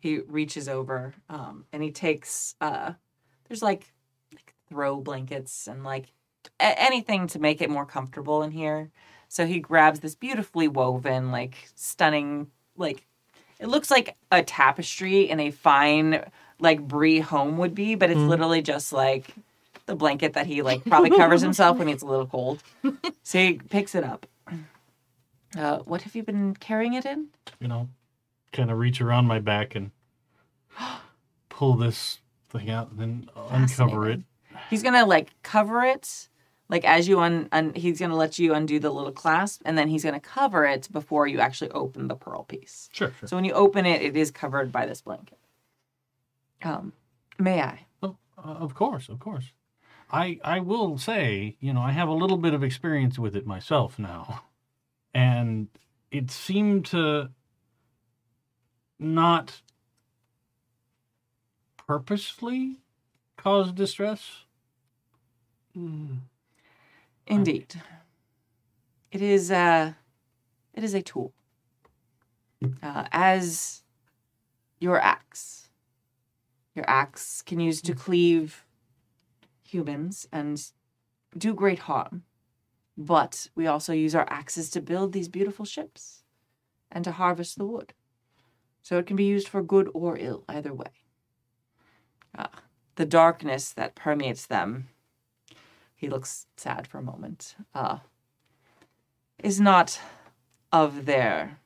he 0.00 0.18
reaches 0.18 0.68
over 0.68 1.14
um, 1.28 1.66
and 1.72 1.82
he 1.82 1.90
takes. 1.90 2.56
Uh, 2.60 2.94
there's 3.48 3.62
like, 3.62 3.92
like 4.32 4.54
throw 4.68 5.00
blankets 5.00 5.66
and 5.66 5.84
like 5.84 6.12
anything 6.60 7.26
to 7.28 7.38
make 7.38 7.60
it 7.60 7.70
more 7.70 7.86
comfortable 7.86 8.42
in 8.42 8.50
here. 8.50 8.90
So 9.28 9.46
he 9.46 9.58
grabs 9.58 10.00
this 10.00 10.14
beautifully 10.14 10.68
woven, 10.68 11.32
like 11.32 11.68
stunning, 11.74 12.50
like 12.76 13.06
it 13.58 13.68
looks 13.68 13.90
like 13.90 14.16
a 14.30 14.42
tapestry 14.42 15.28
in 15.28 15.40
a 15.40 15.50
fine 15.50 16.24
like 16.60 16.80
Bree 16.80 17.20
home 17.20 17.58
would 17.58 17.74
be, 17.74 17.94
but 17.94 18.10
it's 18.10 18.20
literally 18.20 18.62
just 18.62 18.92
like 18.92 19.34
the 19.86 19.94
blanket 19.94 20.34
that 20.34 20.46
he 20.46 20.62
like 20.62 20.84
probably 20.84 21.10
covers 21.10 21.40
himself 21.40 21.78
when 21.78 21.88
it's 21.88 22.02
a 22.02 22.06
little 22.06 22.26
cold. 22.26 22.62
So 23.26 23.38
he 23.38 23.54
picks 23.54 23.94
it 23.94 24.04
up. 24.04 24.26
Uh, 25.56 25.78
what 25.78 26.02
have 26.02 26.14
you 26.14 26.22
been 26.22 26.54
carrying 26.54 26.92
it 26.92 27.06
in? 27.06 27.28
You 27.58 27.68
know, 27.68 27.88
kind 28.52 28.70
of 28.70 28.78
reach 28.78 29.00
around 29.00 29.26
my 29.26 29.38
back 29.38 29.74
and 29.74 29.90
pull 31.48 31.74
this 31.74 32.18
thing 32.50 32.68
out 32.68 32.90
and 32.90 33.00
then 33.00 33.30
uncover 33.50 34.10
it. 34.10 34.20
He's 34.68 34.82
gonna 34.82 35.06
like 35.06 35.30
cover 35.42 35.82
it 35.82 36.28
Like 36.68 36.84
as 36.84 37.06
you 37.06 37.20
un, 37.20 37.48
un 37.52 37.74
he's 37.74 38.00
gonna 38.00 38.16
let 38.16 38.38
you 38.38 38.54
undo 38.54 38.78
the 38.78 38.90
little 38.90 39.12
clasp, 39.12 39.62
and 39.64 39.76
then 39.76 39.88
he's 39.88 40.04
gonna 40.04 40.20
cover 40.20 40.64
it 40.64 40.88
before 40.90 41.26
you 41.26 41.40
actually 41.40 41.70
open 41.70 42.08
the 42.08 42.16
pearl 42.16 42.44
piece. 42.44 42.88
Sure, 42.92 43.12
sure. 43.18 43.28
So 43.28 43.36
when 43.36 43.44
you 43.44 43.52
open 43.52 43.86
it, 43.86 44.02
it 44.02 44.16
is 44.16 44.30
covered 44.30 44.72
by 44.72 44.86
this 44.86 45.02
blanket. 45.02 45.38
Um, 46.62 46.92
may 47.38 47.60
I? 47.60 47.86
Oh, 48.02 48.16
uh, 48.38 48.48
of 48.48 48.74
course, 48.74 49.08
of 49.08 49.18
course. 49.18 49.52
I 50.10 50.40
I 50.42 50.60
will 50.60 50.96
say, 50.96 51.56
you 51.60 51.72
know, 51.72 51.82
I 51.82 51.92
have 51.92 52.08
a 52.08 52.12
little 52.12 52.38
bit 52.38 52.54
of 52.54 52.62
experience 52.62 53.18
with 53.18 53.36
it 53.36 53.46
myself 53.46 53.98
now, 53.98 54.44
and 55.12 55.68
it 56.10 56.30
seemed 56.30 56.86
to 56.86 57.30
not 58.98 59.60
purposely 61.86 62.80
cause 63.36 63.72
distress. 63.72 64.44
Indeed. 67.26 67.80
It 69.10 69.22
is 69.22 69.50
uh 69.50 69.92
it 70.72 70.84
is 70.84 70.94
a 70.94 71.02
tool. 71.02 71.32
Uh, 72.82 73.04
as 73.12 73.82
your 74.80 75.00
axe. 75.00 75.68
Your 76.74 76.88
axe 76.88 77.42
can 77.42 77.60
use 77.60 77.80
to 77.82 77.94
cleave 77.94 78.64
humans 79.62 80.26
and 80.32 80.60
do 81.36 81.54
great 81.54 81.80
harm. 81.80 82.24
But 82.96 83.48
we 83.54 83.66
also 83.66 83.92
use 83.92 84.14
our 84.14 84.26
axes 84.30 84.70
to 84.70 84.80
build 84.80 85.12
these 85.12 85.28
beautiful 85.28 85.64
ships 85.64 86.24
and 86.90 87.04
to 87.04 87.12
harvest 87.12 87.58
the 87.58 87.66
wood. 87.66 87.92
So 88.82 88.98
it 88.98 89.06
can 89.06 89.16
be 89.16 89.24
used 89.24 89.48
for 89.48 89.62
good 89.62 89.88
or 89.94 90.16
ill, 90.18 90.44
either 90.48 90.74
way. 90.74 90.90
Uh, 92.36 92.46
the 92.96 93.06
darkness 93.06 93.72
that 93.72 93.94
permeates 93.94 94.46
them 94.46 94.88
he 96.04 96.10
looks 96.10 96.46
sad 96.58 96.86
for 96.86 96.98
a 96.98 97.02
moment. 97.02 97.56
Uh, 97.74 97.98
is 99.42 99.58
not 99.58 99.98
of 100.70 101.06
their 101.06 101.58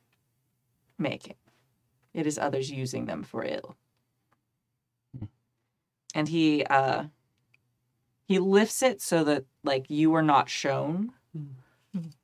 making. 0.97 1.35
It 2.15 2.25
is 2.25 2.39
others 2.39 2.71
using 2.71 3.07
them 3.07 3.25
for 3.25 3.45
ill. 3.45 3.75
And 6.15 6.29
he 6.29 6.65
uh, 6.67 7.07
he 8.29 8.39
lifts 8.39 8.81
it 8.81 9.03
so 9.03 9.25
that 9.25 9.45
like 9.65 9.91
you 9.91 10.15
are 10.15 10.23
not 10.23 10.49
shown, 10.49 11.13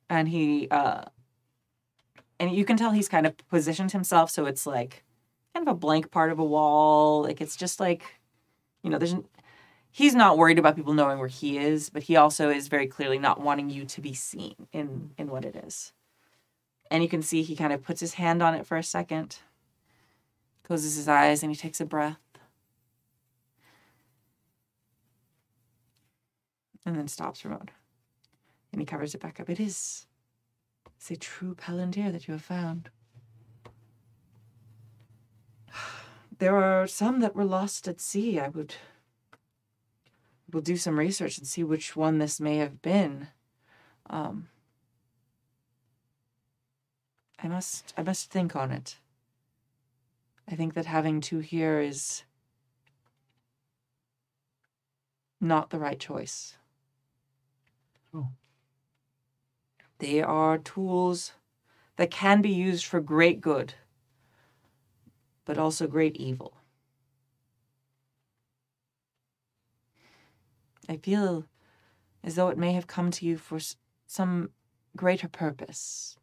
and 0.09 0.29
he 0.29 0.69
uh, 0.71 1.03
and 2.39 2.55
you 2.55 2.63
can 2.63 2.77
tell 2.77 2.91
he's 2.91 3.09
kind 3.09 3.27
of 3.27 3.37
positioned 3.49 3.91
himself 3.91 4.31
so 4.31 4.45
it's 4.45 4.65
like 4.65 5.03
kind 5.53 5.67
of 5.67 5.71
a 5.73 5.77
blank 5.77 6.11
part 6.11 6.31
of 6.31 6.39
a 6.39 6.45
wall. 6.45 7.23
Like 7.23 7.41
it's 7.41 7.57
just 7.57 7.81
like 7.81 8.03
you 8.83 8.89
know, 8.89 8.97
there's 8.97 9.15
he's 9.95 10.13
not 10.13 10.37
worried 10.37 10.59
about 10.59 10.75
people 10.75 10.93
knowing 10.93 11.19
where 11.19 11.29
he 11.29 11.57
is, 11.57 11.89
but 11.89 12.03
he 12.03 12.17
also 12.17 12.49
is 12.49 12.67
very 12.67 12.85
clearly 12.85 13.17
not 13.17 13.39
wanting 13.39 13.69
you 13.69 13.85
to 13.85 14.01
be 14.01 14.13
seen 14.13 14.67
in 14.73 15.11
in 15.17 15.27
what 15.29 15.45
it 15.45 15.55
is. 15.55 15.93
And 16.91 17.01
you 17.01 17.07
can 17.07 17.21
see 17.21 17.41
he 17.41 17.55
kind 17.55 17.71
of 17.71 17.81
puts 17.81 18.01
his 18.01 18.15
hand 18.15 18.43
on 18.43 18.53
it 18.55 18.67
for 18.67 18.75
a 18.75 18.83
second, 18.83 19.37
closes 20.63 20.97
his 20.97 21.07
eyes, 21.07 21.41
and 21.41 21.51
he 21.51 21.55
takes 21.55 21.79
a 21.79 21.85
breath. 21.85 22.19
And 26.85 26.97
then 26.97 27.07
stops 27.07 27.39
for 27.39 27.47
a 27.47 27.51
moment. 27.51 27.71
And 28.71 28.81
he 28.81 28.85
covers 28.85 29.15
it 29.15 29.21
back 29.21 29.39
up. 29.39 29.49
It 29.49 29.61
is 29.61 30.05
it's 30.97 31.09
a 31.09 31.15
true 31.15 31.55
palantir 31.55 32.11
that 32.11 32.27
you 32.27 32.33
have 32.33 32.43
found. 32.43 32.89
There 36.37 36.57
are 36.57 36.85
some 36.85 37.21
that 37.21 37.33
were 37.33 37.45
lost 37.45 37.87
at 37.87 38.01
sea. 38.01 38.39
I 38.39 38.49
would 38.49 38.75
we'll 40.55 40.61
do 40.61 40.77
some 40.77 40.97
research 40.97 41.37
and 41.37 41.45
see 41.45 41.65
which 41.65 41.97
one 41.97 42.17
this 42.17 42.39
may 42.39 42.55
have 42.55 42.81
been. 42.81 43.27
Um, 44.09 44.47
I 47.43 47.49
must 47.49 47.93
I 47.97 48.03
must 48.03 48.31
think 48.31 48.55
on 48.55 48.71
it. 48.71 48.95
I 50.49 50.55
think 50.55 50.73
that 50.75 50.85
having 50.85 51.19
two 51.19 51.39
here 51.39 51.81
is 51.81 52.23
not 55.41 55.71
the 55.71 55.77
right 55.77 55.99
choice. 55.99 56.55
Oh. 58.13 58.29
They 59.99 60.21
are 60.21 60.57
tools 60.57 61.33
that 61.97 62.11
can 62.11 62.41
be 62.41 62.51
used 62.51 62.85
for 62.85 63.01
great 63.01 63.41
good, 63.41 63.73
but 65.43 65.57
also 65.57 65.85
great 65.85 66.15
evil. 66.15 66.53
I 70.87 70.97
feel 70.97 71.45
as 72.23 72.35
though 72.35 72.49
it 72.49 72.57
may 72.57 72.73
have 72.73 72.87
come 72.87 73.11
to 73.11 73.25
you 73.25 73.37
for 73.37 73.59
some 74.07 74.49
greater 74.95 75.27
purpose. 75.27 76.17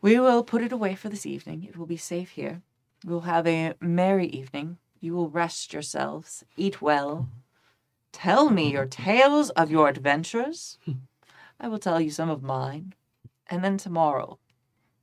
We 0.00 0.20
will 0.20 0.44
put 0.44 0.62
it 0.62 0.72
away 0.72 0.94
for 0.94 1.08
this 1.08 1.26
evening. 1.26 1.64
It 1.64 1.76
will 1.76 1.86
be 1.86 1.96
safe 1.96 2.30
here. 2.30 2.62
We 3.04 3.12
will 3.12 3.22
have 3.22 3.46
a 3.46 3.74
merry 3.80 4.26
evening. 4.28 4.78
You 5.00 5.14
will 5.14 5.28
rest 5.28 5.72
yourselves, 5.72 6.44
eat 6.56 6.82
well. 6.82 7.28
Tell 8.12 8.50
me 8.50 8.72
your 8.72 8.86
tales 8.86 9.50
of 9.50 9.70
your 9.70 9.88
adventures. 9.88 10.78
I 11.60 11.68
will 11.68 11.78
tell 11.78 12.00
you 12.00 12.10
some 12.10 12.30
of 12.30 12.42
mine. 12.42 12.94
And 13.48 13.64
then 13.64 13.76
tomorrow, 13.76 14.38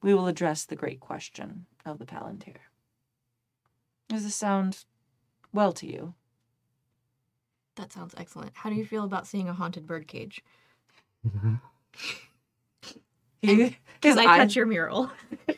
we 0.01 0.13
will 0.13 0.27
address 0.27 0.65
the 0.65 0.75
great 0.75 0.99
question 0.99 1.65
of 1.85 1.97
the 1.99 2.05
Palantir. 2.05 2.57
Does 4.07 4.23
this 4.23 4.35
sound 4.35 4.85
well 5.53 5.73
to 5.73 5.87
you? 5.87 6.13
That 7.75 7.91
sounds 7.91 8.13
excellent. 8.17 8.51
How 8.55 8.69
do 8.69 8.75
you 8.75 8.85
feel 8.85 9.03
about 9.03 9.27
seeing 9.27 9.49
a 9.49 9.53
haunted 9.53 9.85
bird 9.87 10.07
cage? 10.07 10.43
He, 13.41 13.77
Can 14.01 14.17
I 14.17 14.37
touch 14.39 14.55
your 14.55 14.65
mural? 14.65 15.11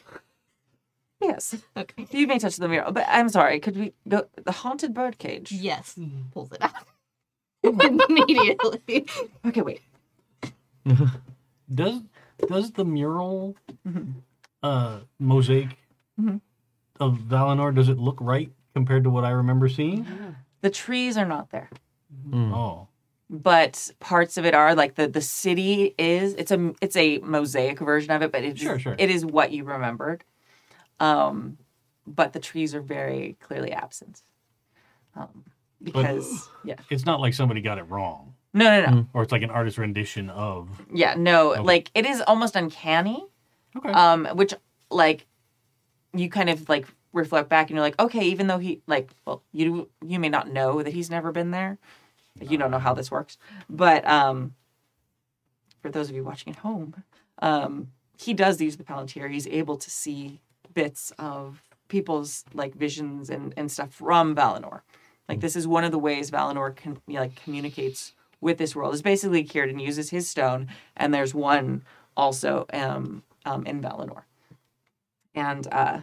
Yes, 1.19 1.55
Okay. 1.75 2.05
you 2.11 2.27
may 2.27 2.37
touch 2.37 2.57
the 2.57 2.67
mural, 2.67 2.91
but 2.91 3.03
I'm 3.07 3.27
sorry. 3.29 3.59
Could 3.59 3.75
we 3.75 3.91
go 4.07 4.27
the 4.45 4.51
haunted 4.51 4.93
bird 4.93 5.17
cage? 5.17 5.51
Yes. 5.51 5.97
Pulls 6.31 6.51
it 6.51 6.61
out. 6.61 6.73
Immediately. 7.63 9.07
Okay, 9.43 9.61
wait. 9.63 9.81
Does 11.73 12.01
does 12.47 12.71
the 12.71 12.85
mural 12.85 13.55
Mhm. 13.87 14.21
uh 14.61 14.99
mosaic 15.19 15.75
Mhm. 16.21 16.39
Of 16.99 17.17
Valinor 17.19 17.73
does 17.73 17.89
it 17.89 17.97
look 17.97 18.17
right 18.19 18.51
compared 18.73 19.03
to 19.03 19.09
what 19.09 19.23
I 19.23 19.31
remember 19.31 19.67
seeing? 19.69 20.05
The 20.61 20.69
trees 20.69 21.17
are 21.17 21.25
not 21.25 21.51
there, 21.51 21.69
Mm. 22.29 22.51
Oh. 22.53 22.87
but 23.29 23.91
parts 23.99 24.37
of 24.37 24.45
it 24.45 24.53
are. 24.55 24.73
Like 24.75 24.95
the 24.95 25.07
the 25.07 25.21
city 25.21 25.93
is. 25.97 26.33
It's 26.35 26.51
a 26.51 26.73
it's 26.81 26.95
a 26.95 27.19
mosaic 27.19 27.79
version 27.79 28.11
of 28.11 28.21
it, 28.21 28.31
but 28.31 28.43
it's 28.43 28.59
Sure, 28.61 28.79
sure. 28.79 28.95
it 28.97 29.09
is 29.09 29.25
what 29.25 29.51
you 29.51 29.63
remembered. 29.63 30.23
Um, 30.99 31.57
but 32.05 32.33
the 32.33 32.39
trees 32.39 32.73
are 32.73 32.81
very 32.81 33.35
clearly 33.39 33.71
absent. 33.71 34.21
Um, 35.15 35.43
because 35.83 36.49
yeah, 36.63 36.75
It's 36.89 37.05
not 37.05 37.19
like 37.19 37.33
somebody 37.33 37.61
got 37.61 37.77
it 37.77 37.83
wrong. 37.83 38.33
no, 38.53 38.81
no, 38.81 38.91
no. 38.91 39.07
Or 39.13 39.21
it's 39.23 39.31
like 39.31 39.43
an 39.43 39.49
artist 39.51 39.77
rendition 39.77 40.29
of 40.29 40.69
Yeah, 40.93 41.13
no. 41.17 41.51
Okay. 41.53 41.61
Like 41.61 41.91
it 41.93 42.05
is 42.05 42.21
almost 42.21 42.55
uncanny. 42.55 43.23
Okay. 43.75 43.91
um 43.91 44.25
which 44.33 44.53
like 44.89 45.27
you 46.13 46.29
kind 46.29 46.49
of 46.49 46.69
like 46.69 46.87
reflect 47.13 47.49
back 47.49 47.69
and 47.69 47.75
you're 47.75 47.85
like 47.85 47.99
okay 47.99 48.25
even 48.25 48.47
though 48.47 48.57
he 48.57 48.81
like 48.85 49.11
well 49.25 49.41
you 49.51 49.89
you 50.05 50.19
may 50.19 50.29
not 50.29 50.51
know 50.51 50.83
that 50.83 50.93
he's 50.93 51.09
never 51.09 51.31
been 51.31 51.51
there. 51.51 51.77
You 52.39 52.57
don't 52.57 52.71
know 52.71 52.79
how 52.79 52.93
this 52.93 53.09
works. 53.09 53.37
But 53.69 54.07
um 54.07 54.53
for 55.81 55.89
those 55.89 56.09
of 56.09 56.15
you 56.15 56.23
watching 56.23 56.53
at 56.53 56.59
home 56.59 57.03
um 57.39 57.89
he 58.19 58.33
does 58.33 58.59
use 58.59 58.77
the 58.77 58.83
palantir. 58.83 59.31
He's 59.31 59.47
able 59.47 59.77
to 59.77 59.89
see 59.89 60.41
bits 60.73 61.11
of 61.19 61.61
people's 61.87 62.43
like 62.53 62.75
visions 62.75 63.29
and 63.29 63.53
and 63.57 63.71
stuff 63.71 63.93
from 63.93 64.35
valinor. 64.35 64.81
Like 65.29 65.41
this 65.41 65.55
is 65.55 65.67
one 65.67 65.83
of 65.83 65.91
the 65.91 65.99
ways 65.99 66.31
valinor 66.31 66.75
can 66.75 66.99
like 67.07 67.35
communicates 67.35 68.13
with 68.39 68.57
this 68.57 68.75
world. 68.75 68.93
Is 68.93 69.01
basically 69.01 69.43
Círdan 69.43 69.81
uses 69.81 70.09
his 70.09 70.29
stone 70.29 70.67
and 70.95 71.13
there's 71.13 71.33
one 71.33 71.83
also 72.15 72.65
um 72.73 73.23
um, 73.47 73.65
in 73.65 73.81
Valinor. 73.81 74.23
And 75.37 75.67
uh, 75.71 75.97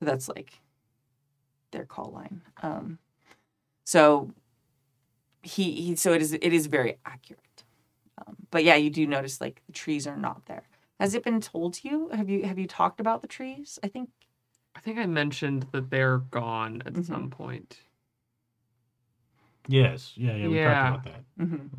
so 0.00 0.04
that's 0.04 0.28
like 0.28 0.60
their 1.70 1.84
call 1.84 2.10
line. 2.10 2.42
Um, 2.62 2.98
so 3.84 4.32
he, 5.42 5.72
he 5.72 5.96
so 5.96 6.12
it 6.12 6.20
is 6.22 6.32
it 6.32 6.42
is 6.52 6.66
very 6.66 6.98
accurate. 7.06 7.62
Um, 8.18 8.36
but 8.50 8.64
yeah, 8.64 8.74
you 8.74 8.90
do 8.90 9.06
notice 9.06 9.40
like 9.40 9.62
the 9.66 9.72
trees 9.72 10.06
are 10.06 10.16
not 10.16 10.46
there. 10.46 10.64
Has 10.98 11.14
it 11.14 11.22
been 11.22 11.40
told 11.40 11.74
to 11.74 11.88
you? 11.88 12.08
Have 12.10 12.28
you 12.28 12.44
have 12.44 12.58
you 12.58 12.66
talked 12.66 12.98
about 13.00 13.22
the 13.22 13.28
trees? 13.28 13.78
I 13.84 13.88
think 13.88 14.10
I 14.74 14.80
think 14.80 14.98
I 14.98 15.06
mentioned 15.06 15.66
that 15.72 15.90
they're 15.90 16.18
gone 16.18 16.82
at 16.84 16.94
Mhm. 16.94 17.06
some 17.06 17.30
point. 17.30 17.78
Yes. 19.68 20.12
Yeah, 20.16 20.36
yeah, 20.36 20.48
we 20.48 20.56
Yeah. 20.56 20.74
talked 20.74 21.04
about 21.04 21.14
that. 21.14 21.46
mhm. 21.46 21.70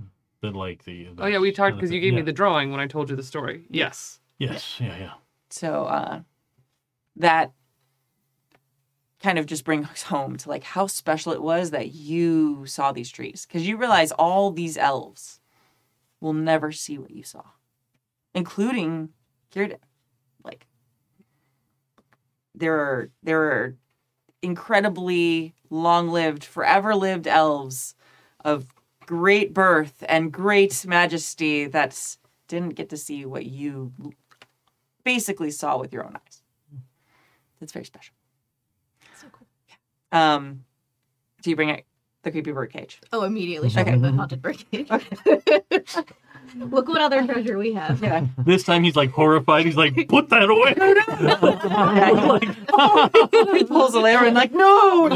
That 0.41 0.55
like 0.55 0.83
the, 0.83 1.09
Oh 1.17 1.25
yeah, 1.25 1.39
we 1.39 1.51
talked 1.51 1.75
because 1.77 1.91
you 1.91 1.99
gave 1.99 2.13
me 2.13 2.21
the 2.21 2.31
drawing 2.33 2.71
when 2.71 2.79
I 2.79 2.87
told 2.87 3.09
you 3.09 3.15
the 3.15 3.23
story. 3.23 3.65
Yes. 3.69 4.19
Yes, 4.37 4.79
yeah, 4.79 4.97
yeah. 4.97 5.13
so 5.49 5.85
uh, 5.85 6.21
that 7.15 7.53
kind 9.21 9.39
of 9.39 9.45
just 9.45 9.63
brings 9.63 10.03
home 10.03 10.37
to 10.37 10.49
like 10.49 10.63
how 10.63 10.87
special 10.87 11.31
it 11.31 11.41
was 11.41 11.71
that 11.71 11.93
you 11.93 12.65
saw 12.65 12.91
these 12.91 13.09
trees 13.09 13.45
because 13.47 13.67
you 13.67 13.77
realize 13.77 14.11
all 14.11 14.51
these 14.51 14.77
elves 14.77 15.39
will 16.21 16.33
never 16.33 16.71
see 16.71 16.97
what 16.97 17.11
you 17.11 17.23
saw, 17.23 17.43
including 18.33 19.09
Círdan. 19.53 19.79
Like 20.43 20.67
there 22.53 22.77
are 22.77 23.09
there 23.23 23.41
are 23.41 23.75
incredibly 24.41 25.55
long-lived, 25.69 26.43
forever-lived 26.43 27.27
elves 27.27 27.95
of 28.43 28.67
great 29.05 29.53
birth 29.53 30.03
and 30.07 30.31
great 30.31 30.85
majesty 30.85 31.65
that 31.65 32.17
didn't 32.47 32.75
get 32.75 32.89
to 32.89 32.97
see 32.97 33.25
what 33.25 33.45
you 33.45 33.91
basically 35.03 35.51
saw 35.51 35.77
with 35.77 35.91
your 35.91 36.05
own 36.05 36.15
eyes. 36.15 36.43
That's 37.65 37.73
very 37.73 37.85
special. 37.85 38.13
So 39.19 39.25
cool. 39.31 39.47
Um, 40.11 40.65
do 41.41 41.49
you 41.49 41.55
bring 41.55 41.69
it 41.69 41.83
the 42.21 42.29
creepy 42.29 42.51
bird 42.51 42.71
cage? 42.71 43.01
Oh, 43.11 43.23
immediately 43.23 43.69
show 43.69 43.81
Okay. 43.81 43.93
me 43.93 43.97
the 43.97 44.11
haunted 44.11 44.39
bird 44.39 44.63
birdcage. 44.71 45.95
Look 46.55 46.87
what 46.87 47.01
other 47.01 47.25
treasure 47.25 47.57
we 47.57 47.73
have. 47.73 48.03
Yeah. 48.03 48.27
This 48.45 48.61
time 48.61 48.83
he's 48.83 48.95
like 48.95 49.09
horrified. 49.09 49.65
He's 49.65 49.75
like, 49.75 49.95
"Put 50.07 50.29
that 50.29 50.47
away!" 50.47 50.75
he 53.57 53.63
pulls 53.63 53.95
a 53.95 53.99
layer 53.99 54.19
and 54.19 54.35
like, 54.35 54.51
no. 54.51 55.09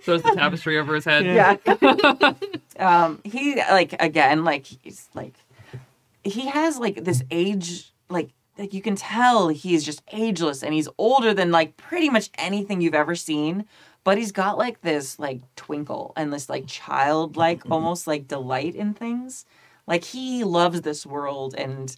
Throws 0.00 0.22
the 0.22 0.32
tapestry 0.34 0.78
over 0.78 0.94
his 0.94 1.04
head. 1.04 1.26
yeah. 1.26 2.32
um, 2.78 3.20
he 3.24 3.56
like 3.56 3.94
again, 4.00 4.42
like 4.42 4.64
he's 4.64 5.10
like 5.12 5.34
he 6.22 6.46
has 6.48 6.78
like 6.78 7.04
this 7.04 7.22
age, 7.30 7.92
like 8.08 8.30
like 8.58 8.72
you 8.72 8.82
can 8.82 8.96
tell 8.96 9.48
he's 9.48 9.84
just 9.84 10.02
ageless 10.12 10.62
and 10.62 10.74
he's 10.74 10.88
older 10.98 11.34
than 11.34 11.50
like 11.50 11.76
pretty 11.76 12.08
much 12.08 12.30
anything 12.38 12.80
you've 12.80 12.94
ever 12.94 13.14
seen. 13.14 13.64
But 14.04 14.18
he's 14.18 14.32
got 14.32 14.58
like 14.58 14.82
this 14.82 15.18
like 15.18 15.40
twinkle 15.56 16.12
and 16.16 16.32
this 16.32 16.48
like 16.48 16.66
childlike 16.66 17.62
almost 17.70 18.06
like 18.06 18.28
delight 18.28 18.74
in 18.74 18.94
things. 18.94 19.44
Like 19.86 20.04
he 20.04 20.44
loves 20.44 20.82
this 20.82 21.04
world 21.04 21.54
and 21.56 21.94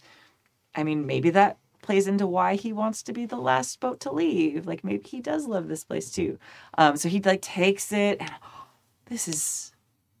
I 0.75 0.83
mean 0.83 1.05
maybe 1.05 1.29
that 1.31 1.57
plays 1.81 2.07
into 2.07 2.27
why 2.27 2.55
he 2.55 2.73
wants 2.73 3.03
to 3.03 3.13
be 3.13 3.25
the 3.25 3.37
last 3.37 3.79
boat 3.79 3.99
to 4.01 4.11
leave. 4.11 4.65
Like 4.65 4.83
maybe 4.83 5.07
he 5.07 5.21
does 5.21 5.47
love 5.47 5.67
this 5.67 5.83
place 5.83 6.09
too. 6.11 6.39
Um 6.77 6.97
so 6.97 7.07
he 7.09 7.21
like 7.21 7.41
takes 7.41 7.91
it 7.91 8.19
and 8.19 8.31
this 9.05 9.27
is 9.27 9.73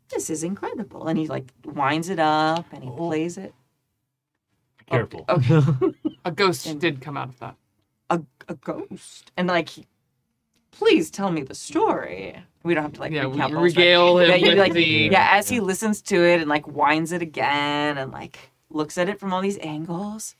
this 0.09 0.29
is 0.29 0.43
incredible. 0.43 1.07
And 1.07 1.17
he 1.17 1.27
like 1.27 1.51
winds 1.65 2.09
it 2.09 2.19
up 2.19 2.65
and 2.71 2.83
he 2.83 2.91
plays 2.91 3.37
it. 3.37 3.53
Careful. 4.89 5.25
Okay. 5.27 5.61
A 6.27 6.31
ghost 6.31 6.79
did 6.79 7.01
come 7.01 7.17
out 7.17 7.29
of 7.29 7.39
that. 7.39 7.55
a, 8.09 8.21
a 8.47 8.55
ghost. 8.55 9.31
And 9.37 9.47
like 9.47 9.69
please 10.71 11.09
tell 11.09 11.31
me 11.31 11.41
the 11.41 11.55
story. 11.55 12.35
We 12.63 12.73
don't 12.73 12.83
have 12.83 12.93
to 12.93 12.99
like 12.99 13.11
Yeah, 13.11 13.25
we 13.25 13.31
recount 13.33 13.51
story. 13.51 13.63
regale 13.63 14.17
him 14.19 14.29
Yeah, 14.29 14.47
with 14.49 14.57
like, 14.59 14.73
the- 14.73 14.83
yeah, 15.11 15.29
as 15.31 15.49
he 15.49 15.59
listens 15.59 16.01
to 16.03 16.15
it 16.23 16.39
and 16.41 16.49
like 16.49 16.67
winds 16.67 17.11
it 17.11 17.21
again 17.21 17.97
and 17.97 18.11
like 18.11 18.51
looks 18.69 18.97
at 18.97 19.09
it 19.09 19.19
from 19.19 19.33
all 19.33 19.41
these 19.41 19.57
angles. 19.59 20.35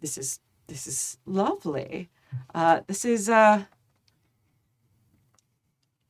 This 0.00 0.18
is 0.18 0.40
this 0.68 0.86
is 0.86 1.18
lovely. 1.26 2.10
Uh 2.54 2.80
this 2.86 3.04
is 3.04 3.28
uh 3.28 3.64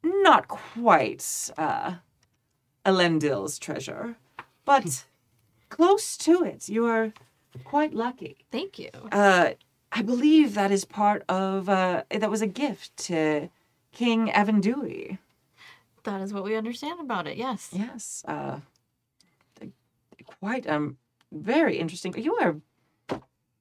not 0.05 0.49
quite 0.49 1.51
uh 1.57 1.95
Elendil's 2.85 3.59
treasure, 3.59 4.17
but 4.65 5.05
close 5.71 6.17
to 6.19 6.45
it. 6.45 6.69
You 6.69 6.87
are 6.87 7.13
quite 7.65 7.95
lucky. 7.95 8.45
Thank 8.51 8.79
you. 8.79 8.91
Uh, 9.13 9.51
I 9.93 10.03
believe 10.03 10.55
that 10.55 10.71
is 10.71 10.85
part 10.85 11.25
of 11.29 11.69
uh, 11.69 12.03
that 12.11 12.31
was 12.31 12.43
a 12.43 12.47
gift 12.47 12.97
to 13.07 13.49
King 13.93 14.29
Arvedui. 14.29 15.19
That 16.05 16.21
is 16.21 16.33
what 16.33 16.45
we 16.45 16.55
understand 16.55 17.01
about 17.01 17.27
it. 17.27 17.37
Yes. 17.37 17.71
Yes, 17.73 18.25
uh, 18.29 18.61
quite 20.41 20.67
um 20.69 20.99
very 21.33 21.77
interesting. 21.79 22.15
You 22.17 22.37
are 22.37 22.57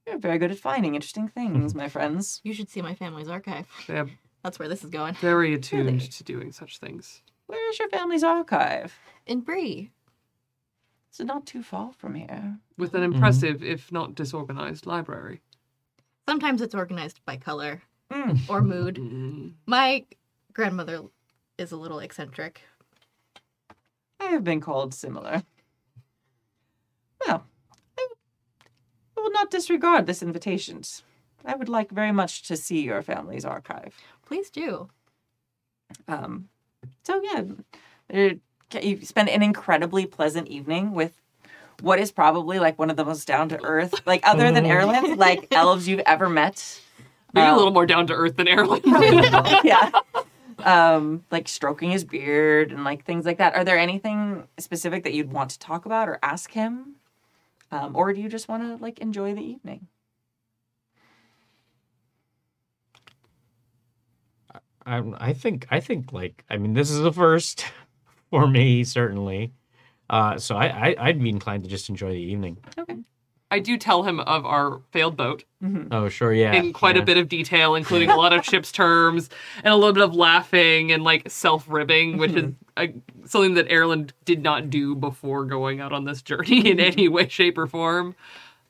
you're 0.08 0.18
very 0.20 0.38
good 0.38 0.52
at 0.52 0.60
finding 0.60 0.94
interesting 0.96 1.28
things, 1.28 1.74
my 1.74 1.90
friends. 1.90 2.42
You 2.44 2.54
should 2.54 2.70
see 2.70 2.82
my 2.82 2.94
family's 2.94 3.28
archive. 3.28 3.68
They're 3.88 4.08
That's 4.44 4.60
where 4.60 4.68
this 4.68 4.84
is 4.84 4.90
going. 4.92 5.16
very 5.16 5.54
attuned 5.54 6.02
to 6.12 6.24
doing 6.24 6.52
such 6.52 6.78
things. 6.78 7.22
Where 7.48 7.70
is 7.70 7.80
your 7.80 7.90
family's 7.90 8.24
archive? 8.24 8.98
In 9.26 9.42
Bree. 9.42 9.92
It's 11.18 11.26
not 11.26 11.46
too 11.46 11.64
far 11.64 11.94
from 11.94 12.16
here. 12.16 12.58
With 12.78 12.94
an 12.94 13.02
impressive, 13.02 13.64
if 13.64 13.90
not 13.90 14.16
disorganized, 14.16 14.86
library. 14.86 15.40
Sometimes 16.28 16.62
it's 16.62 16.76
organized 16.76 17.22
by 17.26 17.38
color 17.38 17.84
Mm. 18.12 18.50
or 18.50 18.62
mood. 18.62 18.96
Mm. 18.96 19.54
My 19.66 20.06
grandmother 20.52 21.04
is 21.58 21.72
a 21.72 21.78
little 21.78 22.00
eccentric. 22.00 22.64
I 24.20 24.26
have 24.26 24.44
been 24.44 24.60
called 24.60 24.94
similar. 24.94 25.44
Well, 27.26 27.46
I 27.98 28.08
I 29.18 29.22
will 29.22 29.32
not 29.32 29.50
disregard 29.50 30.08
this 30.08 30.22
invitation. 30.22 30.82
I 31.46 31.56
would 31.56 31.70
like 31.70 31.92
very 31.92 32.12
much 32.12 32.44
to 32.50 32.58
see 32.58 32.82
your 32.82 33.02
family's 33.02 33.46
archive. 33.46 33.96
Please 34.26 34.50
do. 34.50 34.90
Um, 36.10 36.50
so 37.04 37.22
yeah, 37.24 37.44
there- 38.10 38.40
you 38.82 39.02
spend 39.06 39.30
an 39.30 39.42
incredibly 39.44 40.06
pleasant 40.06 40.48
evening 40.48 40.94
with 40.94 41.14
what 41.82 42.00
is 42.00 42.12
probably 42.12 42.60
like 42.60 42.80
one 42.80 42.90
of 42.90 42.98
the 42.98 43.06
most 43.06 43.28
down 43.28 43.50
to 43.50 43.62
earth, 43.64 43.94
like 44.06 44.22
other 44.28 44.52
than 44.52 44.66
Erland, 44.66 45.18
like 45.18 45.48
elves 45.52 45.88
you've 45.88 46.02
ever 46.06 46.30
met. 46.30 46.82
Maybe 47.34 47.48
a 47.48 47.52
Um, 47.52 47.58
little 47.58 47.72
more 47.74 47.86
down 47.86 48.08
to 48.08 48.14
earth 48.14 48.38
than 48.38 48.48
Erland. 48.48 48.84
yeah. 49.64 49.92
Um, 50.60 51.26
like 51.32 51.48
stroking 51.50 51.92
his 51.92 52.06
beard 52.06 52.72
and 52.72 52.84
like 52.86 53.04
things 53.04 53.26
like 53.26 53.38
that. 53.40 53.56
Are 53.56 53.64
there 53.66 53.78
anything 53.78 54.48
specific 54.58 55.04
that 55.04 55.14
you'd 55.14 55.32
want 55.32 55.50
to 55.52 55.60
talk 55.60 55.86
about 55.86 56.08
or 56.08 56.18
ask 56.24 56.52
him? 56.52 56.96
Um, 57.72 57.96
or 57.96 58.14
do 58.14 58.22
you 58.22 58.30
just 58.30 58.48
want 58.48 58.64
to 58.64 58.82
like 58.82 59.00
enjoy 59.00 59.34
the 59.36 59.42
evening? 59.42 59.88
I, 64.86 65.02
I 65.18 65.34
think 65.34 65.66
I 65.72 65.80
think 65.80 66.14
like 66.14 66.44
I 66.50 66.58
mean 66.58 66.74
this 66.74 66.90
is 66.92 67.00
the 67.00 67.12
first 67.12 67.66
for 68.42 68.48
me 68.48 68.84
certainly. 68.84 69.52
Uh, 70.10 70.38
so 70.38 70.56
I, 70.56 70.90
I 70.90 70.96
I'd 71.00 71.22
be 71.22 71.30
inclined 71.30 71.64
to 71.64 71.70
just 71.70 71.90
enjoy 71.90 72.12
the 72.12 72.22
evening. 72.22 72.58
Okay. 72.78 72.98
I 73.52 73.60
do 73.60 73.78
tell 73.78 74.04
him 74.04 74.20
of 74.20 74.46
our 74.46 74.82
failed 74.92 75.16
boat 75.16 75.46
Oh 75.92 76.10
sure, 76.10 76.34
yeah. 76.34 76.54
in 76.54 76.74
quite 76.74 76.96
yeah. 76.96 77.02
a 77.02 77.06
bit 77.06 77.18
of 77.18 77.28
detail, 77.28 77.76
including 77.76 78.10
a 78.10 78.16
lot 78.18 78.34
of 78.34 78.46
ship's 78.46 78.72
terms 78.72 79.30
and 79.64 79.74
a 79.74 79.76
little 79.76 79.94
bit 79.94 80.04
of 80.04 80.16
laughing 80.16 80.92
and 80.92 81.04
like 81.04 81.30
self 81.30 81.66
ribbing, 81.68 82.18
which 82.18 82.34
is 82.34 82.52
uh, 82.78 82.88
something 83.26 83.56
that 83.56 83.72
Erland 83.72 84.14
did 84.26 84.44
not 84.44 84.70
do 84.70 84.96
before 84.96 85.46
going 85.46 85.80
out 85.80 85.92
on 85.92 86.06
this 86.06 86.22
journey 86.22 86.70
in 86.70 86.80
any 86.80 87.08
way, 87.08 87.28
shape, 87.28 87.58
or 87.58 87.68
form. 87.68 88.16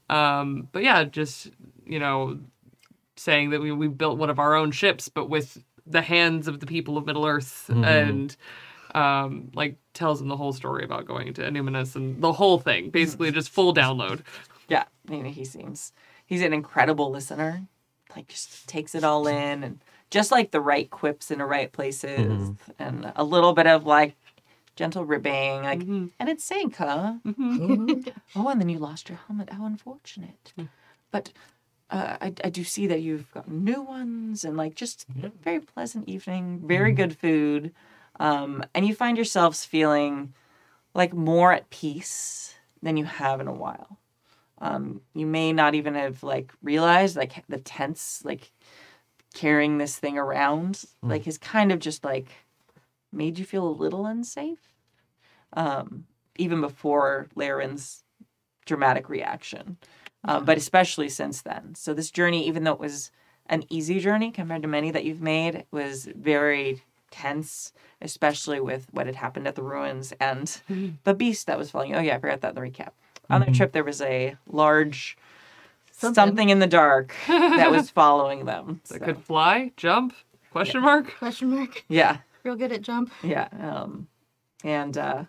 Um, 0.09 0.67
but 0.71 0.83
yeah, 0.83 1.03
just 1.03 1.49
you 1.85 1.99
know, 1.99 2.39
saying 3.15 3.49
that 3.49 3.61
we 3.61 3.71
we 3.71 3.87
built 3.87 4.17
one 4.17 4.29
of 4.29 4.39
our 4.39 4.55
own 4.55 4.71
ships, 4.71 5.09
but 5.09 5.29
with 5.29 5.63
the 5.85 6.01
hands 6.01 6.47
of 6.47 6.59
the 6.59 6.65
people 6.65 6.97
of 6.97 7.05
Middle 7.05 7.25
Earth, 7.25 7.69
and 7.69 8.35
um, 8.95 9.51
like 9.53 9.76
tells 9.93 10.22
him 10.22 10.30
the 10.30 10.38
whole 10.38 10.53
story 10.53 10.84
about 10.84 11.05
going 11.05 11.34
to 11.34 11.41
Annúminas 11.41 11.95
and 11.95 12.22
the 12.22 12.31
whole 12.31 12.59
thing, 12.59 12.89
basically 12.89 13.31
just 13.31 13.49
full 13.49 13.73
download. 13.73 14.22
Yeah, 14.69 14.85
you 15.09 15.22
know, 15.22 15.30
he 15.30 15.43
seems 15.45 15.91
he's 16.26 16.41
an 16.41 16.53
incredible 16.53 17.11
listener. 17.11 17.67
Like 18.15 18.30
just 18.30 18.67
takes 18.67 18.95
it 18.95 19.03
all 19.03 19.27
in 19.27 19.63
and 19.63 19.80
just 20.09 20.31
like 20.31 20.51
the 20.51 20.61
right 20.61 20.89
quips 20.89 21.30
in 21.30 21.39
the 21.39 21.45
right 21.45 21.72
places 21.72 22.51
and 22.80 23.11
a 23.15 23.23
little 23.23 23.53
bit 23.53 23.67
of 23.67 23.85
like 23.85 24.15
gentle 24.77 25.03
ribbing, 25.03 25.63
like 25.63 25.81
and 25.81 26.30
it's 26.30 26.45
sank, 26.45 26.77
huh? 26.77 27.15
oh, 27.26 28.47
and 28.47 28.61
then 28.61 28.69
you 28.69 28.80
lost 28.80 29.09
your 29.09 29.19
helmet. 29.27 29.49
How 29.49 29.65
unfortunate. 29.65 30.53
But 31.11 31.34
uh, 31.89 32.17
I, 32.22 32.34
I 32.43 32.49
do 32.49 32.63
see 32.63 32.88
that 32.88 33.01
you've 33.01 33.30
got 33.31 33.51
new 33.51 33.81
ones 33.81 34.45
and 34.45 34.55
like 34.55 34.76
just 34.76 35.05
very 35.09 35.59
pleasant 35.59 36.07
evening, 36.07 36.61
very 36.65 36.93
good 36.93 37.17
food. 37.17 37.73
Um, 38.19 38.63
and 38.73 38.87
you 38.87 38.95
find 38.95 39.17
yourselves 39.17 39.65
feeling 39.65 40.33
like 40.93 41.13
more 41.13 41.51
at 41.53 41.69
peace 41.69 42.55
than 42.81 42.97
you 42.97 43.05
have 43.05 43.41
in 43.41 43.47
a 43.47 43.53
while. 43.53 43.99
Um, 44.59 45.01
you 45.13 45.25
may 45.25 45.51
not 45.51 45.75
even 45.75 45.95
have 45.95 46.23
like 46.23 46.53
realized 46.63 47.17
like 47.17 47.43
the 47.49 47.59
tense 47.59 48.21
like 48.23 48.51
carrying 49.33 49.77
this 49.77 49.97
thing 49.97 50.17
around 50.17 50.85
like 51.01 51.25
has 51.25 51.37
kind 51.37 51.73
of 51.73 51.79
just 51.79 52.05
like 52.05 52.27
made 53.11 53.37
you 53.37 53.43
feel 53.45 53.67
a 53.67 53.69
little 53.69 54.05
unsafe. 54.05 54.69
Um, 55.53 56.05
even 56.37 56.59
before 56.59 57.27
Laren's 57.35 58.03
dramatic 58.65 59.07
reaction, 59.07 59.77
um, 60.25 60.43
but 60.43 60.57
especially 60.57 61.07
since 61.07 61.41
then. 61.41 61.75
So 61.75 61.93
this 61.93 62.11
journey, 62.11 62.47
even 62.47 62.63
though 62.63 62.73
it 62.73 62.79
was 62.79 63.11
an 63.45 63.63
easy 63.69 63.99
journey 63.99 64.31
compared 64.31 64.63
to 64.63 64.67
many 64.67 64.91
that 64.91 65.05
you've 65.05 65.21
made, 65.21 65.65
was 65.71 66.09
very 66.13 66.83
tense, 67.11 67.72
especially 68.02 68.60
with 68.60 68.88
what 68.91 69.06
had 69.06 69.15
happened 69.15 69.48
at 69.48 69.56
the 69.56 69.64
ruins 69.64 70.14
and 70.19 70.61
the 71.03 71.14
beast 71.14 71.48
that 71.48 71.57
was 71.57 71.72
following. 71.72 71.95
Oh 71.95 72.02
yeah, 72.02 72.15
I 72.15 72.19
forgot 72.19 72.41
that 72.41 72.49
in 72.49 72.56
the 72.56 72.61
recap. 72.61 72.90
On 73.30 73.41
their 73.41 73.53
trip, 73.53 73.72
there 73.72 73.84
was 73.84 74.02
a 74.02 74.36
large 74.48 75.18
something, 75.91 76.49
in 76.49 76.60
the 76.60 76.68
dark 76.68 77.14
that 77.27 77.72
was 77.72 77.90
following 78.02 78.45
them. 78.45 78.82
That 78.90 78.99
so, 78.99 79.06
could 79.06 79.18
fly, 79.18 79.72
jump? 79.77 80.14
Question 80.52 80.82
mark. 80.82 81.14
Question 81.18 81.49
mark. 81.49 81.84
yeah, 81.90 82.18
Real 82.44 82.56
good 82.56 82.72
at 82.72 82.82
jump. 82.82 83.11
yeah. 83.23 83.48
Um, 83.60 84.07
and 84.64 84.98
uh, 84.98 85.23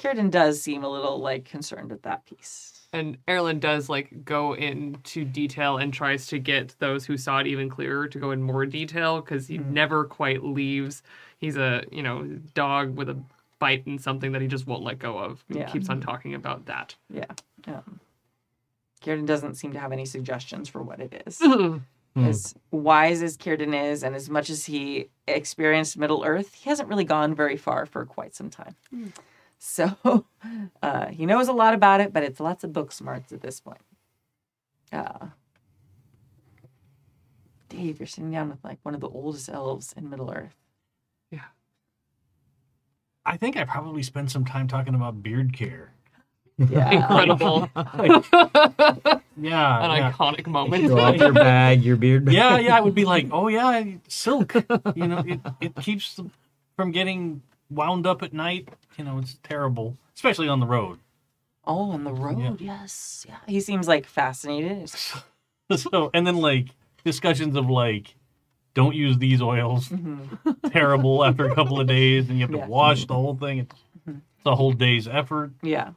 Círdan 0.00 0.30
does 0.30 0.60
seem 0.62 0.82
a 0.82 0.88
little 0.88 1.18
like 1.20 1.44
concerned 1.44 1.90
with 1.90 2.02
that 2.02 2.24
piece. 2.24 2.88
And 2.92 3.18
Erland 3.28 3.60
does 3.60 3.88
like 3.88 4.24
go 4.24 4.54
into 4.54 5.24
detail 5.24 5.76
and 5.78 5.92
tries 5.92 6.26
to 6.28 6.38
get 6.38 6.74
those 6.78 7.04
who 7.04 7.16
saw 7.16 7.38
it 7.38 7.46
even 7.46 7.68
clearer 7.68 8.08
to 8.08 8.18
go 8.18 8.30
in 8.32 8.42
more 8.42 8.66
detail 8.66 9.20
because 9.20 9.46
he 9.46 9.58
never 9.58 10.04
quite 10.04 10.42
leaves. 10.42 11.02
He's 11.38 11.56
a 11.56 11.84
you 11.92 12.02
know 12.02 12.24
dog 12.54 12.96
with 12.96 13.08
a 13.10 13.18
bite 13.58 13.86
and 13.86 14.00
something 14.00 14.32
that 14.32 14.40
he 14.42 14.48
just 14.48 14.66
won't 14.66 14.82
let 14.82 14.98
go 14.98 15.18
of. 15.18 15.44
He 15.48 15.58
Yeah. 15.58 15.66
keeps 15.70 15.88
on 15.90 16.00
talking 16.00 16.34
about 16.34 16.66
that. 16.66 16.94
Yeah. 17.12 17.26
Um, 17.66 18.00
Círdan 19.04 19.26
doesn't 19.26 19.54
seem 19.54 19.72
to 19.74 19.78
have 19.78 19.92
any 19.92 20.06
suggestions 20.06 20.68
for 20.68 20.82
what 20.82 21.00
it 21.00 21.22
is. 21.26 21.40
Hmm. 22.16 22.24
As 22.24 22.56
wise 22.72 23.22
as 23.22 23.36
Círdan 23.36 23.72
is, 23.88 24.02
and 24.02 24.16
as 24.16 24.28
much 24.28 24.50
as 24.50 24.64
he 24.64 25.06
experienced 25.28 25.96
Middle 25.96 26.24
Earth, 26.24 26.54
he 26.54 26.68
hasn't 26.68 26.88
really 26.88 27.04
gone 27.04 27.36
very 27.36 27.56
far 27.56 27.86
for 27.86 28.04
quite 28.04 28.34
some 28.34 28.50
time. 28.50 28.74
So 29.60 29.94
uh, 30.82 31.06
he 31.08 31.26
knows 31.26 31.46
a 31.46 31.52
lot 31.52 31.74
about 31.74 32.00
it, 32.00 32.12
but 32.12 32.22
it's 32.22 32.40
lots 32.40 32.64
of 32.64 32.72
book 32.72 32.90
smarts 32.90 33.30
at 33.30 33.42
this 33.42 33.60
point. 33.60 33.82
Uh, 34.90 35.26
Dave, 37.68 38.00
you're 38.00 38.06
sitting 38.06 38.32
down 38.32 38.48
with 38.48 38.64
like 38.64 38.78
one 38.82 38.94
of 38.94 39.00
the 39.00 39.08
oldest 39.08 39.48
elves 39.50 39.94
in 39.96 40.08
Middle 40.08 40.32
Earth. 40.32 40.56
Yeah. 41.30 41.44
I 43.24 43.36
think 43.36 43.56
I 43.56 43.64
probably 43.64 44.02
spent 44.02 44.30
some 44.30 44.46
time 44.46 44.66
talking 44.66 44.94
about 44.94 45.22
beard 45.22 45.52
care. 45.52 45.92
Yeah. 46.58 46.90
Incredible. 47.02 47.70
Yeah. 49.36 49.82
An 49.82 49.96
yeah. 49.96 50.12
iconic 50.12 50.46
moment. 50.46 50.86
Show 50.86 50.98
off 50.98 51.16
your 51.16 51.32
bag, 51.32 51.82
your 51.82 51.96
beard 51.96 52.26
bag. 52.26 52.34
yeah, 52.34 52.58
yeah, 52.58 52.76
I 52.76 52.80
would 52.82 52.94
be 52.94 53.06
like, 53.06 53.28
oh 53.32 53.48
yeah, 53.48 53.84
silk. 54.06 54.52
You 54.94 55.06
know, 55.06 55.24
it, 55.26 55.40
it 55.62 55.76
keeps 55.76 56.20
from 56.76 56.90
getting 56.90 57.40
wound 57.70 58.06
up 58.06 58.22
at 58.22 58.32
night. 58.32 58.68
You 58.96 59.04
know, 59.04 59.18
it's 59.18 59.38
terrible, 59.42 59.96
especially 60.14 60.48
on 60.48 60.60
the 60.60 60.66
road. 60.66 60.98
Oh, 61.66 61.90
on 61.92 62.04
the 62.04 62.12
road, 62.12 62.60
yes. 62.60 63.24
Yeah. 63.28 63.36
He 63.46 63.60
seems 63.60 63.86
like 63.88 64.06
fascinated. 64.06 64.90
So, 65.76 66.10
and 66.12 66.26
then 66.26 66.38
like 66.38 66.70
discussions 67.04 67.54
of 67.54 67.70
like, 67.70 68.16
don't 68.74 68.92
use 68.94 69.18
these 69.18 69.40
oils. 69.40 69.88
Mm-hmm. 69.88 70.50
Terrible 70.70 71.24
after 71.24 71.48
a 71.48 71.54
couple 71.54 71.80
of 71.80 71.86
days, 71.86 72.28
and 72.28 72.38
you 72.38 72.42
have 72.42 72.50
to 72.50 72.58
Yeah. 72.58 72.66
wash 72.66 73.06
the 73.06 73.14
whole 73.14 73.36
thing. 73.36 73.58
It's, 73.60 73.74
mm-hmm. 74.00 74.18
it's 74.18 74.46
a 74.46 74.56
whole 74.56 74.72
day's 74.72 75.06
effort. 75.06 75.52
Yeah. 75.62 75.90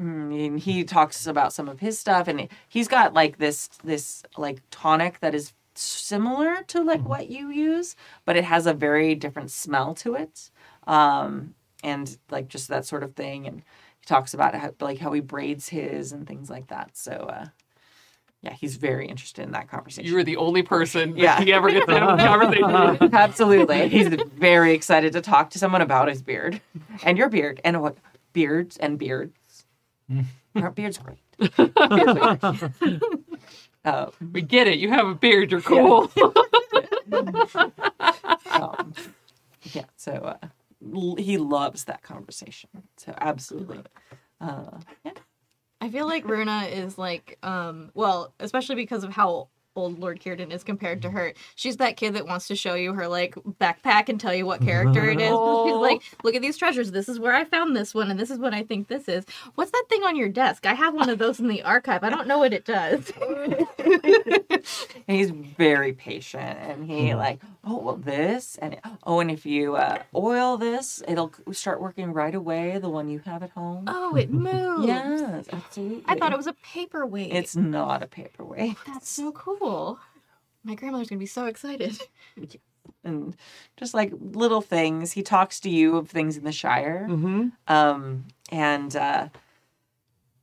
Mm, 0.00 0.46
And 0.46 0.58
he 0.58 0.82
talks 0.82 1.26
about 1.28 1.52
some 1.52 1.68
of 1.68 1.78
his 1.78 2.00
stuff, 2.00 2.26
and 2.26 2.48
he's 2.68 2.88
got 2.88 3.14
like 3.14 3.38
this 3.38 3.68
this 3.84 4.24
like 4.36 4.60
tonic 4.72 5.20
that 5.20 5.34
is 5.36 5.52
similar 5.74 6.62
to 6.68 6.82
like 6.82 7.00
mm-hmm. 7.00 7.08
what 7.08 7.30
you 7.30 7.48
use, 7.50 7.94
but 8.24 8.36
it 8.36 8.44
has 8.44 8.66
a 8.66 8.74
very 8.74 9.14
different 9.14 9.50
smell 9.50 9.94
to 9.94 10.14
it, 10.14 10.50
um, 10.86 11.54
and 11.84 12.16
like 12.30 12.48
just 12.48 12.68
that 12.68 12.84
sort 12.86 13.02
of 13.02 13.14
thing. 13.14 13.46
And 13.46 13.58
he 14.00 14.06
talks 14.06 14.34
about 14.34 14.54
how, 14.54 14.70
like 14.80 14.98
how 14.98 15.12
he 15.12 15.20
braids 15.20 15.68
his 15.68 16.12
and 16.12 16.26
things 16.26 16.48
like 16.50 16.68
that. 16.68 16.96
So 16.96 17.12
uh, 17.12 17.46
yeah, 18.42 18.52
he's 18.54 18.76
very 18.76 19.06
interested 19.06 19.42
in 19.44 19.52
that 19.52 19.68
conversation. 19.68 20.08
You 20.08 20.16
were 20.16 20.24
the 20.24 20.36
only 20.36 20.62
person 20.62 21.16
Yeah. 21.16 21.36
that 21.38 21.44
he 21.46 21.52
ever 21.52 21.70
gets 21.70 21.86
to 21.86 21.92
have 22.00 22.18
a 22.18 22.22
conversation. 22.58 23.14
Absolutely. 23.14 23.88
He's 23.88 24.08
very 24.08 24.74
excited 24.74 25.12
to 25.12 25.20
talk 25.20 25.50
to 25.50 25.58
someone 25.58 25.80
about 25.82 26.08
his 26.08 26.22
beard 26.22 26.60
and 27.04 27.16
your 27.16 27.28
beard 27.28 27.60
and 27.64 27.80
what 27.80 27.96
beards 28.32 28.76
and 28.78 28.98
beards. 28.98 29.64
Our 30.56 30.70
beard's 30.70 30.98
great. 30.98 31.18
Beard's 31.38 32.60
great. 32.60 33.00
Uh, 33.84 34.10
We 34.32 34.42
get 34.42 34.66
it. 34.68 34.78
You 34.78 34.90
have 34.90 35.08
a 35.08 35.14
beard. 35.14 35.50
You're 35.50 35.60
cool. 35.60 36.10
um, 38.50 38.92
yeah, 39.72 39.84
so 39.96 40.12
uh, 40.12 40.36
l- 40.42 40.50
he 41.18 41.38
loves 41.38 41.84
that 41.84 42.02
conversation. 42.02 42.70
So 42.96 43.14
absolutely. 43.16 43.80
Uh, 44.40 44.78
yeah. 45.04 45.12
I 45.80 45.90
feel 45.90 46.06
like 46.06 46.28
Runa 46.28 46.66
is 46.70 46.96
like, 46.96 47.38
um, 47.42 47.90
well, 47.94 48.34
especially 48.38 48.76
because 48.76 49.04
of 49.04 49.10
how 49.10 49.48
old 49.74 49.98
Lord 49.98 50.20
Círdan 50.20 50.52
is 50.52 50.64
compared 50.64 51.02
to 51.02 51.10
her. 51.10 51.32
She's 51.54 51.76
that 51.78 51.96
kid 51.96 52.14
that 52.14 52.26
wants 52.26 52.48
to 52.48 52.56
show 52.56 52.74
you 52.74 52.92
her 52.94 53.08
like 53.08 53.34
backpack 53.60 54.08
and 54.08 54.20
tell 54.20 54.34
you 54.34 54.46
what 54.46 54.60
character 54.60 55.08
it 55.10 55.20
is. 55.20 55.28
She's 55.66 55.74
like, 55.76 56.02
look 56.22 56.34
at 56.34 56.42
these 56.42 56.56
treasures. 56.56 56.90
This 56.90 57.08
is 57.08 57.18
where 57.18 57.34
I 57.34 57.44
found 57.44 57.74
this 57.76 57.94
one, 57.94 58.10
and 58.10 58.18
this 58.18 58.30
is 58.30 58.38
what 58.38 58.54
I 58.54 58.62
think 58.62 58.88
this 58.88 59.08
is. 59.08 59.24
What's 59.54 59.70
that 59.70 59.84
thing 59.88 60.02
on 60.02 60.16
your 60.16 60.28
desk? 60.28 60.66
I 60.66 60.74
have 60.74 60.94
one 60.94 61.08
of 61.08 61.18
those 61.18 61.40
in 61.40 61.48
the 61.48 61.62
archive. 61.62 62.02
I 62.04 62.10
don't 62.10 62.26
know 62.26 62.38
what 62.38 62.52
it 62.52 62.64
does. 62.64 63.10
He's 65.06 65.30
very 65.30 65.92
patient 65.92 66.58
and 66.60 66.88
he 66.88 67.14
like, 67.14 67.40
oh, 67.64 67.78
well, 67.78 67.96
this 67.96 68.56
and 68.60 68.78
oh, 69.04 69.20
and 69.20 69.30
if 69.30 69.44
you 69.46 69.76
uh, 69.76 70.02
oil 70.14 70.56
this, 70.56 71.02
it'll 71.08 71.32
start 71.52 71.80
working 71.80 72.12
right 72.12 72.34
away, 72.34 72.78
the 72.78 72.88
one 72.88 73.08
you 73.08 73.20
have 73.20 73.42
at 73.42 73.50
home. 73.50 73.84
oh, 73.88 74.14
it 74.16 74.30
moves. 74.42 74.86
Yes, 74.86 75.48
absolutely. 75.52 76.04
I 76.06 76.16
thought 76.16 76.32
it 76.32 76.36
was 76.36 76.46
a 76.46 76.54
paperweight. 76.54 77.32
It's 77.32 77.56
not 77.56 78.02
a 78.02 78.06
paperweight. 78.06 78.76
That's 78.86 79.08
so 79.08 79.32
cool. 79.32 79.56
My 80.64 80.74
grandmother's 80.74 81.08
gonna 81.08 81.18
be 81.18 81.26
so 81.26 81.46
excited. 81.46 81.98
and 83.04 83.36
just 83.76 83.94
like 83.94 84.12
little 84.20 84.60
things. 84.60 85.12
He 85.12 85.22
talks 85.22 85.60
to 85.60 85.70
you 85.70 85.96
of 85.96 86.08
things 86.08 86.36
in 86.36 86.44
the 86.44 86.52
Shire, 86.52 87.06
Mm-hmm. 87.10 87.48
um, 87.68 88.24
and 88.50 88.94
uh, 88.96 89.28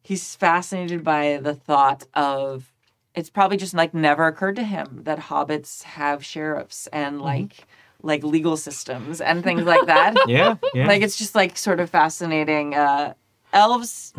he's 0.03 0.35
fascinated 0.35 1.03
by 1.03 1.37
the 1.41 1.53
thought 1.53 2.05
of. 2.13 2.71
It's 3.15 3.29
probably 3.29 3.57
just 3.57 3.73
like 3.73 3.93
never 3.93 4.27
occurred 4.27 4.55
to 4.57 4.63
him 4.63 5.01
that 5.03 5.19
hobbits 5.19 5.83
have 5.83 6.23
sheriffs 6.23 6.87
and 6.93 7.21
like 7.21 7.65
like 8.01 8.23
legal 8.23 8.55
systems 8.55 9.19
and 9.19 9.43
things 9.43 9.63
like 9.63 9.85
that. 9.87 10.15
Yeah, 10.27 10.55
yeah. 10.73 10.87
Like 10.87 11.01
it's 11.01 11.17
just 11.17 11.35
like 11.35 11.57
sort 11.57 11.79
of 11.79 11.89
fascinating. 11.89 12.75
Uh, 12.75 13.13
elves 13.51 14.13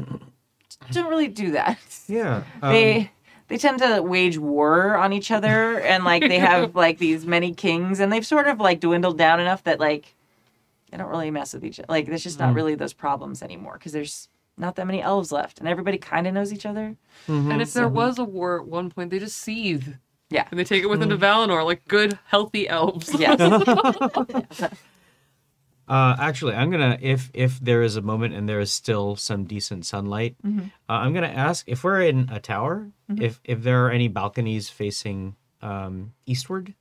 don't 0.93 1.09
really 1.09 1.29
do 1.29 1.53
that. 1.53 1.79
yeah. 2.09 2.43
um, 2.63 2.73
they 2.73 3.11
they 3.51 3.59
tend 3.59 3.81
to 3.81 4.01
wage 4.01 4.39
war 4.39 4.97
on 4.97 5.13
each 5.13 5.31
other 5.31 5.81
and 5.81 6.05
like 6.05 6.23
they 6.23 6.39
have 6.39 6.75
like 6.87 6.99
these 6.99 7.27
many 7.27 7.53
kings 7.53 8.01
and 8.01 8.11
they've 8.11 8.25
sort 8.25 8.47
of 8.47 8.59
like 8.61 8.81
dwindled 8.81 9.19
down 9.19 9.41
enough 9.41 9.65
that 9.65 9.79
like 9.79 10.15
they 10.91 10.97
don't 10.97 11.09
really 11.09 11.31
mess 11.31 11.53
with 11.53 11.65
each 11.65 11.79
other 11.79 11.87
like 11.89 12.07
there's 12.07 12.23
just 12.23 12.39
not 12.39 12.53
mm. 12.53 12.57
really 12.57 12.75
those 12.75 12.95
problems 12.95 13.43
anymore 13.43 13.75
because 13.75 13.93
there's 13.93 14.29
not 14.57 14.77
that 14.77 14.87
many 14.87 15.03
elves 15.03 15.33
left 15.33 15.59
and 15.59 15.69
everybody 15.69 15.99
kind 15.99 16.27
of 16.27 16.33
knows 16.35 16.53
each 16.53 16.67
other 16.67 16.97
mm-hmm. 17.27 17.51
And 17.51 17.61
if 17.61 17.73
there 17.73 17.87
mm-hmm. 17.87 17.97
was 17.97 18.19
a 18.19 18.25
war 18.25 18.61
at 18.61 18.67
one 18.67 18.91
point, 18.91 19.11
they 19.11 19.19
just 19.19 19.37
seethe. 19.37 19.95
Yeah. 20.29 20.47
And 20.51 20.61
they 20.61 20.65
take 20.65 20.83
it 20.83 20.87
with 20.87 21.01
them 21.01 21.09
to 21.09 21.17
mm-hmm. 21.17 21.25
Valinor 21.25 21.65
like 21.65 21.87
good, 21.89 22.19
healthy 22.27 22.69
elves. 22.69 23.13
yes 23.19 23.41
Uh, 25.91 26.15
actually, 26.21 26.55
I'm 26.55 26.71
gonna 26.71 26.97
if 27.01 27.31
if 27.35 27.59
there 27.59 27.83
is 27.83 27.97
a 27.97 28.01
moment 28.03 28.33
and 28.35 28.49
there 28.49 28.61
is 28.61 28.71
still 28.71 29.17
some 29.17 29.43
decent 29.45 29.85
sunlight, 29.85 30.37
Mm-hmm. 30.47 30.67
uh, 30.89 30.93
I'm 31.03 31.13
gonna 31.13 31.27
ask 31.49 31.65
if 31.67 31.83
we're 31.83 32.03
in 32.03 32.29
a 32.31 32.39
tower, 32.39 32.91
if 33.19 33.41
if 33.43 33.63
there 33.65 33.85
are 33.87 33.91
any 33.91 34.07
balconies 34.09 34.71
facing 34.71 35.35
um, 35.63 36.13
eastward, 36.27 36.75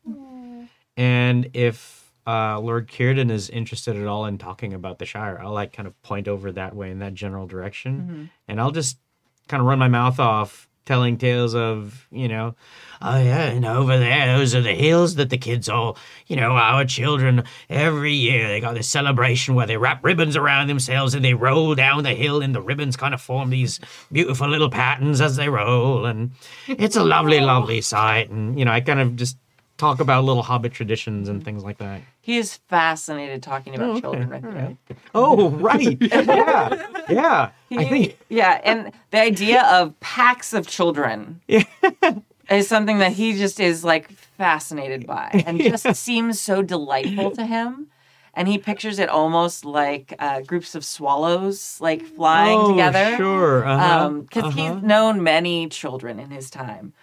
and 0.96 1.50
if 1.54 2.14
uh, 2.28 2.60
Lord 2.60 2.88
Círdan 2.90 3.32
is 3.32 3.50
interested 3.50 3.96
at 3.98 4.06
all 4.06 4.26
in 4.28 4.38
talking 4.38 4.74
about 4.74 5.00
the 5.00 5.06
Shire, 5.08 5.40
I'll 5.42 5.54
like 5.54 5.74
kind 5.74 5.88
of 5.88 6.00
point 6.04 6.28
over 6.28 6.52
that 6.52 6.76
way 6.76 6.92
in 6.92 7.00
that 7.00 7.16
general 7.16 7.48
direction, 7.48 7.94
Mm-hmm. 8.02 8.24
and 8.48 8.62
I'll 8.62 8.72
just 8.72 9.00
kind 9.48 9.60
of 9.62 9.66
run 9.68 9.80
my 9.80 9.88
mouth 9.88 10.20
off 10.20 10.69
telling 10.90 11.20
tales 11.20 11.54
of 11.54 12.08
you 12.12 12.28
know 12.28 12.56
Oh, 13.02 13.18
yeah, 13.18 13.44
and 13.44 13.66
over 13.66 13.98
there, 13.98 14.38
those 14.38 14.54
are 14.54 14.62
the 14.62 14.74
hills 14.74 15.16
that 15.16 15.30
the 15.30 15.38
kids 15.38 15.70
all, 15.70 15.98
you 16.28 16.36
know, 16.36 16.52
our 16.52 16.84
children, 16.84 17.46
every 17.70 18.12
year 18.12 18.50
they 18.50 18.60
got 18.60 18.76
this 18.76 18.90
celebration 18.90 19.56
where 19.56 19.66
they 19.66 19.78
wrap 19.78 20.04
ribbons 20.04 20.36
around 20.36 20.68
themselves 20.68 21.14
and 21.14 21.24
they 21.24 21.34
roll 21.34 21.76
down 21.76 22.04
the 22.04 22.14
hill, 22.14 22.42
and 22.42 22.54
the 22.54 22.62
ribbons 22.62 22.98
kind 22.98 23.14
of 23.14 23.22
form 23.22 23.52
these 23.52 23.80
beautiful 24.12 24.50
little 24.50 24.70
patterns 24.70 25.22
as 25.22 25.38
they 25.38 25.48
roll. 25.48 26.06
And 26.06 26.32
it's 26.68 26.98
a 26.98 27.04
lovely, 27.04 27.40
lovely 27.40 27.80
sight. 27.80 28.30
And, 28.32 28.60
you 28.60 28.66
know 28.66 28.72
I 28.72 28.82
kind 28.82 29.00
of 29.00 29.16
just 29.16 29.38
talk 29.80 30.00
about 30.00 30.26
little 30.26 30.44
hobbit 30.44 30.74
traditions 30.74 31.30
and 31.30 31.44
things 31.44 31.64
like 31.64 31.78
that. 31.78 32.02
he 32.22 32.38
is 32.38 32.58
fascinated 32.68 33.42
talking 33.42 33.74
about 33.74 33.90
okay. 33.92 34.02
children 34.02 34.46
All 34.46 34.52
right. 34.52 34.78
Oh, 35.16 35.50
right. 35.52 35.98
yeah. 36.02 36.88
Yeah. 37.10 37.50
I 37.72 37.86
think 37.86 38.20
yeah 38.30 38.60
and 38.64 38.92
the 39.12 39.20
idea 39.20 39.64
of 39.64 40.00
packs 40.00 40.54
of 40.54 40.68
children 40.68 41.42
is 41.48 42.68
something 42.68 43.00
that 43.00 43.14
he 43.14 43.38
just 43.38 43.60
is 43.60 43.84
like 43.84 44.12
fascinated 44.12 45.08
by 45.08 45.44
and 45.46 45.60
just 45.62 45.96
seems 45.96 46.40
so 46.40 46.62
delightful 46.62 47.32
to 47.32 47.46
him 47.46 47.88
and 48.34 48.48
he 48.48 48.58
pictures 48.58 49.00
it 49.00 49.10
almost 49.10 49.66
like 49.66 50.14
uh, 50.20 50.42
groups 50.42 50.76
of 50.76 50.84
swallows 50.84 51.80
like 51.80 52.04
flying 52.04 52.60
oh, 52.60 52.72
together 52.72 53.16
Sure. 53.18 53.66
Uh-huh. 53.66 54.10
because 54.10 54.44
uh-huh. 54.44 54.74
he's 54.74 54.84
known 54.84 55.24
many 55.24 55.70
children 55.70 56.20
in 56.20 56.32
his 56.32 56.50
time 56.50 56.94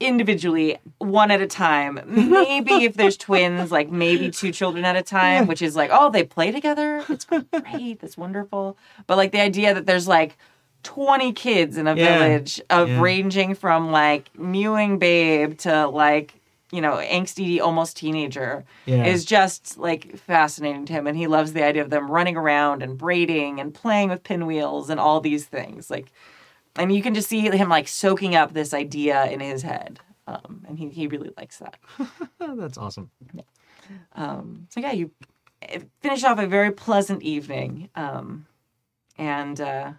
individually 0.00 0.78
one 0.98 1.30
at 1.30 1.40
a 1.40 1.46
time 1.46 2.00
maybe 2.06 2.84
if 2.84 2.94
there's 2.94 3.16
twins 3.16 3.72
like 3.72 3.90
maybe 3.90 4.30
two 4.30 4.52
children 4.52 4.84
at 4.84 4.94
a 4.96 5.02
time 5.02 5.46
which 5.48 5.60
is 5.60 5.74
like 5.74 5.90
oh 5.92 6.08
they 6.08 6.22
play 6.22 6.52
together 6.52 7.04
it's 7.08 7.24
great 7.24 7.98
that's 8.00 8.16
wonderful 8.16 8.76
but 9.08 9.16
like 9.16 9.32
the 9.32 9.40
idea 9.40 9.74
that 9.74 9.86
there's 9.86 10.06
like 10.06 10.36
20 10.84 11.32
kids 11.32 11.76
in 11.76 11.88
a 11.88 11.96
Yeah. 11.96 12.18
village 12.18 12.60
of 12.70 12.88
Yeah. 12.88 13.00
ranging 13.00 13.54
from 13.56 13.90
like 13.90 14.30
mewing 14.38 14.98
babe 15.00 15.58
to 15.58 15.88
like 15.88 16.34
you 16.70 16.80
know 16.80 16.96
angsty 16.98 17.60
almost 17.60 17.96
teenager 17.96 18.64
Yeah. 18.86 19.04
is 19.04 19.24
just 19.24 19.78
like 19.78 20.16
fascinating 20.16 20.84
to 20.86 20.92
him 20.92 21.08
and 21.08 21.16
he 21.16 21.26
loves 21.26 21.54
the 21.54 21.64
idea 21.64 21.82
of 21.82 21.90
them 21.90 22.08
running 22.08 22.36
around 22.36 22.82
and 22.84 22.96
braiding 22.96 23.58
and 23.58 23.74
playing 23.74 24.10
with 24.10 24.22
pinwheels 24.22 24.90
and 24.90 25.00
all 25.00 25.20
these 25.20 25.44
things 25.46 25.90
like 25.90 26.12
and 26.78 26.94
you 26.94 27.02
can 27.02 27.14
just 27.14 27.28
see 27.28 27.40
him 27.40 27.68
like 27.68 27.88
soaking 27.88 28.34
up 28.34 28.54
this 28.54 28.72
idea 28.72 29.26
in 29.26 29.40
his 29.40 29.62
head 29.62 30.00
um, 30.28 30.64
and 30.68 30.78
he, 30.78 30.88
he 30.90 31.06
really 31.06 31.30
likes 31.36 31.58
that 31.58 31.76
that's 32.56 32.76
awesome. 32.76 33.10
um, 34.14 34.66
so 34.68 34.80
yeah, 34.80 34.92
you 34.92 35.10
eh, 35.62 35.80
finish 36.00 36.22
off 36.24 36.38
a 36.38 36.46
very 36.46 36.70
pleasant 36.70 37.22
evening, 37.22 37.88
um, 37.94 38.46
and 39.16 39.60
uh, 39.60 39.92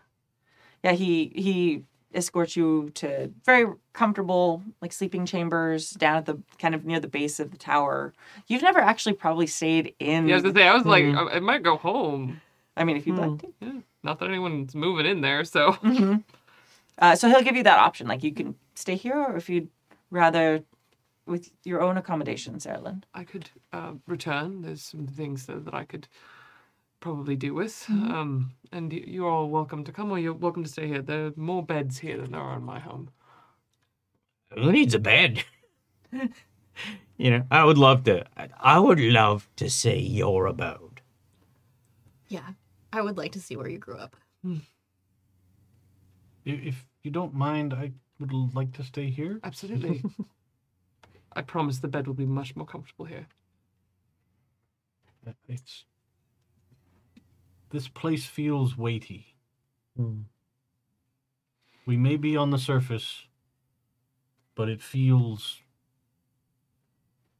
yeah, 0.84 0.92
he 0.92 1.32
he 1.36 1.84
escorts 2.14 2.56
you 2.56 2.90
to 2.96 3.32
very 3.46 3.72
comfortable 3.94 4.64
like 4.82 4.92
sleeping 4.92 5.26
chambers 5.26 5.92
down 5.92 6.18
at 6.18 6.26
the 6.26 6.40
kind 6.58 6.74
of 6.74 6.86
near 6.86 7.00
the 7.00 7.08
base 7.08 7.40
of 7.40 7.52
the 7.52 7.58
tower. 7.58 8.14
You've 8.48 8.62
never 8.62 8.80
actually 8.80 9.14
probably 9.14 9.48
stayed 9.48 9.96
in. 10.00 10.28
Yeah, 10.28 10.36
I 10.36 10.38
was 10.38 10.44
gonna 10.44 10.56
say, 10.56 10.68
I 10.68 10.74
was 10.76 10.86
like, 10.86 11.06
I, 11.06 11.38
I 11.38 11.40
might 11.40 11.64
go 11.64 11.78
home. 11.78 12.42
I 12.78 12.84
mean, 12.84 12.98
if 12.98 13.08
you'd 13.08 13.18
like 13.18 13.40
to. 13.40 13.54
Yeah, 13.60 13.80
not 14.04 14.20
that 14.20 14.30
anyone's 14.30 14.76
moving 14.76 15.06
in 15.06 15.22
there, 15.22 15.44
so 15.44 15.76
Uh, 17.00 17.16
so 17.16 17.28
he'll 17.30 17.42
give 17.42 17.56
you 17.56 17.64
that 17.64 17.80
option. 17.80 18.08
Like 18.08 18.24
you 18.24 18.34
can 18.34 18.56
stay 18.76 18.96
here, 18.96 19.18
or 19.18 19.36
if 19.38 19.50
you'd 19.50 19.70
rather 20.12 20.64
with 21.26 21.52
your 21.64 21.82
own 21.82 21.98
accommodations, 21.98 22.66
Erland. 22.66 23.06
I 23.14 23.24
could 23.24 23.50
uh, 23.72 23.94
return. 24.08 24.62
There's 24.62 24.82
some 24.82 25.08
things 25.08 25.46
that, 25.46 25.66
that 25.66 25.74
I 25.74 25.86
could 25.86 26.08
probably 27.00 27.36
do 27.36 27.54
with. 27.54 27.86
Mm-hmm. 27.88 28.12
Um, 28.12 28.52
and 28.72 28.92
you're 28.92 29.30
all 29.30 29.50
welcome 29.50 29.84
to 29.86 29.92
come, 29.92 30.12
or 30.12 30.20
you're 30.20 30.34
welcome 30.34 30.64
to 30.64 30.70
stay 30.70 30.88
here. 30.88 31.02
There 31.02 31.28
are 31.28 31.34
more 31.36 31.64
beds 31.64 32.00
here 32.00 32.18
than 32.18 32.32
there 32.32 32.42
are 32.42 32.58
in 32.58 32.64
my 32.64 32.80
home. 32.80 33.10
Who 34.58 34.72
needs 34.72 34.94
a 34.94 35.00
bed? 35.00 35.44
You 37.18 37.32
know, 37.32 37.44
I 37.52 37.66
would 37.66 37.78
love 37.78 38.06
to. 38.06 38.26
I 38.62 38.80
would 38.80 39.00
love 39.02 39.50
to 39.58 39.70
see 39.70 40.00
your 40.00 40.46
abode. 40.46 41.02
Yeah, 42.30 42.52
I 42.94 43.02
would 43.02 43.18
like 43.18 43.34
to 43.34 43.42
see 43.42 43.58
where 43.58 43.68
you 43.68 43.78
grew 43.78 43.98
up. 43.98 44.16
I- 44.46 44.62
If 46.46 46.86
you 47.04 47.12
don't 47.12 47.34
mind, 47.34 47.74
I 47.74 47.92
would 48.20 48.32
like 48.54 48.74
to 48.74 48.84
stay 48.84 49.10
here. 49.10 49.40
Absolutely. 49.44 50.04
I 51.34 51.42
promise 51.42 51.78
the 51.80 51.88
bed 51.88 52.08
will 52.08 52.14
be 52.16 52.26
much 52.26 52.56
more 52.56 52.66
comfortable 52.66 53.06
here. 53.06 53.28
Uh, 55.28 55.32
It's 55.48 55.86
this 57.70 57.88
place 57.88 58.26
feels 58.26 58.78
weighty. 58.78 59.36
Hmm. 59.96 60.22
We 61.86 61.98
may 61.98 62.18
be 62.18 62.36
on 62.36 62.50
the 62.50 62.58
surface, 62.58 63.26
but 64.56 64.70
it 64.70 64.82
feels 64.82 65.62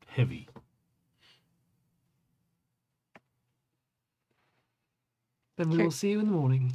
heavy. 0.08 0.48
Then 5.58 5.70
we 5.70 5.76
Sure. 5.76 5.86
will 5.86 5.92
see 5.92 6.12
you 6.12 6.20
in 6.20 6.26
the 6.26 6.32
morning. 6.32 6.72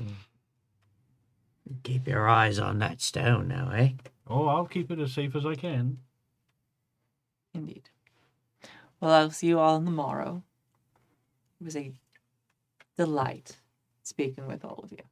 Keep 1.83 2.09
your 2.09 2.29
eyes 2.29 2.59
on 2.59 2.79
that 2.81 3.01
stone 3.01 3.49
now, 3.49 3.71
eh? 3.71 3.91
Oh, 4.27 4.47
I'll 4.47 4.67
keep 4.67 4.91
it 4.91 4.99
as 4.99 5.13
safe 5.13 5.35
as 5.35 5.47
I 5.47 5.55
can. 5.55 5.99
Indeed. 7.55 7.89
Well, 9.01 9.13
I'll 9.13 9.31
see 9.31 9.49
you 9.49 9.59
all 9.59 9.77
in 9.77 9.85
the 9.85 9.91
morrow. 9.91 10.43
It 11.61 11.65
was 11.65 11.77
a 11.77 11.93
delight 12.97 13.59
speaking 14.03 14.47
with 14.47 14.65
all 14.65 14.81
of 14.83 14.93
you. 14.93 15.05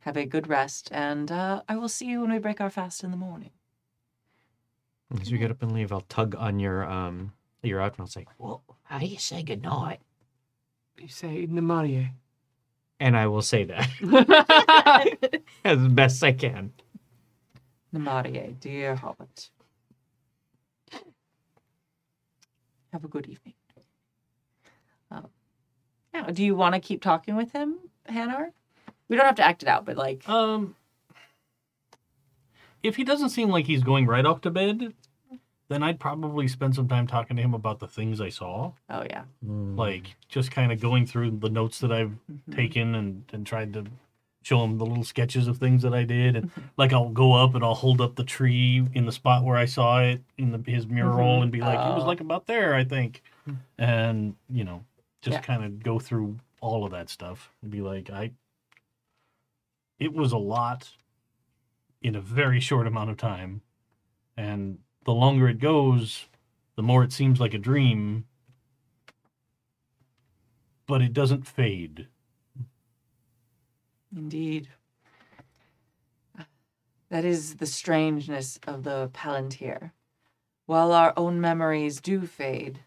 Have 0.00 0.16
a 0.16 0.26
good 0.26 0.48
rest, 0.48 0.88
and 0.92 1.30
uh, 1.30 1.62
I 1.68 1.76
will 1.76 1.88
see 1.88 2.06
you 2.06 2.20
when 2.20 2.32
we 2.32 2.38
break 2.38 2.60
our 2.60 2.70
fast 2.70 3.04
in 3.04 3.10
the 3.10 3.16
morning. 3.16 3.50
As 5.20 5.30
we 5.30 5.38
get 5.38 5.50
up 5.50 5.62
and 5.62 5.72
leave, 5.72 5.92
I'll 5.92 6.02
tug 6.02 6.34
on 6.34 6.58
your 6.58 6.84
um 6.84 7.32
your 7.62 7.80
outfit. 7.80 7.98
and 8.00 8.04
I'll 8.04 8.10
say, 8.10 8.26
Well, 8.38 8.62
how 8.84 8.98
do 8.98 9.06
you 9.06 9.18
say 9.18 9.42
goodnight? 9.42 10.00
You 10.98 11.08
say 11.08 11.46
Namárië. 11.46 12.10
And 13.04 13.18
I 13.18 13.26
will 13.26 13.42
say 13.42 13.64
that 13.64 15.42
as 15.64 15.76
best 15.88 16.24
I 16.24 16.32
can. 16.32 16.72
Namárië, 17.94 18.58
dear 18.60 18.96
Hobbit. 18.96 19.50
Have 22.94 23.04
a 23.04 23.08
good 23.08 23.26
evening. 23.26 23.52
Um, 25.10 25.26
yeah, 26.14 26.30
do 26.30 26.42
you 26.42 26.56
want 26.56 26.74
to 26.76 26.80
keep 26.80 27.02
talking 27.02 27.36
with 27.36 27.52
him, 27.52 27.76
Hanar? 28.08 28.46
We 29.08 29.16
don't 29.16 29.26
have 29.26 29.36
to 29.36 29.44
act 29.44 29.62
it 29.62 29.68
out, 29.68 29.84
but 29.84 29.98
like, 29.98 30.26
Um, 30.26 30.74
if 32.82 32.96
he 32.96 33.04
doesn't 33.04 33.28
seem 33.30 33.50
like 33.50 33.66
he's 33.66 33.82
going 33.82 34.06
right 34.06 34.24
off 34.24 34.40
to 34.40 34.50
bed, 34.50 34.94
then 35.68 35.82
I'd 35.82 35.98
probably 36.00 36.46
spend 36.48 36.74
some 36.74 36.88
time 36.88 37.06
talking 37.06 37.36
to 37.36 37.42
him 37.42 37.54
about 37.54 37.78
the 37.80 37.88
things 37.88 38.20
I 38.20 38.28
saw. 38.28 38.72
oh 38.90 39.04
yeah, 39.08 39.24
Like 39.42 40.14
just 40.28 40.50
kind 40.50 40.70
of 40.72 40.80
going 40.80 41.06
through 41.06 41.30
the 41.38 41.50
notes 41.50 41.78
that 41.80 41.92
I've 41.92 42.12
Mm-hmm. 42.30 42.52
taken 42.52 42.94
and 42.94 43.24
and 43.32 43.46
tried 43.46 43.72
to 43.74 43.84
show 44.42 44.62
him 44.62 44.76
the 44.76 44.84
little 44.84 45.04
sketches 45.04 45.48
of 45.48 45.56
things 45.56 45.80
that 45.82 45.94
I 45.94 46.04
did, 46.04 46.36
and 46.36 46.50
like 46.76 46.92
I'll 46.92 47.08
go 47.08 47.32
up 47.32 47.54
and 47.54 47.64
I'll 47.64 47.74
hold 47.74 48.00
up 48.02 48.14
the 48.16 48.24
tree 48.24 48.86
in 48.92 49.06
the 49.06 49.12
spot 49.12 49.42
where 49.44 49.56
I 49.56 49.64
saw 49.64 50.00
it 50.02 50.22
in 50.36 50.52
the, 50.52 50.70
his 50.70 50.86
mural 50.86 51.38
Mhm. 51.38 51.42
and 51.44 51.52
be 51.52 51.60
like, 51.62 51.80
it 51.80 51.94
was 51.94 52.04
Oh. 52.04 52.06
like 52.06 52.20
about 52.20 52.46
there, 52.46 52.74
I 52.74 52.84
think, 52.84 53.22
and 53.78 54.36
you 54.50 54.64
know, 54.64 54.84
just 55.22 55.36
Yeah. 55.36 55.40
kind 55.42 55.64
of 55.64 55.82
go 55.82 55.98
through 55.98 56.36
all 56.60 56.84
of 56.84 56.90
that 56.92 57.08
stuff 57.08 57.50
and 57.62 57.70
be 57.70 57.80
like, 57.80 58.10
I. 58.10 58.32
It 59.98 60.12
was 60.12 60.32
a 60.32 60.38
lot 60.38 60.90
in 62.02 62.14
a 62.16 62.20
very 62.20 62.60
short 62.60 62.86
amount 62.86 63.10
of 63.10 63.16
time, 63.16 63.62
and 64.36 64.78
the 65.04 65.14
longer 65.14 65.48
it 65.48 65.58
goes, 65.58 66.26
the 66.76 66.82
more 66.82 67.04
it 67.04 67.12
seems 67.12 67.40
like 67.40 67.54
a 67.54 67.58
dream. 67.58 68.24
But 70.86 71.02
it 71.02 71.12
doesn't 71.12 71.46
fade. 71.46 72.08
Indeed. 74.14 74.68
That 77.10 77.24
is 77.24 77.56
the 77.56 77.66
strangeness 77.66 78.58
of 78.66 78.84
the 78.84 79.10
Palantir. 79.12 79.92
While 80.66 80.92
our 80.92 81.12
own 81.16 81.40
memories 81.40 82.00
do 82.00 82.26
fade, 82.26 82.80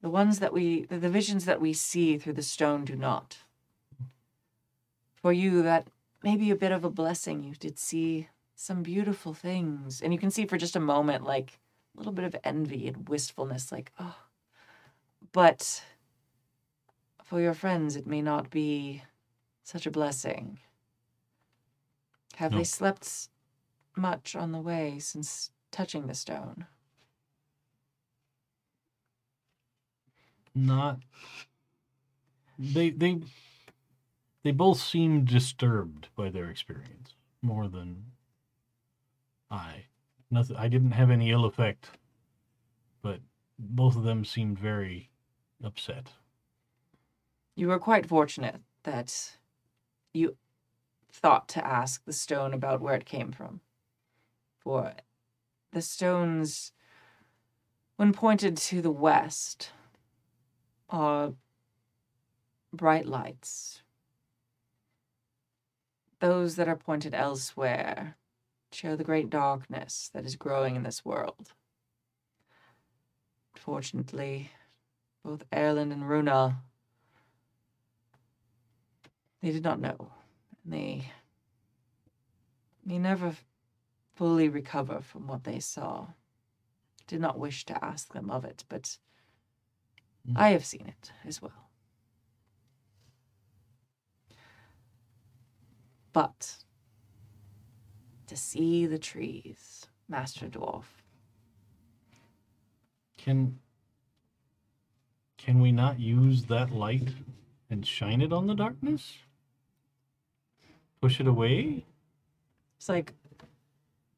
the 0.00 0.10
ones 0.10 0.40
that 0.40 0.52
we, 0.52 0.84
the 0.84 1.08
visions 1.08 1.44
that 1.44 1.60
we 1.60 1.72
see 1.72 2.18
through 2.18 2.32
the 2.32 2.42
stone 2.42 2.84
do 2.84 2.96
not. 2.96 3.38
For 5.14 5.32
you, 5.32 5.62
that 5.62 5.86
may 6.22 6.36
be 6.36 6.50
a 6.50 6.56
bit 6.56 6.72
of 6.72 6.84
a 6.84 6.90
blessing. 6.90 7.44
You 7.44 7.54
did 7.54 7.78
see 7.78 8.28
some 8.62 8.84
beautiful 8.84 9.34
things. 9.34 10.00
And 10.00 10.12
you 10.12 10.18
can 10.20 10.30
see 10.30 10.46
for 10.46 10.56
just 10.56 10.76
a 10.76 10.80
moment, 10.80 11.24
like 11.24 11.58
a 11.94 11.98
little 11.98 12.12
bit 12.12 12.24
of 12.24 12.36
envy 12.44 12.86
and 12.86 13.08
wistfulness, 13.08 13.72
like, 13.72 13.90
oh. 13.98 14.16
But 15.32 15.82
for 17.24 17.40
your 17.40 17.54
friends, 17.54 17.96
it 17.96 18.06
may 18.06 18.22
not 18.22 18.50
be 18.50 19.02
such 19.64 19.84
a 19.86 19.90
blessing. 19.90 20.60
Have 22.36 22.52
they 22.52 22.64
slept 22.64 23.28
much 23.96 24.36
on 24.36 24.52
the 24.52 24.60
way 24.60 24.98
since 25.00 25.50
touching 25.72 26.06
the 26.06 26.14
stone? 26.14 26.66
Not. 30.54 31.00
They 32.58 32.90
they 32.90 33.22
they 34.44 34.52
both 34.52 34.80
seem 34.80 35.24
disturbed 35.24 36.08
by 36.14 36.30
their 36.30 36.48
experience 36.48 37.14
more 37.42 37.68
than 37.68 38.12
I. 39.52 39.84
Nothing. 40.30 40.56
I 40.56 40.68
didn't 40.68 40.92
have 40.92 41.10
any 41.10 41.30
ill 41.30 41.44
effect, 41.44 41.90
but 43.02 43.20
both 43.58 43.96
of 43.96 44.02
them 44.02 44.24
seemed 44.24 44.58
very 44.58 45.10
upset. 45.62 46.12
You 47.54 47.68
were 47.68 47.78
quite 47.78 48.06
fortunate 48.06 48.62
that 48.84 49.36
you 50.14 50.36
thought 51.12 51.48
to 51.50 51.66
ask 51.66 52.04
the 52.04 52.14
stone 52.14 52.54
about 52.54 52.80
where 52.80 52.94
it 52.94 53.04
came 53.04 53.30
from. 53.30 53.60
For 54.58 54.94
the 55.72 55.82
stones, 55.82 56.72
when 57.96 58.14
pointed 58.14 58.56
to 58.56 58.80
the 58.80 58.90
west, 58.90 59.70
are 60.88 61.34
bright 62.72 63.06
lights. 63.06 63.82
Those 66.20 66.56
that 66.56 66.68
are 66.68 66.76
pointed 66.76 67.14
elsewhere 67.14 68.16
show 68.74 68.96
the 68.96 69.04
great 69.04 69.30
darkness 69.30 70.10
that 70.14 70.24
is 70.24 70.36
growing 70.36 70.76
in 70.76 70.82
this 70.82 71.04
world. 71.04 71.52
Fortunately, 73.54 74.50
both 75.24 75.44
Erland 75.52 75.92
and 75.92 76.08
Runa 76.08 76.58
they 79.40 79.50
did 79.50 79.64
not 79.64 79.80
know. 79.80 80.12
And 80.64 80.72
they 80.72 81.10
they 82.84 82.98
never 82.98 83.34
fully 84.14 84.48
recover 84.48 85.00
from 85.00 85.26
what 85.26 85.44
they 85.44 85.60
saw. 85.60 86.08
Did 87.06 87.20
not 87.20 87.38
wish 87.38 87.64
to 87.66 87.84
ask 87.84 88.12
them 88.12 88.30
of 88.30 88.44
it, 88.44 88.64
but 88.68 88.98
Mm. 90.28 90.38
I 90.38 90.50
have 90.50 90.64
seen 90.64 90.86
it 90.86 91.12
as 91.24 91.42
well. 91.42 91.70
But 96.12 96.61
to 98.26 98.36
see 98.36 98.86
the 98.86 98.98
trees, 98.98 99.86
Master 100.08 100.46
Dwarf. 100.46 100.84
Can 103.18 103.58
can 105.38 105.60
we 105.60 105.72
not 105.72 105.98
use 105.98 106.44
that 106.44 106.70
light 106.70 107.08
and 107.68 107.86
shine 107.86 108.20
it 108.20 108.32
on 108.32 108.46
the 108.46 108.54
darkness? 108.54 109.18
Push 111.00 111.18
it 111.18 111.26
away? 111.26 111.84
It's 112.76 112.88
like 112.88 113.14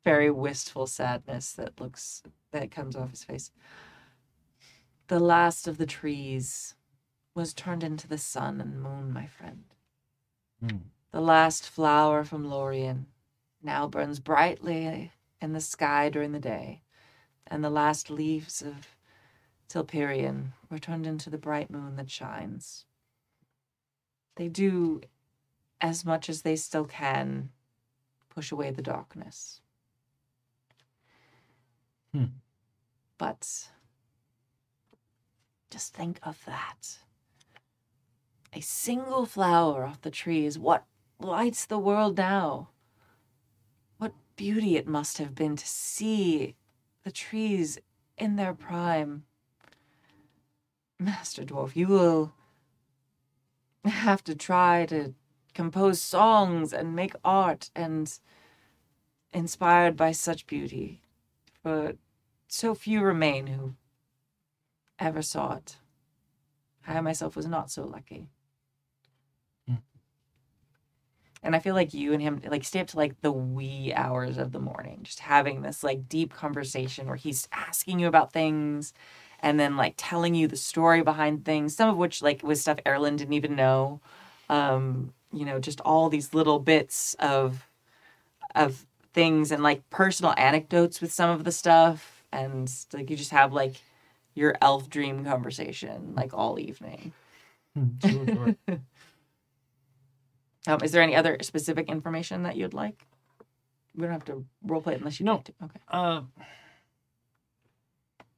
very 0.05 0.31
wistful 0.31 0.87
sadness 0.87 1.53
that 1.53 1.81
looks 1.81 2.23
that 2.53 2.71
comes 2.71 2.95
off 2.95 3.11
his 3.11 3.25
face. 3.25 3.51
The 5.09 5.21
last 5.21 5.67
of 5.67 5.79
the 5.79 5.87
trees 5.87 6.75
was 7.35 7.53
turned 7.53 7.83
into 7.83 8.07
the 8.07 8.19
sun 8.19 8.61
and 8.61 8.83
moon, 8.83 9.13
my 9.13 9.27
friend. 9.27 9.65
Hmm. 10.61 10.77
The 11.11 11.21
last 11.21 11.69
flower 11.69 12.25
from 12.25 12.45
Lorien 12.45 13.07
now 13.65 13.86
burns 13.86 14.20
brightly 14.20 15.12
in 15.41 15.53
the 15.53 15.61
sky 15.61 16.09
during 16.09 16.32
the 16.32 16.39
day, 16.39 16.82
and 17.47 17.65
the 17.65 17.70
last 17.70 18.11
leaves 18.11 18.62
of 18.62 18.97
Telperion 19.69 20.53
were 20.70 20.78
turned 20.78 21.07
into 21.07 21.31
the 21.31 21.39
bright 21.39 21.70
moon 21.70 21.97
that 21.97 22.11
shines. 22.11 22.85
They 24.36 24.49
do 24.49 25.01
as 25.81 26.05
much 26.05 26.28
as 26.28 26.43
they 26.43 26.57
still 26.57 26.85
can 26.85 27.51
push 28.28 28.51
away 28.53 28.70
the 28.70 28.82
darkness. 28.82 29.61
Hmm. 32.12 32.24
But 33.19 33.69
just 35.70 35.95
think 35.95 36.19
of 36.23 36.45
that. 36.47 36.99
A 38.53 38.61
single 38.61 39.27
flower 39.27 39.85
off 39.85 40.03
the 40.03 40.11
tree 40.11 40.47
is 40.47 40.59
what 40.59 40.85
lights 41.19 41.66
the 41.66 41.78
world 41.78 42.16
now. 42.16 42.69
Beauty 44.36 44.77
it 44.77 44.86
must 44.86 45.19
have 45.19 45.35
been 45.35 45.56
to 45.56 45.66
see 45.66 46.56
the 47.05 47.12
trees 47.12 47.78
in 48.16 48.36
their 48.36 48.55
prime. 48.55 49.24
Master 50.98 51.44
Dwarf, 51.44 51.77
you 51.77 51.89
will 51.89 52.32
have 53.85 54.24
to 54.24 54.35
try 54.35 54.86
to 54.86 55.15
compose 55.52 56.01
songs 56.01 56.73
and 56.73 56.97
make 56.97 57.15
art 57.24 57.70
and 57.74 58.19
inspired 59.32 59.97
by 59.97 60.12
such 60.12 60.47
beauty. 60.47 61.01
For 61.62 61.94
so 62.48 62.74
few 62.74 63.01
remain 63.02 63.47
who 63.48 63.74
ever 64.98 65.23
saw 65.23 65.55
it. 65.55 65.77
I 66.86 67.01
myself 67.01 67.36
was 67.36 67.47
not 67.47 67.70
so 67.70 67.85
lucky. 67.85 68.28
Hmm. 69.66 69.77
And 71.45 71.55
I 71.55 71.59
feel 71.61 71.75
like 71.75 71.95
you 71.95 72.12
and 72.12 72.23
him 72.23 72.41
like 72.47 72.65
stay 72.65 72.81
up 72.81 72.87
to 72.89 72.97
like 72.97 73.21
the 73.21 73.31
wee 73.31 73.93
hours 73.95 74.39
of 74.39 74.53
the 74.53 74.59
morning, 74.59 75.01
just 75.03 75.21
having 75.21 75.62
this 75.62 75.85
like 75.85 76.09
deep 76.09 76.33
conversation 76.33 77.07
where 77.07 77.16
he's 77.16 77.49
asking 77.53 77.99
you 78.01 78.09
about 78.09 78.33
things 78.33 78.93
and 79.41 79.61
then 79.61 79.77
like 79.77 79.95
telling 79.99 80.35
you 80.35 80.49
the 80.49 80.57
story 80.57 81.03
behind 81.03 81.45
things, 81.45 81.77
some 81.77 81.91
of 81.91 81.97
which 81.99 82.23
like 82.23 82.43
was 82.43 82.62
stuff 82.62 82.79
Erland 82.87 83.19
didn't 83.19 83.35
even 83.35 83.55
know. 83.55 84.01
Um, 84.49 85.12
you 85.33 85.45
know, 85.45 85.59
just 85.59 85.81
all 85.83 86.09
these 86.09 86.33
little 86.35 86.59
bits 86.59 87.15
of 87.19 87.69
of 88.55 88.87
things 89.12 89.53
and 89.53 89.62
like 89.62 89.89
personal 89.91 90.35
anecdotes 90.37 91.01
with 91.01 91.12
some 91.12 91.31
of 91.31 91.45
the 91.45 91.53
stuff 91.53 92.25
and 92.33 92.73
like 92.93 93.11
you 93.11 93.16
just 93.16 93.31
have 93.31 93.53
like 93.53 93.77
your 94.35 94.57
elf 94.61 94.89
dream 94.91 95.25
conversation 95.25 96.15
like 96.16 96.35
all 96.35 96.59
evening. 96.59 97.12
Hmm, 97.75 97.89
sure, 98.01 98.27
sure. 98.66 98.81
Um, 100.66 100.81
is 100.82 100.93
there 100.93 101.03
any 101.03 101.15
other 101.15 101.36
specific 101.43 101.89
information 101.89 102.43
that 102.45 102.57
you'd 102.57 102.74
like? 102.74 103.07
We 103.95 104.03
don't 104.03 104.12
have 104.12 104.24
to 104.27 104.45
role 104.62 104.81
play 104.81 104.95
it 104.95 104.99
unless 105.01 105.20
you 105.20 105.27
No. 105.27 105.35
like 105.35 105.45
to. 105.45 105.53
Okay. 105.65 105.81
uh, 105.89 106.23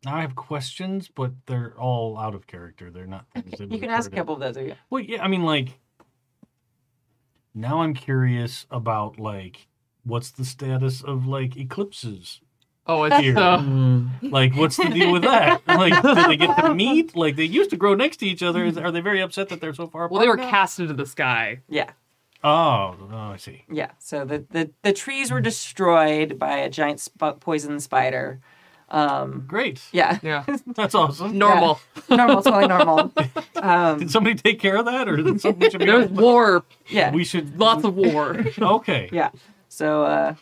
now 0.05 0.16
I 0.16 0.20
have 0.20 0.36
questions, 0.36 1.09
but 1.09 1.32
they're 1.47 1.74
all 1.78 2.19
out 2.19 2.35
of 2.35 2.47
character. 2.47 2.90
They're 2.90 3.07
not 3.07 3.27
things 3.35 3.59
that 3.59 3.73
You 3.73 3.78
can 3.78 3.90
ask 3.90 4.12
a 4.12 4.15
couple 4.15 4.35
of 4.35 4.40
those. 4.40 4.57
If 4.57 4.69
you 4.69 4.74
Well, 4.90 5.03
yeah, 5.03 5.23
I 5.24 5.28
mean, 5.28 5.43
like, 5.43 5.78
now 7.55 7.81
I'm 7.82 7.94
curious 7.94 8.66
about 8.70 9.19
like, 9.19 9.66
what's 10.05 10.31
the 10.31 10.44
status 10.44 11.03
of 11.03 11.27
like 11.27 11.57
eclipses? 11.57 12.40
Oh, 12.89 13.03
it's 13.05 13.16
Here. 13.16 13.36
uh, 13.36 13.61
Like, 14.23 14.55
what's 14.55 14.77
the 14.77 14.85
deal 14.90 15.11
with 15.12 15.23
that? 15.23 15.62
Like, 15.66 16.01
do 16.03 16.15
they 16.28 16.36
get 16.36 16.57
to 16.59 16.73
meet? 16.74 17.16
Like, 17.16 17.35
they 17.35 17.43
used 17.44 17.70
to 17.70 17.77
grow 17.77 17.94
next 17.94 18.19
to 18.19 18.27
each 18.27 18.44
other. 18.44 18.65
Is, 18.65 18.78
are 18.78 18.93
they 18.93 19.01
very 19.01 19.20
upset 19.20 19.48
that 19.48 19.61
they're 19.61 19.74
so 19.74 19.89
far 19.89 20.03
apart? 20.05 20.12
well, 20.12 20.20
they 20.20 20.28
were 20.28 20.36
now? 20.36 20.48
cast 20.51 20.78
into 20.78 20.94
the 20.94 21.07
sky. 21.07 21.62
yeah. 21.69 21.90
Oh, 22.45 22.95
oh, 23.13 23.17
I 23.33 23.37
see. 23.39 23.65
Yeah. 23.71 23.91
So 23.99 24.25
the, 24.25 24.45
the, 24.51 24.71
the 24.83 24.93
trees 24.93 25.31
were 25.31 25.41
destroyed 25.41 26.39
by 26.39 26.59
a 26.59 26.71
giant 26.71 27.01
sp- 27.03 27.41
poison 27.41 27.81
spider. 27.81 28.41
Um, 28.89 29.45
Great. 29.49 29.83
yeah. 29.91 30.19
Yeah, 30.23 30.45
That's 30.77 30.95
awesome. 30.95 31.37
normal. 31.37 31.81
normal, 32.09 32.43
totally 32.43 32.69
normal. 32.69 33.13
Um, 33.57 33.99
Did 33.99 34.11
somebody 34.11 34.37
take 34.37 34.61
care 34.61 34.77
of 34.77 34.85
that, 34.85 35.09
or 35.09 35.17
did 35.17 35.41
somebody 35.41 35.71
should 35.71 35.79
be? 35.81 35.87
There 35.87 35.99
was 35.99 36.11
war, 36.11 36.63
yeah. 36.89 37.11
We 37.11 37.25
should. 37.25 37.59
lots 37.59 37.85
of 37.85 37.97
war. 37.97 38.37
Okay. 38.61 39.09
Yeah. 39.11 39.31
So 39.71 40.05
uh 40.05 40.35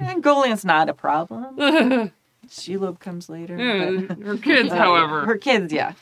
Ungoliant's 0.00 0.64
not 0.64 0.88
a 0.88 0.92
problem. 0.94 1.56
Shelob 2.48 2.98
comes 2.98 3.28
later. 3.30 3.56
Yeah, 3.56 4.00
but- 4.08 4.18
Her 4.18 4.36
kids, 4.36 4.72
Uh, 4.72 4.76
however, 4.76 5.24
her 5.26 5.38
kids, 5.38 5.72
yeah. 5.72 5.92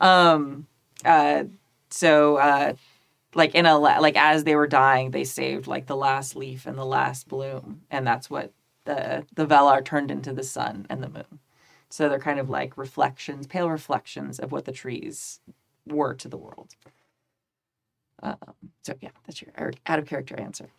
um, 0.00 0.66
uh, 1.04 1.44
so 1.90 2.36
uh, 2.36 2.72
like 3.34 3.54
in 3.54 3.66
a 3.66 3.78
like 3.78 4.16
as 4.16 4.44
they 4.44 4.56
were 4.56 4.66
dying, 4.66 5.10
they 5.10 5.24
saved 5.24 5.66
like 5.66 5.86
the 5.86 5.96
last 5.96 6.36
leaf 6.36 6.66
and 6.66 6.76
the 6.76 6.84
last 6.84 7.28
bloom, 7.28 7.82
and 7.90 8.06
that's 8.06 8.28
what 8.30 8.52
the 8.84 9.24
the 9.34 9.46
Valar 9.46 9.84
turned 9.84 10.10
into 10.10 10.32
the 10.32 10.42
sun 10.42 10.86
and 10.90 11.02
the 11.02 11.08
moon. 11.08 11.38
So 11.88 12.08
they're 12.08 12.18
kind 12.18 12.40
of 12.40 12.48
like 12.48 12.78
reflections, 12.78 13.46
pale 13.46 13.68
reflections 13.68 14.38
of 14.38 14.50
what 14.50 14.64
the 14.64 14.72
trees 14.72 15.40
were 15.86 16.14
to 16.14 16.28
the 16.28 16.38
world. 16.38 16.74
Um, 18.22 18.36
so 18.82 18.94
yeah, 19.00 19.10
that's 19.26 19.42
your 19.42 19.52
out 19.86 19.98
of 19.98 20.06
character 20.06 20.38
answer. 20.38 20.70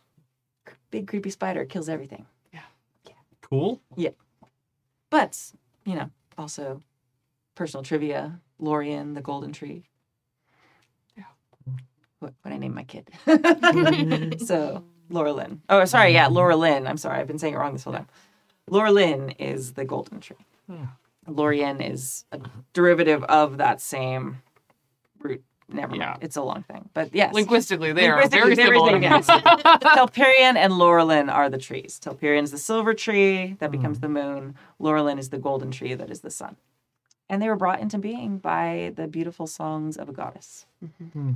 Big 0.92 1.08
creepy 1.08 1.30
spider 1.30 1.66
kills 1.66 1.90
everything. 1.90 2.26
Yeah. 2.54 2.62
Yeah. 3.06 3.14
Cool. 3.42 3.82
Yeah. 3.96 4.12
But, 5.10 5.38
you 5.86 5.96
know, 5.96 6.10
also 6.38 6.82
personal 7.54 7.84
trivia, 7.84 8.40
Lorien, 8.60 9.14
the 9.14 9.22
golden 9.22 9.52
tree. 9.52 9.84
Yeah. 12.24 12.30
What 12.30 12.34
what 12.42 12.54
I 12.54 12.58
named 12.58 12.76
my 12.76 12.84
kid. 12.84 13.10
Mm-hmm. 13.26 14.46
so 14.46 14.84
Laurelin. 15.12 15.60
Oh, 15.70 15.86
sorry, 15.86 16.14
yeah, 16.14 16.28
Laurelin. 16.28 16.88
I'm 16.88 16.98
sorry, 16.98 17.20
I've 17.20 17.28
been 17.28 17.40
saying 17.40 17.54
it 17.54 17.58
wrong 17.58 17.74
this 17.74 17.84
whole 17.84 17.94
time. 17.94 18.08
Laurelin 18.70 19.36
is 19.40 19.74
the 19.74 19.86
golden 19.86 20.20
tree. 20.20 20.38
Lorien 21.28 21.82
is 21.82 22.26
a 22.32 22.40
derivative 22.74 23.24
of 23.26 23.58
that 23.58 23.82
same 23.82 24.42
root. 25.20 25.44
Never 25.70 25.96
mind. 25.96 26.20
It's 26.22 26.36
a 26.36 26.42
long 26.42 26.64
thing. 26.64 26.90
But 26.94 27.16
yes. 27.16 27.34
linguistically, 27.34 27.94
they 27.94 28.08
are 28.08 28.22
Linguistically, 28.22 28.56
very 28.56 28.78
similar. 28.78 28.92
same, 28.92 29.02
yes. 29.02 29.28
Telperion 29.96 30.56
and 30.56 30.74
Laurelin 30.74 31.34
are 31.34 31.50
the 31.50 31.58
trees. 31.58 32.00
Telperion 32.04 32.44
is 32.44 32.52
the 32.52 32.58
silver 32.58 32.94
tree 32.94 33.56
that 33.60 33.70
mm. 33.70 33.72
becomes 33.72 34.00
the 34.00 34.10
moon. 34.10 34.56
Laurelin 34.80 35.18
is 35.18 35.30
the 35.30 35.38
golden 35.38 35.72
tree 35.72 35.94
that 35.94 36.12
is 36.12 36.20
the 36.20 36.30
sun. 36.30 36.58
And 37.30 37.42
they 37.42 37.48
were 37.48 37.56
brought 37.56 37.80
into 37.80 37.98
being 37.98 38.38
by 38.38 38.92
the 38.96 39.08
beautiful 39.08 39.48
songs 39.48 39.98
of 39.98 40.10
a 40.10 40.14
goddess. 40.14 40.66
So 40.82 40.90
yeah, 41.16 41.32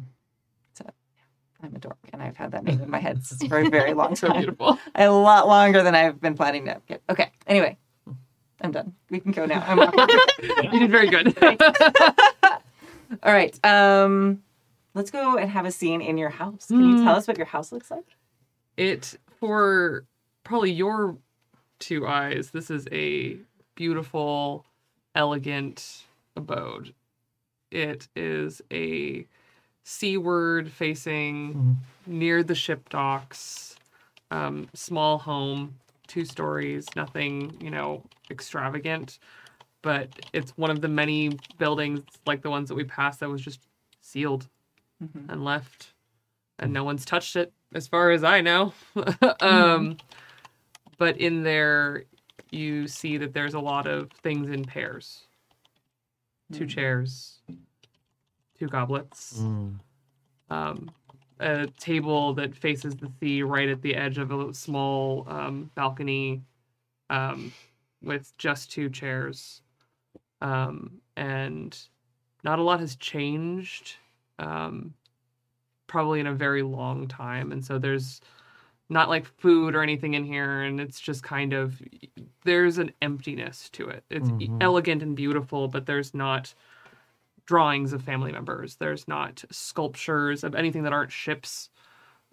I'm 1.63 1.75
a 1.75 1.79
dork, 1.79 1.97
and 2.13 2.21
I've 2.21 2.37
had 2.37 2.51
that 2.51 2.63
name 2.63 2.81
in 2.81 2.89
my 2.89 2.99
head 2.99 3.23
since 3.25 3.43
for 3.47 3.57
a 3.59 3.69
very 3.69 3.93
long 3.93 4.09
time. 4.09 4.15
so 4.15 4.27
time. 4.27 4.37
beautiful. 4.37 4.79
A 4.95 5.09
lot 5.09 5.47
longer 5.47 5.81
than 5.83 5.95
I've 5.95 6.21
been 6.21 6.35
planning 6.35 6.65
to 6.65 6.81
get. 6.87 7.01
Okay, 7.09 7.31
anyway, 7.47 7.77
I'm 8.61 8.71
done. 8.71 8.93
We 9.09 9.19
can 9.19 9.31
go 9.31 9.45
now. 9.45 9.63
I'm 9.67 9.79
awkward. 9.79 10.09
You 10.71 10.79
did 10.79 10.91
very 10.91 11.09
good. 11.09 11.35
All 13.23 13.31
right. 13.33 13.57
Um, 13.65 14.43
let's 14.93 15.09
go 15.11 15.37
and 15.37 15.49
have 15.49 15.65
a 15.65 15.71
scene 15.71 16.01
in 16.01 16.17
your 16.17 16.29
house. 16.29 16.67
Can 16.67 16.81
you 16.89 17.03
tell 17.03 17.15
us 17.15 17.27
what 17.27 17.37
your 17.37 17.47
house 17.47 17.71
looks 17.71 17.89
like? 17.91 18.05
it 18.75 19.17
for 19.39 20.05
probably 20.43 20.71
your 20.71 21.17
two 21.79 22.05
eyes 22.05 22.51
this 22.51 22.69
is 22.69 22.87
a 22.91 23.35
beautiful 23.73 24.65
elegant 25.15 26.03
abode 26.35 26.93
it 27.71 28.07
is 28.15 28.61
a 28.71 29.25
seaward 29.87 30.69
facing 30.69 31.77
near 32.05 32.43
the 32.43 32.53
ship 32.53 32.89
docks 32.89 33.77
um, 34.31 34.67
small 34.73 35.17
home 35.17 35.75
two 36.07 36.25
stories 36.25 36.85
nothing 36.97 37.55
you 37.61 37.71
know 37.71 38.03
extravagant. 38.29 39.19
But 39.81 40.09
it's 40.33 40.51
one 40.57 40.71
of 40.71 40.81
the 40.81 40.89
many 40.89 41.37
buildings 41.57 42.01
like 42.25 42.41
the 42.41 42.49
ones 42.49 42.67
that 42.67 42.75
we 42.75 42.83
passed 42.83 43.21
that 43.21 43.29
was 43.29 43.41
just 43.41 43.61
sealed 44.01 44.47
and 45.29 45.45
left 45.45 45.93
and 46.59 46.73
no 46.73 46.83
one's 46.83 47.05
touched 47.05 47.37
it 47.37 47.53
as 47.73 47.87
far 47.87 48.11
as 48.11 48.23
I 48.23 48.41
know. 48.41 48.73
um, 49.39 49.95
but 50.97 51.17
in 51.17 51.43
there, 51.43 52.03
you 52.51 52.87
see 52.87 53.15
that 53.17 53.33
there's 53.33 53.53
a 53.53 53.59
lot 53.59 53.87
of 53.87 54.11
things 54.23 54.49
in 54.49 54.65
pairs. 54.65 55.21
Two 56.51 56.65
chairs, 56.65 57.39
two 58.59 58.67
goblets, 58.67 59.49
um, 60.49 60.93
a 61.39 61.67
table 61.79 62.33
that 62.35 62.55
faces 62.55 62.95
the 62.95 63.11
sea 63.19 63.43
right 63.43 63.69
at 63.69 63.81
the 63.81 63.95
edge 63.95 64.17
of 64.17 64.31
a 64.31 64.53
small 64.53 65.25
um, 65.29 65.71
balcony 65.75 66.43
um, 67.09 67.53
with 68.01 68.37
just 68.37 68.71
two 68.71 68.89
chairs. 68.89 69.61
Um, 70.41 71.01
and 71.17 71.77
not 72.43 72.59
a 72.59 72.63
lot 72.63 72.79
has 72.81 72.95
changed, 72.97 73.97
um, 74.39 74.93
probably 75.87 76.19
in 76.19 76.27
a 76.27 76.33
very 76.35 76.63
long 76.63 77.07
time. 77.07 77.51
And 77.51 77.63
so 77.65 77.79
there's 77.79 78.21
not 78.89 79.09
like 79.09 79.25
food 79.25 79.75
or 79.75 79.83
anything 79.83 80.15
in 80.15 80.25
here. 80.25 80.63
And 80.63 80.79
it's 80.81 80.99
just 80.99 81.23
kind 81.23 81.53
of, 81.53 81.81
there's 82.45 82.77
an 82.77 82.91
emptiness 83.01 83.69
to 83.71 83.89
it. 83.89 84.03
It's 84.09 84.31
Mhm. 84.31 84.57
elegant 84.61 85.03
and 85.03 85.15
beautiful, 85.15 85.67
but 85.67 85.85
there's 85.85 86.13
not 86.13 86.53
drawings 87.47 87.93
of 87.93 88.03
family 88.03 88.31
members. 88.31 88.75
There's 88.75 89.07
not 89.07 89.43
sculptures 89.49 90.43
of 90.43 90.53
anything 90.53 90.83
that 90.83 90.93
aren't 90.93 91.11
ships. 91.11 91.69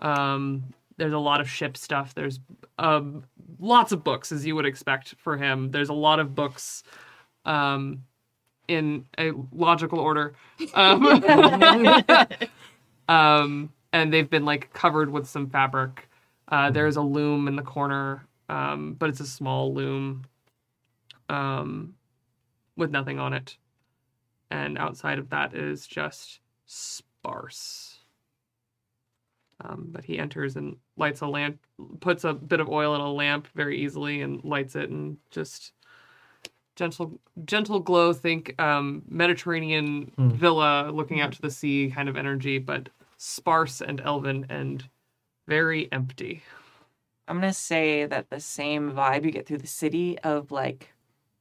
Um, 0.00 0.74
there's 0.96 1.12
a 1.12 1.18
lot 1.18 1.40
of 1.40 1.48
ship 1.48 1.76
stuff. 1.76 2.14
There's 2.14 2.40
um, 2.78 3.24
lots 3.58 3.92
of 3.92 4.04
books, 4.04 4.32
as 4.32 4.44
you 4.44 4.54
would 4.56 4.66
expect 4.66 5.14
for 5.18 5.36
him. 5.36 5.70
There's 5.70 5.88
a 5.88 5.94
lot 5.94 6.20
of 6.20 6.34
books 6.34 6.82
um, 7.44 8.02
in 8.68 9.06
a 9.18 9.32
logical 9.52 10.00
order. 10.00 10.34
Um, 10.74 11.06
um, 13.08 13.72
and 13.92 14.12
they've 14.12 14.28
been 14.28 14.44
like 14.44 14.72
covered 14.72 15.10
with 15.10 15.28
some 15.28 15.48
fabric. 15.48 16.08
Uh, 16.48 16.70
there's 16.70 16.96
a 16.96 17.02
loom 17.02 17.48
in 17.48 17.56
the 17.56 17.62
corner, 17.62 18.26
um, 18.48 18.94
but 18.98 19.08
it's 19.08 19.20
a 19.20 19.26
small 19.26 19.72
loom 19.72 20.24
um, 21.28 21.94
with 22.76 22.90
nothing 22.90 23.18
on 23.18 23.32
it 23.32 23.56
and 24.54 24.78
outside 24.78 25.18
of 25.18 25.30
that 25.30 25.52
is 25.54 25.84
just 25.86 26.38
sparse. 26.66 27.98
Um, 29.60 29.88
but 29.90 30.04
he 30.04 30.18
enters 30.18 30.54
and 30.56 30.76
lights 30.96 31.22
a 31.22 31.26
lamp, 31.26 31.58
puts 32.00 32.22
a 32.24 32.32
bit 32.34 32.60
of 32.60 32.68
oil 32.68 32.94
in 32.94 33.00
a 33.00 33.12
lamp 33.12 33.48
very 33.54 33.78
easily, 33.80 34.20
and 34.22 34.42
lights 34.44 34.76
it, 34.76 34.90
and 34.90 35.16
just 35.30 35.72
gentle, 36.76 37.18
gentle 37.44 37.80
glow. 37.80 38.12
Think 38.12 38.60
um, 38.60 39.02
Mediterranean 39.08 40.12
Hmm. 40.16 40.30
villa 40.30 40.90
looking 40.92 41.20
out 41.20 41.32
to 41.32 41.42
the 41.42 41.50
sea 41.50 41.90
kind 41.94 42.08
of 42.08 42.16
energy, 42.16 42.58
but 42.58 42.88
sparse 43.16 43.80
and 43.80 44.00
elven 44.00 44.46
and 44.48 44.88
very 45.48 45.90
empty. 45.92 46.42
I'm 47.26 47.36
gonna 47.36 47.52
say 47.54 48.06
that 48.06 48.28
the 48.30 48.40
same 48.40 48.92
vibe 48.92 49.24
you 49.24 49.30
get 49.30 49.46
through 49.46 49.58
the 49.58 49.66
city 49.66 50.18
of 50.20 50.50
like 50.52 50.90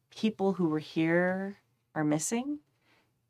people 0.10 0.54
who 0.54 0.70
were 0.70 0.80
here 0.80 1.58
are 1.96 2.04
missing 2.06 2.60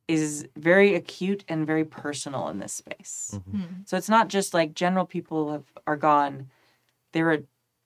is 0.07 0.47
very 0.57 0.95
acute 0.95 1.43
and 1.47 1.65
very 1.65 1.85
personal 1.85 2.49
in 2.49 2.59
this 2.59 2.73
space. 2.73 3.39
Hmm. 3.49 3.61
So 3.85 3.97
it's 3.97 4.09
not 4.09 4.27
just 4.27 4.53
like 4.53 4.73
general 4.73 5.05
people 5.05 5.51
have 5.51 5.65
are 5.87 5.97
gone. 5.97 6.49
There 7.13 7.31
are 7.31 7.39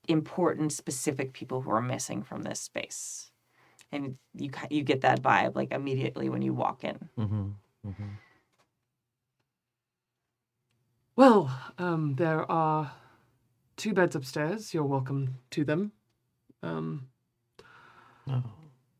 important, 0.08 0.72
specific 0.72 1.34
people 1.34 1.62
who 1.62 1.72
are 1.72 1.82
missing 1.82 2.24
from 2.24 2.44
this 2.44 2.60
space, 2.60 3.32
and 3.92 4.18
you 4.34 4.50
you 4.70 4.84
get 4.84 5.02
that 5.02 5.22
vibe 5.22 5.56
like 5.56 5.72
immediately 5.72 6.30
when 6.30 6.42
you 6.42 6.54
walk 6.54 6.84
in. 6.84 7.10
Mm-hmm. 7.18 7.48
Mm-hmm. 7.88 8.04
Well, 11.16 11.52
um, 11.78 12.16
there 12.16 12.50
are 12.52 12.92
two 13.76 13.94
beds 13.94 14.16
upstairs. 14.16 14.74
You're 14.74 14.84
welcome 14.84 15.40
to 15.52 15.64
them. 15.64 15.92
Um, 16.62 17.10
Oh, 18.30 18.44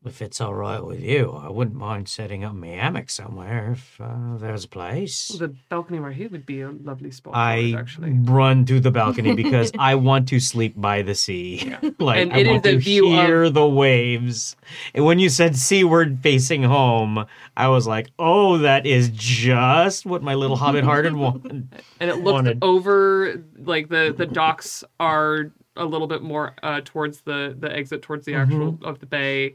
if 0.08 0.20
it's 0.22 0.40
all 0.40 0.54
right 0.54 0.82
with 0.84 1.00
you, 1.00 1.30
I 1.32 1.48
wouldn't 1.50 1.76
mind 1.76 2.08
setting 2.08 2.42
up 2.44 2.54
my 2.54 2.68
hammock 2.68 3.10
somewhere 3.10 3.72
if 3.72 4.00
uh, 4.00 4.36
there's 4.38 4.64
a 4.64 4.68
place. 4.68 5.28
the 5.28 5.48
balcony 5.68 5.98
right 5.98 6.14
here 6.16 6.28
would 6.30 6.46
be 6.46 6.60
a 6.62 6.70
lovely 6.70 7.10
spot. 7.10 7.34
for 7.34 7.38
it, 7.38 7.74
I 7.74 7.78
actually. 7.78 8.12
run 8.12 8.64
to 8.66 8.80
the 8.80 8.90
balcony 8.90 9.34
because 9.44 9.70
I 9.78 9.94
want 9.94 10.28
to 10.28 10.40
sleep 10.40 10.74
by 10.76 11.02
the 11.02 11.14
sea. 11.14 11.74
like 11.98 12.18
And 12.20 12.32
I 12.32 12.50
want 12.50 12.64
to 12.64 12.78
view 12.78 13.06
of- 13.06 13.26
hear 13.26 13.50
the 13.50 13.66
waves. 13.68 14.56
And 14.94 15.04
when 15.04 15.18
you 15.18 15.28
said 15.28 15.56
seaward 15.56 16.18
facing 16.22 16.62
home, 16.62 17.26
I 17.56 17.68
was 17.68 17.86
like, 17.86 18.10
"Oh, 18.18 18.58
that 18.58 18.86
is 18.86 19.10
just 19.14 20.06
what 20.06 20.22
my 20.22 20.34
little 20.34 20.56
hobbit-hearted 20.56 21.14
wanted." 21.24 21.68
and 22.00 22.10
it 22.10 22.16
looks 22.16 22.32
wanted. 22.32 22.58
over 22.62 23.42
like 23.58 23.88
the 23.88 24.14
the 24.16 24.26
docks 24.26 24.84
are 24.98 25.52
a 25.76 25.84
little 25.84 26.06
bit 26.08 26.22
more 26.22 26.54
uh, 26.62 26.80
towards 26.84 27.20
the 27.22 27.54
the 27.58 27.70
exit 27.72 28.02
towards 28.02 28.26
the 28.26 28.34
actual 28.34 28.72
Mm-hmm. 28.72 28.84
of 28.84 28.98
the 28.98 29.06
bay 29.06 29.54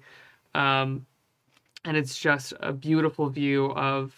um 0.56 1.06
and 1.86 1.98
it's 1.98 2.18
just 2.18 2.54
a 2.62 2.72
beautiful 2.72 3.30
view 3.30 3.72
of 3.72 4.14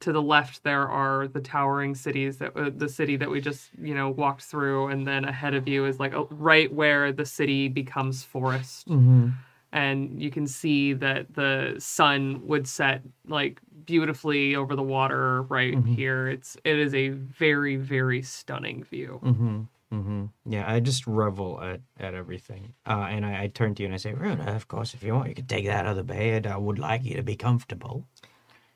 to 0.00 0.12
the 0.12 0.22
left 0.22 0.64
there 0.64 0.88
are 0.88 1.28
the 1.28 1.40
towering 1.40 1.94
cities 1.94 2.38
that 2.38 2.56
uh, 2.56 2.70
the 2.74 2.88
city 2.88 3.16
that 3.16 3.30
we 3.30 3.40
just 3.40 3.70
you 3.80 3.94
know 3.94 4.10
walked 4.10 4.42
through 4.42 4.88
and 4.88 5.06
then 5.06 5.24
ahead 5.24 5.54
of 5.54 5.68
you 5.68 5.84
is 5.86 6.00
like 6.00 6.12
uh, 6.14 6.24
right 6.30 6.72
where 6.72 7.12
the 7.12 7.26
city 7.26 7.68
becomes 7.68 8.22
forest 8.24 8.88
Mm-hmm. 8.88 9.28
and 9.72 10.20
you 10.22 10.30
can 10.30 10.46
see 10.46 10.92
that 10.94 11.32
the 11.34 11.76
sun 11.78 12.40
would 12.46 12.66
set 12.66 13.02
like 13.26 13.60
beautifully 13.86 14.54
over 14.56 14.74
the 14.76 14.82
water 14.82 15.42
right 15.42 15.74
Mhm. 15.74 15.94
here 15.94 16.28
it's 16.28 16.56
it 16.64 16.78
is 16.78 16.94
a 16.94 17.08
very 17.10 17.76
very 17.76 18.22
stunning 18.22 18.82
view 18.84 19.20
Mm-hmm. 19.24 19.60
Mm-hmm. 19.92 20.24
Yeah, 20.46 20.64
I 20.66 20.80
just 20.80 21.06
revel 21.06 21.60
at, 21.60 21.80
at 22.00 22.14
everything. 22.14 22.72
Uh, 22.86 23.06
and 23.10 23.26
I, 23.26 23.42
I 23.42 23.46
turn 23.48 23.74
to 23.74 23.82
you 23.82 23.86
and 23.86 23.94
I 23.94 23.98
say, 23.98 24.14
Rhoda, 24.14 24.54
of 24.54 24.66
course, 24.66 24.94
if 24.94 25.02
you 25.02 25.12
want, 25.12 25.28
you 25.28 25.34
can 25.34 25.46
take 25.46 25.66
that 25.66 25.84
other 25.86 26.02
bed. 26.02 26.46
I 26.46 26.56
would 26.56 26.78
like 26.78 27.04
you 27.04 27.16
to 27.16 27.22
be 27.22 27.36
comfortable. 27.36 28.06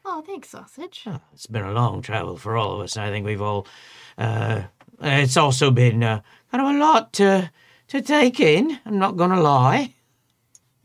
Oh, 0.04 0.22
thanks, 0.22 0.50
sausage. 0.50 1.04
Oh, 1.06 1.20
it's 1.32 1.46
been 1.46 1.64
a 1.64 1.72
long 1.72 2.02
travel 2.02 2.36
for 2.36 2.56
all 2.56 2.74
of 2.74 2.80
us. 2.80 2.96
and 2.96 3.04
I 3.06 3.10
think 3.10 3.24
we've 3.24 3.40
all. 3.42 3.66
Uh, 4.18 4.62
it's 5.00 5.36
also 5.36 5.70
been 5.70 6.02
uh, 6.04 6.20
kind 6.50 6.64
of 6.66 6.74
a 6.74 6.78
lot 6.78 7.12
to 7.14 7.50
to 7.88 8.02
take 8.02 8.38
in. 8.38 8.78
I'm 8.84 8.98
not 8.98 9.16
gonna 9.16 9.40
lie. 9.40 9.94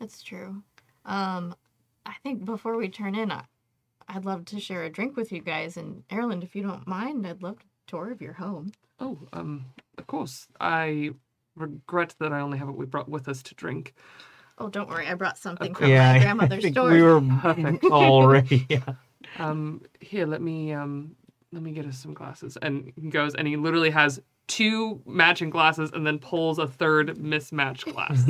That's 0.00 0.22
true. 0.22 0.62
Um, 1.04 1.54
I 2.04 2.14
think 2.22 2.44
before 2.44 2.76
we 2.76 2.88
turn 2.88 3.14
in, 3.14 3.30
I, 3.30 3.44
I'd 4.08 4.24
love 4.24 4.44
to 4.46 4.60
share 4.60 4.82
a 4.82 4.90
drink 4.90 5.16
with 5.16 5.30
you 5.30 5.40
guys. 5.40 5.76
And 5.76 6.02
Erland, 6.10 6.42
if 6.42 6.56
you 6.56 6.62
don't 6.62 6.86
mind, 6.86 7.26
I'd 7.26 7.42
love 7.42 7.58
a 7.58 7.90
tour 7.90 8.10
of 8.10 8.20
your 8.20 8.34
home. 8.34 8.72
oh 8.98 9.18
um 9.32 9.66
of 9.98 10.06
course 10.06 10.46
i 10.60 11.10
regret 11.56 12.14
that 12.18 12.32
i 12.32 12.40
only 12.40 12.58
have 12.58 12.68
what 12.68 12.76
we 12.76 12.86
brought 12.86 13.08
with 13.08 13.28
us 13.28 13.42
to 13.42 13.54
drink 13.54 13.94
Oh, 14.58 14.68
don't 14.68 14.88
worry, 14.88 15.08
I 15.08 15.14
brought 15.14 15.38
something 15.38 15.74
from 15.74 15.88
"Yeah, 15.90 16.12
my 16.12 16.18
I 16.18 16.20
grandmother's 16.20 16.62
think 16.62 16.74
store. 16.74 16.90
we 16.90 17.02
were 17.02 17.20
Perfect. 17.42 17.84
already." 17.86 18.66
Yeah. 18.68 18.80
um 19.38 19.80
here 20.00 20.26
let 20.26 20.42
me 20.42 20.72
um 20.72 21.16
let 21.52 21.62
me 21.62 21.72
get 21.72 21.86
us 21.86 21.98
some 21.98 22.12
glasses 22.14 22.56
and 22.60 22.92
he 23.00 23.08
goes 23.08 23.34
and 23.34 23.48
he 23.48 23.56
literally 23.56 23.90
has 23.90 24.20
two 24.48 25.00
matching 25.06 25.48
glasses 25.50 25.90
and 25.94 26.06
then 26.06 26.18
pulls 26.18 26.58
a 26.58 26.66
third 26.68 27.16
mismatched 27.18 27.86
glass 27.92 28.24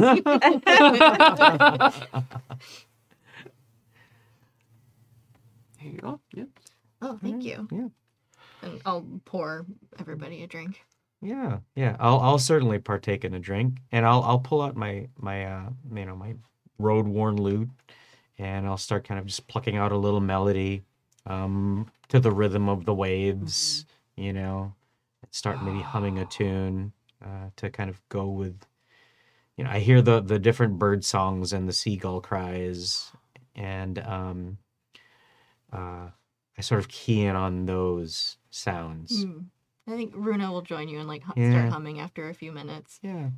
here 5.78 5.93
you 5.93 5.98
go 5.98 6.20
yep 6.34 6.48
Oh, 7.05 7.18
thank 7.20 7.43
you. 7.44 7.66
yeah. 7.72 7.89
And 8.62 8.80
I'll 8.86 9.05
pour 9.24 9.66
everybody 9.98 10.44
a 10.44 10.47
drink. 10.47 10.80
Yeah, 11.22 11.60
yeah. 11.76 11.96
I'll 12.00 12.18
I'll 12.20 12.38
certainly 12.38 12.78
partake 12.78 13.24
in 13.24 13.34
a 13.34 13.38
drink, 13.38 13.78
and 13.92 14.04
I'll 14.04 14.22
I'll 14.24 14.40
pull 14.40 14.60
out 14.60 14.76
my 14.76 15.08
my 15.16 15.44
uh 15.46 15.70
you 15.94 16.04
know 16.04 16.16
my 16.16 16.34
road 16.78 17.06
worn 17.06 17.36
lute, 17.36 17.70
and 18.38 18.66
I'll 18.66 18.78
start 18.78 19.04
kind 19.06 19.20
of 19.20 19.26
just 19.26 19.46
plucking 19.48 19.76
out 19.76 19.92
a 19.92 19.96
little 19.96 20.20
melody, 20.20 20.84
um, 21.26 21.90
to 22.08 22.20
the 22.20 22.32
rhythm 22.32 22.68
of 22.68 22.84
the 22.86 22.94
waves. 22.94 23.86
You 24.16 24.32
know, 24.32 24.74
and 25.22 25.34
start 25.34 25.62
maybe 25.62 25.80
humming 25.82 26.18
a 26.18 26.26
tune, 26.26 26.92
uh, 27.24 27.50
to 27.56 27.70
kind 27.70 27.90
of 27.90 28.02
go 28.08 28.28
with. 28.30 28.66
You 29.56 29.64
know, 29.64 29.70
I 29.70 29.80
hear 29.80 30.02
the 30.02 30.20
the 30.22 30.38
different 30.40 30.78
bird 30.78 31.04
songs 31.04 31.52
and 31.52 31.68
the 31.68 31.72
seagull 31.74 32.20
cries, 32.22 33.12
and 33.56 33.98
um, 34.00 34.58
uh, 35.72 36.10
I 36.58 36.60
sort 36.60 36.80
of 36.80 36.88
key 36.88 37.22
in 37.22 37.36
on 37.36 37.66
those 37.66 38.38
sounds. 38.50 39.26
Hmm. 39.26 39.38
I 39.86 39.96
think 39.96 40.12
Runa 40.14 40.50
will 40.52 40.62
join 40.62 40.88
you 40.88 40.98
and 41.00 41.09
like 41.09 41.22
hu- 41.24 41.40
Yeah. 41.40 41.50
start 41.50 41.72
humming 41.72 41.98
after 42.00 42.28
a 42.28 42.34
few 42.34 42.52
minutes. 42.52 42.98
Yeah. 43.02 43.30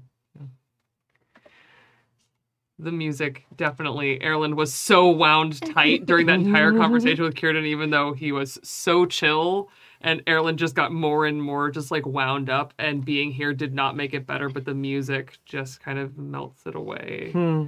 the 2.76 2.90
music 2.90 3.46
definitely 3.54 4.20
Erland 4.20 4.56
was 4.56 4.74
so 4.74 5.08
wound 5.08 5.60
tight 5.74 6.06
during 6.06 6.26
that 6.26 6.40
entire 6.40 6.72
conversation 6.76 7.22
with 7.22 7.36
Círdan 7.36 7.64
even 7.64 7.90
though 7.90 8.12
he 8.14 8.32
was 8.32 8.58
so 8.64 9.06
chill 9.06 9.70
and 10.00 10.22
Erland 10.26 10.58
just 10.58 10.74
got 10.74 10.90
more 10.92 11.24
and 11.24 11.40
more 11.40 11.70
just 11.70 11.92
like 11.92 12.04
wound 12.04 12.50
up 12.50 12.74
and 12.76 13.04
being 13.04 13.30
here 13.30 13.54
did 13.54 13.72
not 13.74 13.94
make 13.96 14.12
it 14.12 14.26
better 14.26 14.48
but 14.48 14.64
the 14.64 14.74
music 14.74 15.38
just 15.44 15.80
kind 15.80 16.00
of 16.00 16.18
melts 16.18 16.66
it 16.66 16.74
away 16.74 17.30
Hmm. 17.32 17.66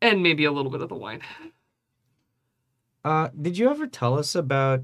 and 0.00 0.22
maybe 0.22 0.46
a 0.46 0.52
little 0.52 0.70
bit 0.72 0.80
of 0.80 0.88
the 0.88 0.94
wine 0.96 1.20
Uh, 3.04 3.28
did 3.40 3.56
you 3.58 3.68
ever 3.70 3.86
tell 3.86 4.18
us 4.18 4.34
about, 4.34 4.80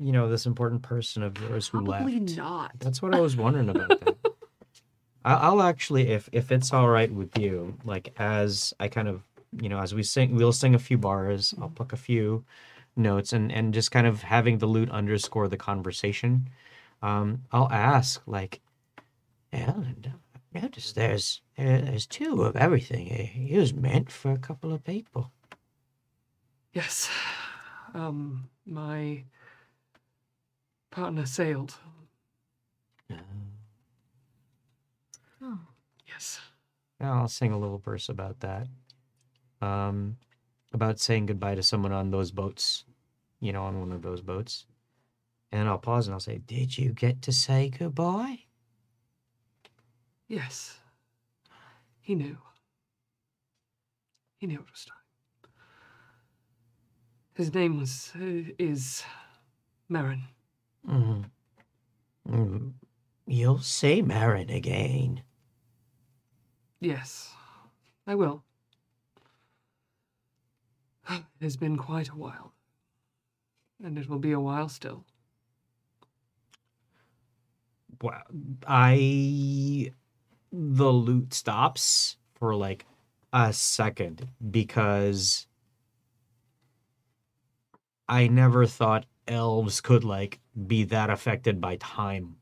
you 0.00 0.12
know, 0.12 0.28
this 0.28 0.46
important 0.46 0.82
person 0.82 1.22
of 1.22 1.38
yours 1.40 1.68
who 1.68 1.84
probably 1.84 2.20
left? 2.20 2.36
not 2.36 2.72
That's 2.78 3.02
what 3.02 3.14
I 3.14 3.20
was 3.20 3.36
wondering 3.36 3.68
about. 3.68 3.88
That. 3.88 4.16
I'll 5.24 5.62
actually, 5.62 6.08
if 6.10 6.28
if 6.32 6.50
it's 6.50 6.72
all 6.72 6.88
right 6.88 7.12
with 7.12 7.36
you, 7.38 7.76
like 7.84 8.14
as 8.18 8.72
I 8.80 8.88
kind 8.88 9.08
of, 9.08 9.22
you 9.60 9.68
know, 9.68 9.78
as 9.78 9.94
we 9.94 10.02
sing, 10.02 10.34
we'll 10.34 10.52
sing 10.52 10.74
a 10.74 10.78
few 10.78 10.96
bars. 10.96 11.52
I'll 11.60 11.68
pluck 11.68 11.92
a 11.92 11.96
few 11.96 12.44
notes, 12.96 13.34
and 13.34 13.52
and 13.52 13.74
just 13.74 13.90
kind 13.90 14.06
of 14.06 14.22
having 14.22 14.58
the 14.58 14.66
lute 14.66 14.90
underscore 14.90 15.48
the 15.48 15.58
conversation. 15.58 16.48
um, 17.02 17.42
I'll 17.52 17.70
ask 17.70 18.22
like, 18.26 18.60
Ellen, 19.52 20.14
notice 20.54 20.92
there's 20.92 21.42
there's 21.56 22.06
two 22.06 22.42
of 22.42 22.56
everything. 22.56 23.08
It 23.08 23.58
was 23.58 23.74
meant 23.74 24.10
for 24.10 24.32
a 24.32 24.38
couple 24.38 24.72
of 24.72 24.82
people. 24.82 25.30
Yes. 26.72 27.10
Um, 27.92 28.48
my 28.64 29.24
partner 30.90 31.26
sailed. 31.26 31.74
Oh. 35.42 35.58
Yes. 36.06 36.40
I'll 37.00 37.28
sing 37.28 37.52
a 37.52 37.58
little 37.58 37.78
verse 37.78 38.08
about 38.08 38.40
that. 38.40 38.66
Um, 39.62 40.16
about 40.72 41.00
saying 41.00 41.26
goodbye 41.26 41.54
to 41.54 41.62
someone 41.62 41.92
on 41.92 42.10
those 42.10 42.30
boats, 42.30 42.84
you 43.40 43.52
know, 43.52 43.64
on 43.64 43.80
one 43.80 43.92
of 43.92 44.02
those 44.02 44.20
boats. 44.20 44.66
And 45.52 45.68
I'll 45.68 45.78
pause 45.78 46.06
and 46.06 46.14
I'll 46.14 46.20
say, 46.20 46.38
Did 46.46 46.76
you 46.76 46.90
get 46.92 47.22
to 47.22 47.32
say 47.32 47.70
goodbye? 47.70 48.40
Yes. 50.28 50.78
He 52.00 52.14
knew. 52.14 52.36
He 54.36 54.46
knew 54.46 54.58
it 54.58 54.70
was 54.70 54.84
time. 54.84 55.50
His 57.34 57.52
name 57.54 57.78
was 57.78 58.12
uh, 58.16 58.52
is 58.58 59.02
Marin. 59.88 60.24
Mm. 60.88 61.24
Mm. 62.28 62.72
You'll 63.26 63.58
see 63.58 64.02
Marin 64.02 64.50
again. 64.50 65.22
Yes, 66.80 67.34
I 68.06 68.14
will. 68.14 68.42
It 71.10 71.24
has 71.44 71.56
been 71.56 71.76
quite 71.76 72.08
a 72.10 72.16
while, 72.16 72.52
and 73.82 73.98
it 73.98 74.08
will 74.08 74.18
be 74.18 74.32
a 74.32 74.40
while 74.40 74.68
still. 74.68 75.04
Well, 78.02 78.22
I 78.66 79.92
the 80.52 80.92
loot 80.92 81.34
stops 81.34 82.16
for 82.34 82.54
like 82.54 82.86
a 83.32 83.52
second 83.52 84.28
because 84.50 85.46
I 88.08 88.26
never 88.28 88.66
thought 88.66 89.06
elves 89.28 89.80
could 89.80 90.04
like 90.04 90.40
be 90.66 90.84
that 90.84 91.10
affected 91.10 91.60
by 91.60 91.76
time. 91.76 92.36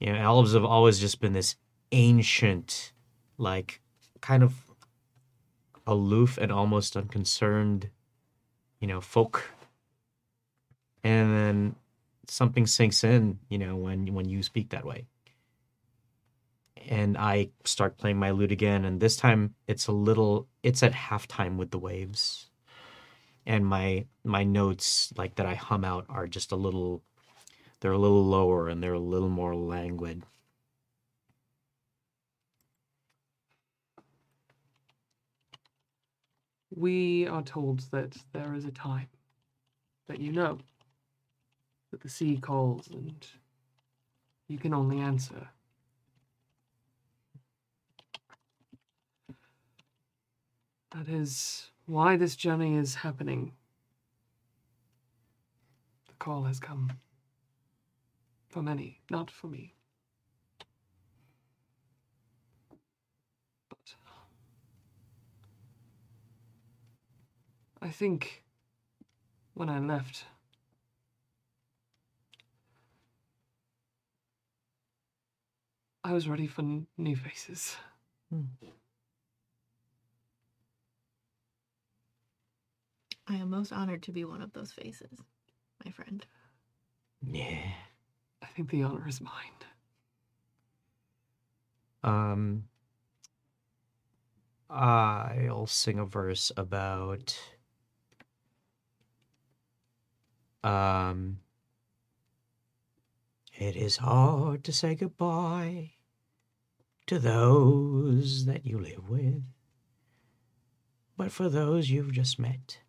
You 0.00 0.12
know, 0.12 0.18
elves 0.18 0.54
have 0.54 0.64
always 0.64 0.98
just 0.98 1.20
been 1.20 1.32
this 1.32 1.56
ancient, 1.92 2.92
like 3.38 3.80
kind 4.20 4.42
of 4.42 4.54
aloof 5.86 6.38
and 6.38 6.50
almost 6.50 6.96
unconcerned, 6.96 7.90
you 8.80 8.88
know, 8.88 9.00
folk. 9.00 9.50
And 11.04 11.34
then 11.34 11.76
something 12.28 12.66
sinks 12.66 13.04
in, 13.04 13.38
you 13.48 13.58
know, 13.58 13.76
when 13.76 14.12
when 14.14 14.28
you 14.28 14.42
speak 14.42 14.70
that 14.70 14.84
way. 14.84 15.06
And 16.88 17.16
I 17.16 17.50
start 17.64 17.96
playing 17.96 18.18
my 18.18 18.32
lute 18.32 18.50
again, 18.50 18.84
and 18.84 19.00
this 19.00 19.16
time 19.16 19.54
it's 19.68 19.86
a 19.86 19.92
little 19.92 20.48
it's 20.62 20.82
at 20.82 20.92
halftime 20.92 21.56
with 21.56 21.70
the 21.70 21.78
waves. 21.78 22.50
And 23.46 23.66
my 23.66 24.06
my 24.24 24.44
notes 24.44 25.12
like 25.16 25.34
that 25.36 25.46
I 25.46 25.54
hum 25.54 25.84
out 25.84 26.06
are 26.08 26.26
just 26.26 26.52
a 26.52 26.56
little 26.56 27.02
they're 27.80 27.92
a 27.92 27.98
little 27.98 28.24
lower 28.24 28.68
and 28.68 28.82
they're 28.82 28.92
a 28.92 29.00
little 29.00 29.28
more 29.28 29.56
languid. 29.56 30.22
We 36.74 37.26
are 37.26 37.42
told 37.42 37.80
that 37.90 38.16
there 38.32 38.54
is 38.54 38.64
a 38.64 38.70
time 38.70 39.08
that 40.06 40.20
you 40.20 40.32
know 40.32 40.58
that 41.90 42.00
the 42.00 42.08
sea 42.08 42.38
calls 42.38 42.88
and 42.88 43.26
you 44.48 44.58
can 44.58 44.72
only 44.72 45.00
answer. 45.00 45.48
That 50.94 51.08
is 51.08 51.70
why 51.86 52.16
this 52.16 52.36
journey 52.36 52.76
is 52.76 52.96
happening. 52.96 53.52
The 56.06 56.12
call 56.18 56.42
has 56.44 56.60
come. 56.60 56.92
For 58.50 58.62
many, 58.62 59.00
not 59.10 59.30
for 59.30 59.46
me. 59.46 59.74
But 63.70 63.94
I 67.80 67.88
think 67.88 68.44
when 69.54 69.70
I 69.70 69.78
left, 69.78 70.26
I 76.04 76.12
was 76.12 76.28
ready 76.28 76.46
for 76.46 76.62
new 76.98 77.16
faces. 77.16 77.76
Hmm. 78.28 78.66
I 83.26 83.36
am 83.36 83.50
most 83.50 83.72
honored 83.72 84.02
to 84.04 84.12
be 84.12 84.24
one 84.24 84.42
of 84.42 84.52
those 84.52 84.72
faces, 84.72 85.20
my 85.84 85.90
friend. 85.90 86.26
Yeah. 87.22 87.72
I 88.42 88.46
think 88.46 88.70
the 88.70 88.82
honor 88.82 89.08
is 89.08 89.20
mine. 89.20 89.32
Um, 92.02 92.68
I'll 94.68 95.66
sing 95.66 95.98
a 95.98 96.04
verse 96.04 96.50
about 96.56 97.38
um 100.64 101.38
It 103.58 103.76
is 103.76 103.98
hard 103.98 104.64
to 104.64 104.72
say 104.72 104.94
goodbye 104.94 105.92
to 107.06 107.18
those 107.18 108.46
that 108.46 108.66
you 108.66 108.78
live 108.78 109.08
with. 109.08 109.44
But 111.16 111.30
for 111.32 111.48
those 111.48 111.90
you've 111.90 112.12
just 112.12 112.38
met, 112.38 112.78
at 112.78 112.81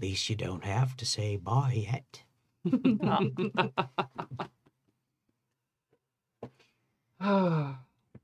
least 0.00 0.28
you 0.30 0.36
don't 0.36 0.64
have 0.64 0.96
to 0.96 1.06
say 1.06 1.36
bye 1.36 1.86
yet. 1.90 2.22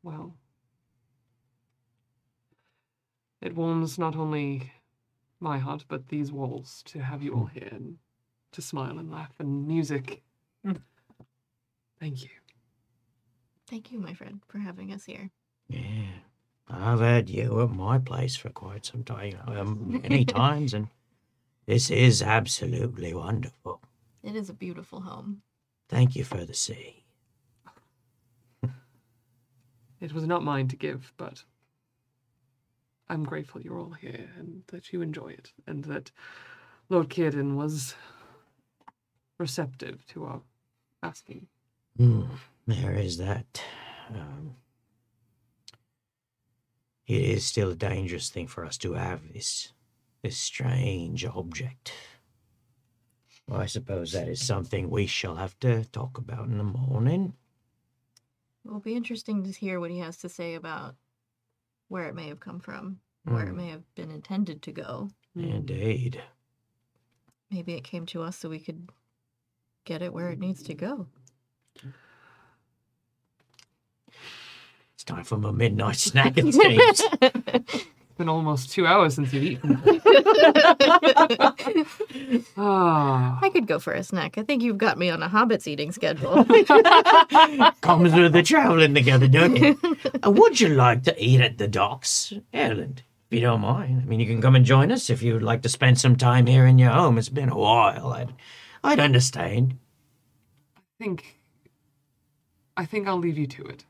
Well. 0.06 0.36
It 3.42 3.56
warms 3.56 3.98
not 3.98 4.14
only 4.14 4.72
my 5.40 5.58
heart, 5.58 5.84
but 5.88 6.08
these 6.08 6.30
walls 6.30 6.84
to 6.86 7.00
have 7.00 7.24
you 7.24 7.34
all 7.34 7.46
here 7.46 7.68
and 7.72 7.98
to 8.52 8.62
smile 8.62 8.98
and 8.98 9.10
laugh 9.10 9.34
and 9.40 9.66
music. 9.66 10.22
Mm. 10.64 10.80
Thank 11.98 12.22
you. 12.22 12.30
Thank 13.66 13.90
you, 13.90 13.98
my 13.98 14.14
friend, 14.14 14.40
for 14.46 14.58
having 14.58 14.92
us 14.92 15.04
here. 15.04 15.30
Yeah. 15.68 16.06
I've 16.68 17.00
had 17.00 17.28
you 17.28 17.62
at 17.62 17.70
my 17.70 17.98
place 17.98 18.36
for 18.36 18.50
quite 18.50 18.86
some 18.86 19.02
time, 19.02 19.38
um, 19.48 20.00
many 20.02 20.24
times, 20.42 20.72
and 20.72 20.86
this 21.66 21.90
is 21.90 22.22
absolutely 22.22 23.12
wonderful. 23.14 23.80
It 24.22 24.36
is 24.36 24.48
a 24.50 24.54
beautiful 24.54 25.00
home. 25.00 25.42
Thank 25.88 26.16
you 26.16 26.24
for 26.24 26.44
the 26.44 26.54
sea. 26.54 27.04
It 29.98 30.12
was 30.12 30.26
not 30.26 30.44
mine 30.44 30.68
to 30.68 30.76
give, 30.76 31.14
but 31.16 31.42
I'm 33.08 33.24
grateful 33.24 33.62
you're 33.62 33.78
all 33.78 33.92
here 33.92 34.28
and 34.38 34.62
that 34.66 34.92
you 34.92 35.00
enjoy 35.00 35.28
it, 35.28 35.52
and 35.66 35.84
that 35.84 36.10
Lord 36.90 37.08
Círdan 37.08 37.54
was 37.54 37.94
receptive 39.38 40.04
to 40.08 40.24
our 40.24 40.42
asking. 41.02 41.46
Hmm, 41.96 42.24
there 42.66 42.92
is 42.92 43.16
that. 43.16 43.62
Um, 44.10 44.56
it 47.06 47.22
is 47.22 47.46
still 47.46 47.70
a 47.70 47.76
dangerous 47.76 48.28
thing 48.28 48.48
for 48.48 48.64
us 48.64 48.76
to 48.78 48.94
have 48.94 49.32
this 49.32 49.72
this 50.26 50.36
strange 50.36 51.24
object. 51.24 51.92
Well, 53.46 53.60
I 53.60 53.66
suppose 53.66 54.10
that 54.10 54.26
is 54.26 54.44
something 54.44 54.90
we 54.90 55.06
shall 55.06 55.36
have 55.36 55.56
to 55.60 55.84
talk 55.84 56.18
about 56.18 56.46
in 56.48 56.58
the 56.58 56.64
morning. 56.64 57.34
It 58.64 58.72
will 58.72 58.80
be 58.80 58.96
interesting 58.96 59.44
to 59.44 59.52
hear 59.52 59.78
what 59.78 59.92
he 59.92 60.00
has 60.00 60.16
to 60.18 60.28
say 60.28 60.54
about 60.54 60.96
where 61.86 62.08
it 62.08 62.16
may 62.16 62.26
have 62.26 62.40
come 62.40 62.58
from, 62.58 62.98
where 63.22 63.44
it 63.44 63.50
Hmm, 63.50 63.56
may 63.56 63.68
have 63.68 63.84
been 63.94 64.10
intended 64.10 64.62
to 64.62 64.72
go. 64.72 65.10
Indeed. 65.36 66.20
Maybe 67.48 67.74
it 67.74 67.84
came 67.84 68.04
to 68.06 68.22
us 68.22 68.36
so 68.36 68.48
we 68.48 68.58
could 68.58 68.90
get 69.84 70.02
it 70.02 70.12
where 70.12 70.30
it 70.30 70.40
needs 70.40 70.64
to 70.64 70.74
go. 70.74 71.06
It's 74.94 75.04
time 75.04 75.22
for 75.22 75.38
my 75.38 75.52
midnight 75.52 75.94
snack, 75.98 76.32
it 76.36 76.52
seems. 76.52 77.86
It's 78.16 78.18
been 78.20 78.30
almost 78.30 78.70
two 78.70 78.86
hours 78.86 79.16
since 79.16 79.30
you've 79.34 79.44
eaten. 79.44 79.78
ah, 82.56 83.38
I 83.42 83.50
could 83.52 83.66
go 83.66 83.78
for 83.78 83.92
a 83.92 84.02
snack. 84.02 84.38
I 84.38 84.42
think 84.42 84.62
you've 84.62 84.78
got 84.78 84.96
me 84.96 85.10
on 85.10 85.22
a 85.22 85.28
hobbit's 85.28 85.68
eating 85.68 85.92
schedule. 85.92 86.42
Comes 87.82 88.14
with 88.14 88.32
the 88.32 88.42
traveling 88.42 88.94
together, 88.94 89.28
don't 89.28 89.58
it? 89.58 89.76
Uh, 90.24 90.30
would 90.30 90.58
you 90.58 90.68
like 90.68 91.02
to 91.02 91.14
eat 91.22 91.42
at 91.42 91.58
the 91.58 91.68
docks, 91.68 92.32
Erland? 92.54 93.02
If 93.28 93.34
you 93.34 93.42
don't 93.42 93.60
mind. 93.60 94.00
I 94.00 94.06
mean, 94.06 94.18
you 94.18 94.26
can 94.26 94.40
come 94.40 94.56
and 94.56 94.64
join 94.64 94.90
us 94.90 95.10
if 95.10 95.22
you'd 95.22 95.42
like 95.42 95.60
to 95.60 95.68
spend 95.68 96.00
some 96.00 96.16
time 96.16 96.46
here 96.46 96.64
in 96.64 96.78
your 96.78 96.92
home. 96.92 97.18
It's 97.18 97.28
been 97.28 97.50
a 97.50 97.58
while. 97.58 98.14
I'd, 98.14 98.32
I'd 98.82 98.98
understand. 98.98 99.76
I 100.78 100.80
think 100.98 101.38
I 102.78 102.86
think 102.86 103.08
I'll 103.08 103.18
leave 103.18 103.36
you 103.36 103.46
to 103.46 103.64
it. 103.64 103.84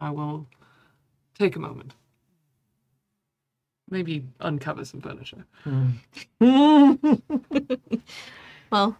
I 0.00 0.08
will 0.08 0.46
take 1.38 1.54
a 1.54 1.58
moment. 1.58 1.92
Maybe 3.90 4.24
uncover 4.40 4.84
some 4.84 5.00
furniture. 5.00 5.44
Hmm. 5.64 5.90
Well, 8.70 8.98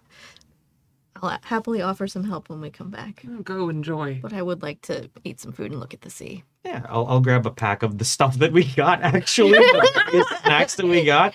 I'll 1.16 1.38
happily 1.42 1.82
offer 1.82 2.06
some 2.06 2.24
help 2.24 2.48
when 2.48 2.60
we 2.60 2.70
come 2.70 2.90
back. 2.90 3.22
Oh, 3.28 3.42
go 3.42 3.68
enjoy. 3.68 4.20
But 4.22 4.32
I 4.32 4.42
would 4.42 4.62
like 4.62 4.80
to 4.82 5.10
eat 5.24 5.40
some 5.40 5.52
food 5.52 5.72
and 5.72 5.80
look 5.80 5.92
at 5.92 6.02
the 6.02 6.10
sea. 6.10 6.44
Yeah, 6.64 6.86
I'll, 6.88 7.06
I'll 7.06 7.20
grab 7.20 7.46
a 7.46 7.50
pack 7.50 7.82
of 7.82 7.98
the 7.98 8.04
stuff 8.04 8.38
that 8.38 8.52
we 8.52 8.64
got, 8.64 9.02
actually, 9.02 9.52
the 9.58 10.38
snacks 10.42 10.76
that 10.76 10.86
we 10.86 11.04
got. 11.04 11.34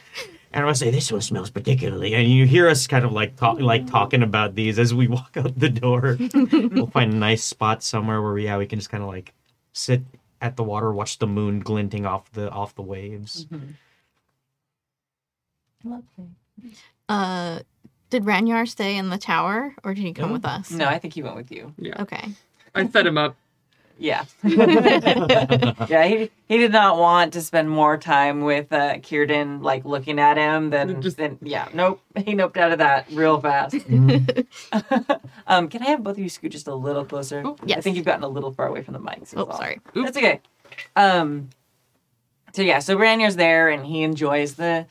And 0.52 0.66
I'll 0.66 0.76
say, 0.76 0.92
this 0.92 1.12
one 1.12 1.22
smells 1.22 1.50
particularly. 1.50 2.14
And 2.14 2.28
you 2.28 2.46
hear 2.46 2.70
us 2.70 2.88
kind 2.88 3.04
of 3.04 3.12
like 3.12 3.36
talk, 3.36 3.60
like 3.60 3.88
talking 3.88 4.24
about 4.24 4.56
these 4.56 4.80
as 4.80 4.94
we 4.94 5.08
walk 5.10 5.36
out 5.36 5.60
the 5.60 5.70
door. 5.70 6.18
we'll 6.20 6.88
find 6.88 7.14
a 7.14 7.18
nice 7.18 7.44
spot 7.44 7.84
somewhere 7.84 8.22
where, 8.22 8.38
yeah, 8.38 8.58
we 8.58 8.68
can 8.68 8.80
just 8.80 8.90
kind 8.90 9.04
of 9.04 9.10
like 9.10 9.34
sit 9.74 10.02
at 10.44 10.57
the 10.57 10.64
water, 10.64 10.91
watch 10.94 11.18
the 11.20 11.26
moon 11.26 11.61
glinting 11.61 12.06
off 12.06 12.30
the 12.34 12.52
off 12.52 12.76
the 12.76 12.82
waves. 12.82 13.48
Lovely. 15.84 16.30
Uh, 17.10 17.60
did 18.10 18.24
Ranyar 18.24 18.68
stay 18.68 18.98
in 18.98 19.10
the 19.10 19.18
tower 19.18 19.74
or 19.84 19.94
did 19.94 20.02
he 20.03 20.14
come 20.14 20.30
No. 20.30 20.34
with 20.34 20.45
us? 20.45 20.70
No, 20.70 20.86
I 20.86 20.99
think 20.99 21.14
he 21.14 21.24
went 21.24 21.36
with 21.38 21.52
you. 21.52 21.74
Yeah. 21.78 22.02
Okay. 22.02 22.30
I 22.76 22.86
fed 22.88 23.07
him 23.07 23.18
up. 23.18 23.36
Yeah. 24.04 24.26
yeah, 24.44 26.06
he 26.06 26.30
he 26.50 26.58
did 26.58 26.74
not 26.74 26.98
want 26.98 27.32
to 27.34 27.42
spend 27.42 27.70
more 27.70 27.98
time 27.98 28.42
with 28.42 28.74
uh 28.74 28.96
Círdan 28.96 29.62
like 29.64 29.86
looking 29.86 30.20
at 30.20 30.36
him 30.36 30.72
than 30.72 31.02
Just- 31.02 31.16
than 31.16 31.38
yeah, 31.42 31.70
nope. 31.74 32.02
He 32.18 32.34
noped 32.34 32.58
out 32.58 32.74
of 32.74 32.80
that 32.80 33.08
real 33.12 33.40
fast. 33.40 33.76
um, 35.48 35.70
can 35.70 35.82
I 35.84 35.86
have 35.92 36.04
both 36.04 36.18
of 36.18 36.20
you 36.20 36.28
scoot 36.28 36.52
just 36.52 36.68
a 36.68 36.76
little 36.76 37.06
closer? 37.06 37.44
Oh, 37.46 37.56
I 37.74 37.80
think 37.80 37.96
you've 37.96 38.06
gotten 38.06 38.24
a 38.26 38.28
little 38.28 38.52
far 38.52 38.68
away 38.68 38.84
from 38.84 38.94
the 38.94 39.00
mics. 39.00 39.24
is 39.28 39.34
Oh, 39.38 39.46
all. 39.46 39.56
sorry. 39.58 39.80
That's 39.96 40.18
okay. 40.18 40.42
Um 40.98 41.50
so 42.52 42.62
yeah, 42.62 42.80
so 42.80 42.98
Ranier's 42.98 43.38
there 43.38 43.70
and 43.70 43.86
he 43.86 44.04
enjoys 44.04 44.56
the 44.56 44.86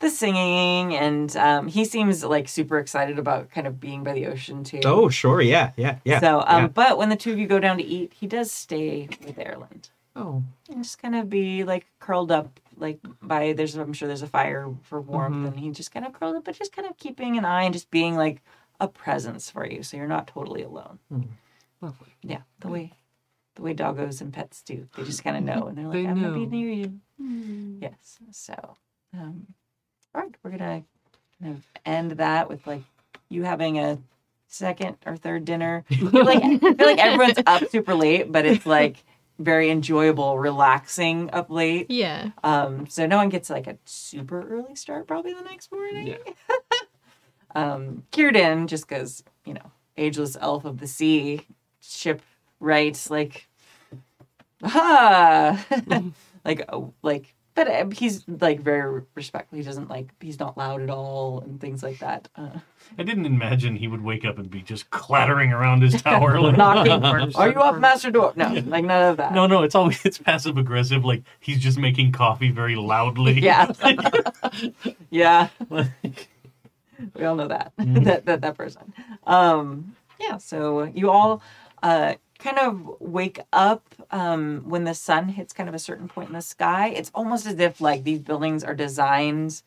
the 0.00 0.10
singing 0.10 0.94
and 0.96 1.36
um 1.36 1.66
he 1.68 1.84
seems 1.84 2.24
like 2.24 2.48
super 2.48 2.78
excited 2.78 3.18
about 3.18 3.50
kind 3.50 3.66
of 3.66 3.80
being 3.80 4.04
by 4.04 4.12
the 4.12 4.26
ocean 4.26 4.62
too. 4.64 4.80
Oh, 4.84 5.08
sure. 5.08 5.40
Yeah, 5.40 5.72
yeah, 5.76 5.98
yeah. 6.04 6.20
So, 6.20 6.40
um, 6.46 6.62
yeah. 6.62 6.68
but 6.68 6.98
when 6.98 7.08
the 7.08 7.16
two 7.16 7.32
of 7.32 7.38
you 7.38 7.46
go 7.46 7.58
down 7.60 7.78
to 7.78 7.84
eat, 7.84 8.12
he 8.14 8.26
does 8.26 8.50
stay 8.52 9.08
with 9.24 9.38
Erland 9.38 9.90
Oh, 10.16 10.42
and 10.70 10.82
just 10.82 11.00
kind 11.00 11.14
of 11.14 11.28
be 11.30 11.62
like 11.64 11.86
curled 12.00 12.32
up, 12.32 12.58
like 12.76 12.98
by 13.22 13.52
there's 13.52 13.74
I'm 13.76 13.92
sure 13.92 14.08
there's 14.08 14.22
a 14.22 14.26
fire 14.26 14.68
for 14.82 15.00
warmth, 15.00 15.36
Mhm. 15.36 15.46
and 15.48 15.60
he 15.60 15.70
just 15.70 15.92
kind 15.92 16.04
of 16.06 16.12
curled 16.12 16.36
up, 16.36 16.44
but 16.44 16.54
just 16.58 16.72
kind 16.74 16.88
of 16.88 16.96
keeping 16.96 17.36
an 17.38 17.44
eye 17.44 17.62
and 17.64 17.72
just 17.72 17.90
being 17.90 18.16
like 18.16 18.42
a 18.80 18.88
presence 18.88 19.50
for 19.50 19.64
you, 19.66 19.82
so 19.82 19.96
you're 19.96 20.06
not 20.08 20.26
totally 20.26 20.62
alone. 20.62 20.98
Lovely. 21.80 22.14
Yeah, 22.22 22.42
the 22.60 22.68
way 22.68 22.92
the 23.54 23.62
way 23.62 23.74
doggos 23.74 24.20
and 24.20 24.32
pets 24.32 24.62
do, 24.62 24.88
they 24.96 25.02
just 25.04 25.22
kind 25.24 25.36
of 25.36 25.42
know, 25.42 25.66
and 25.68 25.76
they're 25.78 25.86
like, 25.86 25.94
They 25.94 26.06
I'm 26.06 26.20
gonna 26.20 26.34
be 26.34 26.46
near 26.46 26.70
you. 26.70 27.00
Yes. 27.80 28.18
So, 28.30 28.76
um, 29.14 29.46
all 30.14 30.22
right, 30.22 30.34
we're 30.42 30.50
gonna 30.50 30.84
kind 31.40 31.56
of 31.56 31.62
end 31.84 32.12
that 32.12 32.48
with 32.48 32.66
like 32.66 32.82
you 33.28 33.44
having 33.44 33.78
a 33.78 33.98
second 34.46 34.96
or 35.06 35.16
third 35.16 35.44
dinner. 35.44 35.84
You 35.90 36.10
feel 36.10 36.24
like 36.24 36.42
I 36.42 36.58
feel 36.58 36.86
like 36.86 36.98
everyone's 36.98 37.38
up 37.46 37.68
super 37.70 37.94
late, 37.94 38.30
but 38.32 38.46
it's 38.46 38.66
like 38.66 39.04
very 39.38 39.70
enjoyable, 39.70 40.38
relaxing 40.38 41.30
up 41.32 41.50
late. 41.50 41.90
Yeah. 41.90 42.30
Um, 42.42 42.88
so 42.88 43.06
no 43.06 43.16
one 43.16 43.28
gets 43.28 43.50
like 43.50 43.66
a 43.66 43.78
super 43.84 44.42
early 44.48 44.74
start 44.74 45.06
probably 45.06 45.34
the 45.34 45.42
next 45.42 45.70
morning. 45.70 46.08
Yeah. 46.08 46.16
um, 47.54 48.04
Círdan, 48.12 48.66
just 48.66 48.88
because 48.88 49.22
you 49.44 49.54
know, 49.54 49.72
ageless 49.96 50.36
elf 50.40 50.64
of 50.64 50.78
the 50.78 50.86
sea, 50.86 51.46
ship 51.80 52.20
right, 52.60 53.06
like, 53.10 53.48
ah, 54.62 55.64
like, 56.44 56.64
oh, 56.70 56.92
like, 57.02 57.34
but 57.58 57.66
uh, 57.68 57.86
he's 57.90 58.24
like 58.28 58.60
very 58.60 59.02
respectful. 59.16 59.58
He 59.58 59.64
doesn't 59.64 59.90
like, 59.90 60.10
he's 60.20 60.38
not 60.38 60.56
loud 60.56 60.80
at 60.80 60.90
all 60.90 61.40
and 61.40 61.60
things 61.60 61.82
like 61.82 61.98
that. 61.98 62.28
Uh, 62.36 62.50
I 62.96 63.02
didn't 63.02 63.26
imagine 63.26 63.74
he 63.74 63.88
would 63.88 64.00
wake 64.04 64.24
up 64.24 64.38
and 64.38 64.48
be 64.48 64.62
just 64.62 64.88
clattering 64.90 65.52
around 65.52 65.82
his 65.82 66.00
tower. 66.02 66.40
Like, 66.40 66.56
knocking. 66.56 67.02
Are 67.34 67.48
you 67.50 67.58
up, 67.60 67.80
Master 67.80 68.12
Dwarf? 68.12 68.36
No, 68.36 68.46
like 68.70 68.84
none 68.84 69.10
of 69.10 69.16
that. 69.16 69.32
No, 69.32 69.48
no, 69.48 69.64
it's 69.64 69.74
always 69.74 70.04
it's 70.04 70.18
passive 70.18 70.56
aggressive. 70.56 71.04
Like 71.04 71.24
he's 71.40 71.58
just 71.58 71.78
making 71.78 72.12
coffee 72.12 72.52
very 72.52 72.76
loudly. 72.76 73.40
Yeah. 73.48 73.72
yeah. 75.10 75.48
Like, 75.68 76.28
we 77.14 77.24
all 77.24 77.34
know 77.34 77.48
that 77.48 77.72
Mhm. 77.80 78.04
that, 78.04 78.24
that 78.26 78.40
that 78.42 78.56
person 78.56 78.92
um 79.26 79.94
yeah 80.20 80.36
so 80.38 80.82
you 80.84 81.10
all 81.10 81.42
uh 81.82 82.14
kind 82.38 82.58
of 82.58 82.96
wake 83.00 83.40
up 83.52 83.94
um 84.10 84.62
when 84.66 84.84
the 84.84 84.94
sun 84.94 85.28
hits 85.28 85.52
kind 85.52 85.68
of 85.68 85.74
a 85.74 85.78
certain 85.78 86.08
point 86.08 86.28
in 86.28 86.34
the 86.34 86.40
sky 86.40 86.88
it's 86.88 87.10
almost 87.14 87.46
as 87.46 87.58
if 87.58 87.80
like 87.80 88.04
these 88.04 88.20
buildings 88.20 88.62
are 88.62 88.74
designed 88.74 89.62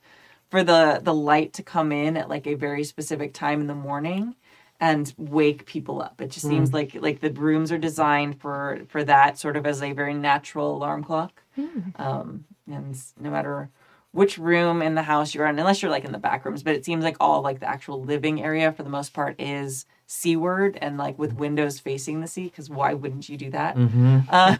for 0.50 0.64
the 0.64 1.00
the 1.04 1.14
light 1.14 1.54
to 1.54 1.64
come 1.64 1.92
in 1.92 2.16
at 2.18 2.30
like 2.30 2.46
a 2.48 2.54
very 2.54 2.84
specific 2.84 3.34
time 3.34 3.62
in 3.62 3.68
the 3.68 3.76
morning 3.76 4.36
and 4.80 5.14
wake 5.18 5.66
people 5.68 6.02
up. 6.02 6.20
It 6.20 6.32
just 6.32 6.48
seems 6.48 6.74
like 6.74 6.96
like 7.00 7.20
the 7.22 7.32
rooms 7.32 7.72
are 7.72 7.78
designed 7.78 8.42
for 8.42 8.80
for 8.90 9.04
that 9.04 9.38
sort 9.38 9.56
of 9.56 9.66
as 9.66 9.82
a 9.84 9.92
very 9.94 10.14
natural 10.14 10.76
alarm 10.76 11.04
clock. 11.04 11.44
Um 11.98 12.46
and 12.68 12.98
no 13.20 13.30
matter 13.30 13.70
which 14.12 14.38
room 14.38 14.82
in 14.82 14.96
the 14.96 15.04
house 15.04 15.34
you're 15.34 15.46
in, 15.46 15.58
unless 15.60 15.82
you're 15.82 15.92
like 15.92 16.04
in 16.04 16.12
the 16.12 16.18
back 16.18 16.44
rooms, 16.46 16.64
but 16.64 16.76
it 16.76 16.84
seems 16.84 17.04
like 17.04 17.16
all 17.20 17.42
like 17.42 17.60
the 17.60 17.70
actual 17.70 18.02
living 18.04 18.44
area 18.44 18.72
for 18.72 18.84
the 18.84 18.90
most 18.90 19.14
part 19.14 19.40
is 19.40 19.86
seaward 20.12 20.78
and 20.82 20.98
like 20.98 21.18
with 21.18 21.32
windows 21.34 21.80
facing 21.80 22.20
the 22.20 22.28
sea, 22.28 22.44
because 22.44 22.70
why 22.70 22.94
wouldn't 22.94 23.30
you 23.30 23.38
do 23.38 23.50
that? 23.52 23.78
Uh, 24.32 24.56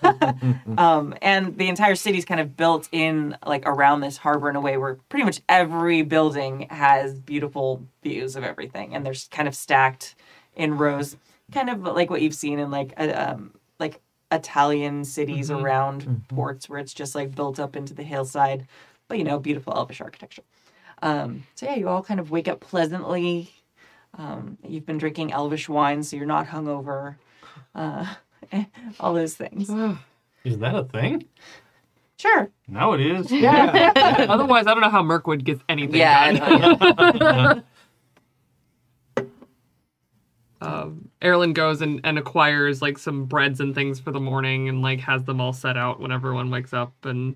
um, 0.78 1.14
and 1.22 1.58
the 1.58 1.68
entire 1.68 1.96
city's 1.96 2.26
kind 2.26 2.40
of 2.40 2.58
built 2.58 2.88
in 2.92 3.38
like 3.46 3.64
around 3.66 4.02
this 4.02 4.18
harbor 4.18 4.50
in 4.50 4.56
a 4.56 4.62
way 4.62 4.78
where 4.78 4.96
pretty 5.10 5.24
much 5.24 5.42
every 5.48 6.02
building 6.02 6.68
has 6.70 7.20
beautiful 7.20 7.86
views 8.04 8.36
of 8.36 8.44
everything, 8.44 8.96
and 8.96 9.06
they're 9.06 9.14
kind 9.30 9.48
of 9.48 9.56
stacked 9.56 10.16
in 10.56 10.78
rows, 10.78 11.16
kind 11.52 11.70
of 11.70 11.82
like 11.82 12.10
what 12.10 12.22
you've 12.22 12.36
seen 12.36 12.60
in 12.60 12.72
like 12.72 12.94
a, 12.98 13.32
um, 13.32 13.54
like 13.80 14.02
Italian 14.32 15.04
cities 15.06 15.52
around 15.52 16.24
ports 16.30 16.70
where 16.70 16.80
it's 16.80 16.94
just 16.94 17.14
like 17.16 17.36
built 17.36 17.60
up 17.60 17.76
into 17.76 17.94
the 17.94 18.04
hillside, 18.04 18.68
but 19.08 19.18
you 19.18 19.24
know, 19.24 19.40
beautiful 19.40 19.74
elvish 19.74 20.02
architecture. 20.02 20.44
Um, 21.02 21.44
so 21.56 21.66
yeah, 21.66 21.76
you 21.76 21.88
all 21.88 22.04
kind 22.04 22.20
of 22.20 22.32
wake 22.32 22.48
up 22.48 22.60
pleasantly. 22.60 23.52
Um, 24.18 24.58
you've 24.68 24.86
been 24.86 24.98
drinking 24.98 25.32
elvish 25.32 25.70
wine, 25.70 26.04
so 26.04 26.18
you're 26.18 26.26
not 26.26 26.48
hungover. 26.48 27.16
Uh, 27.74 28.06
all 29.00 29.14
those 29.14 29.36
things. 29.36 29.70
is 30.44 30.58
that 30.60 30.76
a 30.76 30.84
thing? 30.84 31.26
Sure. 32.18 32.50
Now 32.68 32.94
it 32.94 33.02
is. 33.02 33.32
Yeah. 33.32 33.92
Otherwise, 34.30 34.68
I 34.68 34.74
don't 34.74 34.82
know 34.82 34.90
how 34.90 35.02
Mirkwood 35.04 35.44
gets 35.44 35.64
anything 35.70 35.96
Yeah. 36.00 36.34
done. 36.34 37.64
Um, 40.64 41.10
Erland 41.24 41.56
goes 41.56 41.82
and, 41.82 42.00
and 42.04 42.20
acquires 42.20 42.84
like 42.84 43.00
some 43.00 43.26
breads 43.26 43.60
and 43.60 43.74
things 43.74 44.00
for 44.00 44.12
the 44.12 44.20
morning 44.20 44.70
and 44.70 44.84
like 44.84 45.00
has 45.00 45.24
them 45.24 45.42
all 45.42 45.54
set 45.54 45.76
out 45.76 46.00
when 46.00 46.12
everyone 46.12 46.52
wakes 46.52 46.72
up 46.72 46.94
and 47.04 47.36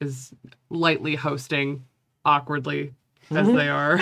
is 0.00 0.34
lightly 0.68 1.14
hosting 1.14 1.84
awkwardly 2.24 2.92
as 3.30 3.46
they 3.46 3.68
are. 3.68 3.96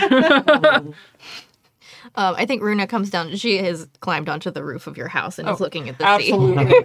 Um, 2.14 2.34
I 2.36 2.46
think 2.46 2.62
Runa 2.62 2.86
comes 2.86 3.10
down. 3.10 3.34
She 3.36 3.58
has 3.58 3.88
climbed 4.00 4.28
onto 4.28 4.50
the 4.50 4.64
roof 4.64 4.86
of 4.86 4.96
your 4.96 5.08
house 5.08 5.38
and 5.38 5.48
is 5.48 5.60
Oh, 5.60 5.64
looking 5.64 5.88
at 5.88 5.98
the 5.98 6.04
Absolutely. 6.06 6.84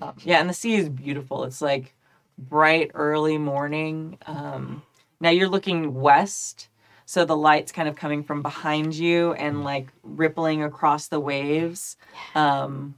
Um, 0.00 0.14
yeah, 0.24 0.40
and 0.40 0.48
the 0.48 0.54
sea 0.54 0.76
is 0.76 0.88
beautiful. 0.88 1.44
It's 1.44 1.60
like 1.60 1.94
bright 2.38 2.90
early 2.94 3.38
morning. 3.38 4.18
Um, 4.26 4.82
now 5.20 5.30
you're 5.30 5.48
looking 5.48 5.94
west, 5.94 6.68
so 7.04 7.24
the 7.24 7.36
light's 7.36 7.72
kind 7.72 7.88
of 7.88 7.96
coming 7.96 8.22
from 8.22 8.42
behind 8.42 8.94
you 8.94 9.32
and 9.34 9.64
like 9.64 9.88
rippling 10.02 10.62
across 10.62 11.08
the 11.08 11.20
waves. 11.20 11.96
Um, 12.34 12.94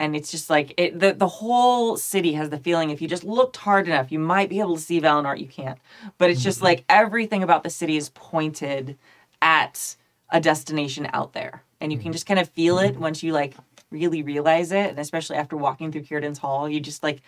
and 0.00 0.16
it's 0.16 0.30
just 0.30 0.50
like 0.50 0.74
it, 0.76 0.98
the 0.98 1.14
the 1.14 1.28
whole 1.28 1.96
city 1.96 2.32
has 2.32 2.50
the 2.50 2.58
feeling 2.58 2.90
if 2.90 3.00
you 3.00 3.06
just 3.08 3.24
looked 3.24 3.56
hard 3.56 3.86
enough, 3.86 4.10
you 4.10 4.18
might 4.18 4.48
be 4.48 4.58
able 4.58 4.74
to 4.74 4.80
see 4.82 5.00
Valinor. 5.00 5.38
You 5.38 5.46
can't, 5.46 5.78
but 6.18 6.30
it's 6.30 6.42
just 6.42 6.62
like 6.62 6.84
everything 6.88 7.42
about 7.42 7.62
the 7.62 7.70
city 7.70 7.96
is 7.96 8.10
pointed 8.10 8.98
at 9.44 9.94
a 10.30 10.40
destination 10.40 11.08
out 11.12 11.34
there, 11.34 11.62
and 11.80 11.92
you 11.92 11.98
can 11.98 12.06
mm-hmm. 12.06 12.12
just 12.12 12.26
kind 12.26 12.40
of 12.40 12.48
feel 12.48 12.78
it 12.78 12.92
mm-hmm. 12.92 13.02
once 13.02 13.22
you 13.22 13.32
like 13.32 13.54
really 13.90 14.22
realize 14.22 14.72
it, 14.72 14.90
and 14.90 14.98
especially 14.98 15.36
after 15.36 15.56
walking 15.56 15.92
through 15.92 16.02
Círdan's 16.02 16.38
Hall, 16.38 16.68
you 16.68 16.80
just 16.80 17.04
like 17.04 17.20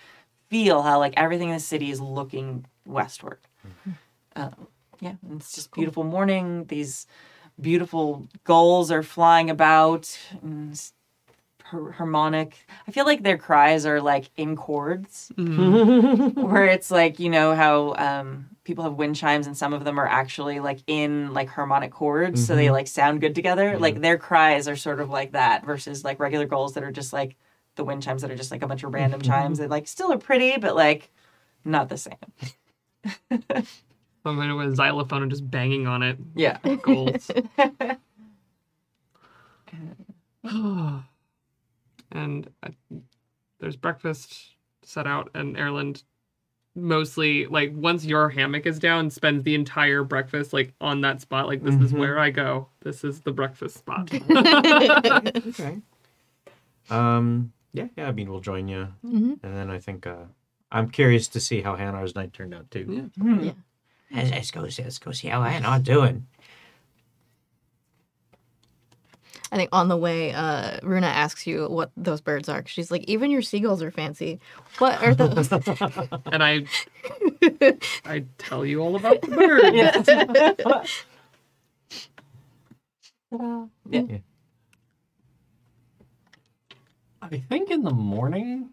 feel 0.49 0.83
how 0.83 0.99
like 0.99 1.15
everything 1.17 1.51
in 1.51 1.55
the 1.55 1.61
city 1.61 1.91
is 1.91 2.01
looking 2.01 2.67
westward. 2.85 3.39
Mm-hmm. 3.65 3.91
Um, 4.35 4.67
yeah, 5.01 5.15
and 5.29 5.41
it's 5.41 5.55
just 5.55 5.73
beautiful 5.73 6.03
morning. 6.03 6.65
These 6.65 7.07
beautiful 7.61 8.29
gulls 8.45 8.91
are 8.91 9.03
flying 9.03 9.51
about. 9.51 10.19
And 10.43 10.81
harmonic. 11.71 12.67
I 12.87 12.91
feel 12.93 13.05
like 13.05 13.23
their 13.23 13.39
cries 13.39 13.85
are 13.87 14.01
like 14.01 14.31
in 14.37 14.57
chords, 14.57 15.31
Mm-hmm. 15.37 16.41
where 16.51 16.67
it's 16.67 16.91
like 16.91 17.19
you 17.19 17.29
know 17.31 17.55
how 17.55 17.95
um, 17.95 18.49
people 18.65 18.85
have 18.85 18.95
wind 18.95 19.17
chimes 19.17 19.47
and 19.47 19.57
some 19.57 19.73
of 19.73 19.85
them 19.85 19.99
are 19.99 20.07
actually 20.07 20.61
like 20.61 20.79
in 20.87 21.33
like 21.35 21.49
harmonic 21.49 21.91
chords, 21.93 22.45
so 22.47 22.55
they 22.57 22.71
like 22.71 22.87
sound 22.87 23.21
good 23.21 23.35
together. 23.35 23.79
Like 23.79 24.01
their 24.01 24.19
cries 24.19 24.69
are 24.69 24.77
sort 24.77 25.01
of 25.01 25.11
like 25.11 25.33
that 25.33 25.65
versus 25.65 26.05
like 26.05 26.21
regular 26.21 26.47
gulls 26.47 26.75
that 26.75 26.85
are 26.85 26.93
just 26.93 27.13
like 27.13 27.37
the 27.75 27.85
wind 27.85 28.03
chimes 28.03 28.23
that 28.23 28.31
are 28.31 28.37
just 28.37 28.51
like 28.51 28.63
a 28.63 28.67
bunch 28.67 28.83
of 28.85 28.95
random 28.95 29.21
chimes 29.21 29.59
that 29.59 29.69
like 29.71 29.87
still 29.89 30.13
are 30.13 30.19
pretty, 30.19 30.57
but 30.59 30.75
like 30.77 31.11
not 31.65 31.89
the 31.89 31.99
same. 31.99 32.15
Something 34.23 34.57
with 34.57 34.73
a 34.73 34.75
xylophone 34.75 35.23
and 35.23 35.31
just 35.31 35.49
banging 35.49 35.87
on 35.87 36.03
it. 36.03 36.17
Yeah. 36.35 36.59
Goals. 36.83 37.31
and 42.13 42.49
uh, 42.63 42.69
there's 43.61 43.77
breakfast 43.77 44.55
set 44.83 45.07
out, 45.07 45.31
and 45.35 45.57
Erland 45.59 46.03
mostly 46.79 47.47
like 47.47 47.73
once 47.75 48.05
your 48.05 48.29
hammock 48.29 48.67
is 48.67 48.79
down, 48.79 49.09
spends 49.11 49.43
the 49.45 49.55
entire 49.55 50.05
breakfast 50.05 50.53
like 50.53 50.75
on 50.81 51.01
that 51.01 51.21
spot. 51.23 51.47
Like 51.47 51.63
this 51.63 51.75
is 51.77 51.93
where 51.93 52.19
I 52.19 52.31
go. 52.31 52.69
This 52.83 53.03
is 53.05 53.21
the 53.23 53.33
breakfast 53.33 53.77
spot. 53.79 54.11
Okay. 54.13 55.81
Um. 56.91 57.53
Yeah. 57.73 57.89
Yeah. 57.97 58.09
I 58.09 58.13
mean, 58.13 58.31
we'll 58.31 58.41
join 58.41 58.69
you, 58.69 58.89
Mhm. 59.05 59.41
and 59.43 59.57
then 59.57 59.71
I 59.71 59.79
think 59.81 60.07
uh, 60.07 60.25
I'm 60.71 60.89
curious 60.91 61.27
to 61.29 61.41
see 61.41 61.61
how 61.61 61.75
Hanar's 61.77 62.15
night 62.15 62.33
turned 62.33 62.55
out 62.55 62.71
too. 62.71 63.11
Yeah. 63.21 63.53
Let's, 64.13 64.31
let's 64.31 64.51
go 64.53 64.69
see. 64.69 64.85
Let's 64.85 64.99
go 64.99 65.11
see 65.11 65.29
how 65.29 65.43
Hanar's 65.43 65.83
doing. 65.83 66.27
I 69.57 69.59
think 69.59 69.71
on 69.73 69.89
the 69.89 69.97
way, 69.97 70.33
uh, 70.35 70.79
Runa 70.83 71.07
asks 71.07 71.47
you 71.47 71.67
what 71.69 71.91
those 71.97 72.21
birds 72.21 72.47
are. 72.51 72.63
She's 72.67 72.91
like, 72.91 73.05
even 73.05 73.31
your 73.31 73.41
seagulls 73.41 73.83
are 73.83 73.91
fancy. 73.91 74.39
What 74.77 75.03
are 75.03 75.15
those? 75.15 75.51
and 76.27 76.45
I, 76.45 76.67
I 78.05 78.25
tell 78.37 78.67
you 78.67 78.81
all 78.81 78.97
about 78.97 79.23
the 79.23 79.29
bird. 79.29 79.65
I 87.23 87.39
think 87.49 87.71
in 87.71 87.83
the 87.83 87.93
morning, 87.93 88.69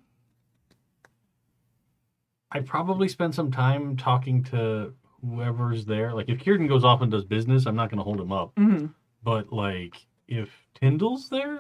I 2.52 2.60
probably 2.60 3.08
spend 3.08 3.34
some 3.34 3.52
time 3.52 3.96
talking 3.96 4.44
to 4.46 4.94
whoever's 5.22 5.86
there. 5.86 6.14
Like 6.14 6.28
if 6.28 6.44
Círdan 6.44 6.68
goes 6.68 6.84
off 6.84 7.02
and 7.02 7.10
does 7.10 7.24
business, 7.24 7.68
I'm 7.68 7.78
not 7.78 7.90
going 7.90 8.00
to 8.00 8.04
hold 8.04 8.20
him 8.20 8.34
up. 8.34 8.54
Mhm. 8.56 8.94
But 9.24 9.54
like 9.54 9.96
if 10.38 10.50
Tyndall's 10.76 11.30
there, 11.30 11.60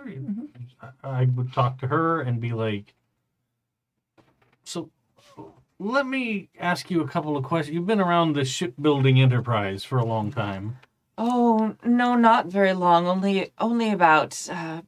I, 0.82 0.88
I 1.04 1.26
would 1.26 1.54
talk 1.54 1.80
to 1.80 1.88
her 1.88 2.22
and 2.22 2.40
be 2.40 2.52
like, 2.52 2.94
"So, 4.64 4.90
let 5.80 6.06
me 6.06 6.50
ask 6.60 6.90
you 6.90 7.02
a 7.02 7.08
couple 7.08 7.38
of 7.38 7.44
questions. 7.44 7.76
You've 7.76 7.88
been 7.88 8.02
around 8.02 8.34
the 8.34 8.45
shipbuilding 8.45 9.20
enterprise 9.20 9.84
for 9.84 9.98
a 9.98 10.06
long 10.06 10.32
time. 10.32 10.78
Oh 11.18 11.76
no, 11.84 12.16
not 12.16 12.48
very 12.48 12.74
long. 12.74 13.08
Only 13.08 13.52
only 13.60 13.91
about 13.91 14.48
uh, 14.52 14.82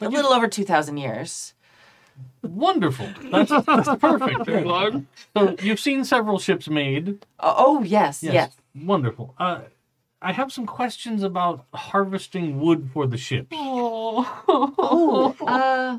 a 0.00 0.08
little 0.08 0.32
over 0.32 0.48
two 0.48 0.64
thousand 0.64 0.98
years. 0.98 1.54
Wonderful. 2.42 3.08
That's, 3.30 3.50
that's 3.50 3.94
perfect. 4.00 4.44
Too 4.44 4.60
long. 4.64 5.06
So 5.36 5.56
you've 5.62 5.80
seen 5.80 6.04
several 6.04 6.38
ships 6.38 6.68
made. 6.68 7.24
Oh, 7.40 7.54
oh 7.58 7.82
yes, 7.82 8.22
yes. 8.22 8.56
Wonderful. 8.74 9.34
Uh, 9.38 9.62
I 10.20 10.32
have 10.32 10.52
some 10.52 10.66
questions 10.66 11.22
about 11.22 11.64
harvesting 11.72 12.60
wood 12.60 12.90
for 12.92 13.06
the 13.06 13.16
ships. 13.16 13.48
Oh, 13.52 15.34
uh, 15.46 15.98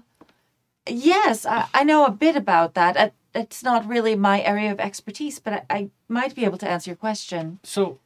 yes, 0.88 1.46
I, 1.46 1.68
I 1.74 1.84
know 1.84 2.06
a 2.06 2.12
bit 2.12 2.36
about 2.36 2.74
that. 2.74 2.98
Uh, 2.98 3.10
it's 3.34 3.64
not 3.64 3.88
really 3.88 4.16
my 4.16 4.42
area 4.42 4.72
of 4.72 4.80
expertise, 4.80 5.40
but 5.40 5.54
I, 5.54 5.64
I 5.70 5.90
might 6.10 6.36
be 6.36 6.44
able 6.44 6.58
to 6.58 6.70
answer 6.70 6.92
your 6.92 6.98
question. 6.98 7.60
So, 7.64 8.00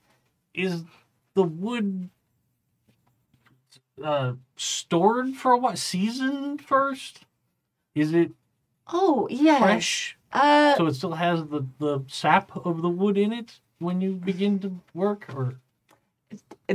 is 0.53 0.83
the 1.33 1.43
wood 1.43 2.09
uh, 4.03 4.33
stored 4.55 5.33
for 5.35 5.53
a 5.53 5.57
while? 5.57 5.75
Seasoned 5.75 6.61
first? 6.61 7.21
Is 7.95 8.13
it 8.13 8.31
Oh, 8.87 9.27
yes. 9.31 9.59
fresh? 9.61 10.17
Uh, 10.31 10.75
So 10.75 10.87
it 10.87 10.95
still 10.95 11.13
has 11.13 11.45
the, 11.45 11.65
the 11.79 12.03
sap 12.07 12.55
of 12.65 12.81
the 12.81 12.89
wood 12.89 13.17
in 13.17 13.31
it 13.31 13.59
when 13.79 14.01
you 14.01 14.13
begin 14.13 14.59
to 14.59 14.79
work? 14.93 15.25
Or 15.33 15.55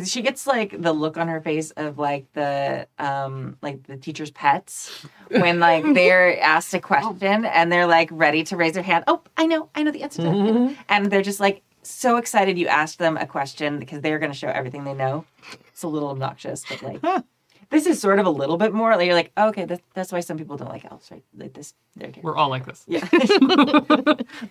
she 0.05 0.23
gets 0.23 0.47
like 0.47 0.81
the 0.81 0.93
look 0.93 1.17
on 1.17 1.29
her 1.29 1.41
face 1.41 1.71
of 1.73 1.99
like 1.99 2.27
the 2.35 2.87
um 2.99 3.57
like 3.63 3.83
the 3.87 3.97
teacher's 3.97 4.31
pets 4.31 5.07
when 5.31 5.59
like 5.61 5.85
they're 5.95 6.41
asked 6.41 6.75
a 6.75 6.81
question 6.81 7.45
and 7.45 7.73
they're 7.73 7.87
like 7.87 8.09
ready 8.13 8.45
to 8.45 8.57
raise 8.57 8.75
their 8.75 8.83
hand. 8.83 9.05
Oh 9.07 9.23
i 9.37 9.47
know 9.47 9.69
i 9.75 9.83
know 9.83 9.91
the 9.91 10.03
answer 10.03 10.23
to 10.23 10.29
that 10.29 10.77
and 10.89 11.07
they're 11.11 11.23
just 11.23 11.41
like 11.41 11.63
so 11.83 12.17
excited 12.17 12.59
you 12.59 12.67
asked 12.67 12.99
them 12.99 13.17
a 13.17 13.27
question 13.27 13.79
because 13.79 14.01
they're 14.03 14.19
going 14.19 14.33
to 14.33 14.37
show 14.37 14.49
everything 14.49 14.85
they 14.85 14.93
know. 14.95 15.25
It's 15.69 15.83
a 15.85 15.89
little 15.89 16.11
obnoxious 16.11 16.65
but 16.69 16.83
like 16.83 17.25
this 17.71 17.87
is 17.87 18.01
sort 18.01 18.19
of 18.19 18.27
a 18.27 18.31
little 18.31 18.57
bit 18.57 18.73
more 18.73 18.95
like 18.97 19.07
you're 19.07 19.15
like 19.15 19.33
okay 19.39 19.65
that, 19.65 19.81
that's 19.95 20.13
why 20.13 20.21
some 20.21 20.37
people 20.37 20.57
don't 20.57 20.69
like 20.71 20.85
elves 20.85 21.11
right? 21.11 21.25
Like 21.37 21.55
this 21.55 21.75
they're 21.97 22.13
We're 22.23 22.37
all 22.37 22.51
like 22.51 22.67
this. 22.67 22.85
yeah. 22.87 23.07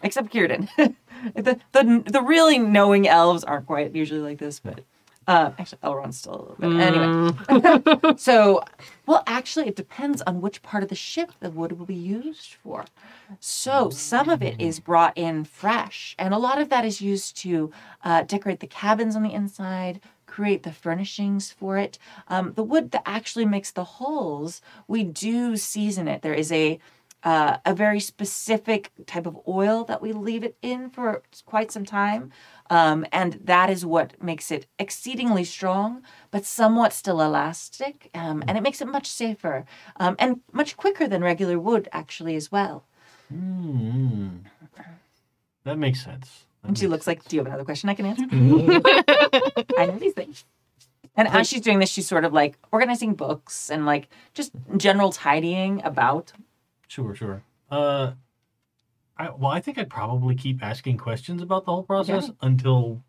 Except 0.04 0.34
Círdan. 0.34 0.68
the, 1.36 1.60
the 1.74 2.04
the 2.12 2.22
really 2.22 2.58
knowing 2.60 3.08
elves 3.08 3.44
aren't 3.44 3.68
quite 3.68 3.96
usually 3.96 4.20
like 4.22 4.38
this, 4.40 4.60
but 4.60 4.82
uh, 5.28 5.52
actually 5.60 5.80
Elrond's 5.84 6.18
still 6.18 6.58
a 6.60 6.64
little 6.64 6.78
bit. 6.78 7.62
Anyway, 7.62 8.16
so 8.18 8.62
well, 9.06 9.24
actually, 9.28 9.68
it 9.68 9.76
depends 9.76 10.22
on 10.24 10.42
which 10.42 10.62
part 10.62 10.84
of 10.84 10.90
the 10.90 10.96
ship 10.96 11.32
the 11.40 11.50
wood 11.50 11.74
will 11.74 11.86
be 11.86 11.96
used 11.96 12.54
for. 12.64 12.86
So 13.40 13.90
some 13.90 14.30
of 14.30 14.42
it 14.42 14.60
is 14.60 14.80
brought 14.80 15.18
in 15.18 15.44
fresh, 15.44 16.16
and 16.18 16.34
a 16.34 16.38
lot 16.38 16.60
of 16.60 16.70
that 16.70 16.86
is 16.86 17.02
used 17.02 17.38
to 17.38 17.72
uh, 18.04 18.24
decorate 18.24 18.60
the 18.60 18.68
cabins 18.68 19.16
on 19.16 19.24
the 19.24 19.34
inside. 19.34 20.02
Create 20.26 20.64
the 20.64 20.74
furnishings 20.74 21.52
for 21.52 21.78
it. 21.78 21.98
Um, 22.28 22.54
the 22.54 22.64
wood 22.64 22.92
that 22.92 23.02
actually 23.06 23.46
makes 23.46 23.72
the 23.72 23.84
hulls, 23.84 24.62
we 24.88 25.04
do 25.04 25.58
season 25.58 26.08
it. 26.08 26.22
There 26.22 26.34
is 26.34 26.52
a 26.52 26.80
uh, 27.28 27.58
a 27.66 27.74
very 27.86 28.00
specific 28.00 28.92
type 29.06 29.26
of 29.32 29.36
oil 29.60 29.84
that 29.90 30.02
we 30.02 30.14
leave 30.14 30.44
it 30.50 30.56
in 30.62 30.90
for 30.90 31.22
quite 31.46 31.70
some 31.72 31.84
time. 31.86 32.32
Um, 32.70 33.06
and 33.12 33.32
that 33.44 33.70
is 33.70 33.82
what 33.86 34.08
makes 34.32 34.48
it 34.56 34.66
exceedingly 34.80 35.44
strong, 35.44 35.90
but 36.32 36.46
somewhat 36.46 36.94
still 36.94 37.20
elastic. 37.22 38.10
Um, 38.14 38.44
and 38.48 38.58
it 38.58 38.62
makes 38.68 38.82
it 38.82 38.88
much 38.88 39.08
safer 39.08 39.66
um, 40.02 40.16
and 40.20 40.40
much 40.54 40.78
quicker 40.78 41.06
than 41.08 41.22
regular 41.22 41.60
wood, 41.60 41.90
actually, 41.92 42.36
as 42.42 42.48
well. 42.52 42.86
Hmm. 43.30 44.30
that 45.66 45.78
makes 45.78 46.04
sense. 46.04 46.46
That 46.62 46.68
And 46.70 46.78
she 46.78 46.86
makes- 46.86 46.92
looks 46.92 47.08
like, 47.08 47.20
Do 47.28 47.36
you 47.36 47.40
have 47.42 47.48
another 47.48 47.66
question 47.66 47.90
I 47.90 47.94
can 47.96 48.06
answer? 48.06 48.26
I 49.78 49.86
know 49.88 50.00
these 50.00 50.14
things. 50.14 50.46
And 51.16 51.28
as 51.28 51.48
she's 51.50 51.62
doing 51.62 51.80
this, 51.80 51.90
she's 51.90 52.08
sort 52.08 52.26
of 52.26 52.32
like 52.32 52.58
organizing 52.72 53.16
books 53.16 53.70
and 53.72 53.86
like 53.86 54.08
just 54.34 54.52
general 54.78 55.12
tidying 55.12 55.82
about. 55.84 56.32
Sure, 56.88 57.14
sure. 57.16 57.44
Uh, 57.70 58.14
I, 59.18 59.30
well, 59.30 59.52
I 59.52 59.60
think 59.60 59.78
I'd 59.78 59.90
probably 59.90 60.36
keep 60.36 60.64
asking 60.64 60.98
questions 60.98 61.42
about 61.42 61.66
the 61.66 61.72
whole 61.72 61.84
process 61.84 62.32
until 62.42 63.04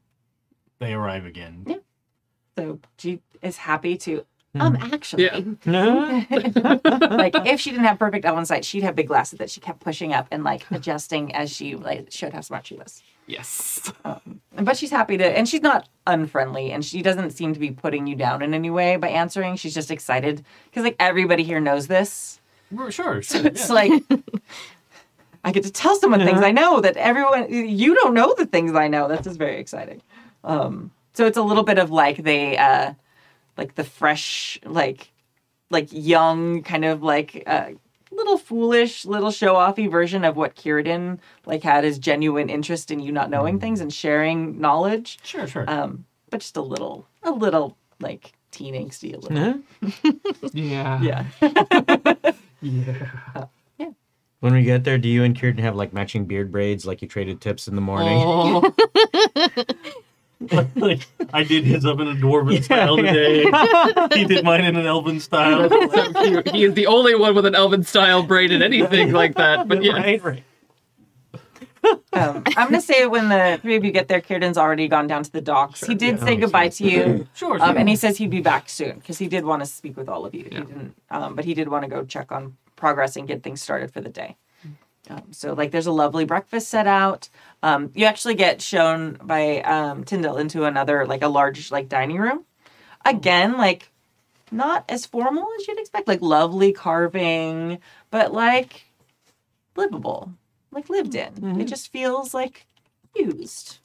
they 0.78 0.92
arrive 0.94 1.24
again. 1.26 1.64
Yeah. 1.66 1.76
So 2.56 2.80
she 2.98 3.20
is 3.42 3.56
happy 3.56 3.96
to. 3.98 4.24
Um, 4.59 4.76
actually, 4.92 5.24
Yeah. 5.24 5.40
like 7.10 7.34
if 7.46 7.60
she 7.60 7.70
didn't 7.70 7.84
have 7.84 7.98
perfect 7.98 8.24
elven 8.24 8.46
sight, 8.46 8.64
she'd 8.64 8.82
have 8.82 8.96
big 8.96 9.06
glasses 9.06 9.38
that 9.38 9.50
she 9.50 9.60
kept 9.60 9.80
pushing 9.80 10.12
up 10.12 10.26
and 10.32 10.42
like 10.42 10.64
adjusting 10.70 11.34
as 11.34 11.55
she 11.55 11.76
like 11.76 12.10
showed 12.10 12.32
how 12.32 12.40
smart 12.40 12.66
she 12.66 12.74
was. 12.74 13.02
Yes. 13.26 13.92
But 14.55 14.76
she's 14.78 14.90
happy 14.90 15.18
to, 15.18 15.24
and 15.24 15.46
she's 15.46 15.60
not 15.60 15.86
unfriendly, 16.06 16.72
and 16.72 16.82
she 16.82 17.02
doesn't 17.02 17.32
seem 17.32 17.52
to 17.52 17.60
be 17.60 17.70
putting 17.70 18.06
you 18.06 18.16
down 18.16 18.40
in 18.42 18.55
any 18.55 18.70
way 18.70 18.96
by 18.96 19.09
answering. 19.10 19.56
She's 19.56 19.74
just 19.74 19.90
excited 19.90 20.44
because 20.64 20.82
like 20.82 20.96
everybody 20.98 21.42
here 21.44 21.60
knows 21.60 21.86
this. 21.86 22.38
Sure, 22.74 22.90
Sure. 22.98 23.22
So 23.22 23.38
it's 23.38 23.68
yeah. 23.68 23.74
like 23.74 24.02
I 25.44 25.52
get 25.52 25.64
to 25.64 25.72
tell 25.72 25.96
someone 25.96 26.20
things 26.24 26.40
I 26.42 26.50
know 26.52 26.80
that 26.80 26.96
everyone 26.96 27.52
you 27.52 27.94
don't 27.94 28.14
know 28.14 28.34
the 28.36 28.46
things 28.46 28.74
I 28.74 28.88
know. 28.88 29.08
That's 29.08 29.24
just 29.24 29.38
very 29.38 29.58
exciting. 29.58 30.02
Um, 30.44 30.90
so 31.14 31.26
it's 31.26 31.36
a 31.36 31.42
little 31.42 31.64
bit 31.64 31.78
of 31.78 31.90
like 31.90 32.22
they 32.22 32.56
uh, 32.56 32.94
like 33.56 33.74
the 33.74 33.84
fresh 33.84 34.58
like 34.64 35.12
like 35.70 35.88
young 35.90 36.62
kind 36.62 36.84
of 36.84 37.02
like 37.02 37.42
uh, 37.46 37.70
little 38.10 38.38
foolish 38.38 39.04
little 39.04 39.30
show 39.30 39.54
offy 39.54 39.90
version 39.90 40.24
of 40.24 40.36
what 40.36 40.56
Círdan 40.56 41.18
like 41.46 41.62
had 41.62 41.84
his 41.84 41.98
genuine 41.98 42.48
interest 42.50 42.90
in 42.90 43.00
you 43.00 43.12
not 43.12 43.30
knowing 43.30 43.58
things 43.58 43.80
and 43.80 43.92
sharing 43.92 44.60
knowledge. 44.60 45.18
Sure, 45.22 45.46
sure. 45.46 45.64
Um, 45.68 46.04
but 46.30 46.40
just 46.40 46.56
a 46.56 46.62
little 46.62 47.06
a 47.22 47.30
little 47.30 47.76
like 48.00 48.32
teen 48.50 48.74
angsty 48.74 49.14
a 49.14 49.18
little. 49.18 49.62
Yeah. 50.52 51.00
Yeah. 51.40 52.32
Yeah. 52.60 53.10
Uh, 53.35 53.47
yeah. 53.78 53.90
When 54.40 54.52
we 54.52 54.62
get 54.62 54.85
there, 54.85 54.98
do 54.98 55.09
you 55.09 55.24
and 55.24 55.39
Círdan 55.39 55.60
have 55.60 55.76
like 55.76 55.93
matching 55.93 56.26
beard 56.26 56.52
braids 56.52 56.86
like 56.86 57.02
you 57.02 57.09
traded 57.09 57.40
tips 57.40 57.68
in 57.68 57.74
the 57.74 57.80
morning? 57.80 58.18
Oh, 58.20 58.72
like, 60.76 61.06
I 61.32 61.43
did 61.43 61.64
his 61.64 61.85
up 61.85 61.98
in 62.01 62.09
a 62.09 62.14
dwarven 62.14 62.62
style 62.62 62.97
today. 62.97 63.44
he 64.16 64.24
did 64.24 64.44
mine 64.44 64.64
in 64.64 64.76
an 64.76 64.86
elven 64.86 65.20
style. 65.20 65.68
He 66.52 66.64
is 66.64 66.74
the 66.74 66.86
only 66.86 67.14
one 67.14 67.35
with 67.35 67.47
an 67.47 67.55
elven 67.55 67.82
style 67.82 68.22
braid 68.22 68.52
in 68.52 68.62
anything 68.62 69.12
like 69.12 69.35
that. 69.36 69.66
But 69.68 69.82
yeah, 69.82 69.94
Right, 69.94 70.22
right. 70.22 70.44
Um, 72.12 72.43
I'm 72.56 72.69
gonna 72.70 72.81
say 72.81 73.06
when 73.06 73.28
the 73.28 73.59
three 73.62 73.77
of 73.77 73.85
you 73.85 73.90
get 73.93 74.09
there, 74.09 74.20
Círdan's 74.20 74.59
already 74.59 74.89
gone 74.89 75.06
down 75.06 75.23
to 75.24 75.31
the 75.32 75.40
docks. 75.40 75.85
he 75.86 75.94
did 75.94 76.20
say 76.20 76.36
goodbye 76.36 76.69
to 76.70 76.85
you, 76.85 77.27
Sure. 77.35 77.55
um, 77.55 77.70
sure. 77.70 77.78
and 77.78 77.89
he 77.89 77.97
says 77.97 78.16
he'd 78.19 78.31
be 78.31 78.40
back 78.40 78.69
soon 78.69 78.97
because 78.98 79.19
he 79.19 79.28
did 79.28 79.44
want 79.44 79.60
to 79.62 79.66
speak 79.66 79.97
with 79.97 80.09
all 80.09 80.24
of 80.27 80.35
you. 80.35 80.44
He 80.44 80.51
didn't, 80.51 80.94
um, 81.10 81.35
but 81.36 81.44
he 81.44 81.55
did 81.55 81.69
want 81.69 81.85
to 81.85 81.89
go 81.89 82.05
check 82.05 82.32
on 82.32 82.56
progress 82.77 83.16
and 83.16 83.28
get 83.28 83.43
things 83.43 83.60
started 83.62 83.93
for 83.93 84.01
the 84.01 84.09
day. 84.09 84.36
Um, 85.10 85.32
so, 85.32 85.55
like, 85.55 85.70
there's 85.70 85.86
a 85.86 85.93
lovely 85.93 86.24
breakfast 86.27 86.69
set 86.69 86.86
out. 86.86 87.31
Um, 87.62 87.90
you 87.94 88.05
actually 88.05 88.35
get 88.35 88.60
shown 88.60 89.19
by 89.23 89.60
um, 89.62 90.05
Tyndall 90.05 90.36
into 90.36 90.65
another, 90.65 91.06
like, 91.06 91.23
a 91.23 91.28
large, 91.28 91.70
like, 91.70 91.89
dining 91.89 92.19
room. 92.19 92.44
Again, 93.06 93.56
like, 93.56 93.90
not 94.51 94.85
as 94.89 95.06
formal 95.06 95.47
as 95.59 95.66
you'd 95.66 95.78
expect, 95.78 96.09
like, 96.09 96.20
lovely 96.20 96.73
carving, 96.73 97.78
but 98.10 98.35
like 98.35 98.85
livable, 99.77 100.32
like 100.70 100.88
lived 100.90 101.14
in. 101.14 101.32
It 101.60 101.64
just 101.64 101.90
feels 101.92 102.34
like 102.34 102.66
used. 103.14 103.78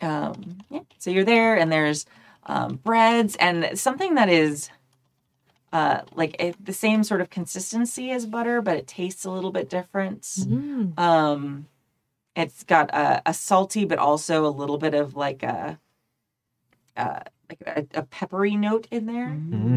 Um, 0.00 0.58
yeah. 0.70 0.80
So 0.98 1.10
you're 1.10 1.24
there, 1.24 1.56
and 1.56 1.70
there's 1.70 2.06
um, 2.44 2.76
breads 2.76 3.36
and 3.36 3.78
something 3.78 4.16
that 4.16 4.28
is 4.28 4.68
uh, 5.72 6.00
like 6.14 6.36
it, 6.40 6.64
the 6.64 6.72
same 6.72 7.02
sort 7.04 7.20
of 7.20 7.30
consistency 7.30 8.10
as 8.10 8.26
butter, 8.26 8.60
but 8.60 8.76
it 8.76 8.86
tastes 8.86 9.24
a 9.24 9.30
little 9.30 9.52
bit 9.52 9.70
different. 9.70 10.26
Um, 10.98 11.66
it's 12.34 12.62
got 12.64 12.90
a, 12.94 13.22
a 13.26 13.32
salty, 13.34 13.84
but 13.84 13.98
also 13.98 14.44
a 14.46 14.48
little 14.48 14.76
bit 14.78 14.94
of 14.94 15.16
like 15.16 15.42
a, 15.42 15.78
uh, 16.96 17.20
like 17.48 17.60
a, 17.66 18.00
a 18.00 18.02
peppery 18.02 18.56
note 18.56 18.86
in 18.90 19.06
there. 19.06 19.28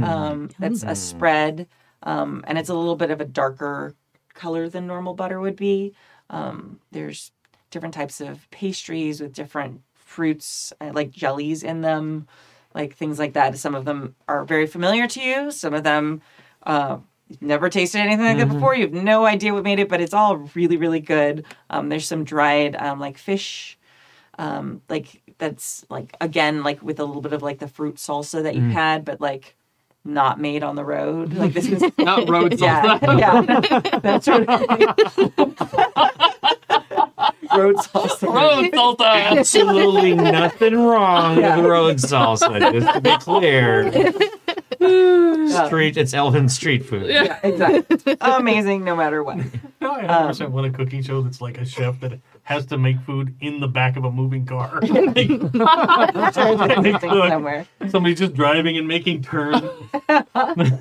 Um, 0.04 0.50
that's 0.60 0.84
a 0.84 0.96
spread, 0.96 1.68
um, 2.06 2.44
and 2.48 2.58
it's 2.58 2.70
a 2.70 2.74
little 2.74 2.96
bit 2.96 3.12
of 3.12 3.20
a 3.20 3.26
darker 3.26 3.96
color 4.34 4.70
than 4.70 4.88
normal 4.88 5.14
butter 5.14 5.40
would 5.40 5.56
be. 5.56 5.94
Um, 6.30 6.80
there's 6.92 7.32
different 7.72 7.94
types 7.94 8.22
of 8.22 8.50
pastries 8.52 9.20
with 9.20 9.34
different 9.34 9.82
fruits, 9.96 10.72
uh, 10.80 10.92
like 10.94 11.12
jellies 11.12 11.64
in 11.64 11.82
them, 11.82 12.28
like 12.74 12.96
things 12.96 13.20
like 13.20 13.34
that. 13.34 13.58
Some 13.58 13.76
of 13.76 13.86
them 13.86 14.16
are 14.28 14.46
very 14.46 14.68
familiar 14.68 15.08
to 15.08 15.22
you. 15.22 15.52
Some 15.52 15.74
of 15.74 15.84
them, 15.84 16.22
uh, 16.64 16.98
you've 17.28 17.42
never 17.42 17.70
tasted 17.70 18.00
anything 18.00 18.26
like 18.26 18.38
that 18.38 18.50
before. 18.54 18.76
You 18.76 18.84
have 18.84 18.94
no 18.94 19.26
idea 19.26 19.54
what 19.54 19.64
made 19.64 19.80
it, 19.80 19.90
but 19.90 20.02
it's 20.02 20.14
all 20.14 20.38
really, 20.54 20.78
really 20.78 21.00
good. 21.00 21.46
Um, 21.70 21.90
there's 21.90 22.08
some 22.08 22.24
dried, 22.24 22.76
um, 22.76 23.00
like 23.00 23.18
fish, 23.18 23.78
um, 24.38 24.82
like 24.90 25.22
that's 25.38 25.86
like 25.90 26.16
again, 26.22 26.64
like 26.64 26.82
with 26.82 27.00
a 27.00 27.06
little 27.06 27.22
bit 27.22 27.34
of 27.34 27.42
like 27.42 27.60
the 27.60 27.68
fruit 27.68 27.96
salsa 27.96 28.44
that 28.44 28.56
you've 28.56 28.66
had, 28.74 29.06
but 29.06 29.20
like 29.22 29.56
not 30.06 30.40
made 30.40 30.64
on 30.64 30.76
the 30.76 30.86
road. 30.86 31.34
Like 31.34 31.54
this 31.54 31.68
is 31.68 31.84
not 31.98 32.30
road 32.30 32.60
yeah, 32.60 33.00
yeah. 33.18 33.42
That's 34.00 34.26
sort 34.26 34.48
of 34.48 34.62
road 37.56 37.76
salsa. 37.78 38.28
Road 38.34 38.72
salsa. 38.72 39.38
Absolutely 39.38 40.14
nothing 40.16 40.78
wrong 40.78 41.40
Yeah. 41.40 41.58
with 41.58 41.66
road 41.66 41.96
salsa, 41.98 42.72
just 42.80 42.94
to 42.94 43.02
be 43.02 43.18
clear. 43.18 43.92
Street, 45.66 45.98
it's 45.98 46.14
elven 46.14 46.48
street 46.50 46.86
food. 46.86 47.10
Yeah, 47.10 47.40
exactly. 47.44 48.18
Amazing, 48.22 48.84
no 48.84 48.96
matter 48.96 49.24
what. 49.24 49.38
No, 49.82 49.94
I 49.94 50.04
100% 50.04 50.50
want 50.50 50.68
um, 50.68 50.74
a 50.74 50.78
cooking 50.78 51.02
show 51.02 51.22
that's 51.22 51.42
like 51.42 51.58
a 51.58 51.66
chef 51.66 52.00
that 52.02 52.20
has 52.46 52.68
to 52.68 52.78
make 52.78 53.02
food 53.02 53.36
in 53.42 53.60
the 53.60 53.68
back 53.68 53.98
of 53.98 54.06
a 54.06 54.12
moving 54.12 54.46
car. 54.46 54.80
Something 54.86 55.50
somewhere. 57.02 57.68
Somebody's 57.90 58.20
just 58.20 58.36
driving 58.36 58.78
and 58.78 58.88
making 58.88 59.24
turns. 59.24 59.64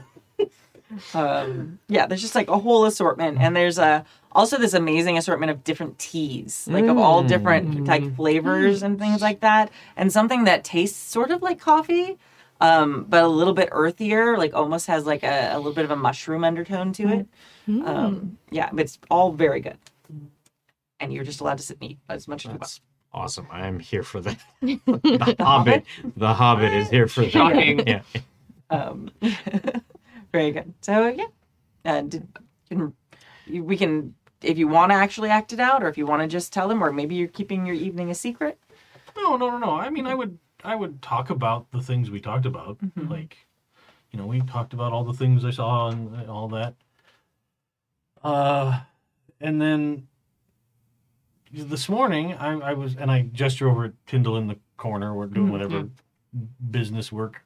um, 1.15 1.79
yeah, 1.89 2.07
there's 2.07 2.21
just 2.21 2.35
like 2.35 2.49
a 2.49 2.59
whole 2.59 2.85
assortment, 2.85 3.39
and 3.41 3.57
there's 3.57 3.79
a 3.79 4.05
also 4.33 4.59
this 4.59 4.75
amazing 4.75 5.17
assortment 5.17 5.51
of 5.51 5.65
different 5.65 5.99
teas, 5.99 6.69
like 6.71 6.85
of 6.85 6.99
all 6.99 7.23
different 7.23 7.87
like 7.87 8.15
flavors 8.15 8.83
and 8.83 8.99
things 8.99 9.23
like 9.23 9.41
that, 9.41 9.71
and 9.97 10.13
something 10.13 10.45
that 10.45 10.65
tastes 10.65 10.99
sort 10.99 11.31
of 11.31 11.41
like 11.41 11.59
coffee, 11.59 12.19
um, 12.61 13.07
but 13.09 13.25
a 13.25 13.29
little 13.29 13.55
bit 13.55 13.71
earthier, 13.73 14.37
like 14.37 14.53
almost 14.53 14.87
has 14.89 15.07
like 15.07 15.23
a, 15.23 15.49
a 15.53 15.57
little 15.57 15.73
bit 15.73 15.87
of 15.87 15.91
a 15.91 15.97
mushroom 15.97 16.45
undertone 16.45 16.93
to 16.93 17.09
it. 17.09 17.27
Um, 17.87 18.37
yeah, 18.51 18.69
but 18.71 18.81
it's 18.81 18.99
all 19.11 19.33
very 19.33 19.61
good, 19.61 19.79
and 21.05 21.13
you're 21.13 21.25
just 21.25 21.41
allowed 21.41 21.59
to 21.59 21.65
sit 21.65 21.79
and 21.81 21.93
eat 21.93 21.99
as 22.09 22.27
much 22.27 22.43
as 22.43 22.45
you 22.47 22.51
want. 22.51 22.63
That's 22.63 22.81
awesome. 23.13 23.47
I'm 23.51 23.79
here 23.79 24.03
for 24.03 24.21
that. 24.23 24.39
the 24.63 25.37
Hobbit. 25.39 25.85
The 26.17 26.35
Hobbit 26.35 26.73
is 26.73 26.91
here 26.91 27.07
for 27.07 27.23
that. 27.23 27.31
Shocking. 27.31 27.87
Yeah. 27.87 28.03
Um, 28.71 29.11
very 30.33 30.51
good. 30.51 30.73
So 30.81 31.09
yeah, 31.09 31.27
uh, 31.85 32.01
did, 32.03 32.27
can, 32.69 32.95
we 33.49 33.77
can 33.77 34.15
if 34.41 34.59
you 34.59 34.69
want 34.69 34.93
to 34.93 34.97
actually 34.97 35.31
act 35.31 35.53
it 35.53 35.61
out, 35.61 35.83
or 35.83 35.89
if 35.89 35.99
you 35.99 36.07
want 36.07 36.23
to 36.23 36.29
just 36.29 36.53
tell 36.53 36.69
them, 36.69 36.83
or 36.83 36.93
maybe 36.93 37.15
you're 37.15 37.29
keeping 37.29 37.67
your 37.67 37.77
evening 37.77 38.11
a 38.11 38.15
secret. 38.15 38.59
No, 39.17 39.37
no, 39.37 39.51
no, 39.51 39.59
no. 39.59 39.71
I 39.73 39.91
mean, 39.91 40.07
I 40.07 40.15
would, 40.15 40.39
I 40.65 40.75
would 40.75 41.01
talk 41.03 41.31
about 41.31 41.71
the 41.71 41.81
things 41.81 42.11
we 42.11 42.21
talked 42.21 42.47
about. 42.47 42.79
Like, 42.97 43.37
you 44.11 44.19
know, 44.19 44.27
we 44.27 44.41
talked 44.41 44.73
about 44.73 44.93
all 44.93 45.05
the 45.05 45.13
things 45.13 45.45
I 45.45 45.51
saw 45.51 45.89
and 45.89 46.29
all 46.29 46.49
that. 46.49 46.75
Uh, 48.23 48.81
and 49.41 49.61
then 49.61 50.09
this 51.63 51.89
morning, 51.89 52.35
I, 52.35 52.59
I 52.59 52.73
was, 52.73 52.97
and 52.97 53.11
I 53.11 53.23
gesture 53.23 53.69
over 53.71 53.87
at 53.87 53.93
Tyndall 54.07 54.37
in 54.37 54.49
the 54.49 54.59
corner. 54.77 55.15
We're 55.15 55.27
doing 55.27 55.53
whatever 55.53 55.89
business 56.71 57.13
work. 57.13 57.43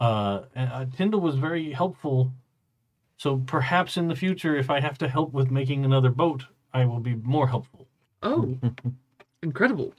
Uh, 0.00 0.42
and 0.54 0.72
uh, 0.72 0.86
Tyndall 0.96 1.20
was 1.20 1.36
very 1.36 1.72
helpful. 1.72 2.32
So 3.18 3.42
perhaps 3.46 3.96
in 3.96 4.08
the 4.08 4.16
future, 4.16 4.56
if 4.56 4.70
I 4.70 4.80
have 4.80 4.98
to 4.98 5.08
help 5.08 5.32
with 5.32 5.50
making 5.50 5.84
another 5.84 6.10
boat, 6.10 6.44
I 6.72 6.84
will 6.86 7.00
be 7.00 7.14
more 7.14 7.46
helpful. 7.46 7.86
Oh, 8.22 8.58
incredible. 9.42 9.94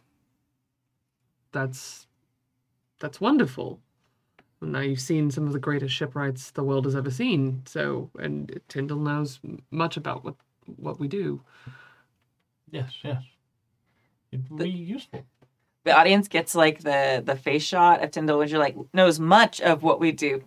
That's 1.51 2.07
that's 2.99 3.21
wonderful. 3.21 3.79
Now 4.61 4.79
you've 4.79 4.99
seen 4.99 5.29
some 5.29 5.45
of 5.45 5.53
the 5.53 5.59
greatest 5.59 5.93
shipwrights 5.93 6.51
the 6.51 6.63
world 6.63 6.85
has 6.85 6.95
ever 6.95 7.11
seen. 7.11 7.61
So, 7.65 8.09
and 8.17 8.59
Tyndall 8.67 8.99
knows 8.99 9.39
much 9.71 9.97
about 9.97 10.23
what 10.23 10.35
what 10.77 10.99
we 10.99 11.07
do. 11.07 11.41
Yes, 12.71 12.91
yes. 13.03 13.21
It 14.33 14.41
would 14.49 14.63
be 14.63 14.69
useful. 14.69 15.25
The 15.85 15.91
audience 15.97 16.27
gets 16.27 16.55
like 16.55 16.79
the 16.81 17.21
the 17.25 17.35
face 17.35 17.63
shot 17.63 18.03
of 18.03 18.11
Tyndall, 18.11 18.39
which 18.39 18.51
you're 18.51 18.59
like 18.59 18.75
knows 18.93 19.19
much 19.19 19.61
of 19.61 19.83
what 19.83 19.99
we 19.99 20.11
do. 20.11 20.43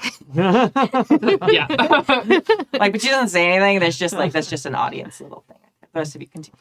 yeah. 0.34 0.68
Like, 2.72 2.92
but 2.92 3.00
she 3.02 3.08
doesn't 3.08 3.28
say 3.28 3.52
anything. 3.52 3.78
There's 3.78 3.98
just 3.98 4.14
like 4.14 4.32
that's 4.32 4.50
just 4.50 4.66
an 4.66 4.74
audience 4.74 5.20
little 5.20 5.44
thing. 5.46 5.58
The 5.92 5.98
rest 6.00 6.14
of 6.16 6.22
you 6.22 6.28
continue. 6.28 6.58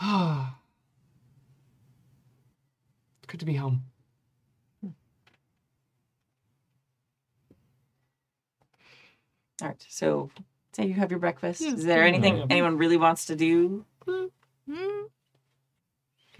It's 3.18 3.26
good 3.28 3.40
to 3.40 3.46
be 3.46 3.54
home. 3.54 3.84
Hmm. 4.82 4.88
All 9.62 9.68
right. 9.68 9.86
So, 9.88 10.30
say 10.72 10.86
you 10.86 10.94
have 10.94 11.10
your 11.10 11.20
breakfast. 11.20 11.60
Is 11.60 11.84
there 11.84 12.02
anything 12.02 12.46
anyone 12.50 12.78
really 12.78 12.96
wants 12.96 13.26
to 13.26 13.36
do? 13.36 13.84
Because 14.06 14.30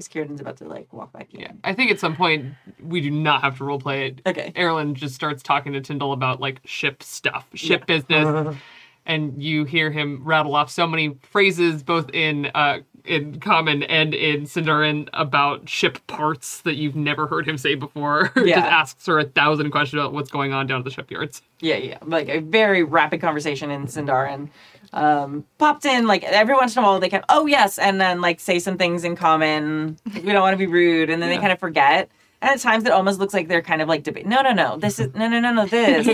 Círdan's 0.09 0.40
about 0.40 0.56
to 0.59 0.64
like 0.64 0.92
walk 0.92 1.12
back 1.12 1.32
in. 1.34 1.40
Yeah. 1.40 1.52
I 1.64 1.74
think 1.74 1.90
at 1.90 2.00
some 2.00 2.16
point 2.16 2.54
we 2.82 3.00
do 3.00 3.10
not 3.10 3.42
have 3.42 3.59
to 3.59 3.64
roleplay 3.64 4.09
it. 4.09 4.22
Okay. 4.26 4.52
Erland 4.56 4.96
just 4.96 5.14
starts 5.14 5.42
talking 5.42 5.72
to 5.74 5.80
Tyndall 5.80 6.12
about 6.12 6.40
like 6.40 6.60
ship 6.64 7.02
stuff, 7.02 7.46
ship 7.54 7.86
business, 7.86 8.56
and 9.06 9.42
you 9.42 9.64
hear 9.64 9.90
him 9.90 10.22
rattle 10.24 10.54
off 10.54 10.70
so 10.70 10.86
many 10.86 11.18
phrases, 11.22 11.82
both 11.82 12.10
in 12.14 12.46
uh, 12.54 12.78
in 13.05 13.41
common 13.41 13.83
and 13.85 14.15
in 14.15 14.43
Sindarin, 14.43 15.09
about 15.12 15.69
ship 15.69 15.99
parts 16.07 16.61
that 16.62 16.74
you've 16.74 16.97
never 16.97 17.27
heard 17.27 17.47
him 17.47 17.59
say 17.59 17.74
before. 17.74 18.33
Yeah. 18.43 18.61
just 18.61 18.73
asks 18.73 19.07
her 19.07 19.19
a 19.20 19.24
thousand 19.24 19.70
questions 19.70 20.01
about 20.01 20.12
what's 20.12 20.31
going 20.31 20.53
on 20.53 20.66
down 20.66 20.79
at 20.79 20.85
the 20.85 20.91
shipyards. 20.91 21.43
Yeah, 21.61 21.77
yeah. 21.77 21.99
Like 22.05 22.29
a 22.29 22.41
very 22.41 22.83
rapid 22.83 23.20
conversation 23.20 23.70
in 23.70 23.87
Sindarin. 23.87 24.51
Um, 24.93 25.45
popped 25.59 25.85
in 25.85 26.07
like 26.07 26.23
every 26.24 26.55
once 26.55 26.77
in 26.77 26.83
a 26.83 26.87
while 26.87 27.01
they 27.01 27.09
can 27.09 27.23
oh 27.29 27.47
yes, 27.47 27.79
and 27.79 28.01
then 28.01 28.20
like 28.20 28.41
say 28.41 28.59
some 28.59 28.77
things 28.77 29.05
in 29.05 29.16
common. 29.16 29.97
We 30.12 30.33
don't 30.33 30.43
want 30.43 30.55
to 30.55 30.59
be 30.59 30.66
rude, 30.66 31.09
and 31.09 31.23
then 31.23 31.31
they 31.31 31.39
kind 31.39 31.53
of 31.53 31.59
forget. 31.61 32.11
And 32.43 32.51
at 32.51 32.61
times 32.61 32.85
it 32.85 32.91
almost 32.91 33.20
looks 33.20 33.33
like 33.33 33.47
they're 33.47 33.62
kind 33.62 33.81
of 33.81 33.89
like 33.89 34.03
debate. 34.03 34.27
No, 34.27 34.43
no, 34.43 34.53
no. 34.53 34.77
This 34.77 34.99
is 34.99 35.15
no, 35.15 35.29
no, 35.29 35.39
no, 35.39 35.53
no. 35.53 35.65
This. 35.66 36.07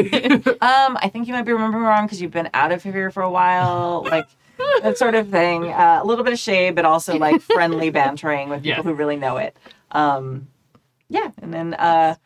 um, 0.47 0.99
I 1.01 1.09
think 1.11 1.27
you 1.27 1.33
might 1.33 1.43
be 1.47 1.53
remembering 1.53 1.85
wrong 1.85 2.05
because 2.05 2.21
you've 2.21 2.31
been 2.31 2.51
out 2.53 2.71
of 2.71 2.83
here 2.83 3.11
for 3.11 3.23
a 3.23 3.31
while. 3.31 4.05
Like 4.09 4.27
that 4.83 4.99
sort 4.99 5.15
of 5.15 5.29
thing. 5.29 5.73
Uh, 5.73 6.01
a 6.03 6.07
little 6.07 6.25
bit 6.25 6.33
of 6.33 6.39
shade, 6.39 6.75
but 6.75 6.85
also 6.85 7.17
like 7.17 7.41
friendly 7.43 7.91
bantering 7.91 8.49
with 8.49 8.63
people 8.63 8.83
who 8.83 8.95
really 8.95 9.17
know 9.17 9.37
it. 9.37 9.57
Um, 9.93 10.49
yeah, 11.09 11.31
and 11.41 11.53
then 11.53 11.75
uh, 11.75 12.17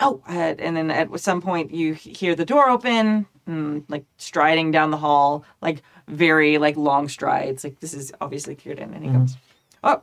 oh, 0.00 0.22
uh, 0.28 0.54
and 0.58 0.76
then 0.76 0.90
at 0.90 1.18
some 1.20 1.40
point 1.40 1.72
you 1.72 1.94
hear 1.94 2.34
the 2.34 2.44
door 2.44 2.68
open, 2.68 3.26
and 3.46 3.84
like 3.88 4.04
striding 4.16 4.70
down 4.70 4.90
the 4.90 4.96
hall, 4.96 5.44
like 5.60 5.82
very 6.06 6.58
like 6.58 6.76
long 6.76 7.08
strides. 7.08 7.64
Like 7.64 7.80
this 7.80 7.94
is 7.94 8.12
obviously 8.20 8.56
Círdan, 8.56 8.94
and 8.94 9.04
he 9.04 9.10
comes. 9.10 9.36
Oh, 9.82 10.02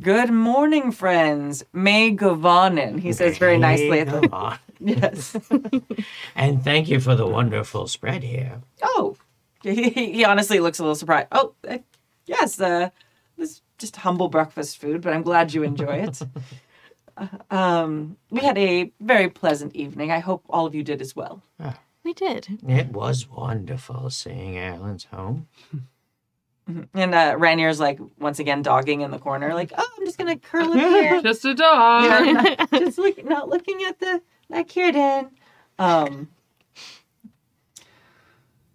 good 0.00 0.30
morning, 0.30 0.92
friends. 0.92 1.64
Mae 1.72 2.14
govannen. 2.16 3.00
He 3.00 3.12
says 3.12 3.38
very 3.38 3.58
nicely 3.58 4.00
at 4.00 4.08
the 4.08 4.58
yes. 4.80 5.36
And 6.36 6.62
thank 6.62 6.88
you 6.88 7.00
for 7.00 7.14
the 7.14 7.26
wonderful 7.26 7.86
spread 7.86 8.22
here. 8.22 8.60
Oh, 8.82 9.16
he, 9.64 9.90
he 9.90 10.24
honestly 10.24 10.60
looks 10.60 10.78
a 10.78 10.82
little 10.82 10.94
surprised. 10.94 11.28
Oh, 11.32 11.54
uh, 11.68 11.78
yes. 12.26 12.60
Uh, 12.60 12.90
this 13.36 13.62
just 13.78 13.96
humble 13.96 14.28
breakfast 14.28 14.78
food, 14.78 15.00
but 15.02 15.12
I'm 15.12 15.22
glad 15.22 15.52
you 15.52 15.62
enjoy 15.62 16.06
it. 16.08 16.20
Uh, 17.16 17.28
um, 17.54 18.16
we 18.30 18.40
had 18.40 18.58
a 18.58 18.90
very 18.98 19.28
pleasant 19.28 19.72
evening. 19.76 20.10
I 20.10 20.18
hope 20.18 20.42
all 20.48 20.66
of 20.66 20.74
you 20.74 20.82
did 20.82 21.00
as 21.00 21.14
well. 21.14 21.44
We 22.02 22.12
did. 22.12 22.58
It 22.66 22.88
was 22.88 23.28
wonderful 23.28 24.10
seeing 24.10 24.58
Alan's 24.58 25.04
home. 25.04 25.46
And 26.66 27.14
uh, 27.14 27.36
Rainier's 27.38 27.78
like 27.78 28.00
once 28.18 28.40
again 28.40 28.62
dogging 28.62 29.02
in 29.02 29.10
the 29.10 29.18
corner, 29.18 29.54
like, 29.54 29.72
"Oh, 29.76 29.90
I'm 29.96 30.04
just 30.04 30.18
gonna 30.18 30.36
curl 30.36 30.72
in 30.72 30.78
here, 30.78 31.22
Just 31.22 31.44
a 31.44 31.54
dog. 31.54 32.04
Yeah, 32.04 32.32
not, 32.32 32.70
just 32.72 32.98
look, 32.98 33.24
not 33.24 33.48
looking 33.48 33.84
at 33.86 34.00
the 34.00 34.22
that 34.50 34.68
Círdan." 34.68 35.30
Um. 35.78 36.28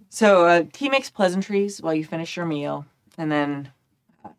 So 0.09 0.45
uh, 0.45 0.63
he 0.75 0.89
makes 0.89 1.09
pleasantries 1.09 1.81
while 1.81 1.93
you 1.93 2.03
finish 2.03 2.35
your 2.35 2.45
meal, 2.45 2.85
and 3.17 3.31
then 3.31 3.71
uh, 4.25 4.31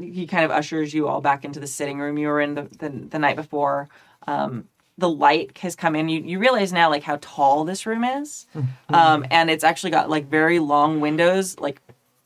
he 0.00 0.26
kind 0.26 0.44
of 0.44 0.50
ushers 0.50 0.92
you 0.92 1.08
all 1.08 1.20
back 1.20 1.44
into 1.44 1.60
the 1.60 1.66
sitting 1.66 1.98
room 1.98 2.18
you 2.18 2.28
were 2.28 2.40
in 2.40 2.54
the 2.54 2.62
the, 2.78 2.88
the 2.88 3.18
night 3.18 3.36
before. 3.36 3.88
Um, 4.26 4.68
the 4.98 5.08
light 5.08 5.56
has 5.58 5.76
come 5.76 5.96
in. 5.96 6.08
You 6.08 6.20
you 6.22 6.38
realize 6.38 6.72
now 6.72 6.90
like 6.90 7.04
how 7.04 7.18
tall 7.20 7.64
this 7.64 7.86
room 7.86 8.04
is, 8.04 8.46
um, 8.90 9.24
and 9.30 9.48
it's 9.48 9.64
actually 9.64 9.90
got 9.90 10.10
like 10.10 10.28
very 10.28 10.58
long 10.58 11.00
windows, 11.00 11.58
like 11.58 11.80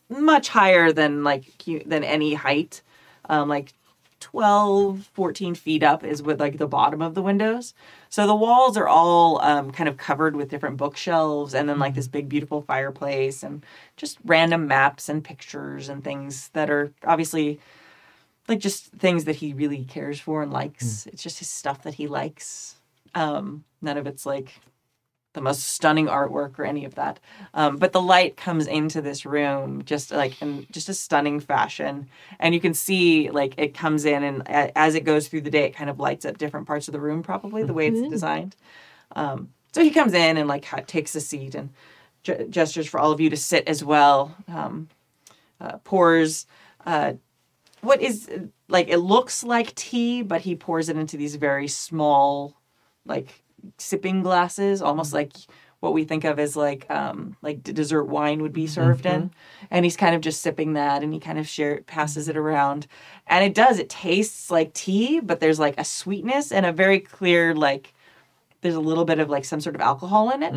much 0.09 0.49
higher 0.49 0.91
than 0.93 1.23
like 1.23 1.45
than 1.87 2.03
any 2.03 2.35
height 2.35 2.83
um, 3.29 3.49
like 3.49 3.73
12 4.25 5.11
14 5.13 5.55
feet 5.55 5.83
up 5.83 6.03
is 6.03 6.23
with 6.23 6.41
like 6.41 6.57
the 6.57 6.67
bottom 6.67 7.03
of 7.03 7.15
the 7.15 7.21
windows. 7.21 7.75
So 8.09 8.27
the 8.27 8.35
walls 8.35 8.79
are 8.79 8.89
all 8.89 9.39
um, 9.43 9.71
kind 9.71 9.87
of 9.87 9.99
covered 9.99 10.35
with 10.35 10.49
different 10.49 10.79
bookshelves 10.79 11.53
and 11.53 11.69
then 11.69 11.79
like 11.79 11.95
this 11.95 12.09
big 12.09 12.27
beautiful 12.27 12.63
fireplace 12.63 13.43
and 13.43 13.63
just 13.99 14.17
random 14.25 14.67
maps 14.67 15.11
and 15.11 15.23
pictures 15.23 15.91
and 15.91 16.03
things 16.03 16.49
that 16.55 16.71
are 16.71 16.91
obviously 17.05 17.61
like 18.49 18.61
just 18.61 18.87
things 18.93 19.25
that 19.27 19.37
he 19.37 19.53
really 19.53 19.85
cares 19.85 20.19
for 20.19 20.43
and 20.43 20.51
likes. 20.51 21.07
It's 21.07 21.23
just 21.23 21.39
his 21.39 21.49
stuff 21.49 21.83
that 21.83 21.95
he 21.95 22.07
likes. 22.07 22.77
Um, 23.15 23.65
none 23.83 23.99
of 23.99 24.07
it's 24.07 24.25
like 24.25 24.59
the 25.35 25.41
most 25.41 25.65
stunning 25.65 26.07
artwork 26.07 26.59
or 26.59 26.65
any 26.65 26.85
of 26.85 26.95
that. 26.95 27.21
Um, 27.53 27.77
but 27.77 27.93
the 27.93 28.01
light 28.01 28.37
comes 28.37 28.67
into 28.67 29.03
this 29.03 29.27
room 29.27 29.83
just 29.85 30.11
like 30.11 30.41
in 30.41 30.67
just 30.71 30.89
a 30.89 30.95
stunning 30.95 31.41
fashion, 31.41 32.09
and 32.39 32.55
you 32.55 32.61
can 32.61 32.73
see 32.73 33.31
like 33.31 33.55
it 33.59 33.75
comes 33.75 34.05
in, 34.05 34.23
and 34.23 34.43
a- 34.49 34.77
as 34.79 34.95
it 34.95 35.05
goes 35.05 35.29
through 35.29 35.43
the 35.43 35.51
day, 35.51 35.65
it 35.65 35.75
kind 35.77 35.91
of 35.91 36.01
lights 36.01 36.25
up 36.25 36.39
different 36.39 36.67
parts 36.67 36.89
of 36.89 36.93
the 36.93 37.01
room. 37.01 37.23
Probably 37.23 37.63
the 37.65 37.75
way 37.75 37.89
it's 37.89 38.09
designed. 38.09 38.57
Um, 39.15 39.51
so 39.73 39.83
he 39.83 39.91
comes 39.91 40.15
in 40.15 40.37
and 40.37 40.49
like 40.49 40.65
ha- 40.65 40.83
takes 40.87 41.15
a 41.15 41.21
seat 41.21 41.55
and 41.55 41.71
ge- 42.23 42.49
gestures 42.49 42.87
for 42.89 42.99
all 43.01 43.13
of 43.13 43.21
you 43.21 43.29
to 43.31 43.37
sit 43.37 43.69
as 43.69 43.85
well. 43.85 44.35
Um, 44.49 44.89
uh, 45.61 45.79
pours. 45.85 46.47
Uh, 46.87 47.15
what 47.81 48.01
is 48.01 48.31
like 48.69 48.89
it 48.89 48.99
looks 48.99 49.45
like 49.45 49.75
tea, 49.75 50.23
but 50.23 50.41
he 50.43 50.55
pours 50.55 50.89
it 50.89 50.97
into 50.97 51.17
these 51.17 51.35
very 51.35 51.69
small, 51.69 52.55
like 53.05 53.43
sipping 53.79 54.23
glasses, 54.23 54.83
almost 54.83 55.13
like 55.13 55.33
what 55.81 55.93
we 55.93 56.05
think 56.05 56.25
of 56.25 56.39
as 56.39 56.57
like 56.57 56.87
um 56.91 57.37
like 57.43 57.63
dessert 57.63 58.05
wine 58.05 58.41
would 58.41 58.55
be 58.55 58.67
served 58.67 59.05
in 59.05 59.31
and 59.71 59.85
he's 59.85 59.99
kind 59.99 60.15
of 60.15 60.23
just 60.23 60.41
sipping 60.41 60.73
that 60.73 61.03
and 61.03 61.13
he 61.13 61.21
kind 61.21 61.39
of 61.39 61.47
share 61.47 61.83
passes 61.83 62.27
it 62.27 62.39
around 62.39 62.87
and 63.27 63.45
it 63.45 63.53
does 63.53 63.79
it 63.79 63.91
tastes 63.91 64.51
like 64.51 64.73
tea 64.73 65.21
but 65.21 65.41
there's 65.41 65.59
like 65.59 65.79
a 65.79 65.85
sweetness 65.85 66.51
and 66.53 66.65
a 66.65 66.73
very 66.73 66.99
clear 67.01 67.55
like 67.55 67.93
there's 68.63 68.75
a 68.77 68.81
little 68.81 69.05
bit 69.05 69.19
of 69.19 69.29
like 69.29 69.45
some 69.45 69.61
sort 69.61 69.75
of 69.75 69.83
alcohol 69.83 70.31
in 70.31 70.43
it 70.43 70.55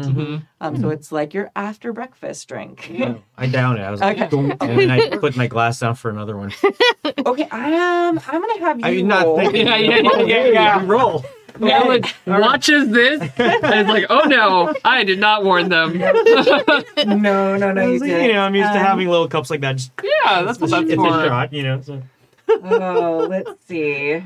um 0.62 0.78
so 0.78 0.88
it's 0.92 1.12
like 1.12 1.34
your 1.34 1.52
after 1.58 1.92
breakfast 1.92 2.48
drink 2.48 2.90
I 3.38 3.48
down 3.48 3.76
it. 3.78 3.82
I 3.82 3.92
was 3.92 4.00
like, 4.00 4.18
Okay. 4.18 4.30
"Don't," 4.30 4.52
and 4.64 4.80
then 4.80 4.90
I 4.90 5.10
put 5.18 5.36
my 5.36 5.48
glass 5.48 5.78
down 5.82 5.96
for 5.96 6.10
another 6.10 6.38
one. 6.38 6.54
okay 7.26 7.44
um 7.44 8.18
i'm 8.30 8.40
gonna 8.42 8.60
have 8.60 8.80
you 8.80 8.86
I 8.86 8.92
mean, 8.92 9.08
not 9.10 9.26
roll. 9.26 9.38
thinking. 9.40 9.68
Yeah, 9.68 9.76
yeah, 9.76 9.98
yeah, 9.98 10.26
yeah, 10.26 10.46
yeah. 10.46 10.84
Roll. 10.86 11.26
Erland 11.62 12.14
watches 12.26 12.90
this 12.90 13.22
and 13.38 13.80
is 13.82 13.88
like, 13.88 14.06
oh 14.10 14.22
no, 14.28 14.74
I 14.84 15.04
did 15.04 15.20
not 15.20 15.44
warn 15.44 15.70
them. 15.70 15.98
no 15.98 17.56
no 17.58 17.72
no 17.72 17.88
You, 17.92 18.00
like, 18.00 18.10
you 18.10 18.34
know, 18.34 18.42
I'm 18.42 18.56
used 18.56 18.72
to 18.74 18.80
Um, 18.80 18.86
having 18.86 19.08
little 19.10 19.28
cups 19.28 19.50
like 19.50 19.62
that. 19.62 19.78
Just 19.78 19.92
that's 20.26 20.60
what 20.60 20.70
that's 20.70 20.90
it's 20.90 21.02
a 21.02 21.06
shot, 21.06 21.54
you 21.54 21.64
know. 21.64 21.82
So 21.82 22.02
oh 22.50 23.28
let's 23.30 23.52
see 23.66 24.24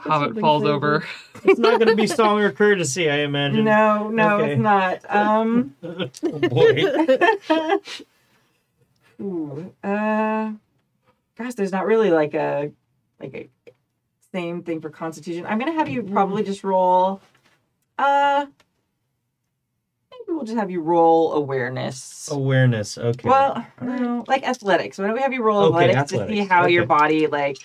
Hobbit 0.00 0.38
falls 0.40 0.64
over. 0.64 1.04
it's 1.44 1.58
not 1.58 1.78
going 1.78 1.88
to 1.88 1.96
be 1.96 2.06
song 2.06 2.40
or 2.40 2.50
courtesy, 2.52 3.08
I 3.10 3.20
imagine. 3.20 3.64
no 3.64 4.08
no 4.08 4.40
Okay. 4.40 4.52
it's 4.52 4.60
not 4.60 5.00
um 5.14 5.74
Oh, 5.82 6.38
boy. 6.48 6.84
Ooh, 9.20 9.72
uh, 9.82 10.52
gosh, 11.36 11.54
there's 11.54 11.72
not 11.72 11.86
really 11.86 12.10
like 12.10 12.34
a 12.34 12.70
like 13.20 13.34
a 13.34 13.48
same 14.32 14.62
thing 14.62 14.80
for 14.80 14.90
Constitution. 14.90 15.46
I'm 15.46 15.58
gonna 15.58 15.72
have 15.72 15.88
you 15.88 16.02
probably 16.02 16.42
just 16.42 16.64
roll. 16.64 17.20
Uh, 17.98 18.46
maybe 20.10 20.24
we'll 20.28 20.44
just 20.44 20.58
have 20.58 20.70
you 20.70 20.80
roll 20.80 21.32
awareness. 21.32 22.28
Awareness. 22.30 22.98
Okay. 22.98 23.28
Well, 23.28 23.66
no, 23.80 24.24
like 24.28 24.46
athletics. 24.46 24.98
Why 24.98 25.06
don't 25.06 25.14
we 25.14 25.22
have 25.22 25.32
you 25.32 25.42
roll 25.42 25.74
Okay, 25.74 25.90
athletics, 25.90 26.10
to 26.10 26.16
see 26.16 26.22
athletics, 26.22 26.50
how 26.50 26.66
your 26.66 26.82
okay. 26.82 26.88
body 26.88 27.26
like 27.26 27.58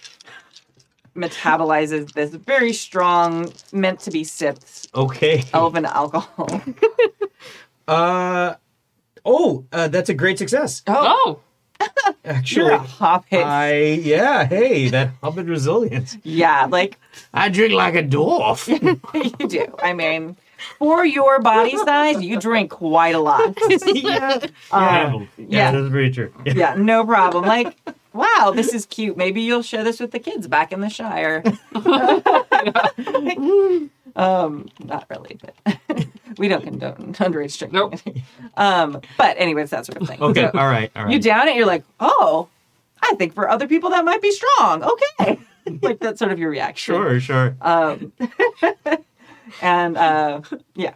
metabolizes 1.16 2.12
this 2.14 2.32
very 2.32 2.74
strong, 2.74 3.52
meant 3.72 4.00
to 4.02 4.12
be 4.12 4.24
sipped 4.24 4.88
okay. 4.96 5.44
elven 5.54 5.86
alcohol. 5.86 6.62
Uh. 7.86 8.56
Oh, 9.26 9.66
uh, 9.74 9.90
that's 9.90 10.08
a 10.10 10.14
great 10.14 10.38
success. 10.38 10.84
Oh, 10.88 11.42
Actually, 12.26 12.66
You're 12.66 12.74
a 12.74 12.78
hobbit. 12.80 13.46
I 13.46 13.74
yeah. 14.02 14.46
Hey, 14.46 14.90
that 14.90 15.12
hobbit 15.22 15.48
resilience. 15.48 16.18
yeah, 16.24 16.66
like 16.70 16.98
I 17.34 17.50
drink 17.50 17.74
like 17.74 17.96
a 17.96 18.04
dwarf. 18.04 18.68
you 19.40 19.48
do. 19.48 19.76
I 19.82 19.94
mean, 19.94 20.38
for 20.80 21.06
your 21.06 21.40
body 21.42 21.78
size, 21.78 22.22
you 22.22 22.40
drink 22.40 22.72
quite 22.72 23.16
a 23.16 23.20
lot. 23.20 23.58
yeah. 23.88 24.40
Um, 24.72 25.28
Yeah, 25.38 25.40
yeah. 25.50 25.72
that's 25.72 25.88
very 25.90 26.12
true. 26.12 26.34
Yeah. 26.46 26.54
yeah, 26.56 26.76
no 26.76 27.06
problem. 27.06 27.46
Like, 27.46 27.76
wow, 28.14 28.52
this 28.56 28.74
is 28.74 28.86
cute. 28.86 29.18
Maybe 29.18 29.42
you'll 29.42 29.62
share 29.64 29.84
this 29.84 30.00
with 30.00 30.12
the 30.12 30.20
kids 30.20 30.48
back 30.48 30.72
in 30.72 30.80
the 30.82 30.90
Shire. 30.90 31.44
um, 34.16 34.68
not 34.84 35.06
really, 35.10 35.38
but 35.42 36.08
we 36.38 36.48
don't 36.48 36.64
condone 36.64 37.14
underage 37.14 37.58
drinking. 37.58 37.80
Nope. 37.80 37.96
Um, 38.58 39.02
but 39.18 39.38
anyways, 39.38 39.70
that 39.72 39.86
sort 39.86 40.02
of 40.02 40.08
thing. 40.08 40.22
Okay. 40.22 40.50
So 40.52 40.58
All 40.60 40.68
right. 40.68 40.92
All 40.96 41.06
right. 41.06 41.14
you 41.14 41.20
down 41.20 41.48
it, 41.48 41.56
you're 41.56 41.66
like, 41.66 41.84
oh, 42.00 42.48
I 43.02 43.16
think 43.16 43.34
for 43.34 43.50
other 43.50 43.68
people 43.68 43.90
that 43.92 44.06
might 44.06 44.22
be 44.22 44.32
strong. 44.32 44.84
Okay. 44.84 45.40
like 45.82 46.00
that's 46.00 46.20
sort 46.20 46.32
of 46.32 46.40
your 46.40 46.50
reaction. 46.50 46.96
Sure. 46.96 47.20
Sure. 47.20 47.56
Um, 47.62 48.12
and 49.62 49.98
uh, 49.98 50.42
yeah. 50.76 50.94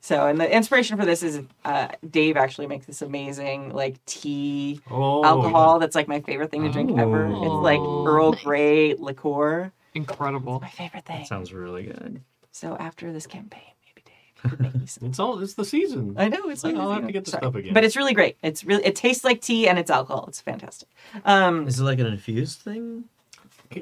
So, 0.00 0.26
and 0.28 0.40
the 0.40 0.48
inspiration 0.54 0.96
for 0.96 1.04
this 1.04 1.22
is 1.24 1.40
uh, 1.64 1.88
Dave 2.08 2.36
actually 2.36 2.68
makes 2.68 2.86
this 2.86 3.02
amazing 3.02 3.70
like 3.70 4.04
tea 4.06 4.80
Oh, 4.88 5.24
alcohol 5.24 5.78
that's 5.80 5.96
like 5.96 6.06
my 6.06 6.20
favorite 6.20 6.50
thing 6.52 6.62
to 6.62 6.70
drink 6.70 6.96
ever. 6.96 7.26
It's 7.26 7.36
like 7.62 7.80
Oh. 7.80 8.06
Earl 8.06 8.32
Grey 8.32 8.94
liqueur. 8.94 9.72
incredible. 9.94 10.60
My 10.60 10.68
favorite 10.68 11.04
thing. 11.06 11.24
Sounds 11.24 11.52
really 11.52 11.84
good. 11.84 12.20
So 12.56 12.74
after 12.78 13.12
this 13.12 13.26
campaign, 13.26 13.74
maybe 13.84 14.02
Dave 14.06 14.50
could 14.50 14.60
make 14.60 14.74
me 14.74 14.86
some. 14.86 15.08
It's 15.08 15.18
all. 15.18 15.38
It's 15.40 15.52
the 15.52 15.64
season. 15.64 16.14
I 16.16 16.28
know 16.30 16.48
it's 16.48 16.64
like 16.64 16.74
I'll 16.74 16.90
have 16.92 17.06
to 17.06 17.12
get 17.12 17.26
the 17.26 17.32
know, 17.32 17.38
stuff 17.38 17.54
again. 17.54 17.74
but 17.74 17.84
it's 17.84 17.96
really 17.96 18.14
great. 18.14 18.38
It's 18.42 18.64
really 18.64 18.82
it 18.82 18.96
tastes 18.96 19.24
like 19.24 19.42
tea 19.42 19.68
and 19.68 19.78
it's 19.78 19.90
alcohol. 19.90 20.24
It's 20.28 20.40
fantastic. 20.40 20.88
Um, 21.26 21.68
Is 21.68 21.80
it 21.80 21.84
like 21.84 21.98
an 21.98 22.06
infused 22.06 22.60
thing? 22.60 23.04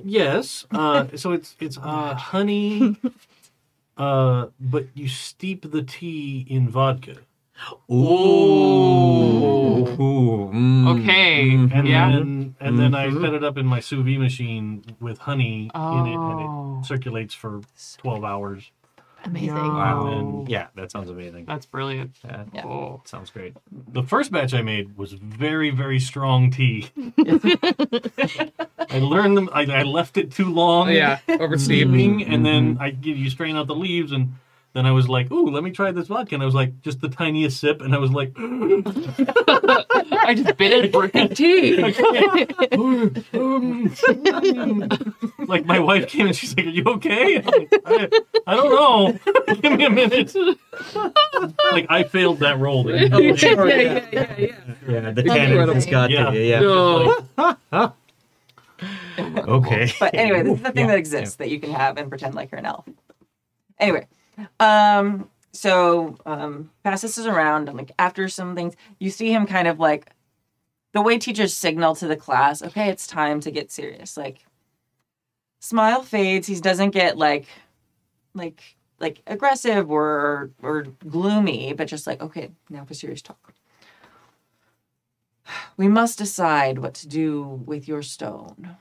Yes. 0.05 0.66
Uh, 0.72 1.06
so 1.14 1.30
it's 1.30 1.55
it's 1.60 1.78
uh, 1.78 2.14
honey, 2.16 2.96
uh, 3.96 4.46
but 4.59 4.88
you 4.94 5.06
steep 5.06 5.70
the 5.70 5.84
tea 5.84 6.44
in 6.51 6.68
vodka, 6.68 7.18
Ooh. 7.90 7.94
Ooh. 10.01 10.51
Mm. 10.52 11.01
Okay. 11.01 11.51
and 11.55 11.86
Yeah. 11.89 12.10
then 12.10 12.55
and 12.60 12.78
then 12.78 12.94
I 12.94 13.09
Mhm. 13.09 13.20
set 13.22 13.35
it 13.35 13.44
up 13.44 13.56
in 13.59 13.66
my 13.66 13.81
sous 13.81 14.05
vide 14.05 14.18
machine 14.18 14.82
with 15.01 15.18
honey 15.18 15.70
in 15.74 16.06
it, 16.06 16.14
and 16.14 16.16
Oh. 16.16 16.78
it 16.81 16.86
circulates 16.86 17.35
for 17.35 17.60
twelve 17.98 18.24
hours. 18.24 18.70
Amazing. 19.26 19.55
Wow. 19.55 20.06
And 20.06 20.48
yeah, 20.51 20.66
that 20.74 20.90
sounds 20.93 21.09
amazing. 21.09 21.47
That's 21.47 21.64
brilliant. 21.64 22.20
That 22.22 22.48
Yeah. 22.52 22.66
Oh. 22.66 23.01
sounds 23.06 23.31
great. 23.31 23.55
The 23.93 24.02
first 24.02 24.31
batch 24.31 24.52
I 24.52 24.60
made 24.62 24.98
was 24.98 25.12
very 25.14 25.70
very 25.70 25.98
strong 25.98 26.51
tea. 26.51 26.89
I 28.90 28.98
learned 28.98 29.36
them. 29.36 29.48
I, 29.52 29.62
I 29.62 29.82
left 29.82 30.16
it 30.18 30.31
too 30.31 30.52
long. 30.52 30.90
Yeah, 30.90 31.18
over 31.28 31.56
steam. 31.59 31.89
steeping, 31.90 32.24
and 32.24 32.44
then 32.44 32.76
Mhm. 32.76 32.81
I 32.81 32.90
give 32.90 33.16
you 33.16 33.31
strain 33.31 33.56
out 33.56 33.66
the 33.66 33.74
leaves, 33.74 34.12
and 34.12 34.35
Then 34.74 34.86
I 34.86 34.90
was 34.90 35.09
like, 35.09 35.30
"Ooh, 35.30 35.46
let 35.51 35.62
me 35.62 35.70
try 35.70 35.92
this 35.92 36.09
vodka." 36.09 36.34
And 36.34 36.42
I 36.42 36.46
was 36.46 36.55
like, 36.55 36.80
just 36.82 37.01
the 37.01 37.09
tiniest 37.09 37.60
sip, 37.60 37.80
and 37.80 37.94
I 37.94 37.98
was 37.98 38.10
like, 38.10 38.32
I 38.38 40.34
just 40.36 40.56
bit 40.56 40.72
it 40.72 40.92
freaking 40.92 41.34
tea. 41.34 41.80
like 45.46 45.64
my 45.66 45.78
wife 45.78 46.09
came 46.09 46.26
and 46.26 46.34
she's 46.36 46.56
like, 46.56 46.66
"Are 46.66 46.70
you 46.70 46.84
okay?" 46.86 47.36
I'm 47.38 47.44
like, 47.44 47.72
I, 47.86 48.09
I 48.48 48.56
don't 48.56 48.70
know. 48.70 49.18
Give 49.62 49.72
me 49.78 49.84
a 49.84 49.90
minute. 49.90 50.34
like 51.72 51.86
I 51.88 52.02
failed 52.02 52.40
that 52.40 52.59
roll. 52.59 52.90
yeah, 52.90 53.16
yeah, 53.16 53.34
yeah, 53.64 54.09
yeah, 54.12 54.34
yeah. 54.38 54.55
Yeah, 54.88 55.10
the 55.12 55.20
Incredible. 55.22 55.74
tannins 55.74 55.90
got 55.90 56.10
Yeah. 56.10 56.30
to 56.30 56.36
you. 56.36 56.42
Yeah. 56.42 56.60
No. 56.60 57.92
Okay. 59.46 59.92
But 60.01 60.14
anyway, 60.14 60.42
this 60.42 60.56
is 60.59 60.62
the 60.62 60.72
thing 60.72 60.86
Yeah, 60.86 60.92
that 60.92 60.98
exists 60.98 61.36
that 61.36 61.48
you 61.51 61.60
can 61.60 61.72
have 61.72 61.96
and 61.96 62.09
pretend 62.09 62.34
like 62.34 62.51
you're 62.51 62.59
an 62.59 62.66
elf. 62.66 62.86
Anyway, 63.78 64.06
um, 64.61 65.31
so 65.52 66.16
um, 66.27 66.70
passes 66.82 67.19
is 67.19 67.27
around, 67.27 67.69
and 67.69 67.78
like 67.78 67.93
after 67.98 68.28
some 68.28 68.55
things, 68.55 68.74
you 68.98 69.11
see 69.11 69.32
him 69.32 69.47
kind 69.47 69.69
of 69.69 69.78
like 69.78 70.11
the 70.93 71.02
way 71.02 71.19
teachers 71.19 71.55
signal 71.55 71.94
to 71.97 72.06
the 72.06 72.16
class, 72.16 72.62
okay, 72.62 72.89
it's 72.89 73.06
time 73.06 73.40
to 73.40 73.51
get 73.51 73.70
serious. 73.70 74.16
Like 74.16 74.44
smile 75.61 76.02
fades. 76.02 76.47
He 76.47 76.59
doesn't 76.61 76.90
get 76.90 77.19
like 77.19 77.47
like 78.35 78.77
like 79.01 79.20
aggressive 79.27 79.90
or 79.90 80.51
or 80.62 80.82
gloomy, 81.06 81.73
but 81.73 81.89
just 81.89 82.06
like 82.06 82.23
okay, 82.23 82.51
now 82.70 82.85
for 82.85 82.94
serious 82.94 83.23
talk. 83.23 83.55
We 85.77 85.89
must 85.89 86.19
decide 86.19 86.78
what 86.78 86.94
to 86.94 87.09
do 87.09 87.43
with 87.66 87.89
your 87.89 88.02
stone. 88.02 88.77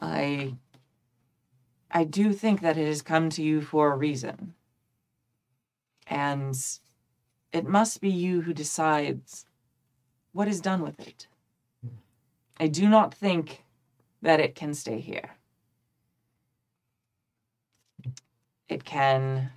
I 0.00 0.54
I 1.90 2.04
do 2.04 2.32
think 2.32 2.60
that 2.60 2.76
it 2.76 2.86
has 2.86 3.02
come 3.02 3.30
to 3.30 3.42
you 3.42 3.60
for 3.60 3.92
a 3.92 3.96
reason. 3.96 4.54
And 6.06 6.56
it 7.52 7.66
must 7.66 8.00
be 8.00 8.10
you 8.10 8.42
who 8.42 8.52
decides 8.52 9.46
what 10.32 10.48
is 10.48 10.60
done 10.60 10.82
with 10.82 11.00
it. 11.00 11.26
I 12.58 12.68
do 12.68 12.88
not 12.88 13.14
think 13.14 13.64
that 14.22 14.40
it 14.40 14.54
can 14.54 14.74
stay 14.74 15.00
here. 15.00 15.36
It 18.68 18.84
can 18.84 19.50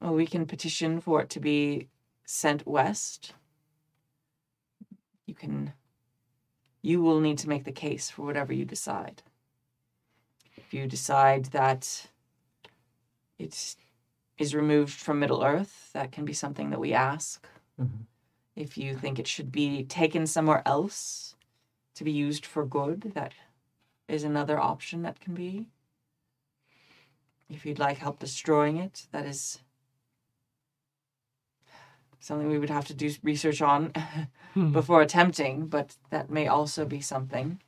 well, 0.00 0.14
we 0.14 0.26
can 0.26 0.46
petition 0.46 1.00
for 1.00 1.20
it 1.20 1.28
to 1.30 1.40
be 1.40 1.88
sent 2.24 2.66
west. 2.66 3.34
You 5.26 5.34
can 5.34 5.74
you 6.80 7.02
will 7.02 7.20
need 7.20 7.36
to 7.38 7.48
make 7.48 7.64
the 7.64 7.72
case 7.72 8.08
for 8.08 8.24
whatever 8.24 8.54
you 8.54 8.64
decide. 8.64 9.22
If 10.70 10.74
you 10.74 10.86
decide 10.86 11.46
that 11.46 12.06
it 13.40 13.74
is 14.38 14.54
removed 14.54 14.92
from 14.92 15.18
Middle 15.18 15.42
Earth, 15.42 15.90
that 15.94 16.12
can 16.12 16.24
be 16.24 16.32
something 16.32 16.70
that 16.70 16.78
we 16.78 16.92
ask. 16.92 17.44
Mhm. 17.76 18.06
If 18.54 18.78
you 18.78 18.96
think 18.96 19.18
it 19.18 19.26
should 19.26 19.50
be 19.50 19.82
taken 19.82 20.28
somewhere 20.28 20.62
else 20.64 21.34
to 21.94 22.04
be 22.04 22.12
used 22.12 22.46
for 22.46 22.64
good, 22.64 23.00
that 23.16 23.34
is 24.06 24.22
another 24.22 24.60
option 24.60 25.02
that 25.02 25.18
can 25.18 25.34
be. 25.34 25.66
If 27.48 27.66
you'd 27.66 27.80
like 27.80 27.98
help 27.98 28.20
destroying 28.20 28.76
it, 28.76 29.08
that 29.10 29.26
is 29.26 29.64
something 32.20 32.48
we 32.48 32.60
would 32.60 32.70
have 32.70 32.86
to 32.86 32.94
do 32.94 33.12
research 33.24 33.60
on 33.60 33.92
Hmm. 34.54 34.70
before 34.70 35.02
attempting, 35.02 35.66
but 35.66 35.96
that 36.10 36.30
may 36.30 36.46
also 36.46 36.84
be 36.84 37.00
something. 37.00 37.60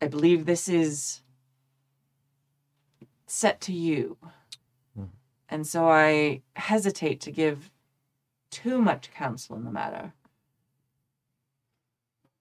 I 0.00 0.08
believe 0.08 0.44
this 0.44 0.68
is 0.68 1.22
set 3.26 3.60
to 3.62 3.72
you. 3.72 4.18
Mhm. 4.96 5.10
And 5.48 5.66
so 5.66 5.88
I 5.88 6.42
hesitate 6.54 7.20
to 7.22 7.32
give 7.32 7.70
too 8.50 8.80
much 8.80 9.10
counsel 9.10 9.56
in 9.56 9.64
the 9.64 9.70
matter. 9.72 10.12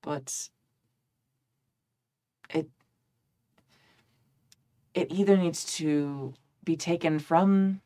But 0.01 0.49
it 2.49 2.69
it 4.93 5.11
either 5.11 5.35
needs 5.35 5.65
to 5.77 6.33
be 6.63 6.75
taken 6.77 7.19
from 7.19 7.81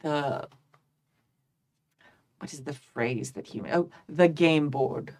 the 0.00 0.48
what 2.38 2.52
is 2.52 2.64
the 2.64 2.72
phrase 2.72 3.32
that 3.32 3.46
human 3.46 3.72
oh 3.74 3.90
the 4.08 4.28
game 4.28 4.68
board 4.68 5.16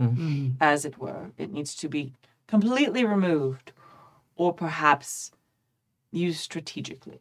Mm. 0.00 0.56
as 0.60 0.84
it 0.84 0.98
were 0.98 1.32
it 1.36 1.52
needs 1.52 1.74
to 1.74 1.88
be 1.88 2.14
completely 2.46 3.04
removed 3.04 3.72
or 4.36 4.52
perhaps 4.52 5.32
used 6.10 6.40
strategically 6.40 7.20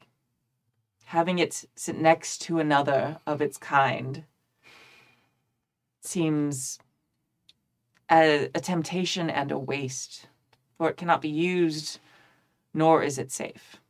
having 1.06 1.38
it 1.38 1.66
sit 1.76 1.98
next 1.98 2.42
to 2.44 2.60
another 2.60 3.20
of 3.28 3.42
its 3.42 3.58
kind 3.58 4.24
seems 6.02 6.80
a, 8.10 8.50
a 8.56 8.60
temptation 8.62 9.30
and 9.30 9.52
a 9.52 9.60
waste 9.60 10.28
for 10.78 10.90
it 10.90 10.98
cannot 10.98 11.22
be 11.22 11.30
used 11.30 12.00
nor 12.74 13.04
is 13.04 13.18
it 13.18 13.32
safe 13.32 13.82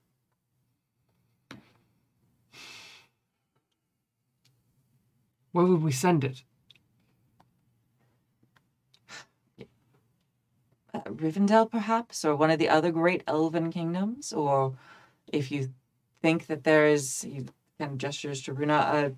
Where 5.52 5.66
would 5.66 5.84
we 5.84 5.92
send 5.92 6.24
it? 6.24 6.44
Uh, 10.94 11.00
Rivendell, 11.02 11.70
perhaps, 11.70 12.26
or 12.26 12.36
one 12.36 12.52
of 12.52 12.60
the 12.60 12.70
other 12.70 12.92
great 12.92 13.24
elven 13.28 13.72
kingdoms, 13.72 14.34
or 14.34 14.74
if 15.28 15.52
you 15.52 15.74
think 16.22 16.48
that 16.48 16.64
there 16.64 16.88
is, 16.88 17.24
you 17.24 17.46
kind 17.80 17.92
of 17.92 17.98
gestures 17.98 18.42
to 18.44 18.54
Runa, 18.54 18.74
a 18.74 19.12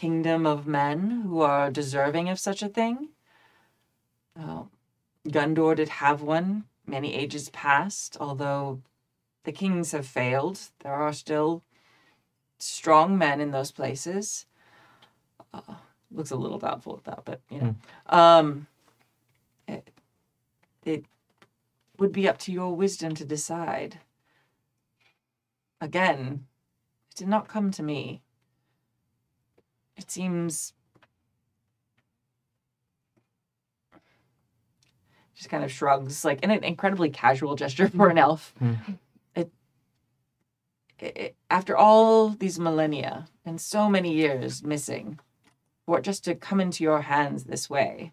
kingdom 0.00 0.46
of 0.46 0.66
men 0.66 1.22
who 1.26 1.40
are 1.40 1.70
deserving 1.70 2.28
of 2.28 2.38
such 2.38 2.62
a 2.62 2.68
thing. 2.68 3.08
Uh, 4.38 4.64
Gondor 5.26 5.74
did 5.76 5.88
have 5.88 6.22
one 6.22 6.64
many 6.86 7.14
ages 7.14 7.48
past, 7.50 8.16
although 8.20 8.80
the 9.44 9.52
kings 9.52 9.92
have 9.92 10.06
failed. 10.06 10.60
There 10.80 10.92
are 10.94 11.12
still 11.12 11.62
strong 12.58 13.18
men 13.18 13.40
in 13.40 13.50
those 13.50 13.72
places. 13.72 14.46
Uh, 15.52 15.74
looks 16.10 16.30
a 16.30 16.36
little 16.36 16.58
doubtful 16.58 16.96
at 16.98 17.04
that, 17.04 17.24
but 17.24 17.40
you 17.50 17.60
know. 17.60 17.74
Um, 18.08 18.66
it, 19.66 19.90
it 20.84 21.04
would 21.98 22.12
be 22.12 22.28
up 22.28 22.38
to 22.38 22.52
your 22.52 22.74
wisdom 22.74 23.14
to 23.14 23.24
decide. 23.24 24.00
Again, 25.80 26.46
it 27.10 27.16
did 27.16 27.28
not 27.28 27.48
come 27.48 27.70
to 27.72 27.82
me. 27.82 28.22
It 29.96 30.10
seems. 30.10 30.72
Just 35.34 35.50
kind 35.50 35.64
of 35.64 35.70
shrugs, 35.70 36.24
like 36.24 36.42
in 36.42 36.50
an 36.50 36.64
incredibly 36.64 37.10
casual 37.10 37.56
gesture 37.56 37.88
for 37.96 38.08
an 38.08 38.18
elf. 38.18 38.54
Mm. 38.60 38.98
It, 39.34 39.52
it, 40.98 41.36
after 41.50 41.76
all 41.76 42.30
these 42.30 42.58
millennia 42.58 43.28
and 43.44 43.60
so 43.60 43.90
many 43.90 44.14
years 44.14 44.62
missing, 44.62 45.18
for 45.84 45.98
it 45.98 46.04
just 46.04 46.24
to 46.24 46.34
come 46.34 46.58
into 46.58 46.82
your 46.82 47.02
hands 47.02 47.44
this 47.44 47.68
way, 47.68 48.12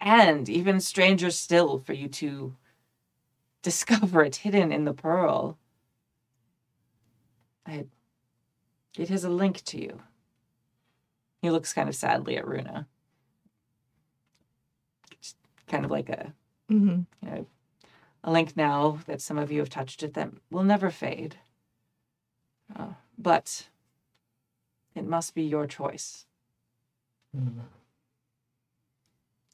and 0.00 0.48
even 0.48 0.80
stranger 0.80 1.30
still 1.30 1.78
for 1.78 1.92
you 1.92 2.08
to 2.08 2.56
discover 3.62 4.22
it 4.22 4.36
hidden 4.36 4.72
in 4.72 4.84
the 4.84 4.94
pearl. 4.94 5.58
I, 7.66 7.86
it 8.96 9.08
has 9.08 9.24
a 9.24 9.30
link 9.30 9.62
to 9.64 9.80
you. 9.80 10.00
He 11.42 11.50
looks 11.50 11.72
kind 11.72 11.88
of 11.88 11.94
sadly 11.94 12.36
at 12.36 12.46
Runa. 12.46 12.86
Just 15.20 15.36
kind 15.66 15.84
of 15.84 15.90
like 15.90 16.08
a 16.08 16.32
hmm 16.68 17.00
you 17.22 17.30
know, 17.30 17.46
a 18.22 18.30
link 18.30 18.56
now 18.56 18.98
that 19.06 19.20
some 19.20 19.38
of 19.38 19.50
you 19.50 19.60
have 19.60 19.70
touched 19.70 20.02
it 20.02 20.14
that 20.14 20.30
will 20.50 20.64
never 20.64 20.90
fade. 20.90 21.36
Uh, 22.74 22.92
but 23.18 23.68
it 24.94 25.04
must 25.06 25.34
be 25.34 25.42
your 25.42 25.66
choice. 25.66 26.26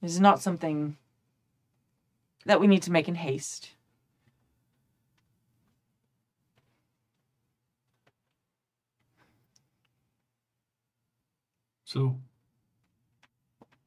This 0.03 0.13
is 0.13 0.21
not 0.21 0.43
something 0.43 0.97
that 2.45 2.61
we 2.61 2.67
need 2.67 2.83
to 2.83 2.93
make 2.93 3.09
in 3.09 3.15
haste. 3.17 3.71
So, 11.97 12.19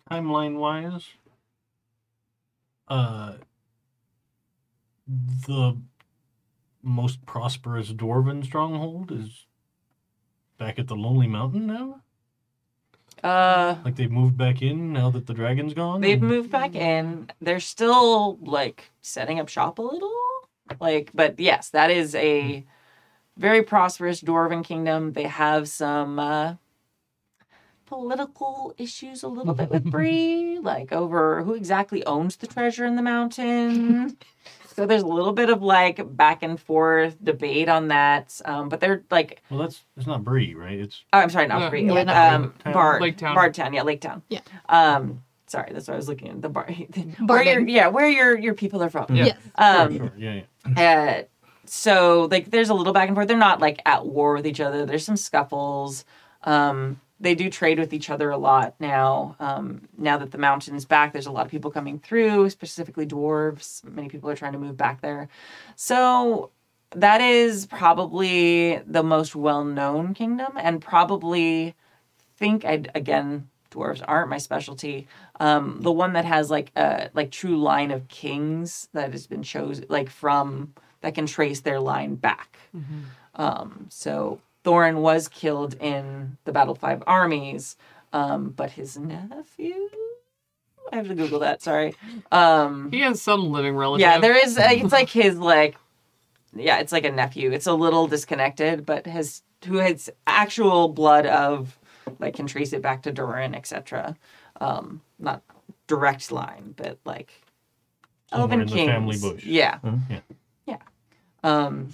timeline 0.09 0.57
wise, 0.57 1.05
uh, 2.87 3.33
the 5.07 5.77
most 6.81 7.23
prosperous 7.27 7.91
dwarven 7.93 8.43
stronghold 8.43 9.11
is 9.11 9.45
back 10.57 10.79
at 10.79 10.87
the 10.87 10.95
Lonely 10.95 11.27
Mountain 11.27 11.67
now. 11.67 12.01
Uh, 13.23 13.75
Like 13.85 13.95
they've 13.95 14.09
moved 14.09 14.35
back 14.37 14.63
in 14.63 14.91
now 14.91 15.11
that 15.11 15.27
the 15.27 15.33
dragon's 15.35 15.75
gone. 15.75 16.01
they've 16.01 16.17
and- 16.17 16.27
moved 16.27 16.49
back 16.49 16.73
in. 16.73 17.29
They're 17.39 17.59
still 17.59 18.37
like 18.37 18.89
setting 19.03 19.39
up 19.39 19.49
shop 19.49 19.77
a 19.77 19.83
little. 19.83 20.11
Like, 20.79 21.11
but 21.13 21.39
yes, 21.39 21.69
that 21.69 21.91
is 21.91 22.15
a 22.15 22.65
very 23.37 23.61
prosperous 23.61 24.19
dwarven 24.23 24.63
kingdom. 24.65 25.13
They 25.13 25.23
have 25.27 25.69
some 25.69 26.17
uh, 26.17 26.55
political 27.89 28.73
issues 28.77 29.23
a 29.23 29.27
little 29.27 29.53
bit 29.55 29.69
with 29.71 29.83
Bree, 29.91 30.59
like 30.61 30.91
over 30.93 31.43
who 31.43 31.55
exactly 31.55 32.05
owns 32.05 32.35
the 32.37 32.45
treasure 32.47 32.85
in 32.85 32.95
the 32.95 33.01
mountain. 33.01 34.15
so 34.67 34.85
there's 34.85 35.01
a 35.01 35.07
little 35.07 35.33
bit 35.33 35.49
of 35.49 35.63
like 35.63 36.15
back 36.15 36.43
and 36.43 36.59
forth 36.59 37.17
debate 37.23 37.67
on 37.67 37.87
that. 37.87 38.39
Um, 38.45 38.69
but 38.69 38.79
they're 38.79 39.03
like, 39.09 39.41
Well, 39.49 39.61
that's 39.61 39.83
it's 39.97 40.05
not 40.05 40.23
Bree, 40.23 40.53
right? 40.53 40.79
It's 40.79 41.03
oh, 41.11 41.19
I'm 41.19 41.29
sorry, 41.31 41.47
not 41.47 41.61
Yeah. 41.61 41.69
Bree, 41.69 41.85
Yeah, 41.85 41.91
like, 41.93 42.05
not 42.05 42.33
um, 42.33 42.53
Bree. 42.63 42.73
Bard, 42.73 43.01
Lake 43.01 43.17
Town. 43.17 43.35
Bardtown, 43.35 43.73
yeah, 43.73 43.81
Lake 43.81 44.01
Town. 44.01 44.21
Yeah. 44.29 44.41
Um, 44.69 45.23
sorry, 45.47 45.71
that's 45.73 45.87
what 45.87 45.95
I 45.95 45.97
was 45.97 46.07
looking 46.07 46.29
at. 46.29 46.41
The 46.43 46.49
bar, 46.49 46.69
where 47.25 47.43
your, 47.43 47.67
yeah, 47.67 47.87
where 47.87 48.07
your 48.07 48.37
your 48.37 48.53
people 48.53 48.83
are 48.83 48.89
from. 48.91 49.07
Yeah. 49.15 49.25
Yes. 49.25 49.37
Um, 49.55 49.97
sure, 49.97 50.13
yeah, 50.15 50.41
yeah. 50.77 51.21
uh, 51.21 51.23
so 51.65 52.27
like 52.29 52.51
there's 52.51 52.69
a 52.69 52.75
little 52.75 52.93
back 52.93 53.07
and 53.09 53.17
forth. 53.17 53.27
They're 53.27 53.37
not 53.37 53.59
like 53.59 53.81
at 53.85 54.05
war 54.05 54.35
with 54.35 54.45
each 54.45 54.59
other. 54.59 54.85
There's 54.85 55.03
some 55.05 55.17
scuffles. 55.17 56.05
Um, 56.43 57.01
they 57.19 57.35
do 57.35 57.49
trade 57.49 57.79
with 57.79 57.93
each 57.93 58.09
other 58.09 58.29
a 58.29 58.37
lot 58.37 58.75
now. 58.79 59.35
Um, 59.39 59.87
now 59.97 60.17
that 60.17 60.31
the 60.31 60.37
mountain 60.37 60.75
is 60.75 60.85
back, 60.85 61.11
there's 61.11 61.25
a 61.27 61.31
lot 61.31 61.45
of 61.45 61.51
people 61.51 61.71
coming 61.71 61.99
through, 61.99 62.49
specifically 62.49 63.05
dwarves. 63.05 63.83
Many 63.83 64.09
people 64.09 64.29
are 64.29 64.35
trying 64.35 64.53
to 64.53 64.59
move 64.59 64.77
back 64.77 65.01
there. 65.01 65.27
So 65.75 66.51
that 66.91 67.21
is 67.21 67.65
probably 67.65 68.77
the 68.87 69.03
most 69.03 69.35
well-known 69.35 70.13
kingdom, 70.13 70.53
and 70.57 70.81
probably 70.81 71.75
think 72.37 72.65
I 72.65 72.83
again 72.95 73.49
dwarves 73.69 74.01
aren't 74.07 74.29
my 74.29 74.39
specialty. 74.39 75.07
Um, 75.39 75.81
the 75.81 75.91
one 75.91 76.13
that 76.13 76.25
has 76.25 76.49
like 76.49 76.71
a 76.75 77.09
like 77.13 77.31
true 77.31 77.57
line 77.61 77.91
of 77.91 78.07
kings 78.07 78.87
that 78.93 79.11
has 79.11 79.27
been 79.27 79.43
chosen 79.43 79.85
like 79.89 80.09
from 80.09 80.73
that 81.01 81.15
can 81.15 81.25
trace 81.27 81.61
their 81.61 81.79
line 81.79 82.15
back. 82.15 82.57
Um, 83.35 83.85
so 83.89 84.39
Thorin 84.63 84.97
was 85.01 85.27
killed 85.27 85.75
in 85.75 86.37
the 86.45 86.51
Battle 86.51 86.73
of 86.73 86.79
Five 86.79 87.03
Armies, 87.07 87.77
um, 88.13 88.49
but 88.49 88.71
his 88.71 88.97
nephew. 88.97 89.89
I 90.91 90.95
have 90.97 91.07
to 91.07 91.15
Google 91.15 91.39
that. 91.39 91.61
Sorry. 91.61 91.95
Um, 92.31 92.91
He 92.91 93.01
has 93.01 93.21
some 93.21 93.51
living 93.51 93.75
relative. 93.75 94.01
yeah, 94.01 94.17
there 94.19 94.35
is. 94.35 94.57
Uh, 94.57 94.67
it's 94.71 94.91
like 94.91 95.09
his 95.09 95.37
like, 95.37 95.77
yeah, 96.55 96.79
it's 96.79 96.91
like 96.91 97.05
a 97.05 97.11
nephew. 97.11 97.51
It's 97.51 97.67
a 97.67 97.73
little 97.73 98.07
disconnected, 98.07 98.85
but 98.85 99.05
his 99.05 99.43
who 99.65 99.77
has 99.77 100.09
actual 100.25 100.87
blood 100.89 101.25
of 101.27 101.77
like 102.17 102.33
can 102.35 102.47
trace 102.47 102.73
it 102.73 102.81
back 102.81 103.03
to 103.03 103.11
Durin, 103.11 103.53
etc. 103.53 104.15
Um, 104.59 105.01
not 105.19 105.43
direct 105.87 106.31
line, 106.31 106.73
but 106.75 106.97
like 107.05 107.31
Somewhere 108.31 108.43
Elven 108.43 108.61
in 108.61 108.67
the 108.67 108.73
Kings. 108.73 108.89
family 108.91 109.17
bush. 109.17 109.45
Yeah. 109.45 109.77
Yeah. 110.09 110.19
Yeah. 110.65 110.77
Um. 111.43 111.89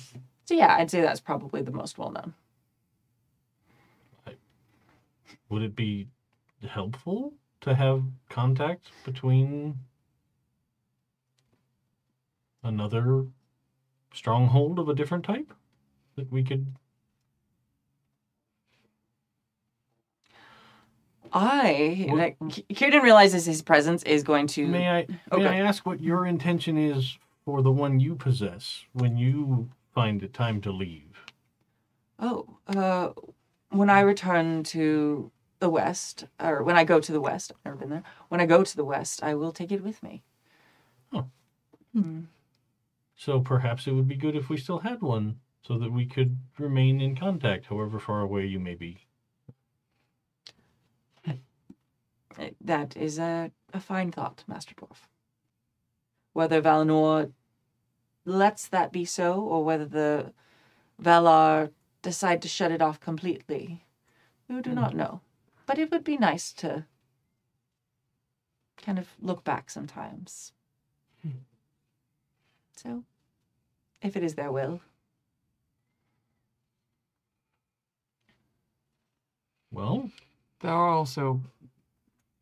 So 0.46 0.54
yeah, 0.54 0.76
I'd 0.78 0.90
say 0.92 1.02
that's 1.02 1.20
probably 1.20 1.62
the 1.62 1.72
most 1.72 1.98
well 1.98 2.12
known. 2.12 2.34
Would 5.50 5.62
it 5.62 5.76
be 5.76 6.08
helpful 6.68 7.34
to 7.62 7.76
have 7.76 8.04
contact 8.30 8.92
between 9.06 9.78
another 12.64 13.26
stronghold 14.14 14.80
of 14.80 14.90
a 14.90 14.96
different 14.96 15.24
type 15.24 15.54
that 16.16 16.32
we 16.32 16.44
could? 16.44 16.76
I 21.34 22.06
What- 22.08 22.18
like, 22.18 22.40
Círdan 22.40 23.02
realizes 23.02 23.46
his 23.46 23.62
presence 23.62 24.04
is 24.04 24.24
going 24.24 24.48
to. 24.48 24.66
May 24.68 24.90
I 24.90 25.06
may 25.08 25.18
Okay. 25.32 25.46
I 25.48 25.60
ask 25.60 25.86
what 25.86 26.00
your 26.00 26.26
intention 26.26 26.78
is 26.78 27.18
for 27.44 27.62
the 27.62 27.72
one 27.72 28.00
you 28.00 28.16
possess 28.16 28.86
when 28.94 29.18
you 29.18 29.70
find 29.94 30.24
it 30.24 30.34
time 30.34 30.62
to 30.62 30.72
leave? 30.72 31.26
Oh, 32.20 32.58
uh, 32.68 33.10
when 33.70 33.90
I 33.90 34.00
return 34.00 34.64
to 34.66 35.30
the 35.66 35.70
west, 35.72 36.26
or 36.40 36.62
when 36.62 36.78
I 36.78 36.84
go 36.84 37.00
to 37.00 37.12
the 37.12 37.26
west, 37.30 37.52
I've 37.52 37.66
never 37.66 37.78
been 37.78 37.90
there. 37.90 38.04
When 38.30 38.40
I 38.40 38.46
go 38.46 38.64
to 38.64 38.76
the 38.76 38.86
west, 38.86 39.24
I 39.24 39.34
will 39.34 39.52
take 39.52 39.72
it 39.72 39.84
with 39.84 40.04
me. 40.04 40.22
Oh, 41.12 41.26
hmm. 41.92 42.26
So 43.16 43.40
perhaps 43.40 43.88
it 43.88 43.94
would 43.94 44.08
be 44.08 44.16
good 44.16 44.36
if 44.36 44.48
we 44.48 44.58
still 44.58 44.78
had 44.78 45.02
one, 45.02 45.40
so 45.64 45.80
that 45.80 45.92
we 45.92 46.06
could 46.06 46.38
remain 46.60 47.02
in 47.02 47.16
contact, 47.16 47.66
however 47.66 47.98
far 47.98 48.22
away 48.22 48.46
you 48.46 48.60
may 48.60 48.76
be. 48.76 49.08
That 52.62 52.96
is 52.96 53.18
a, 53.18 53.52
a 53.74 53.80
fine 53.80 54.12
thought, 54.12 54.44
Master 54.46 54.76
Dwarf. 54.76 55.08
Whether 56.34 56.62
Valinor 56.62 57.32
lets 58.26 58.68
that 58.68 58.92
be 58.92 59.06
so, 59.06 59.42
or 59.42 59.64
whether 59.64 59.86
the 59.86 60.34
Valar 61.02 61.72
decide 62.04 62.42
to 62.44 62.48
shut 62.48 62.72
it 62.72 62.82
off 62.84 63.00
completely, 63.00 63.86
we 64.48 64.62
do 64.62 64.72
hmm. 64.72 64.76
not 64.76 64.96
know. 64.96 65.22
But 65.66 65.80
it 65.80 65.92
would 65.92 66.04
be 66.04 66.18
nice 66.18 66.54
to 66.54 66.86
kind 68.78 69.00
of 69.00 69.08
look 69.22 69.44
back 69.44 69.70
sometimes. 69.70 70.54
So, 72.76 73.04
if 74.02 74.16
it 74.16 74.24
is 74.24 74.36
their 74.36 74.52
will. 74.52 74.82
Well, 79.72 80.12
There 80.62 80.72
are 80.72 80.90
also 80.90 81.42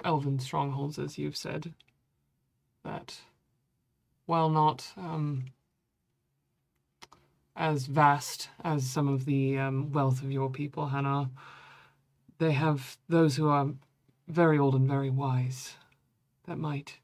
elven 0.04 0.40
strongholds, 0.40 1.00
as 1.00 1.18
you've 1.18 1.38
said, 1.38 1.74
that, 2.84 3.22
while 4.26 4.50
not 4.50 4.92
um, 4.98 5.46
as 7.56 7.88
vast 7.88 8.50
as 8.64 8.90
some 8.90 9.08
of 9.08 9.26
the 9.26 9.58
um, 9.58 9.92
wealth 9.92 10.22
of 10.22 10.32
your 10.32 10.50
people, 10.50 10.90
Hanar, 10.90 11.30
they 12.44 12.52
have 12.52 12.98
those 13.08 13.38
who 13.38 13.48
are 13.48 13.70
very 14.28 14.60
old 14.60 14.76
and 14.76 14.88
very 14.88 15.10
wise 15.10 15.76
that 16.46 16.58
might 16.58 17.00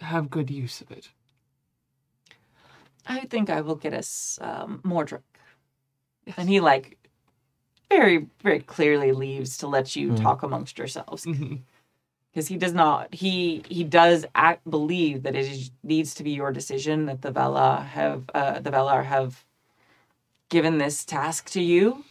have 0.00 0.30
good 0.30 0.50
use 0.50 0.80
of 0.80 0.90
it. 0.90 1.10
I 3.06 3.20
think 3.20 3.48
I 3.48 3.60
will 3.60 3.76
get 3.76 3.94
us 3.94 4.38
um, 4.42 4.80
Mordric. 4.84 5.22
And 6.36 6.48
he 6.48 6.58
like 6.60 6.98
very, 7.88 8.26
very 8.42 8.58
clearly 8.60 9.12
leaves 9.12 9.58
to 9.58 9.68
let 9.68 9.94
you 9.94 10.16
talk 10.16 10.42
amongst 10.42 10.76
yourselves 10.76 11.24
because 12.32 12.48
he 12.48 12.56
does 12.56 12.74
not. 12.74 13.14
He 13.14 13.62
he 13.68 13.84
does 13.84 14.26
act 14.34 14.68
believe 14.68 15.22
that 15.22 15.36
it 15.36 15.46
is, 15.46 15.70
needs 15.84 16.14
to 16.14 16.24
be 16.24 16.32
your 16.32 16.50
decision 16.50 17.06
that 17.06 17.22
the 17.22 17.30
Vela 17.30 17.82
have 17.92 18.24
uh, 18.34 18.58
the 18.58 18.70
Valar 18.70 19.04
have 19.04 19.44
given 20.48 20.78
this 20.78 21.04
task 21.04 21.48
to 21.50 21.62
you, 21.62 22.04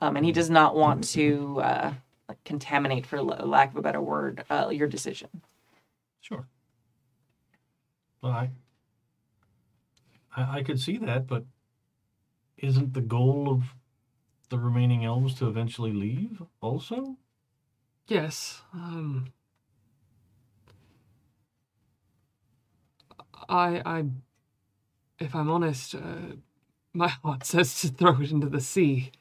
um, 0.00 0.16
and 0.16 0.24
he 0.24 0.32
does 0.32 0.50
not 0.50 0.74
want 0.76 1.04
to 1.10 1.60
uh, 1.60 1.92
like 2.28 2.42
contaminate, 2.44 3.06
for 3.06 3.22
lack 3.22 3.70
of 3.70 3.76
a 3.76 3.82
better 3.82 4.00
word, 4.00 4.44
uh, 4.50 4.68
your 4.72 4.88
decision. 4.88 5.28
sure. 6.20 6.46
Well, 8.22 8.32
I, 8.32 8.50
I 10.36 10.58
I 10.58 10.62
could 10.62 10.80
see 10.80 10.98
that, 10.98 11.26
but 11.26 11.44
isn't 12.58 12.94
the 12.94 13.00
goal 13.00 13.48
of 13.50 13.74
the 14.48 14.58
remaining 14.58 15.04
elves 15.04 15.34
to 15.34 15.48
eventually 15.48 15.92
leave 15.92 16.42
also? 16.60 17.16
Yes. 18.08 18.62
Um, 18.72 19.32
I, 23.48 23.82
I, 23.84 24.04
if 25.18 25.34
I'm 25.34 25.50
honest, 25.50 25.94
uh, 25.94 26.36
my 26.94 27.08
heart 27.08 27.44
says 27.44 27.80
to 27.82 27.88
throw 27.88 28.20
it 28.20 28.30
into 28.30 28.48
the 28.48 28.60
sea. 28.60 29.12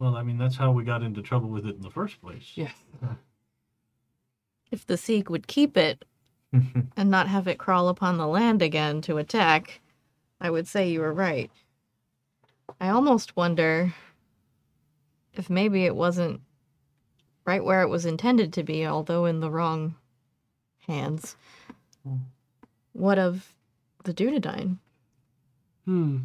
Well, 0.00 0.16
I 0.16 0.22
mean 0.22 0.38
that's 0.38 0.56
how 0.56 0.72
we 0.72 0.82
got 0.82 1.02
into 1.02 1.22
trouble 1.22 1.50
with 1.50 1.66
it 1.66 1.76
in 1.76 1.82
the 1.82 1.90
first 1.90 2.20
place. 2.20 2.52
Yes. 2.54 2.74
If 4.72 4.86
the 4.86 4.96
Sieg 4.96 5.28
would 5.28 5.48
keep 5.48 5.76
it 5.76 6.04
and 6.52 7.10
not 7.10 7.26
have 7.26 7.48
it 7.48 7.58
crawl 7.58 7.88
upon 7.88 8.18
the 8.18 8.28
land 8.28 8.62
again 8.62 9.00
to 9.02 9.18
attack, 9.18 9.80
I 10.40 10.48
would 10.48 10.68
say 10.68 10.88
you 10.88 11.00
were 11.00 11.12
right. 11.12 11.50
I 12.80 12.90
almost 12.90 13.36
wonder 13.36 13.92
if 15.34 15.50
maybe 15.50 15.86
it 15.86 15.96
wasn't 15.96 16.40
right 17.44 17.64
where 17.64 17.82
it 17.82 17.88
was 17.88 18.06
intended 18.06 18.52
to 18.52 18.62
be, 18.62 18.86
although 18.86 19.24
in 19.24 19.40
the 19.40 19.50
wrong 19.50 19.96
hands. 20.86 21.34
What 22.92 23.18
of 23.18 23.56
the 24.04 24.14
Dunedain? 24.14 24.78
Hmm. 25.84 26.18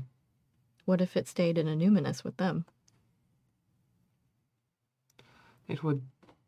What 0.85 1.01
if 1.01 1.17
it 1.17 1.27
stayed 1.27 1.57
in 1.57 1.65
Annúminas 1.65 2.23
with 2.23 2.37
them? 2.37 2.65
It 5.67 5.83
would 5.83 6.01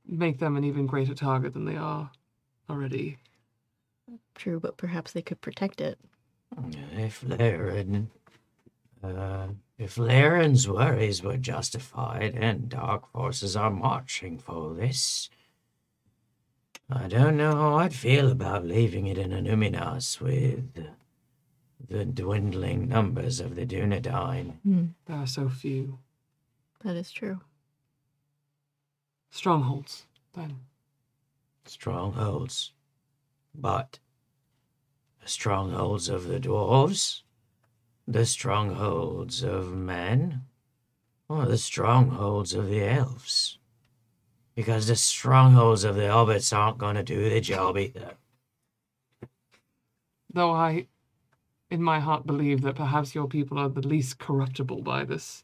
make 0.06 0.40
them 0.40 0.56
an 0.56 0.64
even 0.64 0.88
greater 0.88 1.14
target 1.14 1.54
than 1.54 1.66
they 1.66 1.76
are 1.76 2.12
already. 2.70 3.18
True, 4.36 4.60
but 4.60 4.78
perhaps 4.78 5.12
they 5.12 5.22
could 5.22 5.42
protect 5.42 5.82
it. 5.82 6.00
If 6.96 7.24
Laren, 7.24 8.10
uh, 9.04 9.48
if 9.78 9.98
Laren's 9.98 10.68
worries 10.68 11.22
were 11.22 11.38
justified 11.38 12.36
and 12.36 12.70
dark 12.70 13.12
forces 13.12 13.56
are 13.56 13.70
marching 13.70 14.38
for 14.38 14.74
this, 14.74 15.30
I 16.90 17.08
don't 17.08 17.36
know 17.36 17.54
how 17.54 17.76
I'd 17.80 17.94
feel 17.94 18.32
about 18.32 18.66
leaving 18.66 19.08
it 19.08 19.18
in 19.18 19.32
Annúminas 19.32 20.22
with 20.22 20.88
the 21.90 22.06
dwindling 22.06 22.88
numbers 22.88 23.42
of 23.42 23.56
the 23.56 23.66
Dunedain. 23.66 24.54
There 25.06 25.18
are 25.18 25.28
so 25.28 25.50
few 25.50 26.00
That 26.84 26.96
is 26.96 27.12
true. 27.12 27.42
Strongholds. 29.30 30.06
Then 30.34 30.60
Strongholds. 31.66 32.74
But 33.54 34.00
the 35.22 35.28
strongholds 35.28 36.10
of 36.10 36.28
the 36.28 36.40
dwarves, 36.40 37.22
the 38.08 38.26
strongholds 38.26 39.44
of 39.44 39.74
men, 39.74 40.44
or 41.28 41.46
the 41.46 41.58
strongholds 41.58 42.54
of 42.54 42.70
the 42.70 42.84
elves. 42.84 43.58
Because 44.56 44.88
the 44.88 44.96
strongholds 44.96 45.84
of 45.84 45.96
the 45.96 46.04
hobbits 46.04 46.56
aren't 46.56 46.78
going 46.78 46.96
to 46.96 47.04
do 47.04 47.30
the 47.30 47.42
job 47.42 47.78
either. 47.78 48.14
though 50.32 50.52
I, 50.52 50.88
in 51.70 51.82
my 51.84 52.00
heart, 52.00 52.26
believe 52.26 52.62
that 52.62 52.76
perhaps 52.76 53.14
your 53.14 53.28
people 53.28 53.58
are 53.58 53.70
the 53.70 53.86
least 53.86 54.20
corruptible 54.20 54.82
by 54.84 55.04
this. 55.04 55.44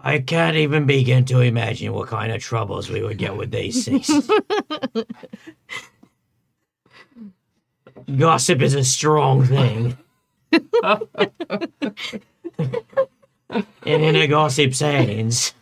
I 0.00 0.20
can't 0.20 0.56
even 0.56 0.86
begin 0.86 1.24
to 1.26 1.40
imagine 1.40 1.92
what 1.92 2.08
kind 2.08 2.30
of 2.32 2.40
troubles 2.40 2.88
we 2.88 3.02
would 3.02 3.18
get 3.18 3.36
with 3.36 3.50
these 3.50 3.84
things. 3.84 4.08
Gossip 8.16 8.62
is 8.62 8.74
a 8.74 8.84
strong 8.84 9.44
thing. 9.44 9.98
and 10.50 11.12
in 13.84 14.16
a 14.16 14.26
gossip's 14.26 14.80
hands, 14.80 15.52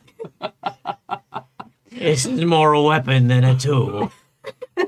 it's 1.90 2.26
more 2.26 2.72
a 2.72 2.82
weapon 2.82 3.26
than 3.28 3.42
a 3.42 3.58
tool. 3.58 4.12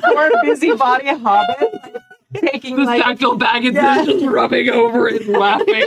Poor 0.00 0.30
busybody 0.42 1.08
hobbit 1.08 2.02
taking 2.34 2.76
The 2.76 2.84
like 2.84 3.02
Sackville 3.02 3.38
Baggins 3.38 3.74
Yeah. 3.74 4.00
is 4.02 4.06
just 4.06 4.24
rubbing 4.30 4.68
over 4.68 5.08
it 5.08 5.22
and 5.22 5.30
laughing. 5.38 5.84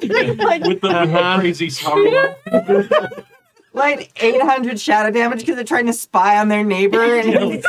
the, 0.02 0.62
with 0.66 0.80
the 0.80 1.36
crazy 1.40 1.70
sorrow. 1.70 2.34
like 3.72 4.12
800 4.22 4.78
shadow 4.80 5.10
damage 5.10 5.40
because 5.40 5.56
they're 5.56 5.64
trying 5.64 5.86
to 5.86 5.92
spy 5.92 6.38
on 6.38 6.48
their 6.48 6.62
neighbor 6.64 7.02
and 7.02 7.64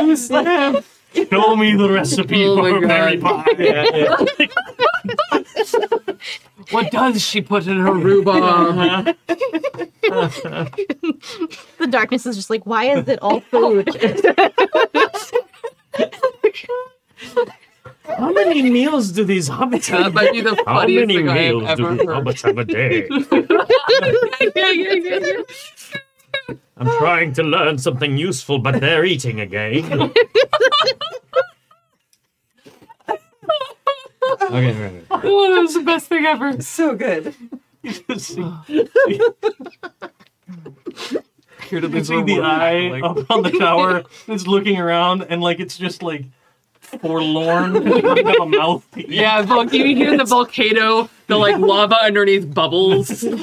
he's 0.00 0.30
like, 0.30 0.84
Show 1.30 1.54
me 1.56 1.76
the 1.76 1.90
recipe 1.90 2.46
Oh 2.46 2.56
for 2.56 2.80
Mary 2.80 3.16
God. 3.18 3.44
Pie. 3.44 4.74
What 6.70 6.90
does 6.90 7.20
she 7.20 7.42
put 7.42 7.66
in 7.66 7.76
her 7.78 7.92
rhubarb? 7.92 9.14
Uh-huh. 10.10 10.64
The 11.78 11.86
darkness 11.90 12.24
is 12.24 12.36
just 12.36 12.48
like, 12.48 12.64
why 12.64 12.84
is 12.96 13.06
it 13.08 13.18
all 13.20 13.40
food? 13.40 13.88
How 18.04 18.32
many 18.32 18.62
meals 18.70 19.12
do 19.12 19.24
these 19.24 19.48
hobbits 19.48 19.88
That 19.90 20.02
have? 20.04 20.14
might 20.14 20.32
be 20.32 20.40
the 20.40 20.54
How 20.66 20.80
funniest 20.80 21.00
many 21.08 21.16
thing 21.16 21.28
I 21.28 21.38
have 21.38 21.54
meals 21.56 21.76
do 21.76 21.86
ever 21.86 21.94
the 21.96 22.04
heard. 22.06 22.24
hobbits 22.24 22.42
have 22.42 22.58
a 22.58 22.64
day? 22.64 23.08
I'm 26.76 26.86
trying 26.98 27.32
to 27.34 27.42
learn 27.42 27.78
something 27.78 28.16
useful, 28.16 28.58
but 28.58 28.80
they're 28.80 29.04
eating 29.04 29.40
again. 29.40 30.12
Okay, 34.42 34.72
right, 34.72 34.92
right. 34.92 35.22
Oh, 35.24 35.54
that 35.54 35.60
was 35.60 35.74
the 35.74 35.82
best 35.82 36.06
thing 36.08 36.24
ever. 36.26 36.60
so 36.62 36.94
good. 36.94 37.34
see, 38.18 38.42
Here 41.68 41.80
to 41.80 41.86
you 41.86 41.88
lose 41.88 42.08
see 42.08 42.22
the 42.22 42.40
eye 42.40 42.88
Like, 42.88 43.02
up 43.04 43.30
on 43.30 43.42
the 43.42 43.50
tower. 43.58 44.04
It's 44.28 44.46
looking 44.46 44.78
around 44.78 45.22
and 45.22 45.42
like 45.42 45.58
it's 45.60 45.76
just 45.78 46.02
like 46.02 46.26
forlorn. 47.00 47.76
It 47.86 48.40
a 48.40 48.46
mouth 48.46 48.86
to 48.92 49.00
eat. 49.00 49.08
Yeah, 49.08 49.42
Vul- 49.42 49.72
you 49.74 49.96
hear 49.96 50.16
the 50.16 50.24
volcano, 50.24 51.08
the 51.26 51.36
like 51.36 51.58
lava 51.58 51.96
underneath 52.02 52.52
bubbles. 52.52 53.24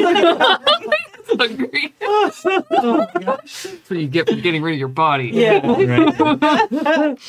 Oh 1.32 1.36
it's 1.36 1.38
hungry. 1.38 1.94
That's 2.00 3.90
what 3.90 4.00
you 4.00 4.08
get 4.08 4.28
for 4.28 4.36
getting 4.36 4.64
rid 4.64 4.74
of 4.74 4.80
your 4.80 4.88
body. 4.88 5.30
Yeah. 5.32 5.62
right. 5.64 7.20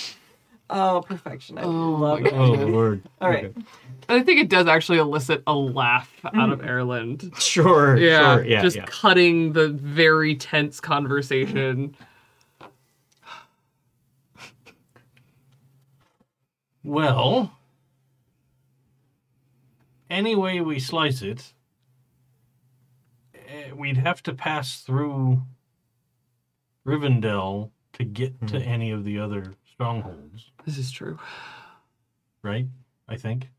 Oh, 0.70 1.02
perfection. 1.02 1.58
I 1.58 1.62
Oh 1.62 1.70
love 1.70 2.24
it. 2.24 2.32
Oh 2.32 2.54
God. 2.56 2.68
lord. 2.68 3.02
All 3.20 3.28
right. 3.28 3.46
Okay. 3.46 3.62
I 4.08 4.22
think 4.22 4.40
it 4.40 4.48
does 4.48 4.66
actually 4.66 4.98
elicit 4.98 5.42
a 5.46 5.54
laugh 5.54 6.10
out 6.24 6.50
of 6.50 6.60
mm. 6.60 6.68
Erland. 6.68 7.32
Sure. 7.38 7.96
Yeah, 7.96 8.36
Sure. 8.36 8.44
Yeah. 8.44 8.62
just 8.62 8.76
yeah. 8.76 8.86
cutting 8.86 9.52
the 9.52 9.68
very 9.68 10.34
tense 10.34 10.80
conversation. 10.80 11.94
Well, 16.82 17.52
any 20.08 20.34
way 20.34 20.60
we 20.60 20.78
slice 20.80 21.22
it, 21.22 21.52
eh, 23.34 23.72
we'd 23.72 23.98
have 23.98 24.22
to 24.24 24.32
pass 24.34 24.80
through 24.80 25.42
Rivendell 26.86 27.70
to 27.94 28.04
get 28.04 28.46
to 28.48 28.58
any 28.58 28.90
of 28.90 29.04
the 29.04 29.18
other 29.18 29.54
strongholds, 29.70 30.50
This 30.64 30.78
is 30.78 30.90
true. 30.90 31.18
right? 32.42 32.66
I 33.08 33.16
think 33.16 33.50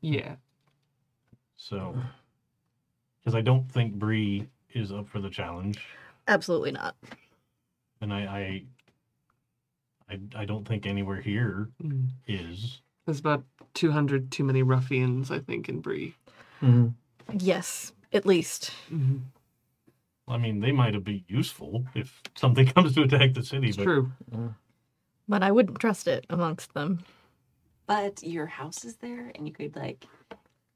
Yeah. 0.00 0.36
so. 1.56 1.96
Because 3.20 3.34
I 3.34 3.40
don't 3.40 3.70
think 3.72 3.94
Bree 3.94 4.48
is 4.74 4.92
up 4.92 5.08
for 5.08 5.20
the 5.20 5.30
challenge, 5.30 5.82
Absolutely 6.28 6.72
not. 6.72 6.96
and 8.02 8.12
I, 8.12 8.20
I, 8.26 8.64
I, 10.10 10.18
I 10.36 10.44
don't 10.44 10.66
think 10.66 10.86
anywhere 10.86 11.20
here 11.20 11.68
Mm. 11.82 12.08
is. 12.26 12.80
There's 13.06 13.20
about 13.20 13.44
200 13.74 14.30
too 14.30 14.44
many 14.44 14.62
ruffians, 14.62 15.30
I 15.30 15.38
think, 15.40 15.68
in 15.68 15.80
Bree. 15.80 16.14
Mhm. 16.62 16.94
Yes, 17.38 17.92
at 18.12 18.24
least. 18.26 18.72
Mm-hmm. 18.92 19.18
I 20.26 20.38
mean, 20.38 20.60
they 20.60 20.72
might 20.72 20.94
have 20.94 21.04
been 21.04 21.22
useful 21.28 21.84
if 21.94 22.22
something 22.34 22.66
comes 22.74 22.94
to 22.94 23.02
attack 23.02 23.34
the 23.34 23.42
city, 23.42 23.68
It's 23.68 23.76
but 23.76 23.84
true. 23.84 24.10
But 25.28 25.42
I 25.42 25.50
wouldn't 25.52 25.78
trust 25.78 26.06
it 26.08 26.26
amongst 26.30 26.72
them. 26.74 27.04
But 27.86 28.22
your 28.22 28.46
house 28.46 28.84
is 28.84 28.96
there 28.96 29.30
and 29.34 29.46
you 29.46 29.52
could 29.52 29.76
like 29.76 30.06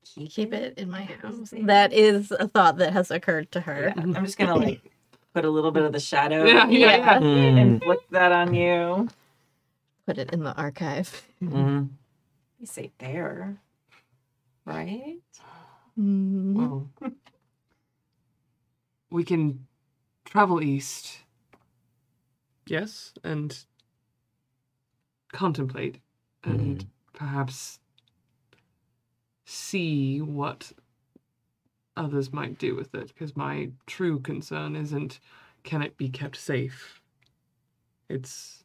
keep, 0.04 0.30
Keep 0.30 0.52
it 0.52 0.78
in 0.78 0.90
my 0.90 1.02
house. 1.04 1.50
safe. 1.50 1.66
That 1.66 1.92
is 1.94 2.30
a 2.30 2.46
thought 2.48 2.76
that 2.78 2.92
has 2.92 3.10
occurred 3.10 3.50
to 3.52 3.60
her. 3.60 3.92
Yeah, 3.96 4.02
I'm 4.02 4.24
just 4.24 4.36
gonna 4.38 4.56
like 4.56 4.82
put 5.34 5.44
a 5.46 5.50
little 5.50 5.70
bit 5.70 5.82
of 5.84 5.92
the 5.92 6.00
shadow 6.00 6.44
Yeah, 6.46 6.68
yeah, 6.68 6.96
yeah. 6.96 7.18
Mm. 7.20 7.60
and 7.62 7.82
flick 7.82 8.00
that 8.10 8.32
on 8.32 8.52
you. 8.52 9.08
Put 10.08 10.16
it 10.16 10.30
in 10.32 10.42
the 10.42 10.56
archive. 10.56 11.22
Mhm. 11.42 11.90
Be 12.58 12.64
safe 12.64 12.96
there. 12.96 13.60
Right? 14.64 15.20
Mm, 15.98 16.54
Well, 16.54 16.90
we 19.10 19.22
can 19.22 19.66
travel 20.24 20.62
east. 20.62 21.20
Yes, 22.66 23.12
and 23.22 23.66
contemplate 25.32 26.00
and 26.42 26.86
perhaps 27.12 27.78
see 29.44 30.22
what 30.22 30.72
others 31.98 32.32
might 32.32 32.56
do 32.56 32.74
with 32.74 32.94
it 32.94 33.08
because 33.08 33.36
my 33.36 33.70
true 33.86 34.18
concern 34.20 34.74
isn't 34.74 35.20
can 35.64 35.82
it 35.82 35.98
be 35.98 36.08
kept 36.08 36.36
safe 36.36 37.02
it's 38.08 38.64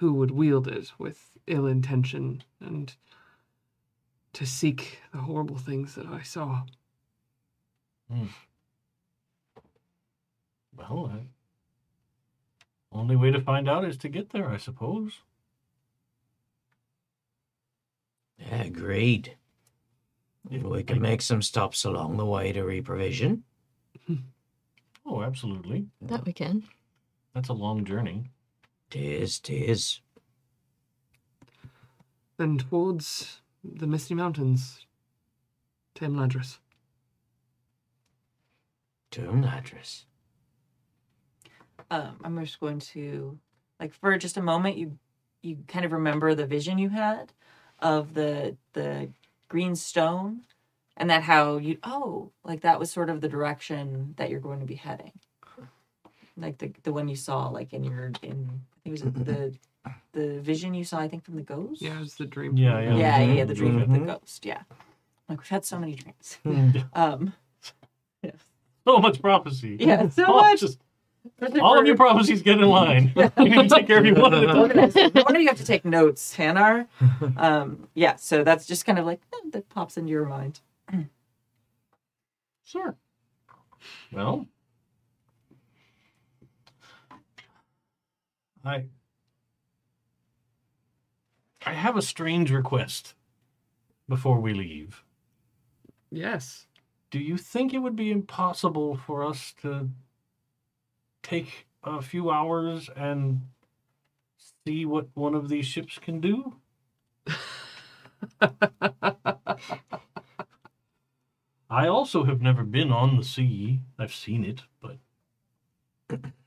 who 0.00 0.12
would 0.14 0.30
wield 0.30 0.66
it 0.66 0.92
with 0.98 1.38
ill 1.46 1.66
intention 1.66 2.42
and 2.60 2.94
to 4.32 4.46
seek 4.46 4.98
the 5.12 5.18
horrible 5.18 5.58
things 5.58 5.94
that 5.94 6.06
i 6.06 6.22
saw 6.22 6.62
hmm. 8.10 8.26
well, 10.76 11.12
I, 11.14 11.20
only 12.92 13.16
way 13.16 13.30
to 13.30 13.40
find 13.40 13.68
out 13.68 13.84
is 13.84 13.96
to 13.98 14.08
get 14.08 14.30
there, 14.30 14.48
I 14.48 14.56
suppose. 14.56 15.20
Agreed. 18.50 19.36
If 20.50 20.62
We 20.62 20.82
can 20.82 21.00
make 21.00 21.22
some 21.22 21.42
stops 21.42 21.84
along 21.84 22.16
the 22.16 22.26
way 22.26 22.52
to 22.52 22.62
reprovision. 22.62 23.42
Oh, 25.06 25.22
absolutely. 25.22 25.86
that 26.02 26.24
we 26.24 26.32
can. 26.32 26.62
That's 27.34 27.48
a 27.48 27.54
long 27.54 27.84
journey. 27.84 28.30
Tis, 28.90 29.38
tis. 29.38 30.00
then 32.36 32.58
towards 32.58 33.40
the 33.62 33.86
misty 33.86 34.14
mountains 34.14 34.84
Tam 35.94 36.14
Ladris. 36.14 36.58
Tomb 39.10 39.42
Ladris. 39.42 40.04
Um, 41.90 42.16
I'm 42.24 42.38
just 42.42 42.60
going 42.60 42.78
to 42.78 43.38
like 43.78 43.92
for 43.92 44.16
just 44.16 44.36
a 44.36 44.42
moment 44.42 44.78
you 44.78 44.98
you 45.42 45.58
kind 45.68 45.84
of 45.84 45.92
remember 45.92 46.34
the 46.34 46.46
vision 46.46 46.78
you 46.78 46.88
had 46.88 47.32
of 47.80 48.14
the 48.14 48.56
the 48.72 49.10
green 49.48 49.74
stone 49.74 50.40
and 50.96 51.10
that 51.10 51.22
how 51.22 51.56
you 51.56 51.78
oh 51.82 52.30
like 52.44 52.60
that 52.60 52.78
was 52.78 52.90
sort 52.90 53.10
of 53.10 53.20
the 53.20 53.28
direction 53.28 54.14
that 54.16 54.30
you're 54.30 54.40
going 54.40 54.60
to 54.60 54.66
be 54.66 54.76
heading. 54.76 55.12
like 56.36 56.58
the 56.58 56.72
the 56.84 56.92
one 56.92 57.08
you 57.08 57.16
saw 57.16 57.48
like 57.48 57.72
in 57.72 57.82
your 57.84 58.12
in 58.22 58.62
I 58.62 58.69
think 58.82 58.98
it 58.98 59.04
was 59.04 59.24
the 59.24 59.54
the 60.12 60.40
vision 60.40 60.74
you 60.74 60.84
saw 60.84 60.98
I 60.98 61.08
think 61.08 61.24
from 61.24 61.36
the 61.36 61.42
ghost. 61.42 61.80
Yeah, 61.82 62.00
it's 62.02 62.14
the 62.14 62.26
dream. 62.26 62.56
Yeah, 62.56 62.80
yeah. 62.80 62.94
yeah, 62.96 63.18
yeah, 63.22 63.32
yeah, 63.32 63.44
the 63.44 63.54
dream 63.54 63.78
of 63.80 63.90
the 63.92 63.98
Mhm. 63.98 64.06
ghost. 64.06 64.44
Yeah, 64.44 64.62
like 65.28 65.38
we've 65.38 65.48
had 65.48 65.64
so 65.64 65.78
many 65.78 65.94
dreams. 65.94 66.38
Mm. 66.44 66.84
Um, 66.94 67.32
yes. 68.22 68.34
So 68.86 68.98
much 68.98 69.20
prophecy. 69.22 69.76
Yeah, 69.80 70.08
so 70.08 70.24
All- 70.26 70.40
much. 70.42 70.60
Just, 70.60 70.78
all 71.60 71.78
of 71.78 71.86
your 71.86 71.96
prophecies 71.96 72.40
get 72.42 72.58
in 72.58 72.66
line. 72.68 73.12
you 73.38 73.48
need 73.50 73.68
to 73.68 73.74
take 73.74 73.86
care 73.86 73.98
of 73.98 74.06
you 74.06 74.14
one 74.14 74.32
at 74.34 74.42
a 74.42 74.46
time. 74.46 74.56
Organized. 74.58 74.96
No 75.14 75.22
wonder 75.22 75.38
you 75.40 75.48
have 75.48 75.58
to 75.58 75.64
take 75.64 75.84
notes, 75.84 76.34
Hanar. 76.36 76.86
Um, 77.36 77.88
yeah, 77.94 78.16
so 78.16 78.42
that's 78.42 78.66
just 78.66 78.86
kind 78.86 78.98
of 78.98 79.04
like 79.04 79.20
eh, 79.34 79.48
that 79.52 79.68
pops 79.68 79.96
into 79.98 80.10
your 80.10 80.24
mind. 80.26 80.60
Sure. 82.64 82.94
Well, 84.12 84.46
I 88.64 88.84
I 91.64 91.72
have 91.72 91.96
a 91.96 92.02
strange 92.02 92.50
request 92.50 93.14
before 94.08 94.40
we 94.40 94.54
leave. 94.54 95.04
Yes. 96.10 96.66
Do 97.10 97.18
you 97.18 97.36
think 97.36 97.74
it 97.74 97.78
would 97.78 97.96
be 97.96 98.10
impossible 98.10 98.96
for 98.96 99.24
us 99.24 99.54
to 99.62 99.90
take 101.22 101.66
a 101.82 102.00
few 102.02 102.30
hours 102.30 102.88
and 102.96 103.42
see 104.66 104.84
what 104.84 105.08
one 105.14 105.34
of 105.34 105.48
these 105.48 105.66
ships 105.66 105.98
can 105.98 106.20
do? 106.20 106.56
I 111.70 111.86
also 111.86 112.24
have 112.24 112.40
never 112.40 112.64
been 112.64 112.90
on 112.90 113.16
the 113.16 113.24
sea. 113.24 113.80
I've 113.98 114.14
seen 114.14 114.44
it, 114.44 114.62
but 114.80 114.98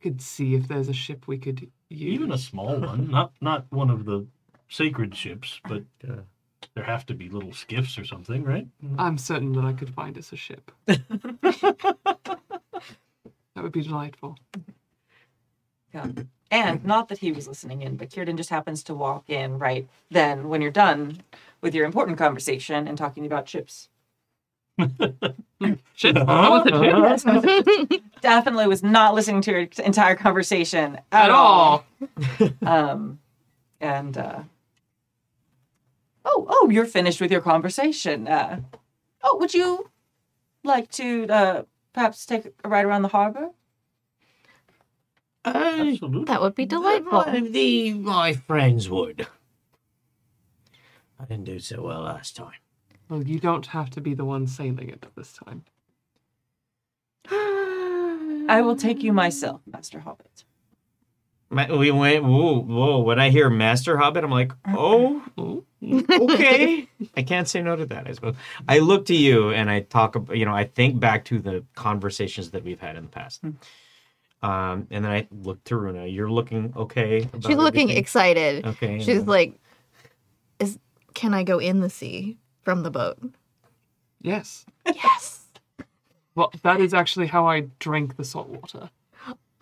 could 0.00 0.20
see 0.20 0.54
if 0.54 0.68
there's 0.68 0.88
a 0.88 0.94
ship 0.94 1.26
we 1.26 1.38
could 1.38 1.70
use. 1.88 2.14
even 2.14 2.32
a 2.32 2.38
small 2.38 2.78
one, 2.78 3.10
not 3.10 3.32
not 3.40 3.66
one 3.70 3.90
of 3.90 4.04
the 4.04 4.26
sacred 4.68 5.14
ships, 5.14 5.60
but 5.68 5.82
uh, 6.08 6.22
there 6.74 6.84
have 6.84 7.06
to 7.06 7.14
be 7.14 7.28
little 7.28 7.52
skiffs 7.52 7.98
or 7.98 8.04
something, 8.04 8.44
right? 8.44 8.66
I'm 8.98 9.18
certain 9.18 9.52
that 9.52 9.64
I 9.64 9.72
could 9.72 9.92
find 9.94 10.16
us 10.18 10.32
a 10.32 10.36
ship. 10.36 10.70
that 10.86 11.00
would 13.56 13.72
be 13.72 13.82
delightful. 13.82 14.38
Yeah. 15.92 16.06
And 16.50 16.84
not 16.84 17.08
that 17.08 17.18
he 17.18 17.32
was 17.32 17.46
listening 17.46 17.82
in, 17.82 17.96
but 17.96 18.10
Círdan 18.10 18.36
just 18.36 18.50
happens 18.50 18.82
to 18.84 18.94
walk 18.94 19.28
in 19.28 19.58
right 19.58 19.88
then 20.10 20.48
when 20.48 20.62
you're 20.62 20.70
done 20.70 21.22
with 21.60 21.74
your 21.74 21.84
important 21.84 22.18
conversation 22.18 22.88
and 22.88 22.98
talking 22.98 23.26
about 23.26 23.48
ships. 23.48 23.89
Ship. 25.94 26.14
That 26.14 26.26
was 26.26 27.24
a 27.26 27.86
ship. 27.88 28.02
Definitely 28.22 28.66
was 28.66 28.82
not 28.82 29.14
listening 29.14 29.42
to 29.42 29.50
your 29.50 29.68
entire 29.84 30.16
conversation 30.16 30.96
at, 31.12 31.24
At 31.24 31.30
all. 31.30 31.84
Um, 32.66 33.18
and 33.80 34.16
uh, 34.16 34.40
oh, 36.24 36.46
oh, 36.48 36.70
you're 36.70 36.86
finished 36.86 37.20
with 37.20 37.30
your 37.30 37.40
conversation. 37.42 38.26
Uh, 38.26 38.60
oh, 39.22 39.36
would 39.38 39.52
you 39.52 39.90
like 40.64 40.90
to 40.92 41.26
uh, 41.28 41.62
perhaps 41.92 42.24
take 42.24 42.46
a 42.64 42.68
ride 42.68 42.84
around 42.86 43.02
the 43.02 43.08
harbor? 43.08 43.50
Uh, 45.44 45.76
Absolutely. 45.90 46.24
That 46.24 46.40
would 46.42 46.54
be 46.54 46.66
delightful. 46.66 47.18
One 47.18 47.52
the 47.52 47.94
my 47.94 48.34
friends 48.34 48.88
would. 48.88 49.26
I 51.18 51.24
didn't 51.24 51.44
do 51.44 51.58
so 51.58 51.82
well 51.82 52.02
last 52.02 52.36
time. 52.36 52.52
Well, 53.10 53.22
you 53.24 53.40
don't 53.40 53.66
have 53.66 53.90
to 53.90 54.00
be 54.00 54.14
the 54.14 54.24
one 54.24 54.46
sailing 54.46 54.88
it 54.88 55.04
this 55.16 55.32
time. 55.32 55.64
I 58.48 58.62
will 58.64 58.76
take 58.76 59.02
you 59.02 59.12
myself, 59.12 59.60
Master 59.66 59.98
Hobbit. 60.00 60.44
Ma- 61.50 61.66
We 61.76 61.90
went. 61.90 62.24
Whoa, 62.24 62.60
whoa! 62.60 63.00
When 63.00 63.18
I 63.18 63.30
hear 63.30 63.50
Master 63.50 63.98
Hobbit, 63.98 64.22
I'm 64.22 64.30
like, 64.30 64.52
oh, 64.68 65.20
okay. 65.82 66.88
I 67.16 67.22
can't 67.22 67.48
say 67.48 67.60
no 67.62 67.74
to 67.74 67.84
that. 67.86 68.06
I 68.06 68.12
suppose. 68.12 68.36
I 68.68 68.78
look 68.78 69.06
to 69.06 69.14
you 69.16 69.50
and 69.50 69.68
I 69.68 69.80
talk. 69.80 70.16
You 70.32 70.44
know, 70.44 70.54
I 70.54 70.64
think 70.64 71.00
back 71.00 71.24
to 71.26 71.40
the 71.40 71.64
conversations 71.74 72.52
that 72.52 72.62
we've 72.62 72.78
had 72.80 72.94
in 72.96 73.02
the 73.02 73.08
past. 73.10 73.42
Um, 74.42 74.86
and 74.92 75.04
then 75.04 75.06
I 75.06 75.26
look 75.32 75.62
to 75.64 75.76
Runa. 75.76 76.06
You're 76.06 76.30
looking 76.30 76.72
okay. 76.76 77.22
about 77.22 77.44
She's 77.44 77.56
looking 77.56 77.82
everything? 77.82 77.98
excited. 77.98 78.66
Okay. 78.66 78.98
She's 79.00 79.18
and- 79.18 79.28
like, 79.28 79.60
"Is 80.60 80.78
can 81.14 81.34
I 81.34 81.42
go 81.42 81.58
in 81.58 81.80
the 81.80 81.90
sea 81.90 82.38
from 82.62 82.82
the 82.82 82.90
boat?" 82.90 83.18
Yes. 84.20 84.66
Yes. 84.86 85.46
Well, 86.34 86.52
that 86.62 86.80
is 86.80 86.94
actually 86.94 87.26
how 87.26 87.46
I 87.46 87.62
drank 87.78 88.16
the 88.16 88.24
salt 88.24 88.48
water. 88.48 88.90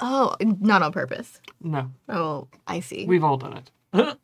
Oh, 0.01 0.37
not 0.41 0.83
on 0.83 0.93
purpose. 0.93 1.41
No, 1.61 1.91
Oh, 2.09 2.47
I 2.67 2.81
see. 2.81 3.05
we've 3.07 3.25
all 3.25 3.37
done 3.37 3.57
it. 3.57 3.71
Uh, 3.93 4.15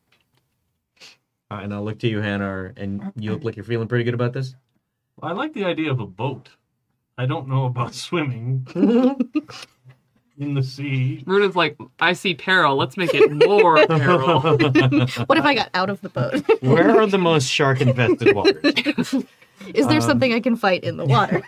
and 1.51 1.73
I'll 1.73 1.83
look 1.83 1.99
to 1.99 2.07
you, 2.07 2.19
Hanar, 2.19 2.73
and 2.77 3.11
you 3.15 3.31
look 3.31 3.43
like 3.43 3.55
you're 3.55 3.65
feeling 3.65 3.87
pretty 3.87 4.03
good 4.03 4.13
about 4.13 4.33
this. 4.33 4.55
I 5.21 5.31
like 5.33 5.53
the 5.53 5.65
idea 5.65 5.91
of 5.91 5.99
a 5.99 6.05
boat. 6.07 6.49
I 7.17 7.25
don't 7.25 7.47
know 7.47 7.65
about 7.65 7.93
swimming 8.05 8.65
in 10.37 10.53
the 10.53 10.63
sea. 10.63 11.23
Runa's 11.25 11.55
like, 11.55 11.77
I 11.99 12.13
see 12.13 12.33
peril. 12.33 12.75
Let's 12.75 12.97
make 12.97 13.13
it 13.13 13.31
more 13.31 13.85
peril. 13.87 14.39
what 15.27 15.37
if 15.37 15.45
I 15.45 15.53
got 15.55 15.69
out 15.73 15.89
of 15.89 16.01
the 16.01 16.09
boat? 16.09 16.43
Where 16.61 16.99
are 16.99 17.07
the 17.07 17.17
most 17.17 17.47
shark 17.49 17.81
infested 17.81 18.35
waters? 18.35 19.15
Is 19.73 19.87
there 19.87 20.01
something 20.01 20.33
I 20.33 20.39
can 20.41 20.55
fight 20.55 20.83
in 20.83 20.97
the 20.97 21.05
water? 21.05 21.41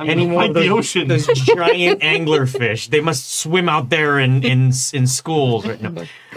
I 0.00 0.04
mean, 0.04 0.10
Any 0.10 0.26
more 0.26 0.44
of 0.44 0.54
those, 0.54 0.64
the 0.64 0.70
ocean. 0.70 1.08
those 1.08 1.26
giant 1.26 2.00
anglerfish? 2.00 2.88
They 2.88 3.00
must 3.00 3.34
swim 3.38 3.68
out 3.68 3.88
there 3.90 4.18
in 4.18 4.42
in, 4.44 4.72
in 4.92 5.06
schools 5.06 5.66
right 5.66 5.80
now. 5.80 5.94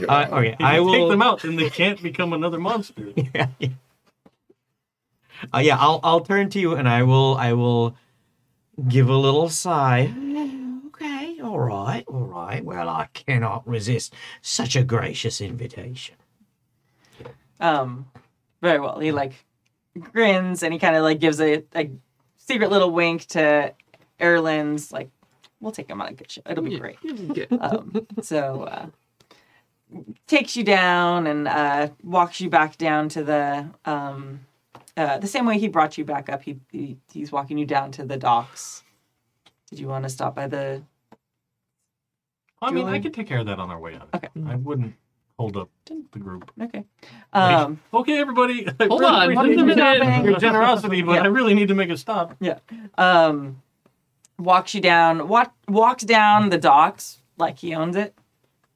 Uh, 0.07 0.27
okay, 0.31 0.49
If 0.53 0.61
I 0.61 0.79
will 0.81 0.93
take 0.93 1.09
them 1.09 1.21
out, 1.21 1.43
and 1.43 1.57
they 1.57 1.69
can't 1.69 2.01
become 2.01 2.33
another 2.33 2.59
monster. 2.59 3.11
yeah, 3.15 3.47
yeah. 3.59 3.69
Uh, 5.53 5.59
yeah, 5.59 5.77
I'll 5.79 5.99
I'll 6.03 6.21
turn 6.21 6.49
to 6.51 6.59
you 6.59 6.75
and 6.75 6.87
I 6.87 7.03
will 7.03 7.35
I 7.37 7.53
will 7.53 7.95
give 8.87 9.09
a 9.09 9.15
little 9.17 9.49
sigh. 9.49 10.11
Okay, 11.55 11.59
all 11.59 11.59
right, 11.59 12.03
all 12.07 12.25
right. 12.25 12.63
Well, 12.63 12.89
I 12.89 13.07
cannot 13.13 13.67
resist 13.67 14.13
such 14.41 14.75
a 14.75 14.83
gracious 14.83 15.41
invitation. 15.41 16.15
Um, 17.59 18.07
very 18.61 18.79
well. 18.79 18.99
He 18.99 19.11
like 19.11 19.33
grins 19.99 20.63
and 20.63 20.73
he 20.73 20.79
kind 20.79 20.95
of 20.95 21.03
like 21.03 21.19
gives 21.19 21.39
a, 21.39 21.63
a 21.75 21.89
secret 22.37 22.69
little 22.69 22.91
wink 22.91 23.25
to 23.27 23.73
Erland's. 24.19 24.91
Like, 24.91 25.09
we'll 25.59 25.71
take 25.71 25.89
him 25.89 26.01
on 26.01 26.09
a 26.09 26.13
good 26.13 26.31
show. 26.31 26.41
It'll 26.49 26.63
be 26.63 26.77
great. 26.77 26.97
Um, 27.59 28.07
so 28.21 28.63
uh, 28.63 28.87
takes 30.27 30.55
you 30.57 30.63
down 30.63 31.27
and 31.27 31.47
uh, 31.47 31.89
walks 32.03 32.41
you 32.41 32.49
back 32.49 32.77
down 32.77 33.09
to 33.09 33.23
the 33.23 33.69
um, 33.85 34.41
uh, 34.97 35.17
the 35.17 35.27
same 35.27 35.45
way 35.45 35.59
he 35.59 35.67
brought 35.67 35.97
you 35.97 36.05
back 36.05 36.29
up. 36.29 36.43
He, 36.43 36.59
he 36.71 36.97
he's 37.11 37.31
walking 37.31 37.57
you 37.57 37.65
down 37.65 37.91
to 37.93 38.05
the 38.05 38.17
docks. 38.17 38.83
Did 39.69 39.79
you 39.79 39.87
want 39.87 40.03
to 40.03 40.09
stop 40.09 40.35
by 40.35 40.47
the? 40.47 40.83
I 42.61 42.71
mean, 42.71 42.87
I 42.87 42.99
could 42.99 43.13
take 43.13 43.27
care 43.27 43.39
of 43.39 43.45
that 43.47 43.59
on 43.59 43.69
our 43.69 43.79
way 43.79 43.95
out. 43.95 44.09
Okay. 44.15 44.29
I 44.47 44.55
wouldn't 44.55 44.95
hold 45.37 45.57
up 45.57 45.69
the 45.85 46.19
group. 46.19 46.49
Okay. 46.61 46.83
Um, 47.33 47.79
Okay, 47.93 48.17
everybody. 48.19 48.67
I 48.79 48.85
Hold 48.87 49.01
really 49.01 49.13
on, 49.13 49.35
what 49.35 49.45
appreciate 49.45 49.69
is 49.69 49.75
your- 49.77 49.85
happening? 49.85 50.25
Your 50.25 50.39
generosity, 50.39 51.01
but 51.01 51.13
Yeah. 51.13 51.23
I 51.23 51.27
really 51.27 51.53
need 51.53 51.67
to 51.67 51.75
make 51.75 51.89
a 51.89 51.97
stop. 51.97 52.35
Yeah. 52.39 52.59
Um, 52.97 53.61
walks 54.39 54.73
you 54.73 54.81
down. 54.81 55.27
Walk, 55.27 55.53
walks 55.67 56.03
down 56.03 56.49
the 56.49 56.57
docks 56.57 57.19
like 57.37 57.59
he 57.59 57.75
owns 57.75 57.95
it. 57.95 58.15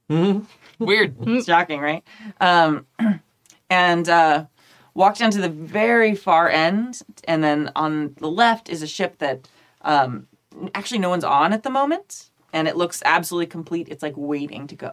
Weird. 0.10 1.16
It's 1.28 1.46
shocking, 1.46 1.80
right? 1.82 2.04
Um, 2.42 2.86
and 3.70 4.10
uh, 4.10 4.46
walks 4.94 5.20
down 5.20 5.32
to 5.32 5.42
the 5.42 5.50
very 5.50 6.16
far 6.16 6.50
end, 6.50 7.02
and 7.26 7.44
then 7.44 7.72
on 7.76 8.16
the 8.18 8.30
left 8.30 8.70
is 8.70 8.82
a 8.82 8.88
ship 8.88 9.18
that 9.20 9.48
um, 9.82 10.28
actually 10.74 11.00
no 11.00 11.10
one's 11.10 11.24
on 11.24 11.54
at 11.54 11.64
the 11.64 11.70
moment, 11.70 12.32
and 12.54 12.68
it 12.68 12.76
looks 12.76 13.02
absolutely 13.06 13.48
complete. 13.48 13.88
It's 13.90 14.04
like 14.04 14.16
waiting 14.16 14.68
to 14.68 14.76
go. 14.76 14.92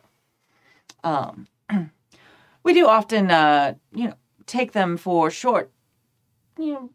Um, 1.04 1.46
we 2.62 2.74
do 2.74 2.86
often, 2.86 3.30
uh, 3.30 3.74
you 3.92 4.08
know, 4.08 4.14
take 4.46 4.72
them 4.72 4.96
for 4.96 5.30
short, 5.30 5.70
you 6.58 6.72
know, 6.72 6.90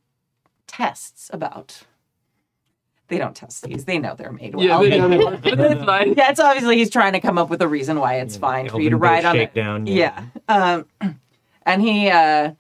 tests 0.68 1.30
about. 1.34 1.84
They 3.08 3.18
don't 3.18 3.36
test 3.36 3.64
these. 3.64 3.84
They 3.84 4.00
know 4.00 4.16
they're 4.16 4.32
made 4.32 4.56
well. 4.56 4.86
Yeah, 4.86 4.90
they 4.90 4.98
know 4.98 5.10
they 5.10 5.18
work. 5.18 5.42
But 5.44 5.60
it's 5.60 5.84
fine. 5.84 6.14
Yeah, 6.14 6.32
it's 6.32 6.40
obviously 6.40 6.78
he's 6.78 6.90
trying 6.90 7.12
to 7.12 7.20
come 7.20 7.38
up 7.38 7.50
with 7.50 7.62
a 7.62 7.68
reason 7.68 8.00
why 8.00 8.16
it's 8.16 8.38
fine 8.38 8.70
for 8.70 8.80
you 8.80 8.90
to 8.90 8.96
ride 8.96 9.26
on 9.26 9.36
it. 9.36 9.40
shakedown. 9.40 9.86
Yeah. 9.86 10.24
Um, 10.48 10.86
and 11.66 11.82
he 11.82 12.10
uh, 12.10 12.54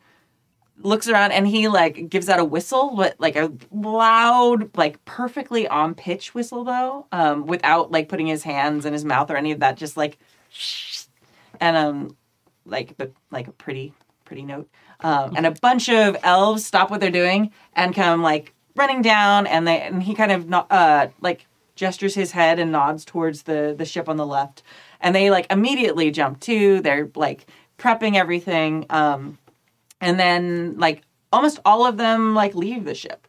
looks 0.84 1.08
around 1.08 1.32
and 1.32 1.48
he 1.48 1.68
like 1.68 2.10
gives 2.10 2.30
out 2.30 2.40
a 2.40 2.46
whistle, 2.46 2.96
but 2.96 3.16
like 3.20 3.36
a 3.36 3.52
loud, 3.72 4.76
like 4.78 5.04
perfectly 5.06 5.68
on 5.68 5.96
pitch 5.96 6.34
whistle 6.34 6.64
though, 6.64 7.08
um, 7.12 7.46
without 7.46 7.92
like 7.92 8.10
putting 8.10 8.28
his 8.28 8.44
hands 8.44 8.86
in 8.86 8.94
his 8.94 9.06
mouth 9.06 9.30
or 9.32 9.38
any 9.38 9.52
of 9.52 9.60
that. 9.60 9.78
Just 9.78 9.98
like, 9.98 10.18
shh, 10.50 11.06
and 11.60 11.78
um, 11.78 12.18
like 12.66 12.96
but 12.98 13.12
like 13.32 13.48
a 13.48 13.52
pretty 13.52 13.94
pretty 14.26 14.44
note. 14.44 14.70
Um, 15.02 15.36
and 15.36 15.46
a 15.46 15.52
bunch 15.62 15.90
of 15.90 16.18
elves 16.24 16.66
stop 16.66 16.90
what 16.92 17.00
they're 17.00 17.10
doing 17.12 17.52
and 17.74 17.96
come 17.96 18.22
like 18.22 18.54
running 18.76 19.02
down, 19.02 19.48
and 19.48 19.68
they 19.68 19.82
and 19.82 20.04
he 20.04 20.16
kind 20.16 20.32
of 20.32 20.48
not 20.48 20.68
uh 20.72 21.08
like 21.22 21.48
gestures 21.76 22.16
his 22.16 22.32
head 22.32 22.60
and 22.60 22.72
nods 22.72 23.06
towards 23.06 23.44
the 23.44 23.74
the 23.78 23.86
ship 23.86 24.08
on 24.10 24.18
the 24.18 24.26
left, 24.26 24.64
and 25.00 25.16
they 25.16 25.30
like 25.30 25.48
immediately 25.52 26.12
jump 26.12 26.40
to. 26.42 26.82
They're 26.82 27.10
like 27.16 27.48
prepping 27.82 28.16
everything, 28.16 28.86
um, 28.92 29.40
and 30.02 30.20
then 30.20 30.78
like 30.78 31.04
almost 31.32 31.60
all 31.64 31.86
of 31.86 31.98
them 31.98 32.36
like 32.36 32.56
leave 32.56 32.84
the 32.84 32.96
ship. 32.96 33.28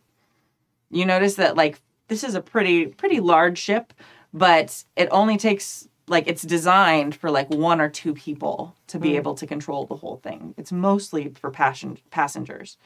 You 0.90 1.06
notice 1.06 1.36
that 1.36 1.56
like 1.56 1.80
this 2.08 2.24
is 2.24 2.34
a 2.34 2.40
pretty 2.40 2.86
pretty 2.86 3.20
large 3.20 3.58
ship, 3.58 3.92
but 4.32 4.82
it 4.96 5.08
only 5.10 5.36
takes 5.36 5.88
like 6.08 6.26
it's 6.26 6.42
designed 6.42 7.14
for 7.14 7.30
like 7.30 7.48
one 7.50 7.80
or 7.80 7.88
two 7.88 8.14
people 8.14 8.74
to 8.88 8.98
be 8.98 9.16
able 9.16 9.34
to 9.34 9.46
control 9.46 9.86
the 9.86 9.96
whole 9.96 10.16
thing. 10.16 10.54
It's 10.56 10.72
mostly 10.72 11.32
for 11.40 11.50
passion 11.50 11.98
passengers. 12.10 12.76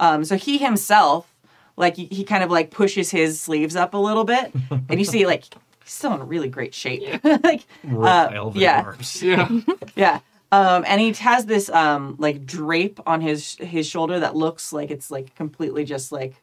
Um, 0.00 0.24
so 0.24 0.36
he 0.36 0.58
himself, 0.58 1.34
like 1.76 1.96
he, 1.96 2.06
he 2.06 2.24
kind 2.24 2.44
of 2.44 2.50
like 2.50 2.70
pushes 2.70 3.10
his 3.10 3.40
sleeves 3.40 3.74
up 3.74 3.94
a 3.94 3.98
little 3.98 4.24
bit, 4.24 4.52
and 4.88 4.98
you 4.98 5.04
see 5.04 5.26
like 5.26 5.44
he's 5.82 5.92
still 5.92 6.14
in 6.14 6.26
really 6.28 6.48
great 6.48 6.74
shape. 6.74 7.24
like 7.42 7.64
uh, 7.90 8.30
Elven 8.32 8.60
yeah, 8.60 8.82
arms. 8.84 9.22
Yeah. 9.22 9.48
yeah. 9.96 10.20
Um, 10.50 10.84
and 10.86 11.00
he 11.00 11.12
has 11.12 11.46
this 11.46 11.68
um 11.68 12.16
like 12.18 12.46
drape 12.46 13.00
on 13.06 13.20
his 13.20 13.56
his 13.56 13.86
shoulder 13.86 14.20
that 14.20 14.34
looks 14.34 14.72
like 14.72 14.90
it's 14.90 15.10
like 15.10 15.34
completely 15.34 15.84
just 15.84 16.10
like 16.10 16.42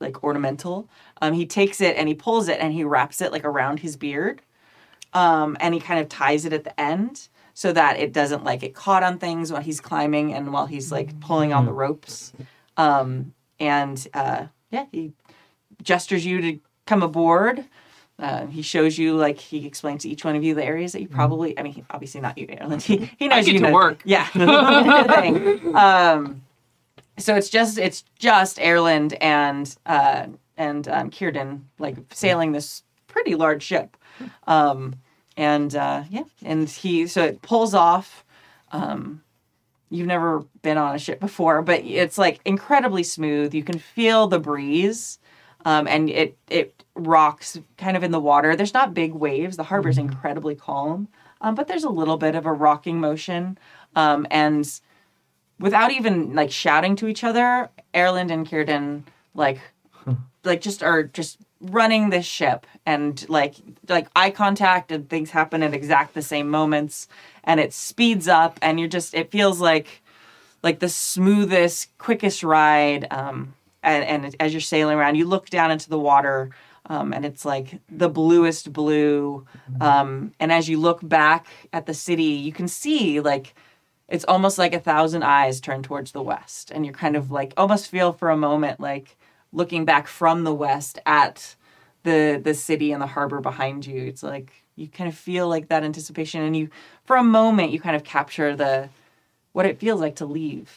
like 0.00 0.22
ornamental. 0.22 0.88
Um, 1.20 1.32
he 1.34 1.46
takes 1.46 1.80
it 1.80 1.96
and 1.96 2.08
he 2.08 2.14
pulls 2.14 2.48
it 2.48 2.58
and 2.60 2.72
he 2.72 2.84
wraps 2.84 3.20
it 3.20 3.32
like 3.32 3.44
around 3.44 3.80
his 3.80 3.96
beard. 3.96 4.42
Um, 5.12 5.56
and 5.60 5.74
he 5.74 5.80
kind 5.80 6.00
of 6.00 6.08
ties 6.08 6.44
it 6.44 6.52
at 6.52 6.64
the 6.64 6.78
end 6.80 7.28
so 7.54 7.72
that 7.72 7.98
it 7.98 8.12
doesn't 8.12 8.44
like 8.44 8.60
get 8.60 8.74
caught 8.74 9.02
on 9.02 9.18
things 9.18 9.50
while 9.50 9.62
he's 9.62 9.80
climbing 9.80 10.32
and 10.32 10.52
while 10.52 10.66
he's 10.66 10.92
like 10.92 11.18
pulling 11.20 11.52
on 11.52 11.66
the 11.66 11.72
ropes. 11.72 12.32
Um, 12.76 13.34
and 13.58 14.06
uh, 14.14 14.46
yeah, 14.70 14.86
he 14.92 15.12
gestures 15.82 16.24
you 16.24 16.40
to 16.40 16.60
come 16.86 17.02
aboard. 17.02 17.64
Uh, 18.18 18.46
he 18.46 18.62
shows 18.62 18.98
you 18.98 19.16
like 19.16 19.38
he 19.38 19.64
explains 19.64 20.02
to 20.02 20.08
each 20.08 20.24
one 20.24 20.34
of 20.34 20.42
you 20.42 20.52
the 20.54 20.64
areas 20.64 20.92
that 20.92 21.00
you 21.00 21.08
probably. 21.08 21.56
I 21.58 21.62
mean, 21.62 21.72
he, 21.72 21.84
obviously 21.90 22.20
not 22.20 22.36
you, 22.36 22.46
Aaron. 22.48 22.80
He, 22.80 23.10
he 23.18 23.28
knows 23.28 23.44
get 23.44 23.54
you 23.54 23.60
to 23.60 23.66
know- 23.68 23.72
work. 23.72 24.00
Yeah. 24.04 24.26
Thing. 25.20 25.76
um, 25.76 26.42
so 27.16 27.34
it's 27.36 27.48
just 27.48 27.78
it's 27.78 28.04
just 28.18 28.58
Erland 28.60 29.14
and 29.20 29.74
uh, 29.86 30.26
and 30.56 30.88
um, 30.88 31.10
Círdan 31.10 31.60
like 31.78 31.96
sailing 32.12 32.52
this 32.52 32.82
pretty 33.06 33.34
large 33.34 33.62
ship, 33.62 33.96
um, 34.46 34.94
and 35.36 35.74
uh, 35.74 36.04
yeah, 36.10 36.24
and 36.44 36.68
he 36.68 37.06
so 37.06 37.24
it 37.24 37.42
pulls 37.42 37.74
off. 37.74 38.24
Um, 38.72 39.22
you've 39.90 40.06
never 40.06 40.44
been 40.62 40.76
on 40.76 40.94
a 40.94 40.98
ship 40.98 41.18
before, 41.20 41.62
but 41.62 41.84
it's 41.84 42.18
like 42.18 42.40
incredibly 42.44 43.02
smooth. 43.02 43.54
You 43.54 43.62
can 43.64 43.78
feel 43.78 44.26
the 44.26 44.38
breeze, 44.38 45.18
um, 45.64 45.86
and 45.88 46.10
it 46.10 46.36
it 46.50 46.84
rocks 46.98 47.58
kind 47.76 47.96
of 47.96 48.02
in 48.02 48.10
the 48.10 48.20
water. 48.20 48.56
There's 48.56 48.74
not 48.74 48.94
big 48.94 49.14
waves. 49.14 49.56
The 49.56 49.64
harbor's 49.64 49.98
incredibly 49.98 50.54
calm, 50.54 51.08
um, 51.40 51.54
but 51.54 51.68
there's 51.68 51.84
a 51.84 51.90
little 51.90 52.16
bit 52.16 52.34
of 52.34 52.46
a 52.46 52.52
rocking 52.52 53.00
motion, 53.00 53.58
um, 53.96 54.26
and 54.30 54.80
without 55.58 55.90
even 55.92 56.34
like 56.34 56.50
shouting 56.50 56.96
to 56.96 57.08
each 57.08 57.24
other, 57.24 57.70
Erland 57.94 58.30
and 58.30 58.46
Círdan 58.48 59.02
like 59.34 59.60
like 60.44 60.60
just 60.60 60.82
are 60.82 61.02
just 61.04 61.38
running 61.60 62.10
this 62.10 62.26
ship 62.26 62.66
and 62.86 63.28
like 63.28 63.56
like 63.88 64.08
eye 64.14 64.30
contact 64.30 64.92
and 64.92 65.08
things 65.08 65.30
happen 65.30 65.62
at 65.62 65.74
exact 65.74 66.14
the 66.14 66.22
same 66.22 66.48
moments 66.48 67.08
and 67.44 67.58
it 67.58 67.72
speeds 67.72 68.28
up 68.28 68.58
and 68.62 68.78
you're 68.78 68.88
just 68.88 69.12
it 69.12 69.30
feels 69.30 69.60
like 69.60 70.02
like 70.62 70.78
the 70.78 70.88
smoothest 70.88 71.96
quickest 71.98 72.44
ride 72.44 73.08
um 73.10 73.54
and, 73.82 74.04
and 74.04 74.36
as 74.38 74.52
you're 74.52 74.60
sailing 74.60 74.96
around 74.96 75.16
you 75.16 75.24
look 75.24 75.50
down 75.50 75.72
into 75.72 75.90
the 75.90 75.98
water 75.98 76.50
um, 76.88 77.12
and 77.12 77.24
it's 77.24 77.44
like 77.44 77.80
the 77.90 78.08
bluest 78.08 78.72
blue 78.72 79.46
um, 79.80 80.32
and 80.40 80.50
as 80.50 80.68
you 80.68 80.78
look 80.78 81.06
back 81.06 81.46
at 81.72 81.86
the 81.86 81.94
city 81.94 82.22
you 82.22 82.52
can 82.52 82.68
see 82.68 83.20
like 83.20 83.54
it's 84.08 84.24
almost 84.24 84.56
like 84.58 84.72
a 84.72 84.80
thousand 84.80 85.22
eyes 85.22 85.60
turned 85.60 85.84
towards 85.84 86.12
the 86.12 86.22
west 86.22 86.70
and 86.70 86.84
you're 86.84 86.94
kind 86.94 87.16
of 87.16 87.30
like 87.30 87.52
almost 87.56 87.90
feel 87.90 88.12
for 88.12 88.30
a 88.30 88.36
moment 88.36 88.80
like 88.80 89.16
looking 89.52 89.84
back 89.84 90.06
from 90.06 90.44
the 90.44 90.54
west 90.54 90.98
at 91.06 91.56
the 92.02 92.40
the 92.42 92.54
city 92.54 92.92
and 92.92 93.02
the 93.02 93.06
harbor 93.06 93.40
behind 93.40 93.86
you. 93.86 94.02
It's 94.04 94.22
like 94.22 94.52
you 94.76 94.88
kind 94.88 95.08
of 95.08 95.16
feel 95.16 95.48
like 95.48 95.68
that 95.68 95.84
anticipation 95.84 96.42
and 96.42 96.56
you 96.56 96.70
for 97.04 97.16
a 97.16 97.24
moment 97.24 97.72
you 97.72 97.80
kind 97.80 97.96
of 97.96 98.04
capture 98.04 98.54
the 98.54 98.88
what 99.52 99.66
it 99.66 99.78
feels 99.78 100.00
like 100.00 100.16
to 100.16 100.26
leave. 100.26 100.70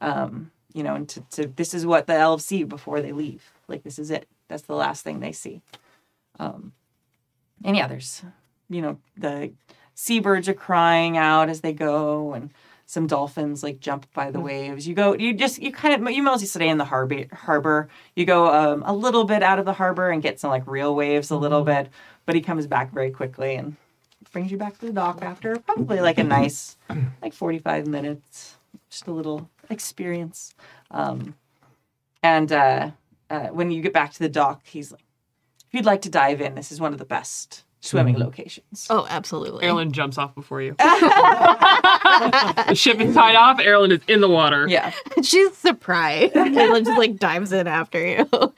Um 0.00 0.50
you 0.72 0.82
know 0.82 0.94
and 0.94 1.08
to, 1.10 1.20
to 1.32 1.46
this 1.48 1.74
is 1.74 1.84
what 1.84 2.06
the 2.06 2.14
elves 2.14 2.44
see 2.44 2.64
before 2.64 3.00
they 3.00 3.12
leave. 3.12 3.52
Like 3.68 3.82
this 3.82 3.98
is 3.98 4.10
it 4.10 4.26
that's 4.52 4.62
the 4.66 4.74
last 4.74 5.02
thing 5.02 5.20
they 5.20 5.32
see. 5.32 5.62
Um 6.38 6.72
and 7.64 7.76
yeah 7.76 7.86
there's 7.86 8.22
you 8.68 8.82
know 8.82 8.98
the 9.16 9.52
seabirds 9.94 10.48
are 10.48 10.54
crying 10.54 11.16
out 11.16 11.48
as 11.48 11.60
they 11.60 11.72
go 11.72 12.32
and 12.32 12.50
some 12.86 13.06
dolphins 13.06 13.62
like 13.62 13.80
jump 13.80 14.06
by 14.12 14.30
the 14.30 14.40
waves. 14.40 14.86
You 14.86 14.94
go 14.94 15.14
you 15.14 15.34
just 15.34 15.60
you 15.60 15.72
kind 15.72 16.06
of 16.06 16.12
you 16.12 16.22
mostly 16.22 16.46
stay 16.46 16.68
in 16.68 16.78
the 16.78 16.84
harbor 16.84 17.24
harbor. 17.32 17.88
You 18.14 18.24
go 18.26 18.52
um, 18.52 18.82
a 18.86 18.92
little 18.92 19.24
bit 19.24 19.42
out 19.42 19.58
of 19.58 19.64
the 19.64 19.72
harbor 19.72 20.10
and 20.10 20.22
get 20.22 20.38
some 20.38 20.50
like 20.50 20.66
real 20.66 20.94
waves 20.94 21.30
a 21.30 21.36
little 21.36 21.62
bit 21.62 21.88
but 22.26 22.34
he 22.34 22.40
comes 22.40 22.66
back 22.66 22.92
very 22.92 23.10
quickly 23.10 23.54
and 23.54 23.76
brings 24.32 24.50
you 24.50 24.56
back 24.56 24.78
to 24.78 24.86
the 24.86 24.92
dock 24.92 25.20
after 25.22 25.56
probably 25.56 26.00
like 26.00 26.18
a 26.18 26.24
nice 26.24 26.76
like 27.22 27.34
45 27.34 27.86
minutes 27.86 28.56
just 28.88 29.06
a 29.06 29.10
little 29.10 29.50
experience. 29.70 30.54
Um, 30.90 31.34
and 32.22 32.52
uh, 32.52 32.90
uh, 33.32 33.48
when 33.48 33.70
you 33.72 33.82
get 33.82 33.92
back 33.92 34.12
to 34.12 34.18
the 34.20 34.28
dock 34.28 34.60
he's 34.64 34.92
like 34.92 35.04
if 35.68 35.74
you'd 35.74 35.84
like 35.86 36.02
to 36.02 36.08
dive 36.10 36.40
in 36.40 36.54
this 36.54 36.70
is 36.70 36.80
one 36.80 36.92
of 36.92 36.98
the 37.00 37.04
best 37.04 37.64
swimming 37.80 38.16
locations 38.16 38.86
Oh, 38.90 39.06
absolutely. 39.10 39.64
Erland 39.66 39.92
jumps 39.92 40.16
off 40.16 40.34
before 40.36 40.62
you. 40.62 40.76
the 40.78 42.74
ship 42.74 43.00
is 43.00 43.12
tied 43.16 43.34
off. 43.34 43.58
Erland 43.58 43.92
is 43.92 44.00
in 44.06 44.20
the 44.20 44.28
water. 44.28 44.68
yeah 44.68 44.92
She's 45.24 45.56
surprised. 45.56 46.32
Caitlin 46.34 46.84
just 46.84 46.96
like 46.98 47.16
dives 47.18 47.52
in 47.52 47.66
after 47.66 48.06
you. 48.06 48.28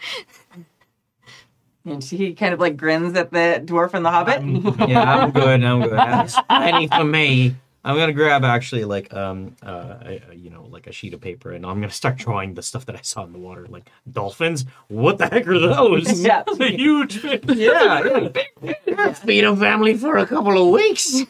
And 1.86 2.02
she 2.02 2.32
kind 2.32 2.54
of 2.54 2.60
like 2.60 2.78
grins 2.78 3.14
at 3.14 3.30
the 3.30 3.62
dwarf 3.62 3.92
and 3.92 4.06
the 4.06 4.10
hobbit. 4.10 4.40
yeah, 4.88 5.02
I'm 5.02 5.30
good. 5.32 5.62
I'm 5.62 5.82
good. 5.82 5.92
That's 5.92 6.34
plenty 6.48 6.88
for 6.88 7.04
me. 7.04 7.56
I'm 7.84 7.96
gonna 7.96 8.12
grab 8.14 8.44
actually 8.44 8.84
like 8.84 9.12
um 9.12 9.54
uh 9.62 9.96
a- 10.04 10.22
a- 10.30 10.34
you 10.34 10.50
know 10.50 10.64
like 10.70 10.86
a 10.86 10.92
sheet 10.92 11.12
of 11.14 11.20
paper 11.20 11.52
and 11.52 11.66
I'm 11.66 11.80
gonna 11.80 11.90
start 11.90 12.16
drawing 12.16 12.54
the 12.54 12.62
stuff 12.62 12.86
that 12.86 12.96
I 12.96 13.00
saw 13.02 13.24
in 13.24 13.32
the 13.32 13.38
water 13.38 13.66
like 13.68 13.90
dolphins. 14.10 14.64
What 14.88 15.18
the 15.18 15.26
heck 15.26 15.46
are 15.46 15.58
those? 15.58 16.20
yeah. 16.24 16.42
A 16.60 16.64
huge 16.70 17.18
fish. 17.18 17.40
yeah, 17.48 18.28
yeah. 18.86 19.12
Feed 19.12 19.44
a 19.44 19.54
family 19.56 19.96
for 19.96 20.16
a 20.16 20.26
couple 20.26 20.56
of 20.60 20.68
weeks. 20.72 21.22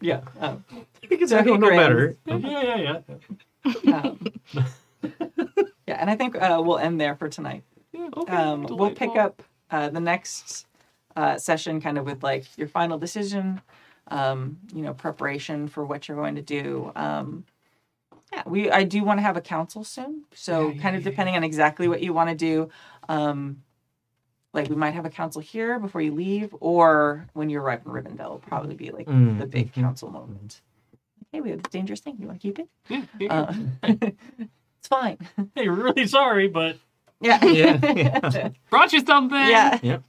Yeah. 0.00 0.20
Um, 0.40 0.64
Because 1.08 1.30
So 1.30 1.38
I 1.38 1.42
he 1.42 1.48
don't 1.48 1.60
know 1.60 1.68
grins. 1.68 1.82
better. 1.82 2.16
Yeah, 2.26 2.62
yeah, 2.76 3.00
yeah. 3.84 3.98
um, 3.98 4.32
yeah, 5.86 5.96
and 6.00 6.08
I 6.10 6.16
think 6.16 6.36
uh, 6.36 6.60
we'll 6.64 6.78
end 6.78 7.00
there 7.00 7.16
for 7.16 7.28
tonight. 7.28 7.62
Yeah, 7.92 8.08
Um, 8.28 8.62
we'll 8.70 8.90
pick 8.94 9.16
up 9.16 9.42
uh, 9.70 9.88
the 9.90 10.00
next 10.00 10.66
uh, 11.16 11.38
session 11.38 11.80
kind 11.80 11.98
of 11.98 12.04
with 12.04 12.22
like 12.22 12.44
your 12.56 12.68
final 12.68 12.98
decision, 12.98 13.60
um, 14.08 14.58
you 14.74 14.82
know, 14.82 14.94
preparation 14.94 15.68
for 15.68 15.84
what 15.84 16.08
you're 16.08 16.16
going 16.16 16.36
to 16.36 16.42
do. 16.42 16.92
Um, 16.96 17.44
yeah, 18.32 18.42
we 18.46 18.70
I 18.70 18.84
do 18.84 19.04
want 19.04 19.18
to 19.18 19.22
have 19.22 19.36
a 19.36 19.40
council 19.42 19.84
soon, 19.84 20.24
so 20.34 20.72
kind 20.80 20.96
of 20.96 21.02
depending 21.04 21.36
on 21.36 21.44
exactly 21.44 21.86
what 21.88 22.02
you 22.02 22.12
want 22.14 22.30
to 22.30 22.34
do. 22.36 22.70
Um, 23.08 23.62
like 24.54 24.68
we 24.68 24.76
might 24.76 24.92
have 24.94 25.06
a 25.06 25.10
council 25.10 25.40
here 25.40 25.78
before 25.78 26.00
you 26.00 26.12
leave, 26.12 26.54
or 26.60 27.26
when 27.32 27.48
you 27.50 27.58
arrive 27.60 27.82
in 27.86 27.92
Rivendell, 27.92 28.30
will 28.30 28.38
probably 28.38 28.74
be 28.74 28.90
like 28.90 29.06
Mm, 29.06 29.38
the 29.38 29.46
big 29.46 29.72
council 29.72 30.10
moment. 30.10 30.60
Hey, 31.30 31.40
we 31.40 31.50
have 31.50 31.60
a 31.60 31.68
dangerous 31.70 32.00
thing. 32.00 32.16
You 32.20 32.26
want 32.26 32.40
to 32.40 32.46
keep 32.48 32.58
it? 32.58 32.68
Yeah, 32.88 33.02
yeah. 33.18 33.40
Uh, 33.40 33.54
it's 34.78 34.88
fine. 34.88 35.16
Hey, 35.54 35.68
we're 35.68 35.74
really 35.84 36.06
sorry, 36.06 36.48
but 36.48 36.76
Yeah. 37.20 37.42
Yeah, 37.44 37.78
yeah. 37.94 38.48
Brought 38.70 38.92
you 38.92 39.00
something. 39.04 39.38
Yeah. 39.38 39.78
Yep. 39.82 40.02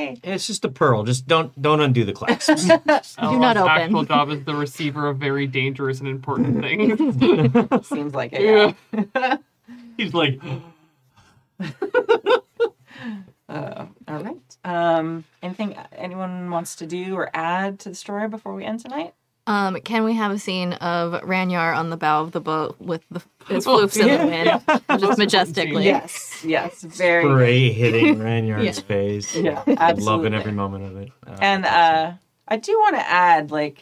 Yay. 0.00 0.20
It's 0.22 0.46
just 0.46 0.64
a 0.64 0.68
pearl. 0.68 1.04
Just 1.04 1.26
don't 1.26 1.60
don't 1.60 1.80
undo 1.80 2.04
the 2.04 2.12
clasps. 2.12 2.64
Do 2.66 2.68
not 2.86 3.16
Elrond's 3.18 3.58
open. 3.58 3.68
Actual 3.68 4.04
job 4.04 4.30
is 4.30 4.44
the 4.44 4.54
receiver 4.54 5.08
of 5.08 5.18
very 5.18 5.46
dangerous 5.46 6.00
and 6.00 6.08
important 6.08 6.60
things. 6.62 7.86
Seems 7.86 8.14
like 8.14 8.32
it. 8.32 8.74
Yeah. 8.92 9.36
he's 9.96 10.14
like, 10.14 10.40
Uh, 13.48 13.86
all 14.06 14.22
right. 14.22 14.36
Um, 14.64 15.24
anything 15.42 15.76
anyone 15.96 16.50
wants 16.50 16.76
to 16.76 16.86
do 16.86 17.16
or 17.16 17.30
add 17.34 17.80
to 17.80 17.88
the 17.88 17.96
story 17.96 18.28
before 18.28 18.54
we 18.54 18.64
end 18.64 18.78
tonight? 18.78 19.12
Um, 19.46 19.76
can 19.80 20.04
we 20.04 20.14
have 20.14 20.30
a 20.30 20.38
scene 20.38 20.74
of 20.74 21.22
Ranyar 21.22 21.74
on 21.76 21.90
the 21.90 21.96
bow 21.96 22.22
of 22.22 22.32
the 22.32 22.40
boat 22.40 22.76
with 22.78 23.02
the 23.10 23.20
his 23.48 23.66
floofs 23.66 23.96
in 23.98 24.06
the 24.06 24.26
wind, 24.26 25.00
just 25.00 25.18
majestically? 25.18 25.84
Yes. 25.84 26.44
Yes. 26.44 26.82
Very. 26.82 27.24
Spray 27.24 27.72
hitting 27.72 28.16
Ranyard's 28.18 28.78
Yeah. 28.78 28.84
face. 28.84 29.34
Yeah. 29.34 29.62
absolutely. 29.66 30.04
Loving 30.04 30.34
every 30.34 30.52
moment 30.52 30.84
of 30.84 30.96
it. 30.98 31.10
Uh, 31.26 31.36
And 31.40 31.64
uh, 31.66 32.12
I 32.46 32.56
do 32.58 32.78
want 32.78 32.96
to 32.96 33.08
add, 33.10 33.50
like, 33.50 33.80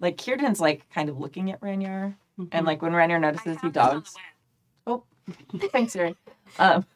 like 0.00 0.16
Círdan's 0.18 0.60
like 0.60 0.88
kind 0.90 1.08
of 1.08 1.18
looking 1.18 1.50
at 1.50 1.60
Ranyar, 1.60 2.14
and 2.52 2.64
like 2.66 2.80
when 2.80 2.92
Ranyar 2.92 3.20
notices 3.20 3.58
he 3.60 3.68
dogs. 3.70 4.14
Oh, 4.86 5.02
thanks, 5.72 5.92
Siri. 5.92 6.14
Um, 6.58 6.86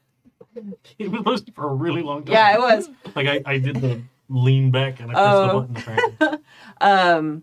It 0.99 1.11
was 1.11 1.23
listening 1.27 1.55
for 1.55 1.69
a 1.69 1.75
really 1.75 2.03
long 2.03 2.25
time. 2.25 2.33
Yeah, 2.35 2.55
it 2.55 2.61
was. 2.61 2.89
Like 3.15 3.27
I, 3.27 3.43
I 3.47 3.59
did 3.59 3.77
the 3.77 4.01
lean 4.29 4.71
back 4.71 5.01
and 5.01 5.11
I 5.11 5.15
pressed 5.15 5.29
Oh. 5.29 5.61
the 5.61 6.19
button. 6.19 6.45
Um, 6.81 7.43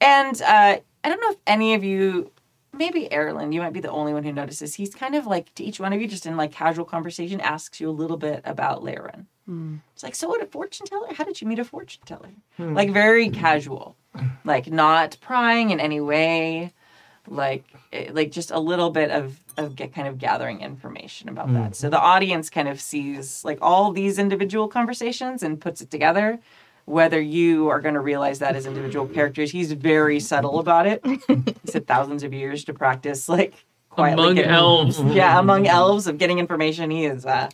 and 0.00 0.40
uh, 0.42 0.78
I 1.04 1.08
don't 1.08 1.20
know 1.20 1.30
if 1.30 1.38
any 1.46 1.74
of 1.74 1.84
you, 1.84 2.30
maybe 2.72 3.08
Erland, 3.12 3.54
you 3.54 3.60
might 3.60 3.72
be 3.72 3.80
the 3.80 3.90
only 3.90 4.12
one 4.12 4.24
who 4.24 4.32
notices. 4.32 4.74
He's 4.74 4.94
kind 4.94 5.14
of 5.14 5.26
like 5.26 5.54
to 5.54 5.64
each 5.64 5.80
one 5.80 5.92
of 5.92 6.00
you, 6.00 6.06
just 6.08 6.26
in 6.26 6.36
like 6.36 6.52
casual 6.52 6.84
conversation, 6.84 7.40
asks 7.40 7.80
you 7.80 7.88
a 7.88 7.92
little 7.92 8.16
bit 8.16 8.42
about 8.44 8.82
Laren. 8.82 9.26
It's 9.94 10.02
like, 10.02 10.14
so 10.14 10.28
what 10.28 10.42
a 10.42 10.46
fortune 10.46 10.86
teller? 10.86 11.08
How 11.14 11.24
did 11.24 11.40
you 11.40 11.46
meet 11.48 11.58
a 11.58 11.64
fortune 11.64 12.02
teller? 12.04 12.28
Like 12.74 12.90
very 12.92 13.30
casual, 13.30 13.96
like 14.44 14.66
not 14.70 15.16
prying 15.20 15.70
in 15.70 15.80
any 15.80 16.00
way, 16.00 16.72
like 17.26 17.64
eh, 17.92 18.10
like 18.12 18.30
just 18.30 18.50
a 18.50 18.58
little 18.58 18.90
bit 18.90 19.10
of 19.10 19.40
of 19.56 19.74
get 19.74 19.92
kind 19.94 20.06
of 20.06 20.18
gathering 20.18 20.60
information 20.60 21.28
about 21.28 21.48
that. 21.54 21.74
So 21.76 21.88
the 21.90 21.98
audience 21.98 22.48
kind 22.50 22.68
of 22.68 22.80
sees 22.80 23.42
like 23.44 23.58
all 23.60 23.90
these 23.90 24.18
individual 24.18 24.68
conversations 24.68 25.42
and 25.42 25.60
puts 25.60 25.80
it 25.80 25.90
together. 25.90 26.38
Whether 26.88 27.20
you 27.20 27.68
are 27.68 27.80
going 27.80 27.94
to 27.94 28.00
realize 28.00 28.38
that 28.38 28.56
as 28.56 28.64
individual 28.66 29.06
characters, 29.06 29.50
he's 29.50 29.72
very 29.72 30.20
subtle 30.20 30.58
about 30.58 30.86
it. 30.86 31.04
He 31.06 31.70
said 31.72 31.86
thousands 31.86 32.22
of 32.22 32.32
years 32.32 32.64
to 32.64 32.72
practice, 32.72 33.28
like 33.28 33.52
quietly 33.90 34.22
Among 34.24 34.34
getting- 34.36 34.50
elves. 34.50 35.00
yeah, 35.04 35.38
among 35.38 35.66
elves 35.66 36.06
of 36.06 36.16
getting 36.18 36.38
information. 36.38 36.90
He 36.90 37.04
is 37.04 37.26
uh, 37.26 37.50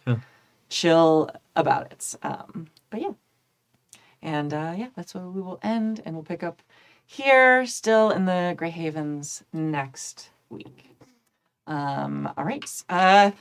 chill 0.68 1.30
about 1.56 1.90
it. 1.90 2.14
Um, 2.22 2.68
but 2.90 3.00
yeah. 3.00 3.12
And 4.22 4.54
uh, 4.54 4.74
yeah, 4.76 4.88
that's 4.94 5.14
where 5.14 5.24
we 5.26 5.40
will 5.40 5.58
end. 5.62 6.00
And 6.04 6.14
we'll 6.14 6.24
pick 6.24 6.42
up 6.44 6.62
here, 7.04 7.66
still 7.66 8.10
in 8.10 8.24
the 8.26 8.54
Grey 8.56 8.70
Havens 8.70 9.42
next 9.52 10.30
week. 10.48 10.90
Um, 11.66 12.32
all 12.36 12.44
right. 12.44 12.64
Uh, 12.88 13.32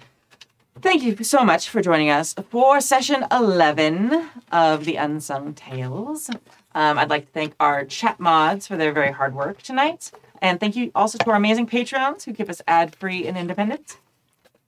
thank 0.82 1.03
you 1.03 1.16
so 1.24 1.43
much 1.43 1.69
for 1.69 1.82
joining 1.82 2.10
us 2.10 2.35
for 2.50 2.82
session 2.82 3.26
11 3.32 4.30
of 4.52 4.85
the 4.85 4.95
Unsung 4.95 5.53
Tales. 5.53 6.30
Um, 6.76 6.98
I'd 6.98 7.10
like 7.10 7.26
to 7.27 7.32
thank 7.32 7.53
our 7.60 7.85
chat 7.85 8.19
mods 8.19 8.68
for 8.68 8.77
their 8.77 8.92
very 8.92 9.11
hard 9.11 9.35
work 9.35 9.61
tonight. 9.61 10.11
And 10.42 10.60
thank 10.60 10.76
you 10.76 10.92
also 10.93 11.18
to 11.18 11.30
our 11.30 11.38
amazing 11.38 11.68
patrons 11.68 12.26
who 12.26 12.34
keep 12.34 12.50
us 12.50 12.61
ad 12.68 12.95
free 12.95 13.26
and 13.26 13.38
independent 13.38 13.98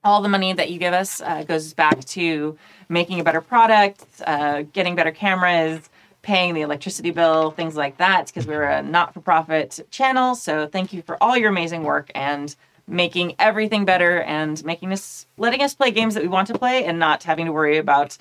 all 0.05 0.21
the 0.21 0.29
money 0.29 0.53
that 0.53 0.69
you 0.69 0.77
give 0.77 0.93
us 0.93 1.19
uh, 1.19 1.43
goes 1.43 1.73
back 1.73 1.99
to 2.05 2.55
making 2.87 3.19
a 3.19 3.23
better 3.23 3.41
product, 3.41 4.05
uh, 4.27 4.61
getting 4.71 4.95
better 4.95 5.11
cameras, 5.11 5.89
paying 6.21 6.53
the 6.53 6.61
electricity 6.61 7.09
bill, 7.09 7.51
things 7.51 7.75
like 7.75 7.97
that, 7.97 8.27
because 8.27 8.45
we're 8.45 8.63
a 8.63 8.83
not 8.83 9.13
for 9.13 9.19
profit 9.19 9.79
channel. 9.89 10.35
So 10.35 10.67
thank 10.67 10.93
you 10.93 11.01
for 11.01 11.21
all 11.21 11.35
your 11.35 11.49
amazing 11.49 11.83
work 11.83 12.11
and 12.13 12.55
making 12.87 13.35
everything 13.39 13.85
better 13.85 14.21
and 14.21 14.63
making 14.63 14.91
us, 14.91 15.25
letting 15.37 15.61
us 15.61 15.73
play 15.73 15.91
games 15.91 16.13
that 16.13 16.23
we 16.23 16.29
want 16.29 16.47
to 16.47 16.57
play 16.57 16.85
and 16.85 16.99
not 16.99 17.23
having 17.23 17.45
to 17.45 17.51
worry 17.51 17.77
about 17.77 18.17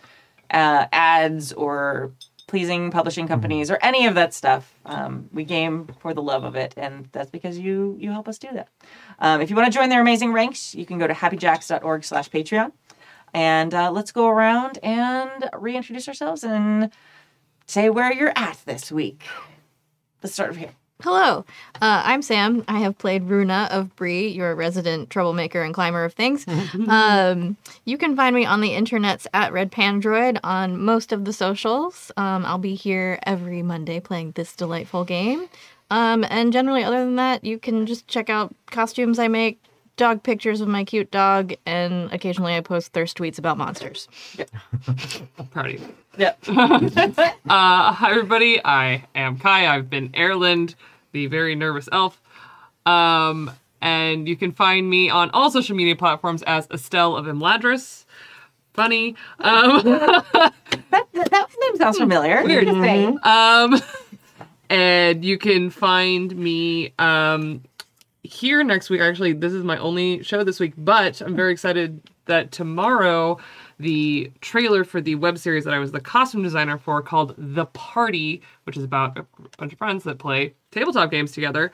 uh, 0.51 0.87
ads 0.93 1.53
or 1.53 2.13
pleasing 2.47 2.91
publishing 2.91 3.27
companies 3.27 3.71
or 3.71 3.79
any 3.83 4.07
of 4.07 4.15
that 4.15 4.33
stuff. 4.35 4.73
Um, 4.87 5.29
we 5.33 5.45
game 5.45 5.89
for 5.99 6.15
the 6.15 6.23
love 6.23 6.45
of 6.45 6.57
it, 6.57 6.75
and 6.77 7.09
that's 7.13 7.31
because 7.31 7.59
you 7.59 7.97
you 7.99 8.11
help 8.11 8.29
us 8.29 8.39
do 8.39 8.49
that. 8.53 8.69
Um, 9.19 9.41
if 9.41 9.51
you 9.51 9.57
want 9.57 9.73
to 9.73 9.77
join 9.77 9.89
their 9.89 10.01
amazing 10.01 10.33
ranks, 10.33 10.75
you 10.75 10.87
can 10.87 10.99
go 10.99 11.07
to 11.07 11.15
happyjacks.org 11.15 12.05
slash 12.05 12.31
Patreon. 12.31 12.73
And 13.33 13.75
uh, 13.75 13.91
let's 13.91 14.13
go 14.13 14.29
around 14.29 14.79
and 14.83 15.51
reintroduce 15.59 16.07
ourselves 16.07 16.45
and 16.45 16.93
say 17.67 17.91
where 17.91 18.13
you're 18.13 18.33
at 18.37 18.63
this 18.65 18.93
week. 18.93 19.25
Let's 20.23 20.35
start 20.35 20.51
over 20.51 20.61
here. 20.61 20.84
Hello, 21.03 21.45
uh, 21.83 22.03
I'm 22.05 22.23
Sam. 22.23 22.65
I 22.69 22.79
have 22.79 22.97
played 22.97 23.25
Runa 23.25 23.69
of 23.73 23.95
Bree, 23.97 24.29
your 24.29 24.55
resident 24.55 25.11
troublemaker 25.11 25.61
and 25.61 25.75
climber 25.75 26.05
of 26.05 26.15
things. 26.15 26.47
um, 26.89 27.57
you 27.85 27.99
can 27.99 28.15
find 28.15 28.35
me 28.35 28.47
on 28.47 28.61
the 28.61 28.71
internets 28.71 29.27
at 29.35 29.53
Red 29.53 29.73
Pandroid 29.73 30.39
on 30.45 30.81
most 30.81 31.11
of 31.11 31.25
the 31.25 31.33
socials. 31.33 32.13
Um, 32.17 32.47
I'll 32.47 32.59
be 32.59 32.77
here 32.77 33.19
every 33.27 33.61
Monday 33.61 33.99
playing 33.99 34.33
this 34.33 34.55
delightful 34.55 35.05
game. 35.05 35.49
Um, 35.91 36.25
and 36.31 36.53
generally, 36.53 36.85
other 36.85 37.05
than 37.05 37.17
that, 37.17 37.45
you 37.45 37.59
can 37.59 37.87
just 37.87 38.07
check 38.07 38.31
out 38.31 38.55
costumes 38.71 39.19
I 39.19 39.27
make, 39.27 39.61
dog 39.97 40.23
pictures 40.23 40.61
of 40.61 40.69
my 40.69 40.85
cute 40.85 41.11
dog, 41.11 41.55
and 41.67 42.11
occasionally 42.13 42.55
I 42.55 42.61
post 42.61 42.93
thirst 42.93 43.19
tweets 43.19 43.39
about 43.39 43.59
monsters. 43.59 44.09
Proud 45.51 45.67
of 45.67 45.73
you. 45.73 45.95
Yep. 46.19 46.39
Uh, 47.47 47.93
hi, 47.93 48.11
everybody. 48.11 48.59
I 48.65 49.05
am 49.15 49.39
Kai. 49.39 49.67
I've 49.67 49.91
been 49.91 50.11
Erland, 50.15 50.75
the 51.13 51.27
very 51.27 51.55
nervous 51.55 51.89
elf. 51.93 52.21
Um, 52.87 53.51
and 53.83 54.27
you 54.27 54.35
can 54.35 54.51
find 54.51 54.89
me 54.89 55.11
on 55.11 55.31
all 55.31 55.51
social 55.51 55.77
media 55.77 55.95
platforms 55.95 56.43
as 56.45 56.67
Estelle 56.71 57.17
of 57.17 57.27
Imladris. 57.27 58.07
Funny. 58.73 59.15
Um, 59.41 59.83
that, 59.85 60.55
that, 60.91 61.07
that 61.13 61.49
name 61.61 61.77
sounds 61.77 61.99
familiar. 61.99 62.43
Weird. 62.43 62.67
Interesting. 62.67 63.19
um, 63.23 63.81
and 64.71 65.25
you 65.25 65.37
can 65.37 65.69
find 65.71 66.35
me 66.35 66.95
um, 66.99 67.63
here 68.23 68.65
next 68.65 68.89
week. 68.89 69.03
Actually, 69.03 69.35
this 69.35 69.53
is 69.53 69.63
my 69.63 69.77
only 69.77 70.23
show 70.23 70.43
this 70.43 70.59
week, 70.59 70.73
but 70.79 71.21
I'm 71.21 71.37
very 71.37 71.53
excited 71.53 72.01
that 72.25 72.53
tomorrow 72.53 73.39
the 73.79 74.31
trailer 74.41 74.85
for 74.85 75.01
the 75.01 75.15
web 75.15 75.39
series 75.39 75.65
that 75.65 75.75
I 75.75 75.79
was 75.79 75.93
the 75.93 76.01
costume 76.01 76.43
designer 76.43 76.79
for 76.79 77.03
called 77.03 77.35
The 77.37 77.67
Party, 77.67 78.43
which 78.65 78.77
is 78.77 78.85
about 78.85 79.19
a 79.19 79.27
bunch 79.59 79.73
of 79.73 79.79
friends 79.79 80.05
that 80.05 80.19
play 80.19 80.55
tabletop 80.71 81.11
games 81.11 81.33
together, 81.33 81.73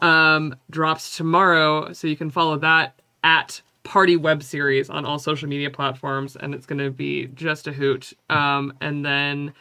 um, 0.00 0.54
drops 0.70 1.16
tomorrow. 1.16 1.92
So 1.92 2.06
you 2.06 2.16
can 2.16 2.30
follow 2.30 2.56
that 2.58 3.00
at 3.22 3.60
Party 3.82 4.16
Web 4.16 4.42
Series 4.42 4.90
on 4.90 5.04
all 5.04 5.18
social 5.18 5.48
media 5.48 5.70
platforms, 5.70 6.36
and 6.36 6.54
it's 6.54 6.66
going 6.66 6.78
to 6.78 6.90
be 6.90 7.26
just 7.34 7.66
a 7.66 7.72
hoot. 7.72 8.12
Um, 8.28 8.74
and 8.80 9.04
then 9.04 9.52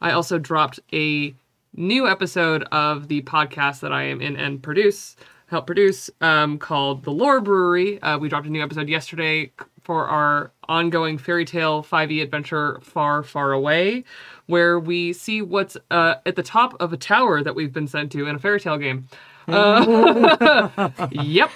I 0.00 0.12
also 0.12 0.38
dropped 0.38 0.80
a 0.92 1.34
new 1.74 2.06
episode 2.06 2.64
of 2.64 3.08
the 3.08 3.22
podcast 3.22 3.80
that 3.80 3.92
I 3.92 4.04
am 4.04 4.20
in 4.20 4.36
and 4.36 4.62
produce, 4.62 5.16
help 5.46 5.66
produce, 5.66 6.10
um, 6.20 6.58
called 6.58 7.04
The 7.04 7.10
Lore 7.10 7.40
Brewery. 7.40 8.00
Uh, 8.02 8.18
we 8.18 8.28
dropped 8.28 8.46
a 8.46 8.50
new 8.50 8.62
episode 8.62 8.88
yesterday 8.88 9.52
for 9.82 10.06
our 10.06 10.52
ongoing 10.68 11.18
fairy 11.18 11.44
tale 11.44 11.82
5e 11.82 12.22
adventure 12.22 12.78
Far, 12.82 13.22
Far 13.22 13.52
Away, 13.52 14.04
where 14.46 14.78
we 14.78 15.12
see 15.12 15.42
what's 15.42 15.76
uh, 15.90 16.16
at 16.26 16.36
the 16.36 16.42
top 16.42 16.74
of 16.80 16.92
a 16.92 16.96
tower 16.96 17.42
that 17.42 17.54
we've 17.54 17.72
been 17.72 17.88
sent 17.88 18.12
to 18.12 18.26
in 18.26 18.36
a 18.36 18.38
fairy 18.38 18.60
tale 18.60 18.78
game. 18.78 19.08
Uh, 19.48 20.88
yep. 21.10 21.50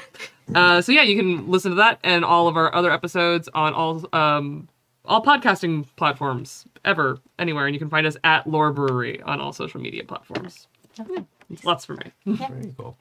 Uh, 0.55 0.81
so 0.81 0.93
yeah, 0.93 1.03
you 1.03 1.17
can 1.17 1.51
listen 1.51 1.71
to 1.71 1.77
that 1.77 1.99
and 2.05 2.25
all 2.25 2.49
of 2.49 2.57
our 2.57 2.75
other 2.75 2.91
episodes 2.91 3.49
on 3.55 3.75
all 3.75 4.05
um, 4.13 4.69
all 5.05 5.23
podcasting 5.23 5.87
platforms 5.97 6.67
ever, 6.85 7.19
anywhere, 7.39 7.67
and 7.67 7.75
you 7.75 7.79
can 7.79 7.89
find 7.91 8.07
us 8.07 8.17
at 8.25 8.47
Lore 8.47 8.73
Brewery 8.73 9.23
on 9.23 9.41
all 9.41 9.53
social 9.53 9.81
media 9.81 10.05
platforms. 10.05 10.67
Lots 11.65 11.85
for 11.85 11.95
me. 11.95 12.13
Very 12.27 12.75
cool. 12.77 12.97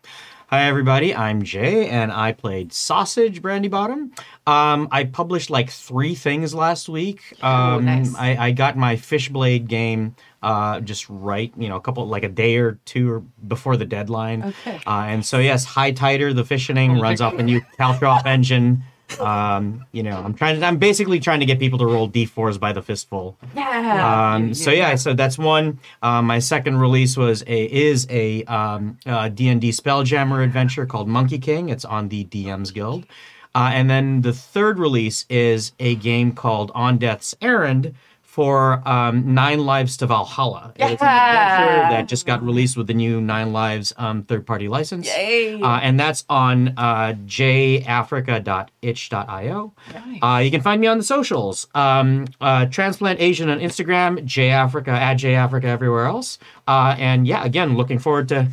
Hi, 0.50 0.68
everybody. 0.68 1.16
I'm 1.16 1.42
Jay, 1.42 1.90
and 1.90 2.12
I 2.12 2.32
played 2.32 2.72
Sausage 2.72 3.42
Brandy 3.42 3.68
Bottom. 3.68 4.12
Um, 4.46 4.88
I 4.92 5.06
published 5.06 5.50
like 5.50 5.72
three 5.72 6.14
things 6.14 6.54
last 6.54 6.88
week. 6.88 7.34
Um, 7.42 7.86
nice. 7.86 8.14
I, 8.16 8.38
I 8.38 8.52
got 8.52 8.78
my 8.78 8.96
Fishblade 8.96 9.68
game 9.68 10.16
uh, 10.44 10.82
just 10.82 11.08
right, 11.10 11.52
you 11.58 11.68
know, 11.68 11.78
a 11.78 11.82
couple, 11.82 12.08
like 12.08 12.24
a 12.24 12.30
day 12.30 12.58
or 12.58 12.74
two 12.86 13.12
or 13.12 13.20
before 13.48 13.76
the 13.76 13.86
deadline. 13.86 14.44
Okay. 14.44 14.80
Uh, 14.86 15.06
and 15.08 15.26
so, 15.26 15.40
yes, 15.40 15.66
High 15.66 15.92
Tider, 15.92 16.32
the 16.32 16.46
fishing, 16.46 17.00
runs 17.00 17.22
off 17.22 17.34
a 17.34 17.44
new 17.44 17.62
Caltrop 17.80 18.26
engine. 18.28 18.84
Um, 19.20 19.86
you 19.92 20.04
know, 20.04 20.18
I'm 20.18 20.34
trying 20.34 20.60
to, 20.60 20.66
I'm 20.66 20.78
basically 20.78 21.20
trying 21.20 21.40
to 21.40 21.46
get 21.46 21.60
people 21.60 21.80
to 21.80 21.86
roll 21.86 22.10
d4s 22.10 22.60
by 22.60 22.74
the 22.74 22.82
fistful. 22.82 23.38
Yeah. 23.56 24.34
Um, 24.34 24.54
so 24.54 24.72
yeah, 24.72 24.96
so 24.96 25.14
that's 25.14 25.38
one. 25.38 25.80
Um, 26.02 26.26
my 26.26 26.40
second 26.40 26.78
release 26.78 27.16
was 27.16 27.44
a 27.48 27.66
is 27.66 28.08
a 28.10 28.44
um, 28.46 28.98
uh, 29.06 29.30
D&D 29.30 29.70
Spelljammer 29.70 30.44
adventure 30.44 30.86
called 30.86 31.08
Monkey 31.08 31.38
King. 31.38 31.70
It's 31.70 31.86
on 31.86 32.10
the 32.10 32.26
DM's 32.26 32.72
Guild. 32.72 33.06
Uh, 33.54 33.72
and 33.74 33.90
then 33.90 34.22
the 34.22 34.34
third 34.34 34.78
release 34.80 35.26
is 35.30 35.72
a 35.80 35.96
game 35.96 36.34
called 36.34 36.72
On 36.76 36.98
Death's 36.98 37.34
Errand 37.42 37.96
for 38.36 38.86
um, 38.86 39.34
Nine 39.34 39.66
Lives 39.66 39.96
to 39.96 40.08
Valhalla. 40.08 40.74
It's 40.76 40.84
an 40.84 40.92
adventure 40.92 41.06
Yeah. 41.08 41.90
that 41.92 42.08
just 42.10 42.26
got 42.26 42.44
released 42.44 42.76
with 42.76 42.88
the 42.88 42.94
new 42.94 43.22
Nine 43.22 43.54
Lives 43.54 43.94
um, 43.96 44.24
third-party 44.24 44.68
license. 44.68 45.08
Yay. 45.08 45.62
Uh, 45.62 45.80
and 45.82 45.98
that's 45.98 46.26
on 46.28 46.74
uh, 46.78 47.14
jafrica.itch.io. 47.26 49.74
Uh, 50.22 50.42
you 50.44 50.52
can 50.52 50.60
find 50.62 50.82
me 50.82 50.88
on 50.88 50.98
the 50.98 51.04
socials. 51.06 51.68
Um, 51.74 52.26
uh, 52.42 52.66
Transplant 52.66 53.22
Asian 53.22 53.50
on 53.50 53.60
Instagram, 53.60 54.26
jafrica 54.26 54.90
at 54.90 55.18
jafrica 55.18 55.64
everywhere 55.64 56.04
else. 56.06 56.38
Uh, 56.68 56.94
and 56.98 57.26
yeah, 57.26 57.46
again, 57.46 57.78
looking 57.78 58.00
forward 58.00 58.28
to 58.30 58.50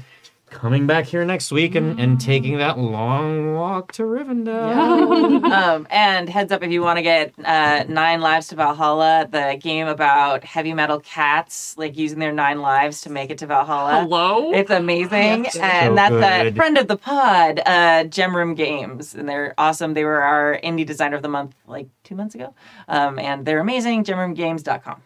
coming 0.53 0.87
back 0.87 1.07
here 1.07 1.25
next 1.25 1.51
week 1.51 1.75
and, 1.75 1.99
and 1.99 2.21
taking 2.21 2.59
that 2.59 2.79
long 2.79 3.55
walk 3.55 3.93
to 3.93 4.03
Rivendell. 4.03 5.43
um, 5.51 5.87
and 5.91 6.29
heads 6.29 6.53
up 6.53 6.63
if 6.63 6.71
you 6.71 6.83
want 6.83 6.99
to 6.99 7.03
get 7.03 7.33
uh, 7.45 7.85
Nine 7.89 8.21
Lives 8.21 8.49
to 8.49 8.57
Valhalla, 8.57 9.27
the 9.31 9.59
game 9.61 9.89
about 9.89 10.45
heavy 10.45 10.75
metal 10.75 11.01
cats, 11.01 11.77
like 11.79 11.97
using 11.97 12.19
their 12.19 12.33
nine 12.33 12.61
lives 12.61 13.01
to 13.03 13.11
make 13.11 13.31
it 13.31 13.39
to 13.39 13.47
Valhalla. 13.47 14.03
Hello? 14.03 14.53
It's 14.53 14.71
amazing, 14.71 15.45
Yes. 15.45 15.57
and 15.57 15.89
So 15.91 15.95
that's 15.95 16.53
a 16.53 16.55
friend 16.55 16.79
of 16.79 16.87
the 16.87 16.97
pod, 16.97 17.61
uh, 17.61 18.05
Gemroom 18.05 18.55
Games, 18.55 19.15
and 19.15 19.29
they're 19.29 19.55
awesome. 19.59 19.95
They 19.95 20.05
were 20.05 20.21
our 20.23 20.61
indie 20.63 20.87
designer 20.87 21.17
of 21.17 21.23
the 21.23 21.29
month 21.29 21.55
like 21.67 21.89
two 22.05 22.15
months 22.15 22.35
ago, 22.35 22.55
um, 22.89 23.19
and 23.19 23.45
they're 23.47 23.61
amazing. 23.61 24.05
Gemroomgames.com. 24.05 25.03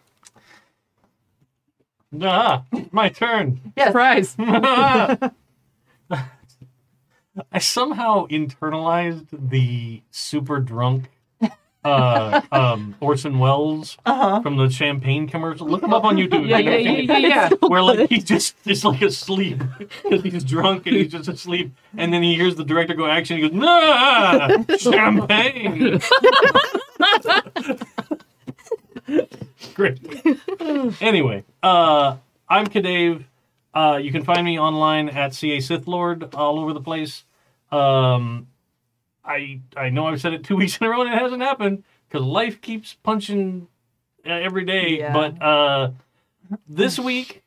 Ah, 2.21 2.63
my 2.91 3.09
turn. 3.09 3.73
Yes. 3.75 3.87
Surprise. 3.89 4.35
I 7.51 7.59
somehow 7.59 8.25
internalized 8.27 9.27
the 9.31 10.01
super 10.09 10.59
drunk 10.59 11.09
uh, 11.85 12.41
um, 12.51 12.95
Orson 12.99 13.37
Welles 13.39 13.97
Uh-huh. 14.05 14.41
from 14.41 14.57
the 14.57 14.69
champagne 14.69 15.27
commercial. 15.27 15.67
Look 15.67 15.83
him 15.83 15.93
up 15.93 16.03
on 16.03 16.15
YouTube. 16.17 16.47
Yeah, 16.47 16.57
yeah, 16.57 16.77
yeah, 16.77 17.17
yeah, 17.17 17.17
yeah. 17.17 17.49
Where 17.67 17.83
like 17.83 18.09
he 18.09 18.17
just 18.19 18.55
is 18.65 18.83
like 18.83 19.01
asleep 19.03 19.61
because 20.03 20.23
he's 20.23 20.43
drunk 20.43 20.87
and 20.87 20.95
he's 20.95 21.11
just 21.11 21.29
asleep, 21.29 21.71
and 21.95 22.11
then 22.11 22.23
he 22.23 22.33
hears 22.35 22.55
the 22.55 22.63
director 22.65 22.95
go 22.95 23.05
action. 23.05 23.37
He 23.37 23.43
goes, 23.47 23.53
"Nah, 23.53 24.63
champagne." 24.77 25.99
Great. 29.77 29.99
anyway, 31.01 31.43
uh, 31.61 32.17
I'm 32.49 32.65
Kadave. 32.65 33.25
Uh, 33.75 33.99
you 34.01 34.11
can 34.11 34.23
find 34.23 34.43
me 34.43 34.57
online 34.59 35.07
at 35.07 35.35
CA 35.35 35.59
Sith 35.59 35.87
Lord 35.87 36.33
all 36.33 36.57
over 36.59 36.73
the 36.73 36.81
place. 36.81 37.23
Um, 37.71 38.47
I 39.23 39.59
I 39.75 39.89
know 39.89 40.07
I've 40.07 40.19
said 40.19 40.33
it 40.33 40.43
two 40.43 40.55
weeks 40.61 40.77
in 40.77 40.87
a 40.87 40.89
row 40.89 41.01
and 41.01 41.13
it 41.13 41.19
hasn't 41.19 41.43
happened 41.43 41.83
because 42.09 42.25
life 42.25 42.59
keeps 42.59 42.95
punching 43.03 43.67
uh, 44.25 44.29
every 44.31 44.65
day. 44.65 44.97
Yeah. 44.97 45.13
But 45.13 45.39
uh, 45.43 45.91
this 46.67 46.97
week, 46.97 47.43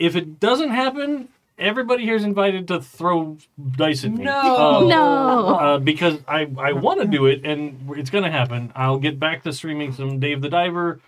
if 0.00 0.16
it 0.16 0.40
doesn't 0.40 0.70
happen, 0.70 1.28
everybody 1.60 2.02
here 2.02 2.16
is 2.16 2.24
invited 2.24 2.66
to 2.68 2.80
throw 2.82 3.36
dice 3.76 4.04
at 4.04 4.10
me. 4.10 4.24
No. 4.24 4.32
Uh, 4.40 4.80
No. 4.88 5.54
uh, 5.54 5.78
because 5.78 6.18
I, 6.26 6.50
I 6.58 6.72
want 6.72 7.02
to 7.02 7.06
do 7.06 7.26
it 7.26 7.44
and 7.44 7.88
it's 7.96 8.10
going 8.10 8.24
to 8.24 8.32
happen. 8.32 8.72
I'll 8.74 8.98
get 8.98 9.20
back 9.20 9.44
to 9.44 9.52
streaming 9.52 9.92
some 9.92 10.18
Dave 10.18 10.40
the 10.40 10.48
Diver 10.48 10.98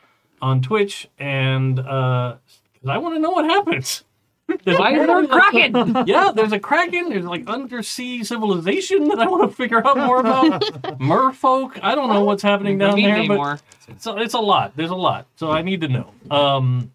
on 0.41 0.63
Twitch 0.63 1.09
and 1.19 1.77
because 1.77 2.89
I 2.89 2.99
want 2.99 3.15
to 3.15 3.21
know 3.21 3.31
what 3.31 3.45
happens. 3.45 4.05
There's 4.65 4.79
Why 4.79 4.93
is 4.93 5.07
there 5.07 5.23
a 5.23 5.29
kraken? 5.51 5.97
yeah, 6.07 6.33
there's 6.35 6.53
a 6.53 6.59
kraken. 6.59 7.11
There's 7.11 7.25
like 7.25 7.47
undersea 7.49 8.25
civilization 8.25 9.09
that 9.09 9.19
I 9.19 9.27
want 9.27 9.49
to 9.49 9.55
figure 9.55 9.87
out 9.87 9.97
more 9.97 10.21
about. 10.21 10.63
Merfolk. 11.01 11.79
I 11.83 11.95
don't 11.95 12.09
know 12.09 12.25
what's 12.25 12.43
happening 12.43 12.79
down 12.79 13.01
there, 13.01 13.27
but 13.27 13.63
it's 13.89 14.07
a, 14.07 14.17
it's 14.17 14.35
a 14.35 14.41
lot. 14.41 14.73
There's 14.77 14.91
a 14.91 14.97
lot, 14.97 15.27
so 15.37 15.51
I 15.51 15.63
need 15.63 15.81
to 15.83 15.89
know. 15.89 16.13
Um, 16.31 16.93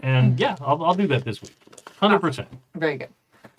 and 0.00 0.38
yeah, 0.38 0.56
I'll, 0.60 0.82
I'll 0.84 0.94
do 0.94 1.06
that 1.08 1.24
this 1.24 1.40
week, 1.42 1.56
hundred 1.98 2.20
percent. 2.20 2.48
Very 2.74 2.98
good. 2.98 3.08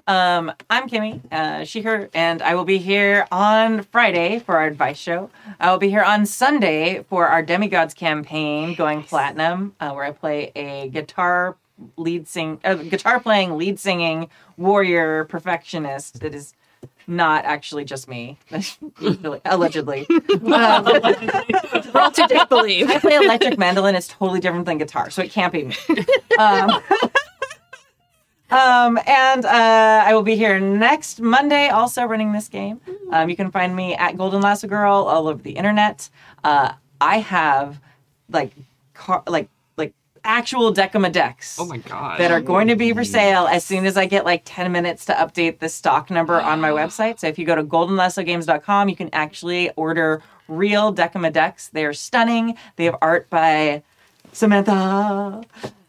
Um, 0.08 0.52
I'm 0.70 0.90
Kimmy, 0.90 1.22
uh, 1.32 1.64
she, 1.64 1.82
her, 1.84 2.10
and 2.14 2.42
I 2.42 2.56
will 2.56 2.66
be 2.66 2.78
here 2.78 3.28
on 3.32 3.84
Friday 3.84 4.40
for 4.40 4.58
our 4.58 4.66
advice 4.66 4.98
show. 4.98 5.30
I 5.60 5.72
will 5.72 5.78
be 5.78 5.90
here 5.90 6.02
on 6.04 6.26
Sunday 6.26 7.04
for 7.10 7.28
our 7.28 7.42
Demigods 7.42 7.94
campaign 7.94 8.74
going 8.74 9.04
platinum, 9.04 9.76
uh, 9.80 9.92
where 9.92 10.04
I 10.04 10.12
play 10.12 10.52
a 10.56 10.90
guitar 10.90 11.56
lead 11.98 12.28
sing, 12.28 12.60
uh, 12.64 12.76
guitar 12.76 13.20
playing, 13.20 13.58
lead 13.58 13.80
singing 13.80 14.30
warrior 14.58 15.26
perfectionist. 15.26 16.24
It 16.24 16.34
is 16.36 16.54
not 17.08 17.46
actually 17.46 17.86
just 17.86 18.08
me, 18.08 18.38
allegedly. 19.46 20.08
Um, 20.42 20.86
We're 20.86 22.02
all 22.02 22.12
dick 22.12 22.50
believe. 22.50 22.90
I 22.90 23.00
play 23.00 23.16
electric 23.16 23.58
mandolin. 23.58 23.96
It's 23.96 24.08
totally 24.08 24.40
different 24.40 24.66
than 24.66 24.78
guitar, 24.78 25.10
so 25.10 25.22
it 25.22 25.32
can't 25.32 25.54
be 25.54 25.64
me. 25.66 25.76
Um, 26.40 26.82
um, 28.52 29.00
and 29.08 29.46
uh, 29.46 30.04
I 30.06 30.14
will 30.14 30.24
be 30.24 30.36
here 30.36 30.60
next 30.60 31.20
Monday, 31.22 31.70
also 31.70 32.04
running 32.06 32.32
this 32.34 32.48
game. 32.48 32.80
Um, 33.12 33.30
you 33.30 33.36
can 33.36 33.52
find 33.52 33.76
me 33.76 33.96
at 33.96 34.18
Golden 34.18 34.42
Lasso 34.42 34.68
Girl 34.68 34.94
all 34.94 35.28
over 35.28 35.42
the 35.42 35.52
internet. 35.52 36.10
Uh, 36.44 36.74
I 37.00 37.20
have 37.20 37.80
like 38.30 38.52
car- 38.94 39.24
like 39.28 39.50
like 39.78 39.94
actual 40.24 40.72
Decima 40.72 41.10
decks 41.10 41.58
Oh 41.60 41.66
my 41.66 41.78
god. 41.78 42.20
that 42.20 42.32
are 42.32 42.42
going 42.42 42.68
to 42.68 42.76
be 42.76 42.94
for 42.94 43.04
sale 43.04 43.48
as 43.48 43.66
soon 43.66 43.86
as 43.86 43.98
I 43.98 44.06
get 44.06 44.24
like 44.26 44.44
10 44.46 44.72
minutes 44.72 45.06
to 45.06 45.14
update 45.14 45.60
the 45.60 45.68
stock 45.70 46.10
number 46.12 46.40
on 46.40 46.62
my 46.62 46.70
website. 46.82 47.20
So 47.20 47.28
if 47.28 47.40
you 47.40 47.46
go 47.46 47.56
to 47.56 47.64
goldenlassogames.com, 47.64 48.88
you 48.90 48.96
can 48.96 49.10
actually 49.14 49.72
order 49.72 50.22
real 50.48 50.92
Decima 50.92 51.32
decks. 51.32 51.70
They're 51.70 51.94
stunning. 51.94 52.56
They 52.76 52.86
have 52.86 52.98
art 53.02 53.30
by 53.30 53.82
Samantha. 54.34 55.44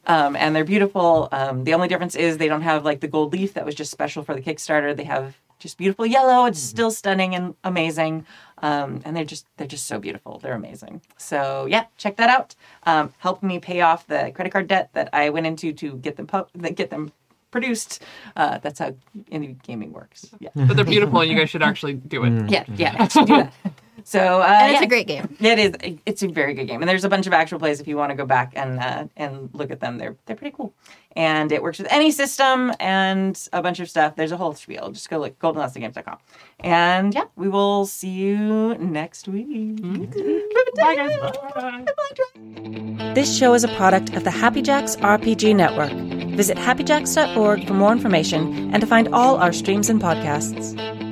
Um, 0.07 0.35
and 0.37 0.55
they're 0.55 0.65
beautiful. 0.65 1.29
Um, 1.33 1.65
the 1.65 1.75
only 1.75 1.89
difference 1.89 2.15
is 2.17 2.39
they 2.39 2.49
don't 2.49 2.63
have 2.63 2.85
like 2.85 3.01
the 3.01 3.09
gold 3.09 3.33
leaf 3.33 3.55
that 3.55 3.65
was 3.65 3.75
just 3.75 3.91
special 3.91 4.23
for 4.25 4.35
the 4.35 4.43
Kickstarter. 4.43 4.97
They 4.97 5.05
have 5.05 5.37
just 5.61 5.79
beautiful 5.79 6.05
yellow. 6.05 6.47
It's 6.47 6.59
still 6.61 6.91
stunning 6.91 7.35
and 7.37 7.55
amazing. 7.63 8.27
Um, 8.59 9.01
and 9.05 9.17
they're 9.17 9.25
just 9.25 9.47
they're 9.57 9.67
just 9.67 9.87
so 9.87 9.99
beautiful. 10.01 10.39
They're 10.41 10.55
amazing. 10.55 11.03
So 11.19 11.67
yeah, 11.67 11.85
check 11.99 12.17
that 12.17 12.31
out. 12.31 12.55
Um, 12.85 13.13
helped 13.19 13.43
me 13.45 13.61
pay 13.61 13.81
off 13.81 14.07
the 14.09 14.33
credit 14.35 14.51
card 14.51 14.67
debt 14.67 14.91
that 14.95 15.09
I 15.13 15.31
went 15.31 15.47
into 15.47 15.73
to 15.73 15.95
get 15.99 16.17
them 16.17 16.27
pu- 16.27 16.47
get 16.75 16.91
them 16.91 17.13
produced. 17.53 18.03
Uh, 18.35 18.59
that's 18.59 18.79
how 18.81 18.95
indie 19.31 19.61
gaming 19.63 19.93
works. 19.93 20.27
Yeah, 20.41 20.49
But 20.55 20.75
they're 20.75 20.85
beautiful 20.85 21.21
and 21.21 21.31
you 21.31 21.37
guys 21.37 21.51
should 21.51 21.63
actually 21.63 21.95
do 21.95 22.25
it. 22.25 22.51
yeah, 22.51 22.65
yeah. 22.77 22.97
Actually 22.99 23.27
do 23.27 23.37
that. 23.37 23.53
So 24.05 24.41
uh, 24.43 24.47
And 24.47 24.73
it's 24.73 24.81
yeah. 24.81 24.87
a 24.87 24.89
great 24.89 25.07
game. 25.07 25.37
It 25.41 25.59
is. 25.59 25.99
It's 26.07 26.23
a 26.23 26.29
very 26.29 26.55
good 26.55 26.67
game, 26.67 26.81
and 26.83 26.89
there's 26.89 27.05
a 27.05 27.09
bunch 27.09 27.27
of 27.27 27.33
actual 27.33 27.59
plays 27.59 27.81
if 27.81 27.87
you 27.89 27.97
want 27.97 28.11
to 28.11 28.17
go 28.17 28.27
back 28.27 28.53
and 28.55 28.79
uh, 28.81 29.07
and 29.17 29.51
look 29.53 29.71
at 29.71 29.81
them. 29.81 29.99
They're 29.99 30.17
they're 30.27 30.37
pretty 30.37 30.55
cool, 30.57 30.73
and 31.17 31.53
it 31.53 31.63
works 31.63 31.79
with 31.79 31.89
any 31.91 32.11
system 32.11 32.73
and 32.81 33.39
a 33.53 33.63
bunch 33.63 33.81
of 33.81 33.89
stuff. 33.89 34.17
There's 34.17 34.33
a 34.33 34.37
whole 34.37 34.55
spiel. 34.55 34.91
Just 34.93 35.09
go 35.11 35.19
look 35.19 35.39
goldenlassogames.com, 35.39 36.19
and 36.61 37.15
yeah, 37.15 37.25
we 37.37 37.49
will 37.49 37.87
see 37.87 38.11
you 38.11 38.75
next 38.79 39.29
week. 39.29 39.81
Bye 40.77 40.95
guys. 40.97 41.19
Bye. 41.55 41.85
This 43.15 43.37
show 43.37 43.55
is 43.55 43.65
a 43.65 43.69
product 43.77 44.15
of 44.15 44.25
the 44.25 44.31
Happy 44.31 44.63
Jacks 44.63 44.97
RPG 44.97 45.55
Network. 45.55 45.93
Visit 46.37 46.57
happyjacks.org 46.57 47.67
for 47.67 47.75
more 47.75 47.93
information 47.93 48.73
and 48.73 48.81
to 48.81 48.87
find 48.87 49.09
all 49.13 49.37
our 49.37 49.53
streams 49.53 49.91
and 49.91 50.01
podcasts. 50.01 51.12